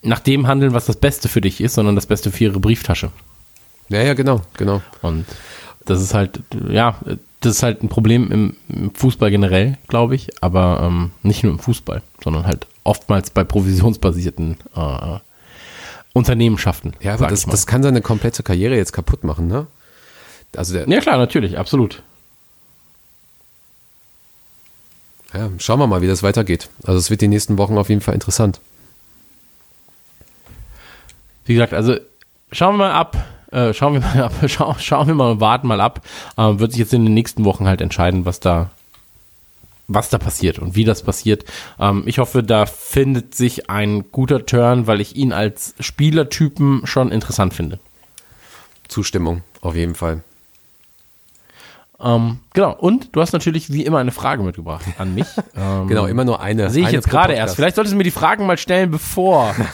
nach 0.02 0.20
dem 0.20 0.46
handeln, 0.46 0.72
was 0.72 0.86
das 0.86 0.96
Beste 0.96 1.28
für 1.28 1.40
dich 1.40 1.60
ist, 1.60 1.74
sondern 1.74 1.94
das 1.94 2.06
Beste 2.06 2.30
für 2.30 2.44
ihre 2.44 2.60
Brieftasche. 2.60 3.10
ja, 3.88 4.02
ja, 4.02 4.14
genau, 4.14 4.42
genau. 4.56 4.82
Und 5.02 5.26
das 5.86 6.02
ist 6.02 6.14
halt, 6.14 6.40
ja, 6.68 6.96
das 7.40 7.56
ist 7.56 7.62
halt 7.62 7.82
ein 7.82 7.88
Problem 7.88 8.30
im, 8.30 8.56
im 8.68 8.94
Fußball 8.94 9.30
generell, 9.30 9.78
glaube 9.88 10.14
ich, 10.14 10.42
aber 10.42 10.80
ähm, 10.82 11.10
nicht 11.22 11.42
nur 11.42 11.52
im 11.52 11.58
Fußball, 11.58 12.02
sondern 12.22 12.46
halt 12.46 12.66
oftmals 12.84 13.30
bei 13.30 13.44
provisionsbasierten 13.44 14.58
äh, 14.76 15.18
Unternehmenschaften. 16.12 16.94
Ja, 17.00 17.14
aber 17.14 17.28
das, 17.28 17.46
das 17.46 17.66
kann 17.66 17.82
seine 17.82 18.02
komplette 18.02 18.42
Karriere 18.42 18.76
jetzt 18.76 18.92
kaputt 18.92 19.24
machen, 19.24 19.46
ne? 19.46 19.66
Also 20.56 20.74
der, 20.74 20.88
ja 20.88 21.00
klar, 21.00 21.16
natürlich, 21.18 21.58
absolut. 21.58 22.02
ja, 25.34 25.48
schauen 25.58 25.78
wir 25.78 25.86
mal, 25.86 26.02
wie 26.02 26.08
das 26.08 26.22
weitergeht. 26.22 26.68
Also 26.84 26.98
es 26.98 27.10
wird 27.10 27.20
die 27.20 27.28
nächsten 27.28 27.58
Wochen 27.58 27.78
auf 27.78 27.88
jeden 27.88 28.00
Fall 28.00 28.14
interessant. 28.14 28.60
Wie 31.44 31.54
gesagt, 31.54 31.72
also 31.72 31.96
schauen 32.52 32.74
wir 32.74 32.88
mal 32.88 32.92
ab. 32.92 33.16
Äh, 33.52 33.72
schauen 33.74 33.94
wir 33.94 34.00
mal 34.00 34.22
ab, 34.22 34.32
schau, 34.46 34.74
schauen 34.78 35.06
wir 35.06 35.14
mal, 35.14 35.40
warten 35.40 35.66
mal 35.66 35.80
ab. 35.80 36.02
Ähm, 36.36 36.58
wird 36.58 36.72
sich 36.72 36.80
jetzt 36.80 36.94
in 36.94 37.04
den 37.04 37.14
nächsten 37.14 37.44
Wochen 37.44 37.66
halt 37.66 37.80
entscheiden, 37.80 38.24
was 38.24 38.40
da, 38.40 38.70
was 39.92 40.08
da 40.08 40.18
passiert 40.18 40.58
und 40.58 40.76
wie 40.76 40.84
das 40.84 41.02
passiert. 41.02 41.44
Ähm, 41.78 42.04
ich 42.06 42.18
hoffe, 42.18 42.42
da 42.42 42.66
findet 42.66 43.34
sich 43.34 43.68
ein 43.68 44.10
guter 44.12 44.46
Turn, 44.46 44.86
weil 44.86 45.00
ich 45.00 45.16
ihn 45.16 45.32
als 45.32 45.74
Spielertypen 45.80 46.86
schon 46.86 47.10
interessant 47.10 47.54
finde. 47.54 47.80
Zustimmung, 48.88 49.42
auf 49.60 49.74
jeden 49.74 49.94
Fall. 49.94 50.22
Ähm, 52.02 52.38
genau. 52.54 52.72
Und 52.72 53.14
du 53.14 53.20
hast 53.20 53.32
natürlich 53.32 53.72
wie 53.72 53.84
immer 53.84 53.98
eine 53.98 54.12
Frage 54.12 54.42
mitgebracht 54.42 54.84
an 54.98 55.14
mich. 55.14 55.26
Ähm, 55.56 55.84
Genau, 55.88 56.06
immer 56.06 56.24
nur 56.24 56.40
eine. 56.40 56.70
Sehe 56.70 56.84
ich 56.84 56.92
jetzt 56.92 57.10
gerade 57.10 57.34
erst. 57.34 57.56
Vielleicht 57.56 57.76
solltest 57.76 57.92
du 57.92 57.98
mir 57.98 58.04
die 58.04 58.10
Fragen 58.10 58.46
mal 58.46 58.56
stellen, 58.56 58.90
bevor. 58.90 59.54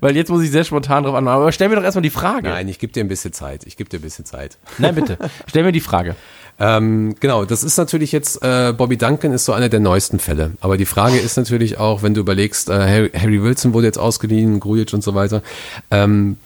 Weil 0.00 0.16
jetzt 0.16 0.30
muss 0.30 0.42
ich 0.42 0.50
sehr 0.50 0.64
spontan 0.64 1.04
drauf 1.04 1.14
antworten. 1.14 1.42
Aber 1.42 1.52
stell 1.52 1.68
mir 1.68 1.76
doch 1.76 1.84
erstmal 1.84 2.02
die 2.02 2.10
Frage. 2.10 2.48
Nein, 2.48 2.68
ich 2.68 2.78
gebe 2.78 2.92
dir 2.92 3.04
ein 3.04 3.08
bisschen 3.08 3.32
Zeit. 3.32 3.66
Ich 3.66 3.76
gebe 3.76 3.88
dir 3.88 3.98
ein 3.98 4.02
bisschen 4.02 4.24
Zeit. 4.24 4.58
Nein, 4.78 4.94
bitte. 4.94 5.18
Stell 5.46 5.62
mir 5.62 5.72
die 5.72 5.80
Frage. 5.80 6.16
Ähm, 6.60 7.14
genau, 7.20 7.44
das 7.44 7.62
ist 7.62 7.76
natürlich 7.76 8.10
jetzt, 8.10 8.42
äh, 8.42 8.72
Bobby 8.76 8.96
Duncan 8.96 9.32
ist 9.32 9.44
so 9.44 9.52
einer 9.52 9.68
der 9.68 9.80
neuesten 9.80 10.18
Fälle. 10.18 10.52
Aber 10.60 10.76
die 10.76 10.86
Frage 10.86 11.18
ist 11.18 11.36
natürlich 11.36 11.78
auch, 11.78 12.02
wenn 12.02 12.14
du 12.14 12.20
überlegst, 12.20 12.68
äh, 12.68 12.72
Harry, 12.72 13.10
Harry 13.10 13.42
Wilson 13.42 13.74
wurde 13.74 13.86
jetzt 13.86 13.98
ausgeliehen, 13.98 14.58
Grujic 14.58 14.92
und 14.92 15.04
so 15.04 15.14
weiter. 15.14 15.42
Ähm, 15.90 16.36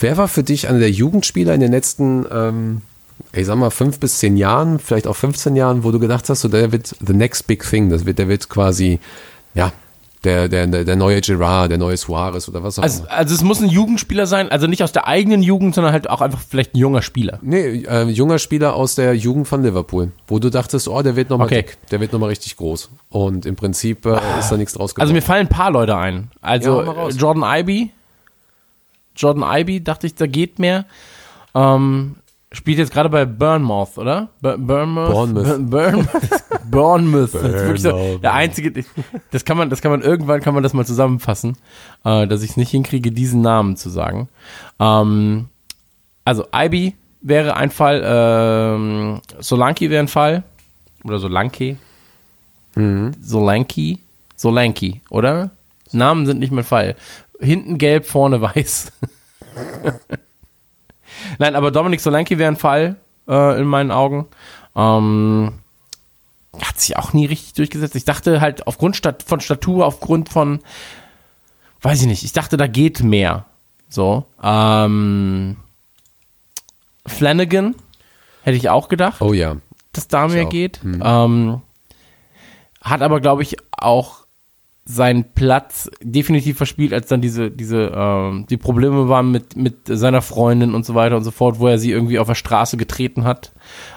wer 0.00 0.16
war 0.16 0.28
für 0.28 0.42
dich 0.42 0.68
einer 0.68 0.78
der 0.78 0.90
Jugendspieler 0.90 1.54
in 1.54 1.60
den 1.60 1.72
letzten, 1.72 2.24
ähm, 2.32 2.82
ich 3.32 3.44
sag 3.46 3.56
mal, 3.56 3.70
fünf 3.70 4.00
bis 4.00 4.18
zehn 4.18 4.38
Jahren, 4.38 4.78
vielleicht 4.78 5.06
auch 5.06 5.16
15 5.16 5.56
Jahren, 5.56 5.84
wo 5.84 5.90
du 5.90 5.98
gedacht 5.98 6.28
hast, 6.30 6.40
so 6.40 6.48
der 6.48 6.72
wird 6.72 6.94
the 7.06 7.12
next 7.12 7.46
big 7.46 7.68
thing, 7.68 7.90
das 7.90 8.06
wird, 8.06 8.18
der 8.18 8.28
wird 8.28 8.48
quasi, 8.48 8.98
ja, 9.54 9.72
der, 10.24 10.48
der, 10.48 10.66
der, 10.66 10.84
der 10.84 10.96
neue 10.96 11.20
Gerard, 11.20 11.70
der 11.70 11.78
neue 11.78 11.96
Suarez 11.96 12.48
oder 12.48 12.62
was 12.62 12.78
auch 12.78 12.82
Also, 12.82 13.02
immer. 13.04 13.12
also 13.12 13.34
es 13.34 13.42
muss 13.42 13.60
ein 13.60 13.68
Jugendspieler 13.68 14.26
sein, 14.26 14.50
also 14.50 14.66
nicht 14.66 14.82
aus 14.82 14.92
der 14.92 15.06
eigenen 15.06 15.42
Jugend, 15.42 15.74
sondern 15.74 15.92
halt 15.92 16.08
auch 16.10 16.20
einfach 16.20 16.40
vielleicht 16.40 16.74
ein 16.74 16.78
junger 16.78 17.02
Spieler. 17.02 17.38
Nee, 17.42 17.84
äh, 17.86 18.04
junger 18.08 18.38
Spieler 18.38 18.74
aus 18.74 18.94
der 18.94 19.14
Jugend 19.14 19.46
von 19.46 19.62
Liverpool, 19.62 20.12
wo 20.26 20.38
du 20.38 20.50
dachtest, 20.50 20.88
oh, 20.88 21.02
der 21.02 21.14
wird 21.16 21.30
nochmal 21.30 21.46
Okay. 21.46 21.62
dick, 21.62 21.78
der 21.90 22.00
wird 22.00 22.12
nochmal 22.12 22.30
richtig 22.30 22.56
groß. 22.56 22.90
Und 23.10 23.46
im 23.46 23.56
Prinzip 23.56 24.06
äh, 24.06 24.18
ist 24.38 24.50
da 24.50 24.56
nichts 24.56 24.72
draus 24.74 24.94
geworden. 24.94 25.02
Also 25.02 25.12
mir 25.14 25.22
fallen 25.22 25.46
ein 25.46 25.48
paar 25.50 25.70
Leute 25.70 25.96
ein. 25.96 26.30
Also 26.40 26.82
Ja. 26.82 27.08
Jordan 27.10 27.44
Ibe. 27.60 27.90
Jordan 29.16 29.44
Ibe, 29.60 29.80
dachte 29.80 30.06
ich, 30.06 30.14
da 30.14 30.26
geht 30.26 30.58
mehr. 30.58 30.86
Ähm, 31.54 32.16
spielt 32.54 32.78
jetzt 32.78 32.92
gerade 32.92 33.08
bei 33.10 33.24
Bournemouth, 33.26 33.98
oder? 33.98 34.28
Bur- 34.40 34.56
Bournemouth? 34.58 35.10
Bournemouth. 35.12 35.70
Bournemouth. 35.70 36.10
Bournemouth. 36.70 37.34
Das 37.34 37.42
ist 37.42 37.52
wirklich 37.52 37.82
so 37.82 38.18
der 38.18 38.32
einzige, 38.32 38.84
das 39.30 39.44
kann 39.44 39.56
man, 39.58 39.68
das 39.70 39.82
kann 39.82 39.90
man, 39.90 40.00
irgendwann 40.00 40.40
kann 40.40 40.54
man 40.54 40.62
das 40.62 40.72
mal 40.72 40.86
zusammenfassen, 40.86 41.56
äh, 42.04 42.26
dass 42.26 42.42
ich 42.42 42.50
es 42.50 42.56
nicht 42.56 42.70
hinkriege, 42.70 43.12
diesen 43.12 43.42
Namen 43.42 43.76
zu 43.76 43.90
sagen. 43.90 44.28
Ähm, 44.80 45.46
also 46.24 46.46
Ibe 46.54 46.94
wäre 47.20 47.56
ein 47.56 47.70
Fall, 47.70 48.02
ähm, 48.04 49.20
Solanki 49.40 49.90
wäre 49.90 50.00
ein 50.02 50.08
Fall. 50.08 50.42
Oder 51.04 51.18
Solanke. 51.18 51.76
Solanki. 53.20 53.98
Solanki, 54.36 55.00
oder? 55.10 55.50
Namen 55.92 56.26
sind 56.26 56.40
nicht 56.40 56.50
mein 56.50 56.64
Fall. 56.64 56.96
Hinten 57.40 57.78
gelb, 57.78 58.06
vorne 58.06 58.40
weiß. 58.40 58.90
Nein, 61.38 61.56
aber 61.56 61.70
Dominik 61.70 62.00
Solanki 62.00 62.38
wäre 62.38 62.50
ein 62.50 62.56
Fall 62.56 62.96
äh, 63.28 63.60
in 63.60 63.66
meinen 63.66 63.90
Augen. 63.90 64.26
Ähm, 64.76 65.52
hat 66.60 66.80
sich 66.80 66.96
auch 66.96 67.12
nie 67.12 67.26
richtig 67.26 67.54
durchgesetzt. 67.54 67.96
Ich 67.96 68.04
dachte 68.04 68.40
halt 68.40 68.66
aufgrund 68.66 69.00
von 69.26 69.40
Statur, 69.40 69.86
aufgrund 69.86 70.28
von, 70.28 70.60
weiß 71.82 72.02
ich 72.02 72.06
nicht, 72.06 72.24
ich 72.24 72.32
dachte, 72.32 72.56
da 72.56 72.66
geht 72.66 73.02
mehr. 73.02 73.46
So. 73.88 74.24
Ähm, 74.42 75.56
Flanagan 77.06 77.74
hätte 78.42 78.56
ich 78.56 78.68
auch 78.68 78.88
gedacht 78.88 79.20
oh 79.20 79.32
ja. 79.32 79.56
dass 79.92 80.08
da 80.08 80.28
mehr 80.28 80.46
geht. 80.46 80.80
Ähm, 80.84 81.60
hat 82.80 83.02
aber, 83.02 83.20
glaube 83.20 83.42
ich, 83.42 83.56
auch 83.70 84.23
seinen 84.86 85.24
Platz 85.32 85.90
definitiv 86.02 86.58
verspielt, 86.58 86.92
als 86.92 87.06
dann 87.06 87.22
diese, 87.22 87.50
diese, 87.50 87.92
ähm, 87.94 88.46
die 88.50 88.58
Probleme 88.58 89.08
waren 89.08 89.30
mit, 89.30 89.56
mit 89.56 89.86
seiner 89.86 90.20
Freundin 90.20 90.74
und 90.74 90.84
so 90.84 90.94
weiter 90.94 91.16
und 91.16 91.24
so 91.24 91.30
fort, 91.30 91.58
wo 91.58 91.68
er 91.68 91.78
sie 91.78 91.90
irgendwie 91.90 92.18
auf 92.18 92.26
der 92.26 92.34
Straße 92.34 92.76
getreten 92.76 93.24
hat 93.24 93.52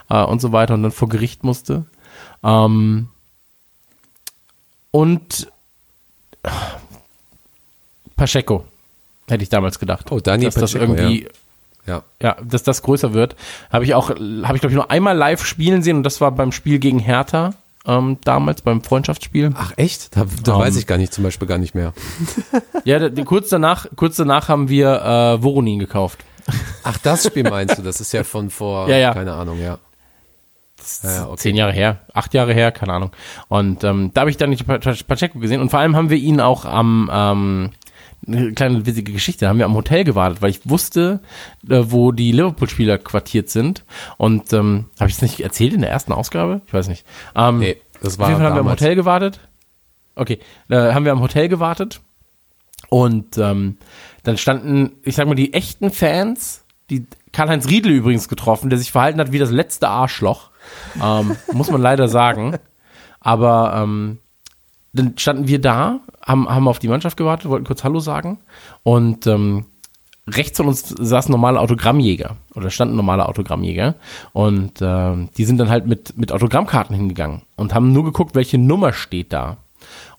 äh, 0.09 0.23
und 0.23 0.39
so 0.39 0.53
weiter 0.53 0.75
und 0.75 0.83
dann 0.83 0.93
vor 0.93 1.09
Gericht 1.09 1.43
musste. 1.43 1.85
Ähm, 2.41 3.09
und 4.91 5.51
äh, 6.43 6.49
Pacheco, 8.15 8.63
hätte 9.27 9.43
ich 9.43 9.49
damals 9.49 9.79
gedacht. 9.79 10.09
Oh, 10.11 10.21
Dani 10.21 10.45
dass 10.45 10.55
das 10.55 10.71
Pacheco, 10.71 10.93
irgendwie 10.93 11.27
Ja. 11.85 12.03
ja, 12.21 12.37
dass 12.41 12.63
das 12.63 12.81
größer 12.81 13.13
wird. 13.13 13.35
Habe 13.71 13.83
ich 13.83 13.93
auch, 13.93 14.09
habe 14.09 14.19
ich 14.55 14.61
glaube 14.61 14.69
ich 14.69 14.75
nur 14.75 14.89
einmal 14.89 15.17
live 15.17 15.45
spielen 15.45 15.83
sehen 15.83 15.97
und 15.97 16.03
das 16.03 16.21
war 16.21 16.31
beim 16.31 16.53
Spiel 16.53 16.79
gegen 16.79 16.99
Hertha 16.99 17.55
ähm, 17.87 18.17
damals 18.23 18.61
beim 18.61 18.81
Freundschaftsspiel. 18.83 19.51
Ach 19.55 19.71
echt? 19.77 20.15
Da, 20.15 20.25
da 20.43 20.53
Ähm. 20.55 20.59
weiß 20.59 20.75
ich 20.77 20.85
gar 20.87 20.97
nicht, 20.97 21.13
zum 21.13 21.23
Beispiel 21.23 21.47
gar 21.47 21.57
nicht 21.57 21.73
mehr. 21.75 21.93
Ja, 22.83 22.99
da- 23.09 23.23
kurz 23.23 23.49
danach, 23.49 23.87
kurz 23.95 24.17
danach 24.17 24.49
haben 24.49 24.69
wir 24.69 25.01
äh, 25.01 25.41
Voronin 25.43 25.79
gekauft. 25.79 26.23
Ach, 26.83 26.97
das 26.99 27.25
Spiel 27.27 27.43
meinst 27.43 27.77
du? 27.77 27.81
Das 27.81 27.99
ist 27.99 28.11
ja 28.13 28.23
von 28.23 28.49
vor, 28.49 28.87
Ja, 28.89 28.97
ja. 28.97 29.13
keine 29.13 29.33
Ahnung, 29.33 29.59
ja. 29.61 29.79
Ja, 31.03 31.25
okay. 31.25 31.35
Zehn 31.37 31.55
Jahre 31.55 31.73
her, 31.73 32.01
acht 32.13 32.33
Jahre 32.33 32.53
her, 32.53 32.71
keine 32.71 32.93
Ahnung. 32.93 33.11
Und 33.49 33.83
ähm, 33.83 34.11
da 34.13 34.21
habe 34.21 34.29
ich 34.29 34.37
dann 34.37 34.51
nicht 34.51 34.65
Pa- 34.65 34.77
Pa- 34.77 34.93
Pacheco 35.07 35.39
gesehen 35.39 35.59
und 35.59 35.69
vor 35.69 35.79
allem 35.79 35.95
haben 35.95 36.09
wir 36.09 36.17
ihn 36.17 36.39
auch 36.39 36.63
am 36.65 37.09
ähm, 37.11 37.69
eine 38.25 38.53
kleine 38.53 38.85
witzige 38.85 39.11
Geschichte, 39.13 39.45
da 39.45 39.49
haben 39.49 39.59
wir 39.59 39.65
am 39.65 39.75
Hotel 39.75 40.03
gewartet, 40.03 40.41
weil 40.41 40.49
ich 40.49 40.61
wusste, 40.69 41.21
äh, 41.69 41.83
wo 41.87 42.11
die 42.11 42.31
Liverpool-Spieler 42.31 42.97
quartiert 42.97 43.49
sind. 43.49 43.83
Und 44.17 44.51
ähm, 44.53 44.85
habe 44.99 45.09
ich 45.09 45.15
es 45.15 45.21
nicht 45.21 45.39
erzählt 45.39 45.73
in 45.73 45.81
der 45.81 45.89
ersten 45.89 46.11
Ausgabe? 46.11 46.61
Ich 46.67 46.73
weiß 46.73 46.87
nicht. 46.87 47.05
Ähm, 47.35 47.59
Nee, 47.59 47.77
das 48.01 48.13
Auf 48.13 48.19
war 48.19 48.29
jeden 48.29 48.39
Fall 48.39 48.49
haben 48.49 48.55
wir 48.55 48.61
am. 48.61 48.69
Hotel 48.69 48.95
gewartet. 48.95 49.39
Okay, 50.15 50.39
äh, 50.69 50.93
haben 50.93 51.05
wir 51.05 51.11
am 51.11 51.21
Hotel 51.21 51.47
gewartet. 51.47 52.01
Und 52.89 53.37
ähm, 53.37 53.77
dann 54.23 54.37
standen, 54.37 54.91
ich 55.03 55.15
sag 55.15 55.27
mal, 55.27 55.35
die 55.35 55.53
echten 55.53 55.91
Fans, 55.91 56.63
die 56.89 57.05
Karl-Heinz 57.33 57.67
Riedle 57.67 57.91
übrigens 57.91 58.29
getroffen, 58.29 58.69
der 58.69 58.79
sich 58.79 58.91
verhalten 58.91 59.19
hat 59.19 59.31
wie 59.31 59.39
das 59.39 59.51
letzte 59.51 59.89
Arschloch. 59.89 60.49
Ähm, 61.01 61.35
muss 61.53 61.69
man 61.69 61.81
leider 61.81 62.07
sagen. 62.07 62.57
Aber 63.19 63.73
ähm, 63.75 64.19
dann 64.93 65.17
standen 65.17 65.47
wir 65.47 65.59
da, 65.59 65.99
haben, 66.27 66.47
haben 66.47 66.67
auf 66.67 66.79
die 66.79 66.89
Mannschaft 66.89 67.17
gewartet, 67.17 67.49
wollten 67.49 67.65
kurz 67.65 67.83
Hallo 67.83 67.99
sagen. 67.99 68.39
Und 68.83 69.25
ähm, 69.27 69.65
rechts 70.27 70.57
von 70.57 70.67
uns 70.67 70.89
saß 70.89 71.29
ein 71.29 71.31
normaler 71.31 71.61
Autogrammjäger 71.61 72.35
oder 72.53 72.69
stand 72.69 72.91
ein 72.91 72.97
normaler 72.97 73.29
Autogrammjäger 73.29 73.95
und 74.33 74.73
ähm, 74.81 75.29
die 75.37 75.45
sind 75.45 75.57
dann 75.57 75.69
halt 75.69 75.87
mit, 75.87 76.17
mit 76.17 76.33
Autogrammkarten 76.33 76.95
hingegangen 76.95 77.43
und 77.55 77.73
haben 77.73 77.93
nur 77.93 78.03
geguckt, 78.03 78.35
welche 78.35 78.57
Nummer 78.57 78.91
steht 78.93 79.31
da. 79.31 79.57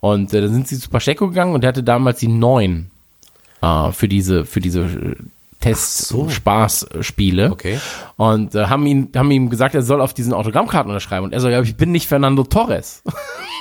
Und 0.00 0.32
äh, 0.32 0.40
dann 0.40 0.52
sind 0.52 0.66
sie 0.68 0.78
zu 0.78 0.88
Pacheco 0.88 1.28
gegangen 1.28 1.54
und 1.54 1.61
der 1.61 1.68
hatte 1.68 1.82
damals 1.82 2.20
die 2.20 2.28
9 2.28 2.90
äh, 3.61 3.92
für 3.92 4.09
diese, 4.09 4.46
für 4.46 4.61
diese 4.61 4.80
äh, 4.80 5.16
Test-Spaß-Spiele. 5.61 7.50
Okay. 7.50 7.78
Und 8.16 8.54
äh, 8.54 8.66
haben, 8.66 8.86
ihn, 8.86 9.11
haben 9.14 9.30
ihm 9.30 9.50
gesagt, 9.50 9.74
er 9.74 9.82
soll 9.82 10.00
auf 10.00 10.14
diesen 10.14 10.32
Autogrammkarten 10.32 10.90
unterschreiben. 10.90 11.24
Und 11.24 11.32
er 11.32 11.40
so, 11.40 11.48
ja, 11.48 11.61
ich 11.61 11.76
bin 11.76 11.90
nicht 11.90 12.06
Fernando 12.06 12.44
Torres. 12.44 13.02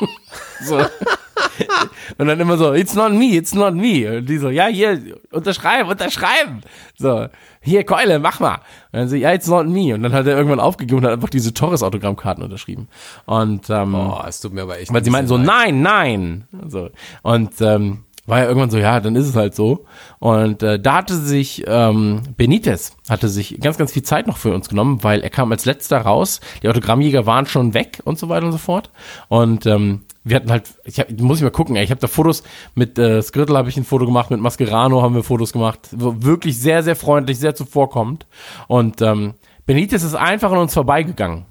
so. 0.64 0.80
Und 2.18 2.28
dann 2.28 2.40
immer 2.40 2.58
so, 2.58 2.74
it's 2.74 2.96
not 2.96 3.12
me, 3.12 3.36
it's 3.36 3.54
not 3.54 3.74
me. 3.74 4.18
Und 4.18 4.28
die 4.28 4.38
so, 4.38 4.50
ja, 4.50 4.68
hier, 4.68 5.00
unterschreiben, 5.32 5.90
unterschreiben. 5.90 6.62
So, 6.98 7.28
hier, 7.62 7.84
Keule, 7.84 8.20
mach 8.20 8.40
mal. 8.40 8.56
Und 8.92 9.00
dann 9.00 9.10
so, 9.10 9.16
ja, 9.16 9.34
it's 9.34 9.48
not 9.48 9.68
me. 9.68 9.94
Und 9.94 10.04
dann 10.04 10.14
hat 10.14 10.28
er 10.28 10.36
irgendwann 10.38 10.60
aufgegeben 10.60 11.00
und 11.00 11.06
hat 11.06 11.14
einfach 11.14 11.30
diese 11.30 11.54
Torres-Autogrammkarten 11.54 12.44
unterschrieben. 12.44 12.88
Und, 13.26 13.70
ähm, 13.70 13.96
Oh, 13.96 14.22
es 14.28 14.40
tut 14.40 14.54
mir 14.54 14.64
aber 14.64 14.80
echt 14.80 14.94
weil 14.94 15.04
sie 15.04 15.10
ein 15.10 15.14
meinten 15.14 15.28
so, 15.28 15.38
nein, 15.38 15.82
nein. 15.82 16.48
So. 16.68 16.90
Und 17.24 17.60
ähm, 17.62 18.04
war 18.28 18.40
ja 18.40 18.46
irgendwann 18.46 18.70
so, 18.70 18.78
ja, 18.78 19.00
dann 19.00 19.16
ist 19.16 19.28
es 19.28 19.36
halt 19.36 19.56
so. 19.56 19.86
Und 20.20 20.62
äh, 20.62 20.80
da 20.80 20.96
hatte 20.96 21.16
sich 21.16 21.64
ähm, 21.66 22.22
Benitez, 22.36 22.96
hatte 23.10 23.30
sich 23.30 23.60
ganz, 23.62 23.78
ganz 23.78 23.94
viel 23.94 24.04
Zeit 24.04 24.28
noch 24.28 24.38
für 24.38 24.54
uns 24.54 24.68
genommen, 24.68 25.02
weil 25.02 25.22
er 25.22 25.30
kam 25.30 25.52
als 25.52 25.64
letzter 25.66 26.00
raus. 26.00 26.42
Die 26.62 26.68
Autogrammjäger 26.68 27.26
waren 27.26 27.46
schon 27.46 27.74
weg 27.74 28.02
und 28.04 28.20
so 28.20 28.28
weiter 28.28 28.46
und 28.46 28.52
so 28.52 28.58
fort. 28.58 28.92
Und 29.30 29.66
ähm, 29.66 30.02
wir 30.30 30.36
hatten 30.36 30.52
halt, 30.52 30.74
ich 30.86 31.00
hab, 31.00 31.10
muss 31.20 31.38
ich 31.38 31.44
mal 31.44 31.52
gucken, 31.52 31.76
ey, 31.76 31.84
ich 31.84 31.92
habe 31.92 32.02
da 32.02 32.08
Fotos 32.08 32.44
mit 32.76 32.98
äh, 32.98 33.22
Skrittel 33.22 33.58
habe 33.58 33.70
ich 33.70 33.78
ein 33.78 33.84
Foto 33.84 34.06
gemacht, 34.06 34.32
mit 34.32 34.40
Mascherano 34.40 35.02
haben 35.02 35.16
wir 35.16 35.24
Fotos 35.24 35.54
gemacht. 35.54 35.90
Wirklich 35.92 36.60
sehr, 36.60 36.84
sehr 36.84 36.96
freundlich, 36.96 37.40
sehr 37.40 37.56
zuvorkommend. 37.56 38.26
Und 38.68 39.02
ähm, 39.02 39.36
Benitez 39.66 40.04
ist 40.04 40.16
einfach 40.16 40.52
an 40.52 40.60
uns 40.60 40.74
vorbeigegangen. 40.74 41.46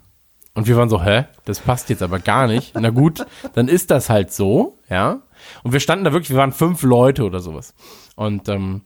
Und 0.54 0.66
wir 0.66 0.76
waren 0.76 0.88
so, 0.88 1.02
hä? 1.02 1.26
Das 1.44 1.60
passt 1.60 1.90
jetzt 1.90 2.02
aber 2.02 2.18
gar 2.18 2.46
nicht. 2.46 2.72
Na 2.74 2.90
gut, 2.90 3.26
dann 3.54 3.68
ist 3.68 3.90
das 3.90 4.08
halt 4.08 4.32
so, 4.32 4.78
ja. 4.88 5.20
Und 5.62 5.72
wir 5.72 5.80
standen 5.80 6.04
da 6.04 6.12
wirklich, 6.12 6.30
wir 6.30 6.38
waren 6.38 6.52
fünf 6.52 6.82
Leute 6.82 7.24
oder 7.24 7.40
sowas. 7.40 7.74
Und 8.16 8.48
ähm, 8.48 8.82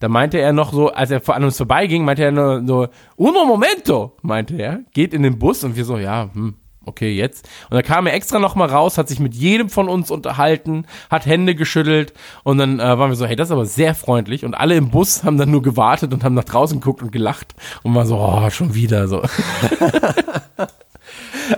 da 0.00 0.08
meinte 0.08 0.38
er 0.38 0.52
noch 0.52 0.72
so, 0.72 0.90
als 0.90 1.10
er 1.10 1.26
an 1.28 1.44
uns 1.44 1.56
vorbeiging, 1.56 2.04
meinte 2.04 2.24
er 2.24 2.32
nur 2.32 2.62
so, 2.66 2.88
uno 3.16 3.44
momento, 3.44 4.16
meinte 4.22 4.56
er, 4.56 4.80
geht 4.92 5.14
in 5.14 5.22
den 5.22 5.38
Bus 5.38 5.64
und 5.64 5.76
wir 5.76 5.84
so, 5.84 5.98
ja, 5.98 6.30
hm, 6.32 6.54
okay, 6.84 7.12
jetzt. 7.12 7.48
Und 7.70 7.74
dann 7.74 7.84
kam 7.84 8.06
er 8.06 8.14
extra 8.14 8.38
noch 8.38 8.54
mal 8.54 8.68
raus, 8.68 8.98
hat 8.98 9.08
sich 9.08 9.20
mit 9.20 9.34
jedem 9.34 9.68
von 9.70 9.88
uns 9.88 10.10
unterhalten, 10.10 10.86
hat 11.10 11.26
Hände 11.26 11.54
geschüttelt 11.54 12.12
und 12.42 12.58
dann 12.58 12.80
äh, 12.80 12.98
waren 12.98 13.10
wir 13.10 13.16
so, 13.16 13.26
hey, 13.26 13.36
das 13.36 13.48
ist 13.48 13.52
aber 13.52 13.66
sehr 13.66 13.94
freundlich 13.94 14.44
und 14.44 14.54
alle 14.54 14.74
im 14.76 14.90
Bus 14.90 15.24
haben 15.24 15.38
dann 15.38 15.50
nur 15.50 15.62
gewartet 15.62 16.12
und 16.12 16.24
haben 16.24 16.34
nach 16.34 16.44
draußen 16.44 16.80
geguckt 16.80 17.02
und 17.02 17.12
gelacht 17.12 17.54
und 17.82 17.94
war 17.94 18.06
so, 18.06 18.16
oh, 18.18 18.50
schon 18.50 18.74
wieder 18.74 19.08
so. 19.08 19.22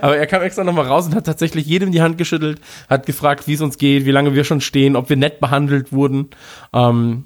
aber 0.01 0.17
er 0.17 0.27
kam 0.27 0.41
extra 0.41 0.63
noch 0.63 0.73
mal 0.73 0.85
raus 0.85 1.07
und 1.07 1.15
hat 1.15 1.25
tatsächlich 1.25 1.65
jedem 1.65 1.91
die 1.91 2.01
Hand 2.01 2.17
geschüttelt, 2.17 2.61
hat 2.89 3.05
gefragt, 3.05 3.47
wie 3.47 3.53
es 3.53 3.61
uns 3.61 3.77
geht, 3.77 4.05
wie 4.05 4.11
lange 4.11 4.33
wir 4.33 4.43
schon 4.43 4.61
stehen, 4.61 4.95
ob 4.95 5.09
wir 5.09 5.17
nett 5.17 5.39
behandelt 5.39 5.91
wurden. 5.91 6.29
Ähm, 6.73 7.25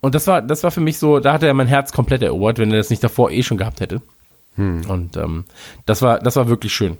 und 0.00 0.14
das 0.14 0.26
war, 0.26 0.42
das 0.42 0.62
war 0.62 0.70
für 0.70 0.82
mich 0.82 0.98
so, 0.98 1.18
da 1.18 1.32
hatte 1.32 1.46
er 1.46 1.54
mein 1.54 1.66
Herz 1.66 1.92
komplett 1.92 2.22
erobert, 2.22 2.58
wenn 2.58 2.70
er 2.70 2.76
das 2.76 2.90
nicht 2.90 3.02
davor 3.02 3.30
eh 3.30 3.42
schon 3.42 3.56
gehabt 3.56 3.80
hätte. 3.80 4.02
Und 4.56 5.16
ähm, 5.16 5.44
das 5.86 6.02
war, 6.02 6.20
das 6.20 6.36
war 6.36 6.48
wirklich 6.48 6.72
schön. 6.72 6.96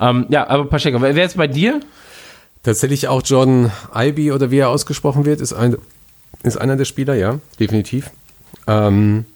Ähm, 0.00 0.26
ja, 0.30 0.48
aber 0.48 0.66
Pacheco, 0.66 1.00
wer 1.02 1.14
wer 1.14 1.24
ist 1.24 1.36
bei 1.36 1.46
dir? 1.46 1.80
Tatsächlich 2.62 3.08
auch 3.08 3.22
Jordan 3.24 3.70
Ibe 3.94 4.34
oder 4.34 4.50
wie 4.50 4.58
er 4.58 4.70
ausgesprochen 4.70 5.26
wird, 5.26 5.42
ist, 5.42 5.52
ein, 5.52 5.76
ist 6.42 6.56
einer 6.56 6.76
der 6.76 6.86
Spieler, 6.86 7.14
ja, 7.14 7.38
definitiv. 7.60 8.10
Ähm, 8.66 9.26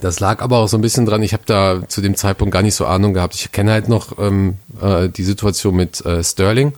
das 0.00 0.20
lag 0.20 0.42
aber 0.42 0.58
auch 0.58 0.68
so 0.68 0.76
ein 0.76 0.80
bisschen 0.80 1.06
dran, 1.06 1.22
ich 1.22 1.32
habe 1.32 1.42
da 1.46 1.82
zu 1.88 2.00
dem 2.00 2.16
Zeitpunkt 2.16 2.52
gar 2.52 2.62
nicht 2.62 2.74
so 2.74 2.86
Ahnung 2.86 3.14
gehabt. 3.14 3.34
Ich 3.34 3.52
kenne 3.52 3.72
halt 3.72 3.88
noch 3.88 4.18
ähm, 4.18 4.56
äh, 4.80 5.08
die 5.08 5.24
Situation 5.24 5.74
mit 5.74 6.04
äh, 6.04 6.22
Sterling 6.22 6.72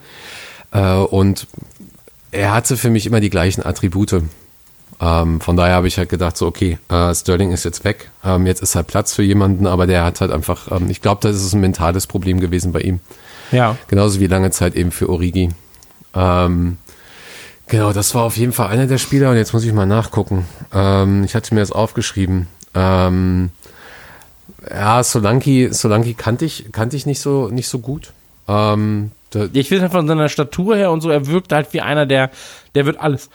äh, 0.72 0.94
und 0.94 1.46
er 2.30 2.52
hatte 2.52 2.76
für 2.76 2.90
mich 2.90 3.06
immer 3.06 3.20
die 3.20 3.30
gleichen 3.30 3.64
Attribute. 3.64 4.22
Ähm, 5.00 5.40
von 5.40 5.56
daher 5.56 5.74
habe 5.74 5.88
ich 5.88 5.98
halt 5.98 6.08
gedacht, 6.08 6.36
so, 6.36 6.46
okay, 6.46 6.78
äh, 6.88 7.14
Sterling 7.14 7.52
ist 7.52 7.64
jetzt 7.64 7.84
weg, 7.84 8.10
ähm, 8.24 8.46
jetzt 8.46 8.62
ist 8.62 8.76
halt 8.76 8.86
Platz 8.86 9.14
für 9.14 9.22
jemanden, 9.22 9.66
aber 9.66 9.86
der 9.86 10.04
hat 10.04 10.20
halt 10.20 10.30
einfach, 10.30 10.70
ähm, 10.70 10.90
ich 10.90 11.00
glaube, 11.00 11.20
das 11.22 11.36
ist 11.36 11.54
ein 11.54 11.60
mentales 11.60 12.06
Problem 12.06 12.40
gewesen 12.40 12.72
bei 12.72 12.80
ihm. 12.80 13.00
Ja. 13.50 13.76
Genauso 13.88 14.20
wie 14.20 14.26
lange 14.26 14.50
Zeit 14.50 14.74
eben 14.74 14.92
für 14.92 15.08
Origi. 15.08 15.50
Ähm, 16.14 16.76
genau, 17.66 17.92
das 17.92 18.14
war 18.14 18.22
auf 18.22 18.36
jeden 18.36 18.52
Fall 18.52 18.68
einer 18.68 18.86
der 18.86 18.98
Spieler 18.98 19.30
und 19.30 19.36
jetzt 19.36 19.52
muss 19.52 19.64
ich 19.64 19.72
mal 19.72 19.86
nachgucken. 19.86 20.46
Ähm, 20.72 21.24
ich 21.24 21.34
hatte 21.34 21.54
mir 21.54 21.60
das 21.60 21.72
aufgeschrieben. 21.72 22.46
Ähm, 22.74 23.50
ja, 24.70 25.02
Solanki, 25.02 25.68
Solanki 25.72 26.14
kannte 26.14 26.44
ich, 26.44 26.66
kannte 26.72 26.96
ich 26.96 27.06
nicht 27.06 27.20
so, 27.20 27.48
nicht 27.48 27.68
so 27.68 27.80
gut. 27.80 28.12
Ich 29.52 29.68
finde 29.68 29.82
halt 29.82 29.92
von 29.92 30.06
seiner 30.06 30.28
Statur 30.28 30.76
her 30.76 30.90
und 30.90 31.00
so, 31.00 31.08
er 31.08 31.26
wirkt 31.26 31.52
halt 31.52 31.72
wie 31.72 31.80
einer, 31.80 32.06
der, 32.06 32.30
der 32.74 32.86
wird 32.86 33.00
alles, 33.00 33.30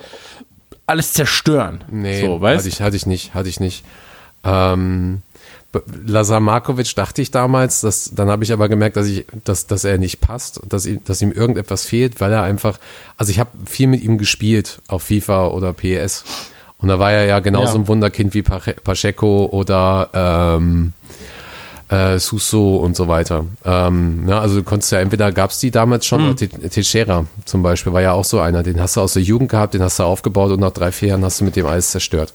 alles 0.88 1.14
zerstören. 1.14 1.84
nee, 1.92 2.22
so, 2.22 2.42
weißt 2.42 2.60
hatte 2.66 2.70
ich, 2.70 2.82
hatte 2.82 2.96
ich 2.96 3.06
nicht, 3.06 3.34
hatte 3.36 3.50
ich 3.50 3.60
nicht. 3.60 3.84
Ähm, 4.44 5.22
Lazar 6.06 6.40
Markovic 6.40 6.96
dachte 6.96 7.22
ich 7.22 7.30
damals, 7.30 7.82
dass, 7.82 8.12
dann 8.16 8.30
habe 8.30 8.44
ich 8.44 8.52
aber 8.54 8.68
gemerkt, 8.70 8.96
dass 8.98 9.06
ich, 9.08 9.26
dass, 9.44 9.68
dass 9.68 9.84
er 9.84 9.98
nicht 10.00 10.22
passt, 10.22 10.60
dass 10.68 10.86
ihm, 10.88 11.04
dass 11.04 11.22
ihm 11.22 11.32
irgendetwas 11.32 11.86
fehlt, 11.86 12.20
weil 12.20 12.32
er 12.32 12.42
einfach, 12.42 12.80
also 13.18 13.32
ich 13.32 13.40
habe 13.40 13.50
viel 13.66 13.88
mit 13.88 14.02
ihm 14.02 14.18
gespielt 14.18 14.82
auf 14.88 15.04
FIFA 15.04 15.48
oder 15.48 15.74
PES 15.74 16.24
und 16.80 16.88
da 16.88 16.98
war 17.00 17.12
er 17.12 17.26
ja 17.26 17.40
genauso 17.40 17.74
Ja. 17.76 17.80
ein 17.82 17.88
Wunderkind 17.88 18.34
wie 18.34 18.42
Pache- 18.44 18.76
Pacheco 18.84 19.46
oder 19.52 20.10
ähm, 20.58 20.94
äh, 21.90 22.20
Suso 22.20 22.78
und 22.78 22.96
so 22.96 23.08
weiter. 23.08 23.46
Ähm, 23.66 24.26
ne, 24.26 24.40
also 24.40 24.56
du 24.56 24.64
konntest 24.64 24.92
ja 24.92 25.00
entweder 25.00 25.32
gab 25.32 25.52
es 25.52 25.60
die 25.60 25.72
damals 25.72 26.06
schon, 26.06 26.36
Te- 26.36 26.50
Teixeira 26.50 27.26
zum 27.46 27.64
Beispiel 27.64 27.94
war 27.94 28.02
ja 28.02 28.12
auch 28.12 28.26
so 28.26 28.40
einer, 28.40 28.64
den 28.64 28.80
hast 28.82 28.98
du 28.98 29.02
aus 29.02 29.14
der 29.14 29.24
Jugend 29.24 29.50
gehabt, 29.50 29.74
den 29.74 29.82
hast 29.82 30.00
du 30.00 30.04
aufgebaut 30.04 30.52
und 30.52 30.60
nach 30.60 30.72
drei, 30.72 30.92
vier 30.92 31.10
Jahren 31.10 31.24
hast 31.24 31.40
du 31.40 31.46
mit 31.46 31.56
dem 31.56 31.66
alles 31.66 31.92
zerstört. 31.92 32.34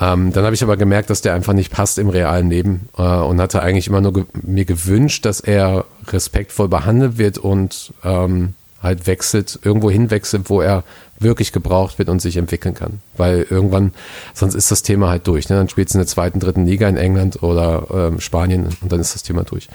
Ähm, 0.00 0.32
dann 0.32 0.44
habe 0.44 0.54
ich 0.54 0.62
aber 0.62 0.76
gemerkt, 0.76 1.10
dass 1.10 1.22
der 1.22 1.34
einfach 1.34 1.54
nicht 1.54 1.72
passt 1.72 1.98
im 1.98 2.08
realen 2.08 2.50
Leben 2.50 2.88
äh, 2.96 3.02
und 3.02 3.40
hatte 3.40 3.62
eigentlich 3.62 3.88
immer 3.88 4.00
nur 4.00 4.12
ge 4.12 4.24
mir 4.42 4.64
gewünscht, 4.64 5.24
dass 5.24 5.40
er 5.40 5.86
respektvoll 6.08 6.68
behandelt 6.68 7.18
wird 7.18 7.38
und 7.38 7.92
ähm, 8.04 8.54
halt 8.82 9.06
wechselt, 9.06 9.58
irgendwo 9.62 9.90
hinwechselt, 9.90 10.48
wo 10.50 10.60
er 10.60 10.84
wirklich 11.18 11.52
gebraucht 11.52 11.98
wird 11.98 12.08
und 12.08 12.20
sich 12.20 12.36
entwickeln 12.36 12.74
kann. 12.74 13.00
Weil 13.16 13.46
irgendwann, 13.50 13.92
sonst 14.34 14.54
ist 14.54 14.70
das 14.70 14.82
Thema 14.82 15.08
halt 15.08 15.26
durch. 15.26 15.48
Ne? 15.48 15.56
Dann 15.56 15.68
spielst 15.68 15.94
du 15.94 15.98
in 15.98 16.00
der 16.00 16.06
zweiten, 16.06 16.38
dritten 16.38 16.64
Liga 16.64 16.88
in 16.88 16.96
England 16.96 17.42
oder 17.42 17.86
ähm, 17.92 18.20
Spanien 18.20 18.68
und 18.80 18.92
dann 18.92 19.00
ist 19.00 19.14
das 19.14 19.24
Thema 19.24 19.42
durch. 19.42 19.68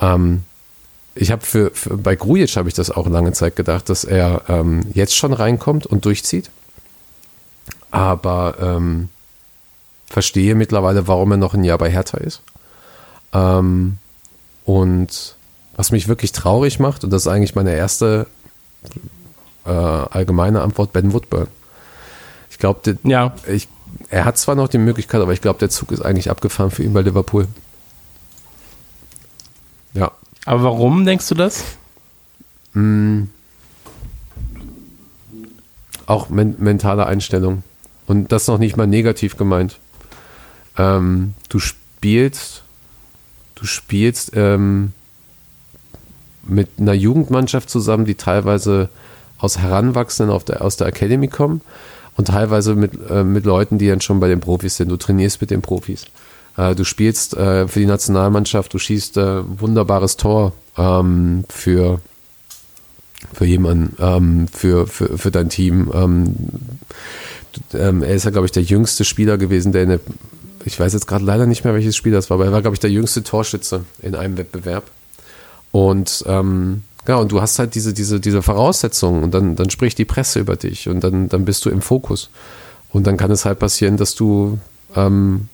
Ähm, 0.00 0.42
ich 1.14 1.30
habe 1.30 1.42
für, 1.42 1.70
für 1.72 1.96
bei 1.96 2.16
Grujic 2.16 2.56
habe 2.56 2.68
ich 2.68 2.74
das 2.74 2.90
auch 2.90 3.06
lange 3.08 3.32
Zeit 3.32 3.56
gedacht, 3.56 3.88
dass 3.88 4.04
er 4.04 4.42
ähm, 4.48 4.82
jetzt 4.94 5.16
schon 5.16 5.32
reinkommt 5.32 5.86
und 5.86 6.04
durchzieht. 6.04 6.50
Aber 7.90 8.56
ähm, 8.60 9.08
verstehe 10.06 10.54
mittlerweile, 10.54 11.08
warum 11.08 11.32
er 11.32 11.36
noch 11.36 11.54
ein 11.54 11.64
Jahr 11.64 11.78
bei 11.78 11.90
Hertha 11.90 12.18
ist. 12.18 12.42
Ähm, 13.32 13.98
und 14.64 15.36
was 15.76 15.92
mich 15.92 16.08
wirklich 16.08 16.32
traurig 16.32 16.78
macht, 16.78 17.04
und 17.04 17.10
das 17.10 17.22
ist 17.22 17.28
eigentlich 17.28 17.54
meine 17.54 17.74
erste 17.74 18.26
äh, 19.66 19.70
allgemeine 19.70 20.62
Antwort, 20.62 20.92
Ben 20.92 21.12
Woodburn. 21.12 21.48
Ich 22.50 22.58
glaube, 22.58 22.98
Ja. 23.04 23.34
ich, 23.46 23.68
er 24.08 24.24
hat 24.24 24.38
zwar 24.38 24.54
noch 24.54 24.68
die 24.68 24.78
Möglichkeit, 24.78 25.20
aber 25.20 25.32
ich 25.32 25.40
glaube, 25.40 25.58
der 25.58 25.70
Zug 25.70 25.92
ist 25.92 26.00
eigentlich 26.00 26.30
abgefahren 26.30 26.70
für 26.70 26.82
ihn 26.82 26.92
bei 26.92 27.02
Liverpool. 27.02 27.46
Ja. 29.94 30.12
Aber 30.46 30.62
warum 30.62 31.04
denkst 31.04 31.28
du 31.28 31.34
das? 31.34 31.64
Auch 36.06 36.28
men 36.28 36.56
mentale 36.58 37.06
Einstellung. 37.06 37.62
Und 38.06 38.32
das 38.32 38.46
noch 38.48 38.58
nicht 38.58 38.76
mal 38.76 38.86
negativ 38.86 39.36
gemeint. 39.36 39.78
Ähm, 40.76 41.34
du 41.48 41.58
spielst, 41.58 42.62
du 43.54 43.66
spielst 43.66 44.32
ähm, 44.34 44.92
mit 46.42 46.68
einer 46.78 46.94
Jugendmannschaft 46.94 47.70
zusammen, 47.70 48.04
die 48.04 48.14
teilweise 48.14 48.88
aus 49.38 49.58
Heranwachsenden 49.58 50.38
der, 50.46 50.62
aus 50.62 50.76
der 50.76 50.86
Academy 50.86 51.28
kommen 51.28 51.60
und 52.16 52.28
teilweise 52.28 52.74
mit, 52.74 52.92
äh, 53.08 53.24
mit 53.24 53.44
Leuten, 53.44 53.78
die 53.78 53.88
dann 53.88 54.00
schon 54.00 54.20
bei 54.20 54.28
den 54.28 54.40
Profis 54.40 54.76
sind. 54.76 54.90
Du 54.90 54.96
trainierst 54.96 55.40
mit 55.40 55.50
den 55.50 55.62
Profis. 55.62 56.06
Äh, 56.56 56.74
du 56.74 56.84
spielst 56.84 57.36
äh, 57.36 57.66
für 57.68 57.80
die 57.80 57.86
Nationalmannschaft, 57.86 58.72
du 58.74 58.78
schießt 58.78 59.16
äh, 59.16 59.60
wunderbares 59.60 60.16
Tor 60.16 60.52
ähm, 60.76 61.44
für 61.48 62.00
für 63.34 63.44
jemanden, 63.44 63.96
ähm, 64.00 64.48
für, 64.48 64.86
für, 64.86 65.18
für 65.18 65.30
dein 65.30 65.50
Team. 65.50 65.90
Ähm, 65.94 66.34
ähm, 67.74 68.02
er 68.02 68.14
ist 68.14 68.24
ja, 68.24 68.30
glaube 68.30 68.46
ich, 68.46 68.52
der 68.52 68.62
jüngste 68.62 69.04
Spieler 69.04 69.38
gewesen, 69.38 69.72
der 69.72 69.82
in 69.82 69.88
der, 69.90 70.00
ich 70.64 70.78
weiß 70.78 70.92
jetzt 70.92 71.06
gerade 71.06 71.24
leider 71.24 71.46
nicht 71.46 71.64
mehr, 71.64 71.74
welches 71.74 71.96
Spiel 71.96 72.12
das 72.12 72.30
war, 72.30 72.36
aber 72.36 72.46
er 72.46 72.52
war, 72.52 72.62
glaube 72.62 72.74
ich, 72.74 72.80
der 72.80 72.90
jüngste 72.90 73.22
Torschütze 73.22 73.84
in 74.00 74.14
einem 74.14 74.36
Wettbewerb. 74.36 74.84
Und 75.72 76.24
ähm, 76.26 76.82
ja, 77.06 77.16
und 77.16 77.32
du 77.32 77.40
hast 77.40 77.58
halt 77.58 77.74
diese, 77.74 77.92
diese, 77.92 78.20
diese 78.20 78.42
Voraussetzungen 78.42 79.22
und 79.24 79.32
dann, 79.32 79.56
dann 79.56 79.70
spricht 79.70 79.98
die 79.98 80.04
Presse 80.04 80.40
über 80.40 80.56
dich 80.56 80.88
und 80.88 81.00
dann, 81.00 81.28
dann 81.28 81.44
bist 81.44 81.64
du 81.64 81.70
im 81.70 81.82
Fokus. 81.82 82.30
Und 82.92 83.06
dann 83.06 83.16
kann 83.16 83.30
es 83.30 83.44
halt 83.44 83.58
passieren, 83.58 83.96
dass 83.96 84.14
du, 84.14 84.58
ähm, 84.96 85.48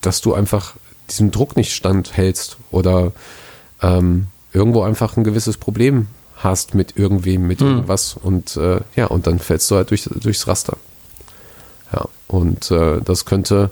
dass 0.00 0.20
du 0.20 0.34
einfach 0.34 0.74
diesem 1.10 1.30
Druck 1.30 1.56
nicht 1.56 1.74
standhältst 1.74 2.56
oder 2.70 3.12
ähm, 3.82 4.28
irgendwo 4.52 4.82
einfach 4.82 5.16
ein 5.16 5.24
gewisses 5.24 5.56
Problem 5.56 6.08
hast 6.36 6.74
mit 6.74 6.96
irgendwem, 6.96 7.46
mit 7.46 7.60
irgendwas 7.60 8.16
und 8.20 8.56
äh, 8.56 8.80
ja, 8.96 9.06
und 9.06 9.26
dann 9.26 9.38
fällst 9.38 9.70
du 9.70 9.76
halt 9.76 9.90
durch, 9.90 10.04
durchs 10.04 10.46
Raster. 10.46 10.76
Ja, 11.92 12.06
und 12.28 12.70
äh, 12.70 13.00
das 13.04 13.26
könnte, 13.26 13.70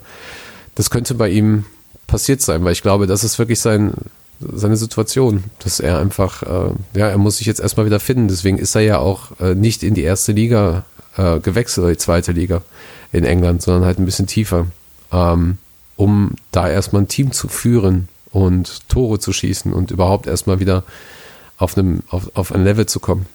das 0.74 0.90
könnte 0.90 1.14
bei 1.14 1.30
ihm 1.30 1.64
passiert 2.06 2.42
sein, 2.42 2.64
weil 2.64 2.72
ich 2.72 2.82
glaube, 2.82 3.06
das 3.06 3.24
ist 3.24 3.38
wirklich 3.38 3.60
sein, 3.60 3.92
seine 4.40 4.76
Situation, 4.76 5.44
dass 5.58 5.80
er 5.80 5.98
einfach, 5.98 6.42
äh, 6.42 6.72
ja, 6.94 7.08
er 7.08 7.18
muss 7.18 7.38
sich 7.38 7.46
jetzt 7.46 7.60
erstmal 7.60 7.86
wieder 7.86 8.00
finden. 8.00 8.28
Deswegen 8.28 8.58
ist 8.58 8.74
er 8.74 8.82
ja 8.82 8.98
auch 8.98 9.38
äh, 9.40 9.54
nicht 9.54 9.82
in 9.82 9.94
die 9.94 10.02
erste 10.02 10.32
Liga 10.32 10.84
äh, 11.16 11.40
gewechselt 11.40 11.84
oder 11.84 11.92
die 11.92 11.98
zweite 11.98 12.32
Liga 12.32 12.62
in 13.12 13.24
England, 13.24 13.62
sondern 13.62 13.84
halt 13.84 13.98
ein 13.98 14.04
bisschen 14.04 14.26
tiefer, 14.26 14.66
ähm, 15.12 15.58
um 15.96 16.32
da 16.52 16.68
erstmal 16.68 17.02
ein 17.02 17.08
Team 17.08 17.32
zu 17.32 17.48
führen 17.48 18.08
und 18.30 18.88
Tore 18.88 19.18
zu 19.18 19.32
schießen 19.32 19.72
und 19.72 19.90
überhaupt 19.90 20.26
erstmal 20.26 20.60
wieder 20.60 20.84
auf 21.56 21.76
einem, 21.76 22.02
auf, 22.08 22.30
auf 22.34 22.52
ein 22.52 22.62
Level 22.62 22.86
zu 22.86 23.00
kommen. 23.00 23.26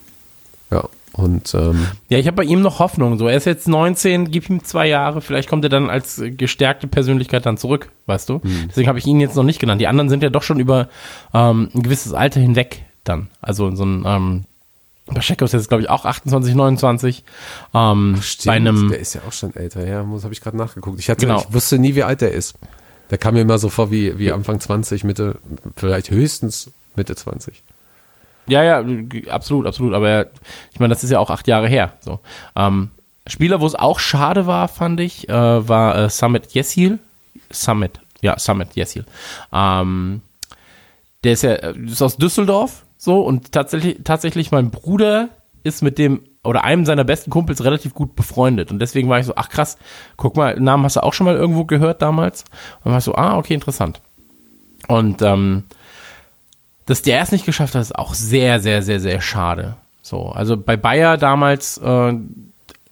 Ja, 0.71 0.87
und 1.13 1.53
ähm, 1.53 1.87
Ja, 2.09 2.17
ich 2.17 2.27
habe 2.27 2.35
bei 2.37 2.43
ihm 2.43 2.61
noch 2.61 2.79
Hoffnung. 2.79 3.17
So, 3.17 3.27
er 3.27 3.37
ist 3.37 3.45
jetzt 3.45 3.67
19, 3.67 4.29
gib 4.31 4.49
ihm 4.49 4.63
zwei 4.63 4.87
Jahre, 4.87 5.21
vielleicht 5.21 5.47
kommt 5.49 5.63
er 5.63 5.69
dann 5.69 5.89
als 5.89 6.19
äh, 6.19 6.31
gestärkte 6.31 6.87
Persönlichkeit 6.87 7.45
dann 7.45 7.57
zurück, 7.57 7.89
weißt 8.07 8.27
du? 8.29 8.41
Deswegen 8.69 8.87
habe 8.87 8.99
ich 8.99 9.05
ihn 9.05 9.19
jetzt 9.19 9.35
noch 9.35 9.43
nicht 9.43 9.59
genannt. 9.59 9.79
Die 9.79 9.87
anderen 9.87 10.09
sind 10.09 10.23
ja 10.23 10.29
doch 10.29 10.43
schon 10.43 10.59
über 10.59 10.89
ähm, 11.33 11.69
ein 11.73 11.83
gewisses 11.83 12.13
Alter 12.13 12.39
hinweg 12.39 12.83
dann. 13.03 13.27
Also 13.41 13.73
so 13.75 13.85
ein 13.85 14.03
ähm, 14.05 14.43
Pacheco 15.05 15.43
ist 15.45 15.51
jetzt, 15.53 15.67
glaube 15.69 15.83
ich, 15.83 15.89
auch 15.89 16.05
28, 16.05 16.55
29. 16.55 17.23
Ähm, 17.73 18.19
bei 18.45 18.51
einem, 18.53 18.89
der 18.89 18.99
ist 18.99 19.13
ja 19.13 19.21
auch 19.27 19.33
schon 19.33 19.55
älter, 19.55 19.85
ja, 19.85 20.03
muss 20.03 20.23
habe 20.23 20.33
ich 20.33 20.41
gerade 20.41 20.57
nachgeguckt. 20.57 20.99
Ich 20.99 21.09
hatte, 21.09 21.25
Genau. 21.25 21.41
ich 21.47 21.53
wusste 21.53 21.77
nie, 21.77 21.93
wie 21.95 22.03
alt 22.03 22.21
er 22.21 22.31
ist. 22.31 22.55
Der 23.11 23.17
kam 23.17 23.33
mir 23.35 23.41
immer 23.41 23.57
so 23.59 23.69
vor 23.69 23.91
wie, 23.91 24.17
wie 24.17 24.31
Anfang 24.31 24.59
20, 24.59 25.03
Mitte, 25.03 25.35
vielleicht 25.75 26.09
höchstens 26.09 26.71
Mitte 26.95 27.15
20. 27.15 27.61
Ja, 28.47 28.63
ja, 28.63 28.83
absolut, 29.29 29.65
absolut. 29.67 29.93
Aber 29.93 30.09
er- 30.09 30.29
ich 30.71 30.79
meine, 30.79 30.93
das 30.93 31.03
ist 31.03 31.09
ja 31.11 31.19
auch 31.19 31.29
acht 31.29 31.47
Jahre 31.47 31.67
her. 31.67 31.93
So. 32.01 32.19
Ähm, 32.55 32.91
Spieler, 33.27 33.61
wo 33.61 33.65
es 33.65 33.75
auch 33.75 33.99
schade 33.99 34.47
war, 34.47 34.67
fand 34.67 34.99
ich, 34.99 35.29
äh, 35.29 35.33
war 35.67 35.95
äh, 35.97 36.09
Summit 36.09 36.53
Yesil. 36.55 36.99
Summit, 37.51 37.99
ja, 38.21 38.37
Summit 38.37 38.75
Yesil. 38.75 39.05
Ähm, 39.53 40.21
der 41.23 41.33
ist 41.33 41.43
ja 41.43 41.53
ist 41.53 42.01
aus 42.01 42.17
Düsseldorf 42.17 42.83
so 42.97 43.21
und 43.21 43.51
tatsächlich 43.53 43.99
tatsächlich 44.03 44.51
mein 44.51 44.71
Bruder 44.71 45.29
ist 45.63 45.81
mit 45.81 45.97
dem 45.97 46.21
oder 46.43 46.65
einem 46.65 46.85
seiner 46.85 47.05
besten 47.05 47.31
Kumpels 47.31 47.63
relativ 47.63 47.93
gut 47.93 48.15
befreundet 48.15 48.71
und 48.71 48.79
deswegen 48.79 49.07
war 49.07 49.19
ich 49.19 49.25
so 49.25 49.33
ach 49.37 49.47
krass 49.49 49.77
guck 50.17 50.35
mal 50.35 50.59
Namen 50.59 50.83
hast 50.83 50.97
du 50.97 51.03
auch 51.03 51.13
schon 51.13 51.25
mal 51.25 51.35
irgendwo 51.35 51.63
gehört 51.63 52.01
damals 52.01 52.43
und 52.83 52.91
war 52.91 52.97
ich 52.97 53.05
so 53.05 53.15
ah 53.15 53.37
okay 53.37 53.53
interessant 53.53 54.01
und 54.89 55.21
ähm, 55.21 55.63
dass 56.85 57.01
der 57.01 57.21
es 57.21 57.31
nicht 57.31 57.45
geschafft 57.45 57.75
hat 57.75 57.81
ist 57.81 57.95
auch 57.95 58.13
sehr 58.13 58.59
sehr 58.59 58.81
sehr 58.81 58.99
sehr 58.99 59.21
schade 59.21 59.75
so 60.01 60.29
also 60.29 60.57
bei 60.57 60.77
Bayer 60.77 61.17
damals 61.17 61.77
äh, 61.77 62.13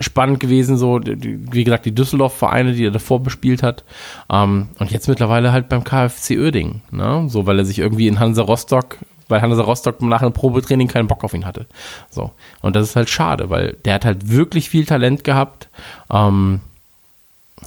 spannend 0.01 0.39
gewesen, 0.39 0.77
so, 0.77 0.99
die, 0.99 1.39
wie 1.51 1.63
gesagt, 1.63 1.85
die 1.85 1.95
Düsseldorf-Vereine, 1.95 2.73
die 2.73 2.85
er 2.85 2.91
davor 2.91 3.21
bespielt 3.21 3.63
hat. 3.63 3.83
Ähm, 4.29 4.69
und 4.79 4.91
jetzt 4.91 5.07
mittlerweile 5.07 5.51
halt 5.51 5.69
beim 5.69 5.83
KfC 5.83 6.37
Oerding, 6.39 6.81
ne? 6.91 7.25
So, 7.27 7.45
weil 7.45 7.59
er 7.59 7.65
sich 7.65 7.79
irgendwie 7.79 8.07
in 8.07 8.19
Hansa 8.19 8.41
Rostock, 8.41 8.97
weil 9.27 9.41
Hansa 9.41 9.61
Rostock 9.63 10.01
nach 10.01 10.21
einem 10.21 10.33
Probetraining 10.33 10.87
keinen 10.87 11.07
Bock 11.07 11.23
auf 11.23 11.33
ihn 11.33 11.45
hatte. 11.45 11.65
So. 12.09 12.31
Und 12.61 12.75
das 12.75 12.89
ist 12.89 12.95
halt 12.95 13.09
schade, 13.09 13.49
weil 13.49 13.77
der 13.85 13.95
hat 13.95 14.05
halt 14.05 14.29
wirklich 14.29 14.69
viel 14.69 14.85
Talent 14.85 15.23
gehabt. 15.23 15.69
Ähm, 16.11 16.61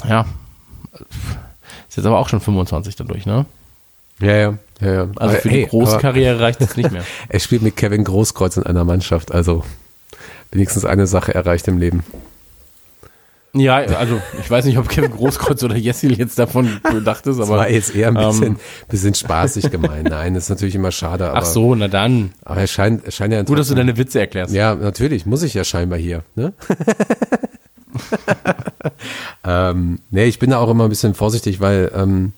ja. 0.09 0.27
Ist 1.89 1.97
jetzt 1.97 2.07
aber 2.07 2.19
auch 2.19 2.29
schon 2.29 2.41
25 2.41 2.97
dadurch, 2.97 3.27
ne? 3.27 3.47
Ja, 4.20 4.32
ja. 4.32 4.59
ja, 4.81 4.93
ja. 4.93 5.09
Also 5.16 5.36
für 5.36 5.51
hey, 5.51 5.62
die 5.65 5.69
große 5.69 5.93
aber 5.93 6.01
Karriere 6.01 6.41
reicht 6.41 6.61
es 6.61 6.77
nicht 6.77 6.91
mehr. 6.91 7.05
Er 7.28 7.41
spielt 7.41 7.62
mit 7.62 7.77
Kevin 7.77 8.05
Großkreuz 8.05 8.57
in 8.57 8.62
einer 8.65 8.85
Mannschaft, 8.85 9.32
also 9.32 9.65
wenigstens 10.51 10.85
eine 10.85 11.07
Sache 11.07 11.35
erreicht 11.35 11.66
im 11.69 11.78
Leben. 11.78 12.05
Ja, 13.57 13.77
also 13.77 14.20
ich 14.41 14.51
weiß 14.51 14.65
nicht, 14.65 14.78
ob 14.78 14.89
Kevin 14.89 15.12
Großkreuz 15.12 15.62
oder 15.62 15.77
Jessil 15.77 16.19
jetzt 16.19 16.41
davon 16.41 16.81
bedacht 16.82 17.24
ist, 17.28 17.39
Das 17.39 17.49
aber. 17.49 17.59
war 17.59 17.70
jetzt 17.70 17.95
eher 17.95 18.09
ein 18.09 18.16
ähm, 18.16 18.27
bisschen, 18.27 18.57
bisschen 18.89 19.15
spaßig 19.15 19.70
gemeint. 19.70 20.09
Nein, 20.09 20.35
das 20.35 20.45
ist 20.45 20.51
natürlich 20.51 20.74
immer 20.74 20.91
schade, 20.91 21.28
aber, 21.28 21.39
Ach 21.39 21.45
so, 21.45 21.73
na 21.77 21.86
dann. 21.86 22.32
aber 22.45 22.62
er 22.62 22.66
scheint, 22.66 23.05
er 23.05 23.12
scheint 23.12 23.32
ja 23.32 23.43
Gut, 23.43 23.57
dass 23.57 23.69
du 23.69 23.77
deine 23.77 23.97
Witze 23.97 24.19
erklärst. 24.19 24.53
Ja, 24.53 24.74
natürlich, 24.74 25.24
muss 25.24 25.45
ich 25.45 25.55
ja 25.55 25.62
scheinbar 25.62 26.01
hier. 26.01 26.24
Ne? 26.35 26.53
ähm, 29.45 30.01
nee, 30.11 30.24
ich 30.24 30.41
bin 30.41 30.51
da 30.51 30.59
auch 30.59 30.70
immer 30.70 30.85
ein 30.85 30.91
bisschen 30.91 31.15
vorsichtig, 31.15 31.61
weil 31.61 31.93
ähm, 31.95 32.32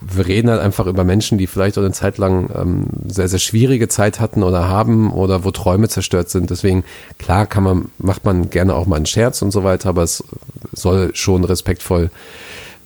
wir 0.00 0.26
reden 0.26 0.50
halt 0.50 0.60
einfach 0.60 0.86
über 0.86 1.04
Menschen, 1.04 1.38
die 1.38 1.46
vielleicht 1.46 1.78
auch 1.78 1.82
eine 1.82 1.92
Zeit 1.92 2.18
lang 2.18 2.50
ähm, 2.54 2.86
sehr, 3.06 3.28
sehr 3.28 3.38
schwierige 3.38 3.88
Zeit 3.88 4.18
hatten 4.18 4.42
oder 4.42 4.68
haben 4.68 5.12
oder 5.12 5.44
wo 5.44 5.50
Träume 5.52 5.88
zerstört 5.88 6.30
sind. 6.30 6.50
Deswegen, 6.50 6.84
klar 7.18 7.46
kann 7.46 7.62
man, 7.62 7.90
macht 7.98 8.24
man 8.24 8.50
gerne 8.50 8.74
auch 8.74 8.86
mal 8.86 8.96
einen 8.96 9.06
Scherz 9.06 9.40
und 9.40 9.52
so 9.52 9.62
weiter, 9.62 9.90
aber 9.90 10.02
es 10.02 10.24
soll 10.72 11.14
schon 11.14 11.44
respektvoll 11.44 12.10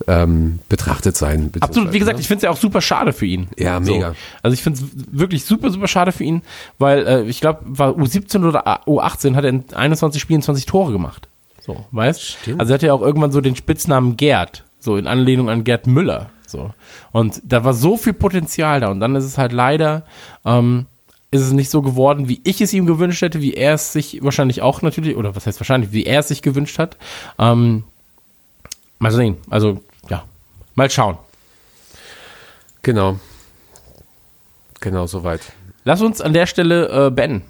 ähm, 0.07 0.59
betrachtet 0.69 1.17
sein. 1.17 1.51
Absolut, 1.59 1.93
wie 1.93 1.99
gesagt, 1.99 2.17
ne? 2.17 2.21
ich 2.21 2.27
finde 2.27 2.37
es 2.39 2.43
ja 2.43 2.49
auch 2.51 2.57
super 2.57 2.81
schade 2.81 3.13
für 3.13 3.25
ihn. 3.25 3.47
Ja, 3.57 3.79
mega. 3.79 4.09
So. 4.09 4.15
Also 4.41 4.53
ich 4.53 4.61
finde 4.61 4.79
es 4.79 4.85
wirklich 5.11 5.45
super, 5.45 5.71
super 5.71 5.87
schade 5.87 6.11
für 6.11 6.23
ihn, 6.23 6.41
weil 6.77 7.07
äh, 7.07 7.23
ich 7.23 7.41
glaube, 7.41 7.61
war 7.63 7.91
U17 7.91 8.47
oder 8.47 8.87
U18 8.87 9.35
hat 9.35 9.43
er 9.45 9.49
in 9.49 9.63
21 9.73 10.21
Spielen 10.21 10.41
20 10.41 10.65
Tore 10.65 10.91
gemacht. 10.91 11.27
So, 11.61 11.85
weißt? 11.91 12.21
Stimmt. 12.21 12.59
Also 12.59 12.73
er 12.73 12.75
hatte 12.75 12.87
ja 12.87 12.93
auch 12.93 13.01
irgendwann 13.01 13.31
so 13.31 13.39
den 13.39 13.55
Spitznamen 13.55 14.17
Gerd, 14.17 14.65
so 14.79 14.97
in 14.97 15.07
Anlehnung 15.07 15.49
an 15.49 15.63
Gerd 15.63 15.87
Müller. 15.87 16.29
So. 16.53 16.71
Und 17.11 17.41
da 17.43 17.63
war 17.63 17.73
so 17.73 17.97
viel 17.97 18.13
Potenzial 18.13 18.79
da 18.79 18.89
und 18.89 18.99
dann 18.99 19.15
ist 19.15 19.23
es 19.23 19.39
halt 19.39 19.51
leider, 19.51 20.03
ähm, 20.45 20.85
ist 21.31 21.41
es 21.41 21.51
nicht 21.51 21.71
so 21.71 21.81
geworden, 21.81 22.29
wie 22.29 22.41
ich 22.43 22.61
es 22.61 22.71
ihm 22.73 22.85
gewünscht 22.85 23.23
hätte, 23.23 23.41
wie 23.41 23.55
er 23.55 23.73
es 23.73 23.91
sich 23.91 24.23
wahrscheinlich 24.23 24.61
auch 24.61 24.83
natürlich, 24.83 25.17
oder 25.17 25.35
was 25.35 25.47
heißt 25.47 25.59
wahrscheinlich, 25.59 25.91
wie 25.91 26.05
er 26.05 26.19
es 26.19 26.27
sich 26.27 26.43
gewünscht 26.43 26.77
hat. 26.77 26.95
Ähm, 27.39 27.85
mal 28.99 29.11
sehen. 29.11 29.37
Also, 29.49 29.81
ja, 30.09 30.23
mal 30.75 30.91
schauen. 30.91 31.17
Genau. 32.83 33.19
Genau, 34.79 35.07
soweit. 35.07 35.41
Lass 35.85 36.01
uns 36.01 36.21
an 36.21 36.33
der 36.33 36.45
Stelle 36.45 37.07
äh, 37.07 37.09
beenden. 37.09 37.41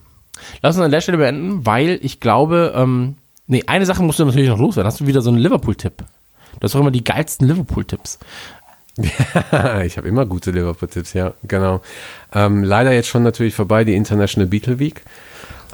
Lass 0.61 0.77
uns 0.77 0.85
an 0.85 0.91
der 0.91 1.01
Stelle 1.01 1.17
beenden, 1.17 1.65
weil 1.65 1.99
ich 2.01 2.21
glaube, 2.21 2.73
ähm, 2.73 3.17
nee, 3.47 3.65
eine 3.67 3.85
Sache 3.85 4.01
musst 4.01 4.19
du 4.19 4.25
natürlich 4.25 4.49
noch 4.49 4.59
loswerden. 4.59 4.88
Hast 4.88 5.01
du 5.01 5.07
wieder 5.07 5.21
so 5.21 5.30
einen 5.30 5.39
Liverpool-Tipp? 5.39 5.97
Du 5.97 6.65
hast 6.65 6.75
doch 6.75 6.80
immer 6.80 6.91
die 6.91 7.03
geilsten 7.03 7.47
Liverpool-Tipps. 7.47 8.19
ich 8.97 9.97
habe 9.97 10.07
immer 10.07 10.25
gute 10.25 10.51
Liverpool-Tipps, 10.51 11.13
ja, 11.13 11.33
genau. 11.43 11.81
Ähm, 12.33 12.63
leider 12.63 12.91
jetzt 12.91 13.07
schon 13.07 13.23
natürlich 13.23 13.55
vorbei, 13.55 13.83
die 13.83 13.95
International 13.95 14.47
Beatle 14.47 14.79
Week. 14.79 15.01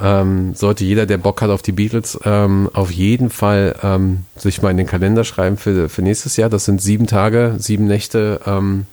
Ähm, 0.02 0.56
sollte 0.56 0.86
jeder, 0.86 1.06
der 1.06 1.18
Bock 1.18 1.42
hat 1.42 1.50
auf 1.50 1.62
die 1.62 1.74
Beatles, 1.74 2.18
ähm, 2.24 2.70
auf 2.74 2.90
jeden 2.90 3.30
Fall 3.30 3.76
ähm, 3.84 4.26
sich 4.38 4.62
mal 4.62 4.72
in 4.72 4.78
den 4.78 4.88
Kalender 4.88 5.26
schreiben 5.26 5.58
für, 5.58 5.90
für 5.90 6.02
nächstes 6.02 6.38
Jahr. 6.38 6.50
Das 6.50 6.64
sind 6.64 6.82
sieben 6.82 7.06
Tage, 7.06 7.56
sieben 7.58 7.86
Nächte. 7.86 8.40
Ähm, 8.46 8.86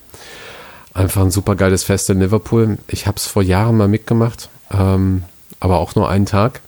einfach 0.94 1.22
ein 1.22 1.30
super 1.30 1.54
geiles 1.54 1.84
Fest 1.84 2.10
in 2.10 2.18
Liverpool. 2.18 2.78
Ich 2.88 3.06
habe 3.06 3.18
es 3.18 3.26
vor 3.26 3.42
Jahren 3.42 3.76
mal 3.76 3.86
mitgemacht, 3.86 4.48
ähm, 4.72 5.22
aber 5.60 5.78
auch 5.78 5.94
nur 5.94 6.08
einen 6.08 6.26
Tag. 6.26 6.60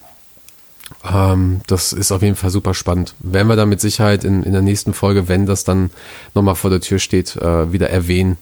Ähm, 1.05 1.61
das 1.67 1.93
ist 1.93 2.13
auf 2.13 2.23
jeden 2.23 2.37
Fall 2.37 2.51
super 2.51 2.75
spannend. 2.75 3.15
Werden 3.21 3.49
wir 3.49 3.57
dann 3.57 3.69
mit 3.69 3.81
Sicherheit 3.81 4.25
in, 4.25 4.43
in 4.43 4.53
der 4.53 4.63
nächsten 4.63 4.95
Folge, 4.95 5.29
wenn 5.29 5.47
das 5.47 5.65
dann 5.65 5.91
nochmal 6.35 6.57
vor 6.57 6.71
der 6.71 6.81
Tür 6.81 6.99
steht, 6.99 7.37
äh, 7.37 7.73
wieder 7.73 7.91
erwähnen, 7.91 8.37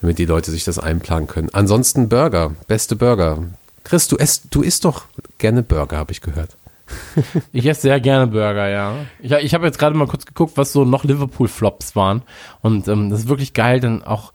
damit 0.00 0.18
die 0.18 0.24
Leute 0.24 0.50
sich 0.50 0.64
das 0.64 0.78
einplanen 0.78 1.28
können. 1.28 1.50
Ansonsten 1.52 2.08
Burger, 2.08 2.52
beste 2.66 2.96
Burger. 2.96 3.44
Chris, 3.84 4.08
du 4.08 4.16
isst, 4.16 4.46
du 4.50 4.62
isst 4.62 4.84
doch 4.84 5.04
gerne 5.38 5.62
Burger, 5.62 5.96
habe 5.96 6.12
ich 6.12 6.20
gehört. 6.20 6.56
Ich 7.52 7.66
esse 7.66 7.82
sehr 7.82 8.00
gerne 8.00 8.26
Burger, 8.26 8.68
ja. 8.68 8.94
Ich, 9.20 9.30
ich 9.30 9.54
habe 9.54 9.66
jetzt 9.66 9.78
gerade 9.78 9.96
mal 9.96 10.08
kurz 10.08 10.26
geguckt, 10.26 10.54
was 10.56 10.72
so 10.72 10.84
noch 10.84 11.04
Liverpool-Flops 11.04 11.94
waren. 11.94 12.22
Und 12.62 12.88
ähm, 12.88 13.10
das 13.10 13.20
ist 13.20 13.28
wirklich 13.28 13.54
geil, 13.54 13.78
denn 13.78 14.02
auch 14.02 14.32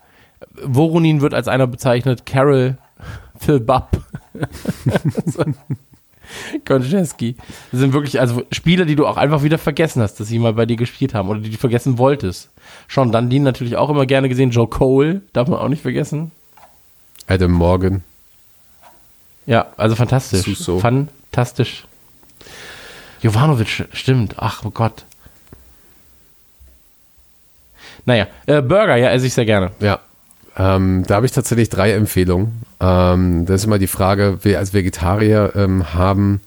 Voronin 0.64 1.20
wird 1.22 1.34
als 1.34 1.50
einer 1.50 1.68
bezeichnet, 1.68 2.26
Carol, 2.26 2.78
Phil 3.40 3.60
Bubb. 3.60 3.90
Konczewski. 6.66 7.36
Das 7.72 7.80
sind 7.80 7.94
wirklich 7.94 8.20
also 8.20 8.44
Spieler, 8.52 8.86
die 8.86 8.96
du 8.96 9.06
auch 9.08 9.18
einfach 9.18 9.44
wieder 9.44 9.58
vergessen 9.58 10.02
hast, 10.02 10.20
dass 10.20 10.28
sie 10.28 10.40
mal 10.40 10.54
bei 10.54 10.66
dir 10.66 10.76
gespielt 10.76 11.14
haben 11.14 11.30
oder 11.30 11.40
die 11.40 11.50
du 11.50 11.58
vergessen 11.58 11.98
wolltest. 11.98 12.50
Sean 12.88 13.12
Dundee 13.12 13.40
natürlich 13.40 13.76
auch 13.76 13.90
immer 13.90 14.06
gerne 14.06 14.30
gesehen. 14.30 14.52
Joe 14.52 14.68
Cole, 14.68 15.22
darf 15.34 15.48
man 15.48 15.60
auch 15.60 15.70
nicht 15.70 15.82
vergessen. 15.82 16.32
Adam 17.28 17.52
Morgan. 17.52 18.04
Ja, 19.46 19.68
also 19.78 19.96
fantastisch. 19.96 20.44
Suso. 20.44 20.80
Fantastisch. 20.80 21.86
Jovanovic, 23.22 23.88
stimmt. 23.94 24.36
Ach, 24.38 24.64
oh 24.66 24.70
Gott. 24.70 25.06
Naja, 28.06 28.28
äh, 28.46 28.62
Burger, 28.62 28.98
ja, 28.98 29.10
esse 29.10 29.26
ich 29.26 29.34
sehr 29.34 29.46
gerne. 29.46 29.72
Ja. 29.80 30.00
Ähm, 30.58 31.04
da 31.08 31.16
habe 31.16 31.26
ich 31.26 31.32
tatsächlich 31.32 31.70
drei 31.70 31.92
Empfehlungen. 31.94 32.62
Ähm, 32.80 33.46
das 33.46 33.62
ist 33.62 33.66
immer 33.66 33.80
die 33.80 33.88
Frage, 33.88 34.40
wir 34.44 34.60
als 34.60 34.74
Vegetarier 34.74 35.52
ähm, 35.56 35.94
haben 35.94 36.42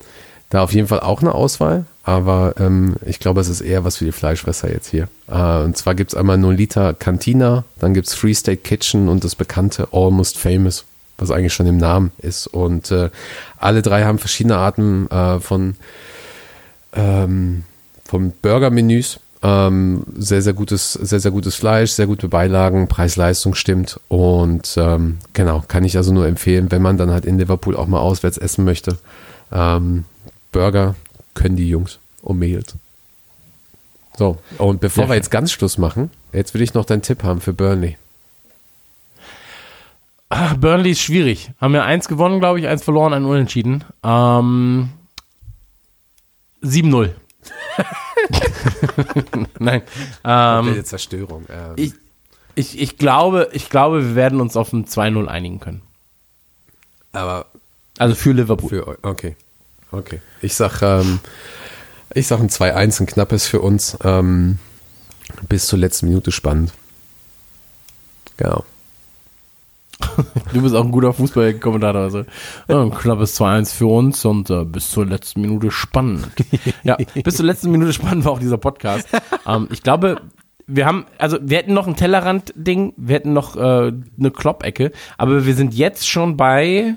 da 0.51 0.63
auf 0.63 0.73
jeden 0.73 0.89
Fall 0.89 1.01
auch 1.01 1.21
eine 1.21 1.35
Auswahl, 1.35 1.85
aber 2.05 2.55
ähm, 2.59 2.97
ich 3.05 3.19
glaube, 3.19 3.41
es 3.41 3.49
ist 3.49 3.61
eher 3.61 3.85
was 3.85 3.99
für 3.99 4.07
die 4.07 4.13
Fleischfresser 4.13 4.71
jetzt 4.73 4.89
hier. 4.89 5.09
Äh, 5.29 5.63
und 5.63 5.77
zwar 5.77 5.95
gibt 5.95 6.13
es 6.13 6.19
einmal 6.19 6.39
Nolita 6.39 6.95
Cantina, 6.95 7.65
dann 7.79 7.93
gibt 7.93 8.07
es 8.07 8.15
Free 8.15 8.33
State 8.33 8.63
Kitchen 8.63 9.09
und 9.09 9.25
das 9.25 9.35
bekannte 9.35 9.89
Almost 9.93 10.39
Famous, 10.39 10.87
was 11.19 11.31
eigentlich 11.31 11.53
schon 11.53 11.67
im 11.67 11.77
Namen 11.77 12.13
ist. 12.19 12.47
Und 12.47 12.91
äh, 12.91 13.11
alle 13.59 13.83
drei 13.83 14.05
haben 14.05 14.19
verschiedene 14.19 14.57
Arten 14.57 15.11
äh, 15.11 15.39
von, 15.39 15.77
ähm, 16.95 17.65
von 18.05 18.33
Burger-Menüs. 18.41 19.21
Ähm, 19.41 20.03
sehr, 20.17 20.43
sehr 20.43 20.53
gutes, 20.53 20.95
sehr, 20.95 21.21
sehr 21.21 21.31
gutes 21.31 21.55
Fleisch, 21.55 21.93
sehr 21.93 22.07
gute 22.07 22.29
Beilagen, 22.29 22.89
Preis-Leistung 22.89 23.55
stimmt. 23.55 24.01
Und 24.09 24.75
ähm, 24.77 25.19
genau, 25.33 25.63
kann 25.69 25.85
ich 25.85 25.97
also 25.97 26.13
nur 26.13 26.27
empfehlen, 26.27 26.71
wenn 26.71 26.83
man 26.83 26.97
dann 26.97 27.11
halt 27.11 27.25
in 27.25 27.39
Liverpool 27.39 27.77
auch 27.77 27.87
mal 27.87 28.01
auswärts 28.01 28.39
essen 28.39 28.65
möchte. 28.65 28.99
Ähm, 29.53 30.05
Burger 30.51 30.97
können 31.35 31.57
die 31.57 31.69
Jungs 31.69 32.01
und 32.23 32.39
Mädels. 32.39 32.75
So, 34.17 34.39
und 34.59 34.81
bevor 34.81 35.05
Sehr 35.05 35.11
wir 35.11 35.15
jetzt 35.15 35.31
ganz 35.31 35.53
Schluss 35.53 35.79
machen, 35.79 36.11
jetzt 36.33 36.53
will 36.53 36.63
ich 36.63 36.75
noch 36.75 36.85
deinen 36.85 37.03
Tipp 37.03 37.23
haben 37.23 37.41
für 37.41 37.53
Burnley. 37.53 37.97
Ah, 40.31 40.55
Burnley 40.55 40.91
ist 40.91 41.01
schwierig. 41.01 41.53
Haben 41.61 41.75
ja 41.75 41.85
eins 41.85 42.09
gewonnen, 42.09 42.41
glaube 42.41 42.59
ich, 42.59 42.67
eins 42.67 42.83
verloren, 42.83 43.15
ein 43.15 43.25
Unentschieden. 43.25 43.85
Ähm, 44.03 44.91
7-0. 46.63 47.11
Nein. 49.59 49.83
Ähm, 50.25 50.85
Zerstörung. 50.85 51.47
Ähm, 51.49 51.75
ich, 51.77 51.93
ich, 52.55 52.81
ich, 52.81 52.99
glaube, 52.99 53.49
ich 53.53 53.71
glaube, 53.71 54.09
wir 54.09 54.15
werden 54.15 54.41
uns 54.41 54.57
auf 54.57 54.73
ein 54.73 54.87
2-0 54.87 55.27
einigen 55.27 55.61
können. 55.61 55.83
aber 57.13 57.47
Also 57.99 58.15
für 58.15 58.33
Liverpool. 58.33 58.69
Für 58.69 58.99
okay. 59.03 59.37
Okay. 59.91 60.21
Ich 60.43 60.55
sag, 60.55 60.83
ähm, 60.83 61.21
ich 62.15 62.27
sag 62.27 62.41
ein 62.41 62.51
2-1, 62.51 63.01
ein 63.03 63.07
knappes 63.07 63.47
für 63.47 63.61
uns. 63.61 63.97
Ähm, 64.03 64.59
bis 65.49 65.67
zur 65.67 65.79
letzten 65.79 66.09
Minute 66.09 66.33
spannend. 66.33 66.73
Genau. 68.37 68.65
Du 70.53 70.63
bist 70.63 70.75
auch 70.75 70.85
ein 70.85 70.91
guter 70.91 71.13
Fußballkommentator. 71.13 72.03
Also. 72.03 72.25
Ja, 72.69 72.83
ein 72.83 72.91
knappes 72.91 73.39
2-1 73.41 73.75
für 73.75 73.87
uns 73.87 74.25
und 74.25 74.51
äh, 74.51 74.65
bis 74.65 74.91
zur 74.91 75.07
letzten 75.07 75.41
Minute 75.41 75.71
spannend. 75.71 76.29
Ja, 76.83 76.97
bis 77.25 77.37
zur 77.37 77.47
letzten 77.47 77.71
Minute 77.71 77.93
spannend 77.93 78.25
war 78.25 78.33
auch 78.33 78.39
dieser 78.39 78.59
Podcast. 78.59 79.09
ähm, 79.47 79.69
ich 79.71 79.83
glaube, 79.83 80.21
wir 80.67 80.87
haben, 80.87 81.07
also 81.19 81.39
wir 81.41 81.59
hätten 81.59 81.75
noch 81.75 81.87
ein 81.87 81.97
Tellerrand-Ding, 81.97 82.95
wir 82.97 83.17
hätten 83.17 83.33
noch 83.33 83.57
äh, 83.57 83.61
eine 84.19 84.31
Kloppecke, 84.31 84.93
aber 85.17 85.47
wir 85.47 85.55
sind 85.55 85.75
jetzt 85.75 86.09
schon 86.09 86.37
bei 86.37 86.95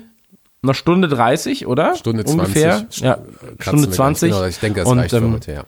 einer 0.62 0.74
Stunde 0.74 1.08
30, 1.08 1.66
oder? 1.66 1.96
Stunde 1.96 2.24
Ungefähr. 2.24 2.78
20. 2.78 3.02
Ja, 3.02 3.18
Stunde 3.58 3.82
wir 3.82 3.86
ganz 3.86 3.96
20. 3.96 4.30
Genau, 4.30 4.44
ich 4.44 4.58
denke, 4.58 4.80
das 4.80 4.88
Und, 4.88 4.98
reicht 4.98 5.10
für 5.10 5.16
ähm, 5.16 5.32
heute, 5.32 5.52
ja. 5.52 5.64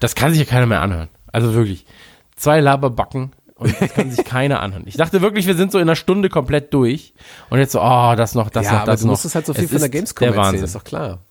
Das 0.00 0.14
kann 0.14 0.30
sich 0.30 0.38
ja 0.38 0.44
keiner 0.44 0.66
mehr 0.66 0.82
anhören. 0.82 1.08
Also 1.32 1.54
wirklich. 1.54 1.86
Zwei 2.36 2.60
Laberbacken 2.60 3.32
und 3.64 3.80
das 3.80 3.94
kann 3.94 4.10
sich 4.10 4.24
keiner 4.24 4.60
anhören. 4.60 4.84
Ich 4.86 4.96
dachte 4.96 5.20
wirklich, 5.22 5.46
wir 5.46 5.54
sind 5.56 5.72
so 5.72 5.78
in 5.78 5.82
einer 5.82 5.96
Stunde 5.96 6.28
komplett 6.28 6.72
durch. 6.74 7.14
Und 7.50 7.58
jetzt 7.58 7.72
so, 7.72 7.80
oh, 7.82 8.14
das 8.16 8.34
noch, 8.34 8.50
das 8.50 8.66
ja, 8.66 8.72
noch, 8.72 8.78
aber 8.80 8.92
das 8.92 9.00
du 9.00 9.06
noch. 9.06 9.12
musstest 9.12 9.34
halt 9.34 9.46
so 9.46 9.54
viel 9.54 9.64
Es 9.64 9.70
von 9.70 9.80
der 9.80 9.88
Gamescom 9.88 10.20
der 10.20 10.28
erzählen, 10.28 10.46
Wahnsinn. 10.46 10.64
ist 10.64 10.74
doch 10.74 10.84
klar. 10.84 11.18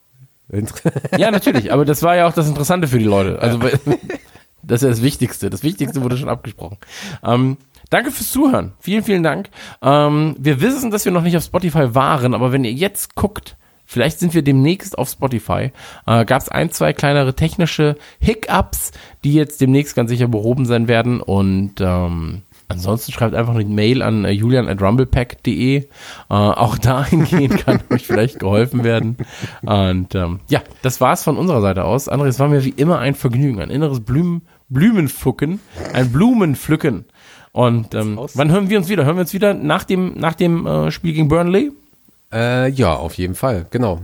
Ja, 1.18 1.32
natürlich, 1.32 1.72
aber 1.72 1.86
das 1.86 2.04
war 2.04 2.16
ja 2.16 2.28
auch 2.28 2.34
das 2.34 2.48
Interessante 2.48 2.88
für 2.88 3.00
die 3.00 3.06
Leute. 3.06 3.40
Also 3.40 3.62
weil- 3.62 3.80
das 4.64 4.82
ist 4.82 4.84
ja 4.84 4.90
das 4.90 5.02
Wichtigste. 5.02 5.50
Das 5.50 5.64
Wichtigste 5.64 6.02
wurde 6.04 6.18
schon 6.18 6.30
abgesprochen. 6.30 6.78
Ähm, 7.24 7.58
danke 7.90 8.12
fürs 8.12 8.32
Zuhören. 8.32 8.74
Vielen, 8.80 9.04
vielen 9.04 9.24
Dank. 9.24 9.50
Ähm, 9.82 10.36
wir 10.40 10.62
wissen, 10.62 10.92
dass 10.92 11.06
wir 11.06 11.12
noch 11.12 11.22
nicht 11.24 11.38
auf 11.38 11.44
Spotify 11.44 11.96
waren, 11.96 12.34
aber 12.34 12.52
wenn 12.52 12.64
ihr 12.64 12.74
jetzt 12.74 13.16
guckt, 13.16 13.56
vielleicht 13.94 14.20
sind 14.20 14.34
wir 14.34 14.42
demnächst 14.42 14.98
auf 14.98 15.10
Spotify, 15.10 15.72
äh, 16.06 16.26
gab 16.26 16.42
es 16.42 16.50
ein, 16.50 16.72
zwei 16.72 16.94
kleinere 16.94 17.36
technische 17.36 17.96
Hiccups, 18.20 18.92
die 19.24 19.34
jetzt 19.34 19.62
demnächst 19.62 19.96
ganz 19.96 20.10
sicher 20.10 20.28
behoben 20.28 20.66
sein 20.66 20.88
werden 20.88 21.22
und 21.22 21.80
ähm, 21.80 22.42
Ansonsten 22.70 23.12
schreibt 23.12 23.36
einfach 23.36 23.54
eine 23.54 23.66
Mail 23.66 24.02
an 24.02 24.26
äh, 24.26 24.32
julian.rumblepack.de. 24.32 25.78
Äh, 25.78 25.86
auch 26.30 26.78
dahingehend 26.78 27.66
kann 27.66 27.82
euch 27.92 28.08
vielleicht 28.08 28.40
geholfen 28.40 28.84
werden. 28.84 29.18
Und 29.62 30.16
ähm, 30.16 30.40
ja, 30.50 30.62
das 30.82 31.00
war's 31.00 31.24
von 31.24 31.38
unserer 31.38 31.62
Seite 31.62 31.84
aus. 31.86 32.10
André, 32.10 32.28
es 32.28 32.40
war 32.40 32.48
mir 32.48 32.64
wie 32.64 32.74
immer 32.76 33.00
ein 33.00 33.16
Vergnügen, 33.16 33.62
ein 33.62 33.70
inneres 33.70 34.00
Blumen, 34.00 34.42
Blumenpflücken, 34.70 35.60
ein 35.94 36.12
Blumenpflücken. 36.12 37.06
Und 37.52 37.94
ähm, 37.94 38.20
wann 38.34 38.52
hören 38.52 38.70
wir 38.70 38.80
uns 38.80 38.90
wieder? 38.90 39.06
Hören 39.06 39.18
wir 39.18 39.22
uns 39.22 39.34
wieder 39.34 39.54
nach 39.54 39.84
dem, 39.84 40.14
nach 40.18 40.34
dem 40.34 40.66
äh, 40.66 40.90
Spiel 40.90 41.14
gegen 41.14 41.28
Burnley? 41.28 41.72
Äh, 42.34 42.70
ja, 42.70 42.96
auf 42.96 43.14
jeden 43.16 43.36
Fall, 43.36 43.66
genau. 43.70 44.02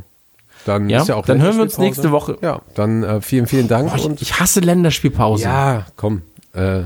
Dann 0.66 0.90
Ja, 0.90 1.02
ist 1.02 1.08
ja 1.08 1.16
auch 1.16 1.26
dann 1.26 1.42
hören 1.42 1.56
wir 1.56 1.64
uns 1.64 1.78
nächste 1.78 2.12
Woche. 2.12 2.38
Ja, 2.42 2.62
dann 2.76 3.04
äh, 3.04 3.22
vielen, 3.22 3.48
vielen 3.48 3.68
Dank. 3.68 3.94
Boah, 3.96 4.06
und 4.06 4.22
ich, 4.22 4.30
ich 4.32 4.40
hasse 4.40 4.60
Länderspielpause. 4.60 5.44
ja, 5.44 5.88
komm, 5.96 6.22
äh, 6.54 6.84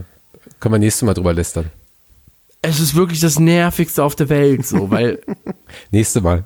können 0.60 0.74
wir 0.76 0.80
nächstes 0.80 1.02
Mal 1.03 1.14
drüber 1.14 1.34
lästern. 1.34 1.70
Es 2.61 2.80
ist 2.80 2.95
wirklich 2.95 3.20
das 3.20 3.40
nervigste 3.40 4.03
auf 4.03 4.15
der 4.15 4.30
Welt, 4.30 4.65
so, 4.65 4.90
weil 4.90 5.20
Nächste 5.91 6.22
Mal. 6.22 6.45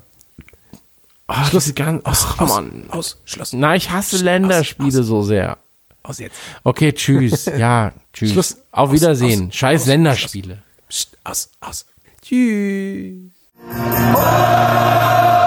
ach, 1.28 1.49
Schluss, 1.49 1.76
ganz, 1.76 2.02
ach, 2.06 2.40
Mann. 2.40 2.86
Aus, 2.90 3.18
Schluss. 3.26 3.53
Na, 3.53 3.76
ich 3.76 3.91
hasse 3.91 4.18
Länderspiele 4.24 5.03
so 5.03 5.22
sehr. 5.22 5.57
Aus 6.02 6.18
jetzt. 6.19 6.38
Okay, 6.64 6.94
tschüss. 6.94 7.45
Ja, 7.57 7.91
tschüss. 8.14 8.32
Schluss. 8.32 8.57
Auf 8.72 8.90
Aus, 8.90 8.95
Wiedersehen. 8.95 9.48
aus, 9.49 9.56
Scheiß 9.56 9.82
aus, 9.82 9.88
Länderspiele. 9.88 10.57
Psst, 10.90 11.18
aus, 11.24 11.49
aus. 11.60 11.86
Tschüss. 12.24 13.30
Oh! 13.59 15.47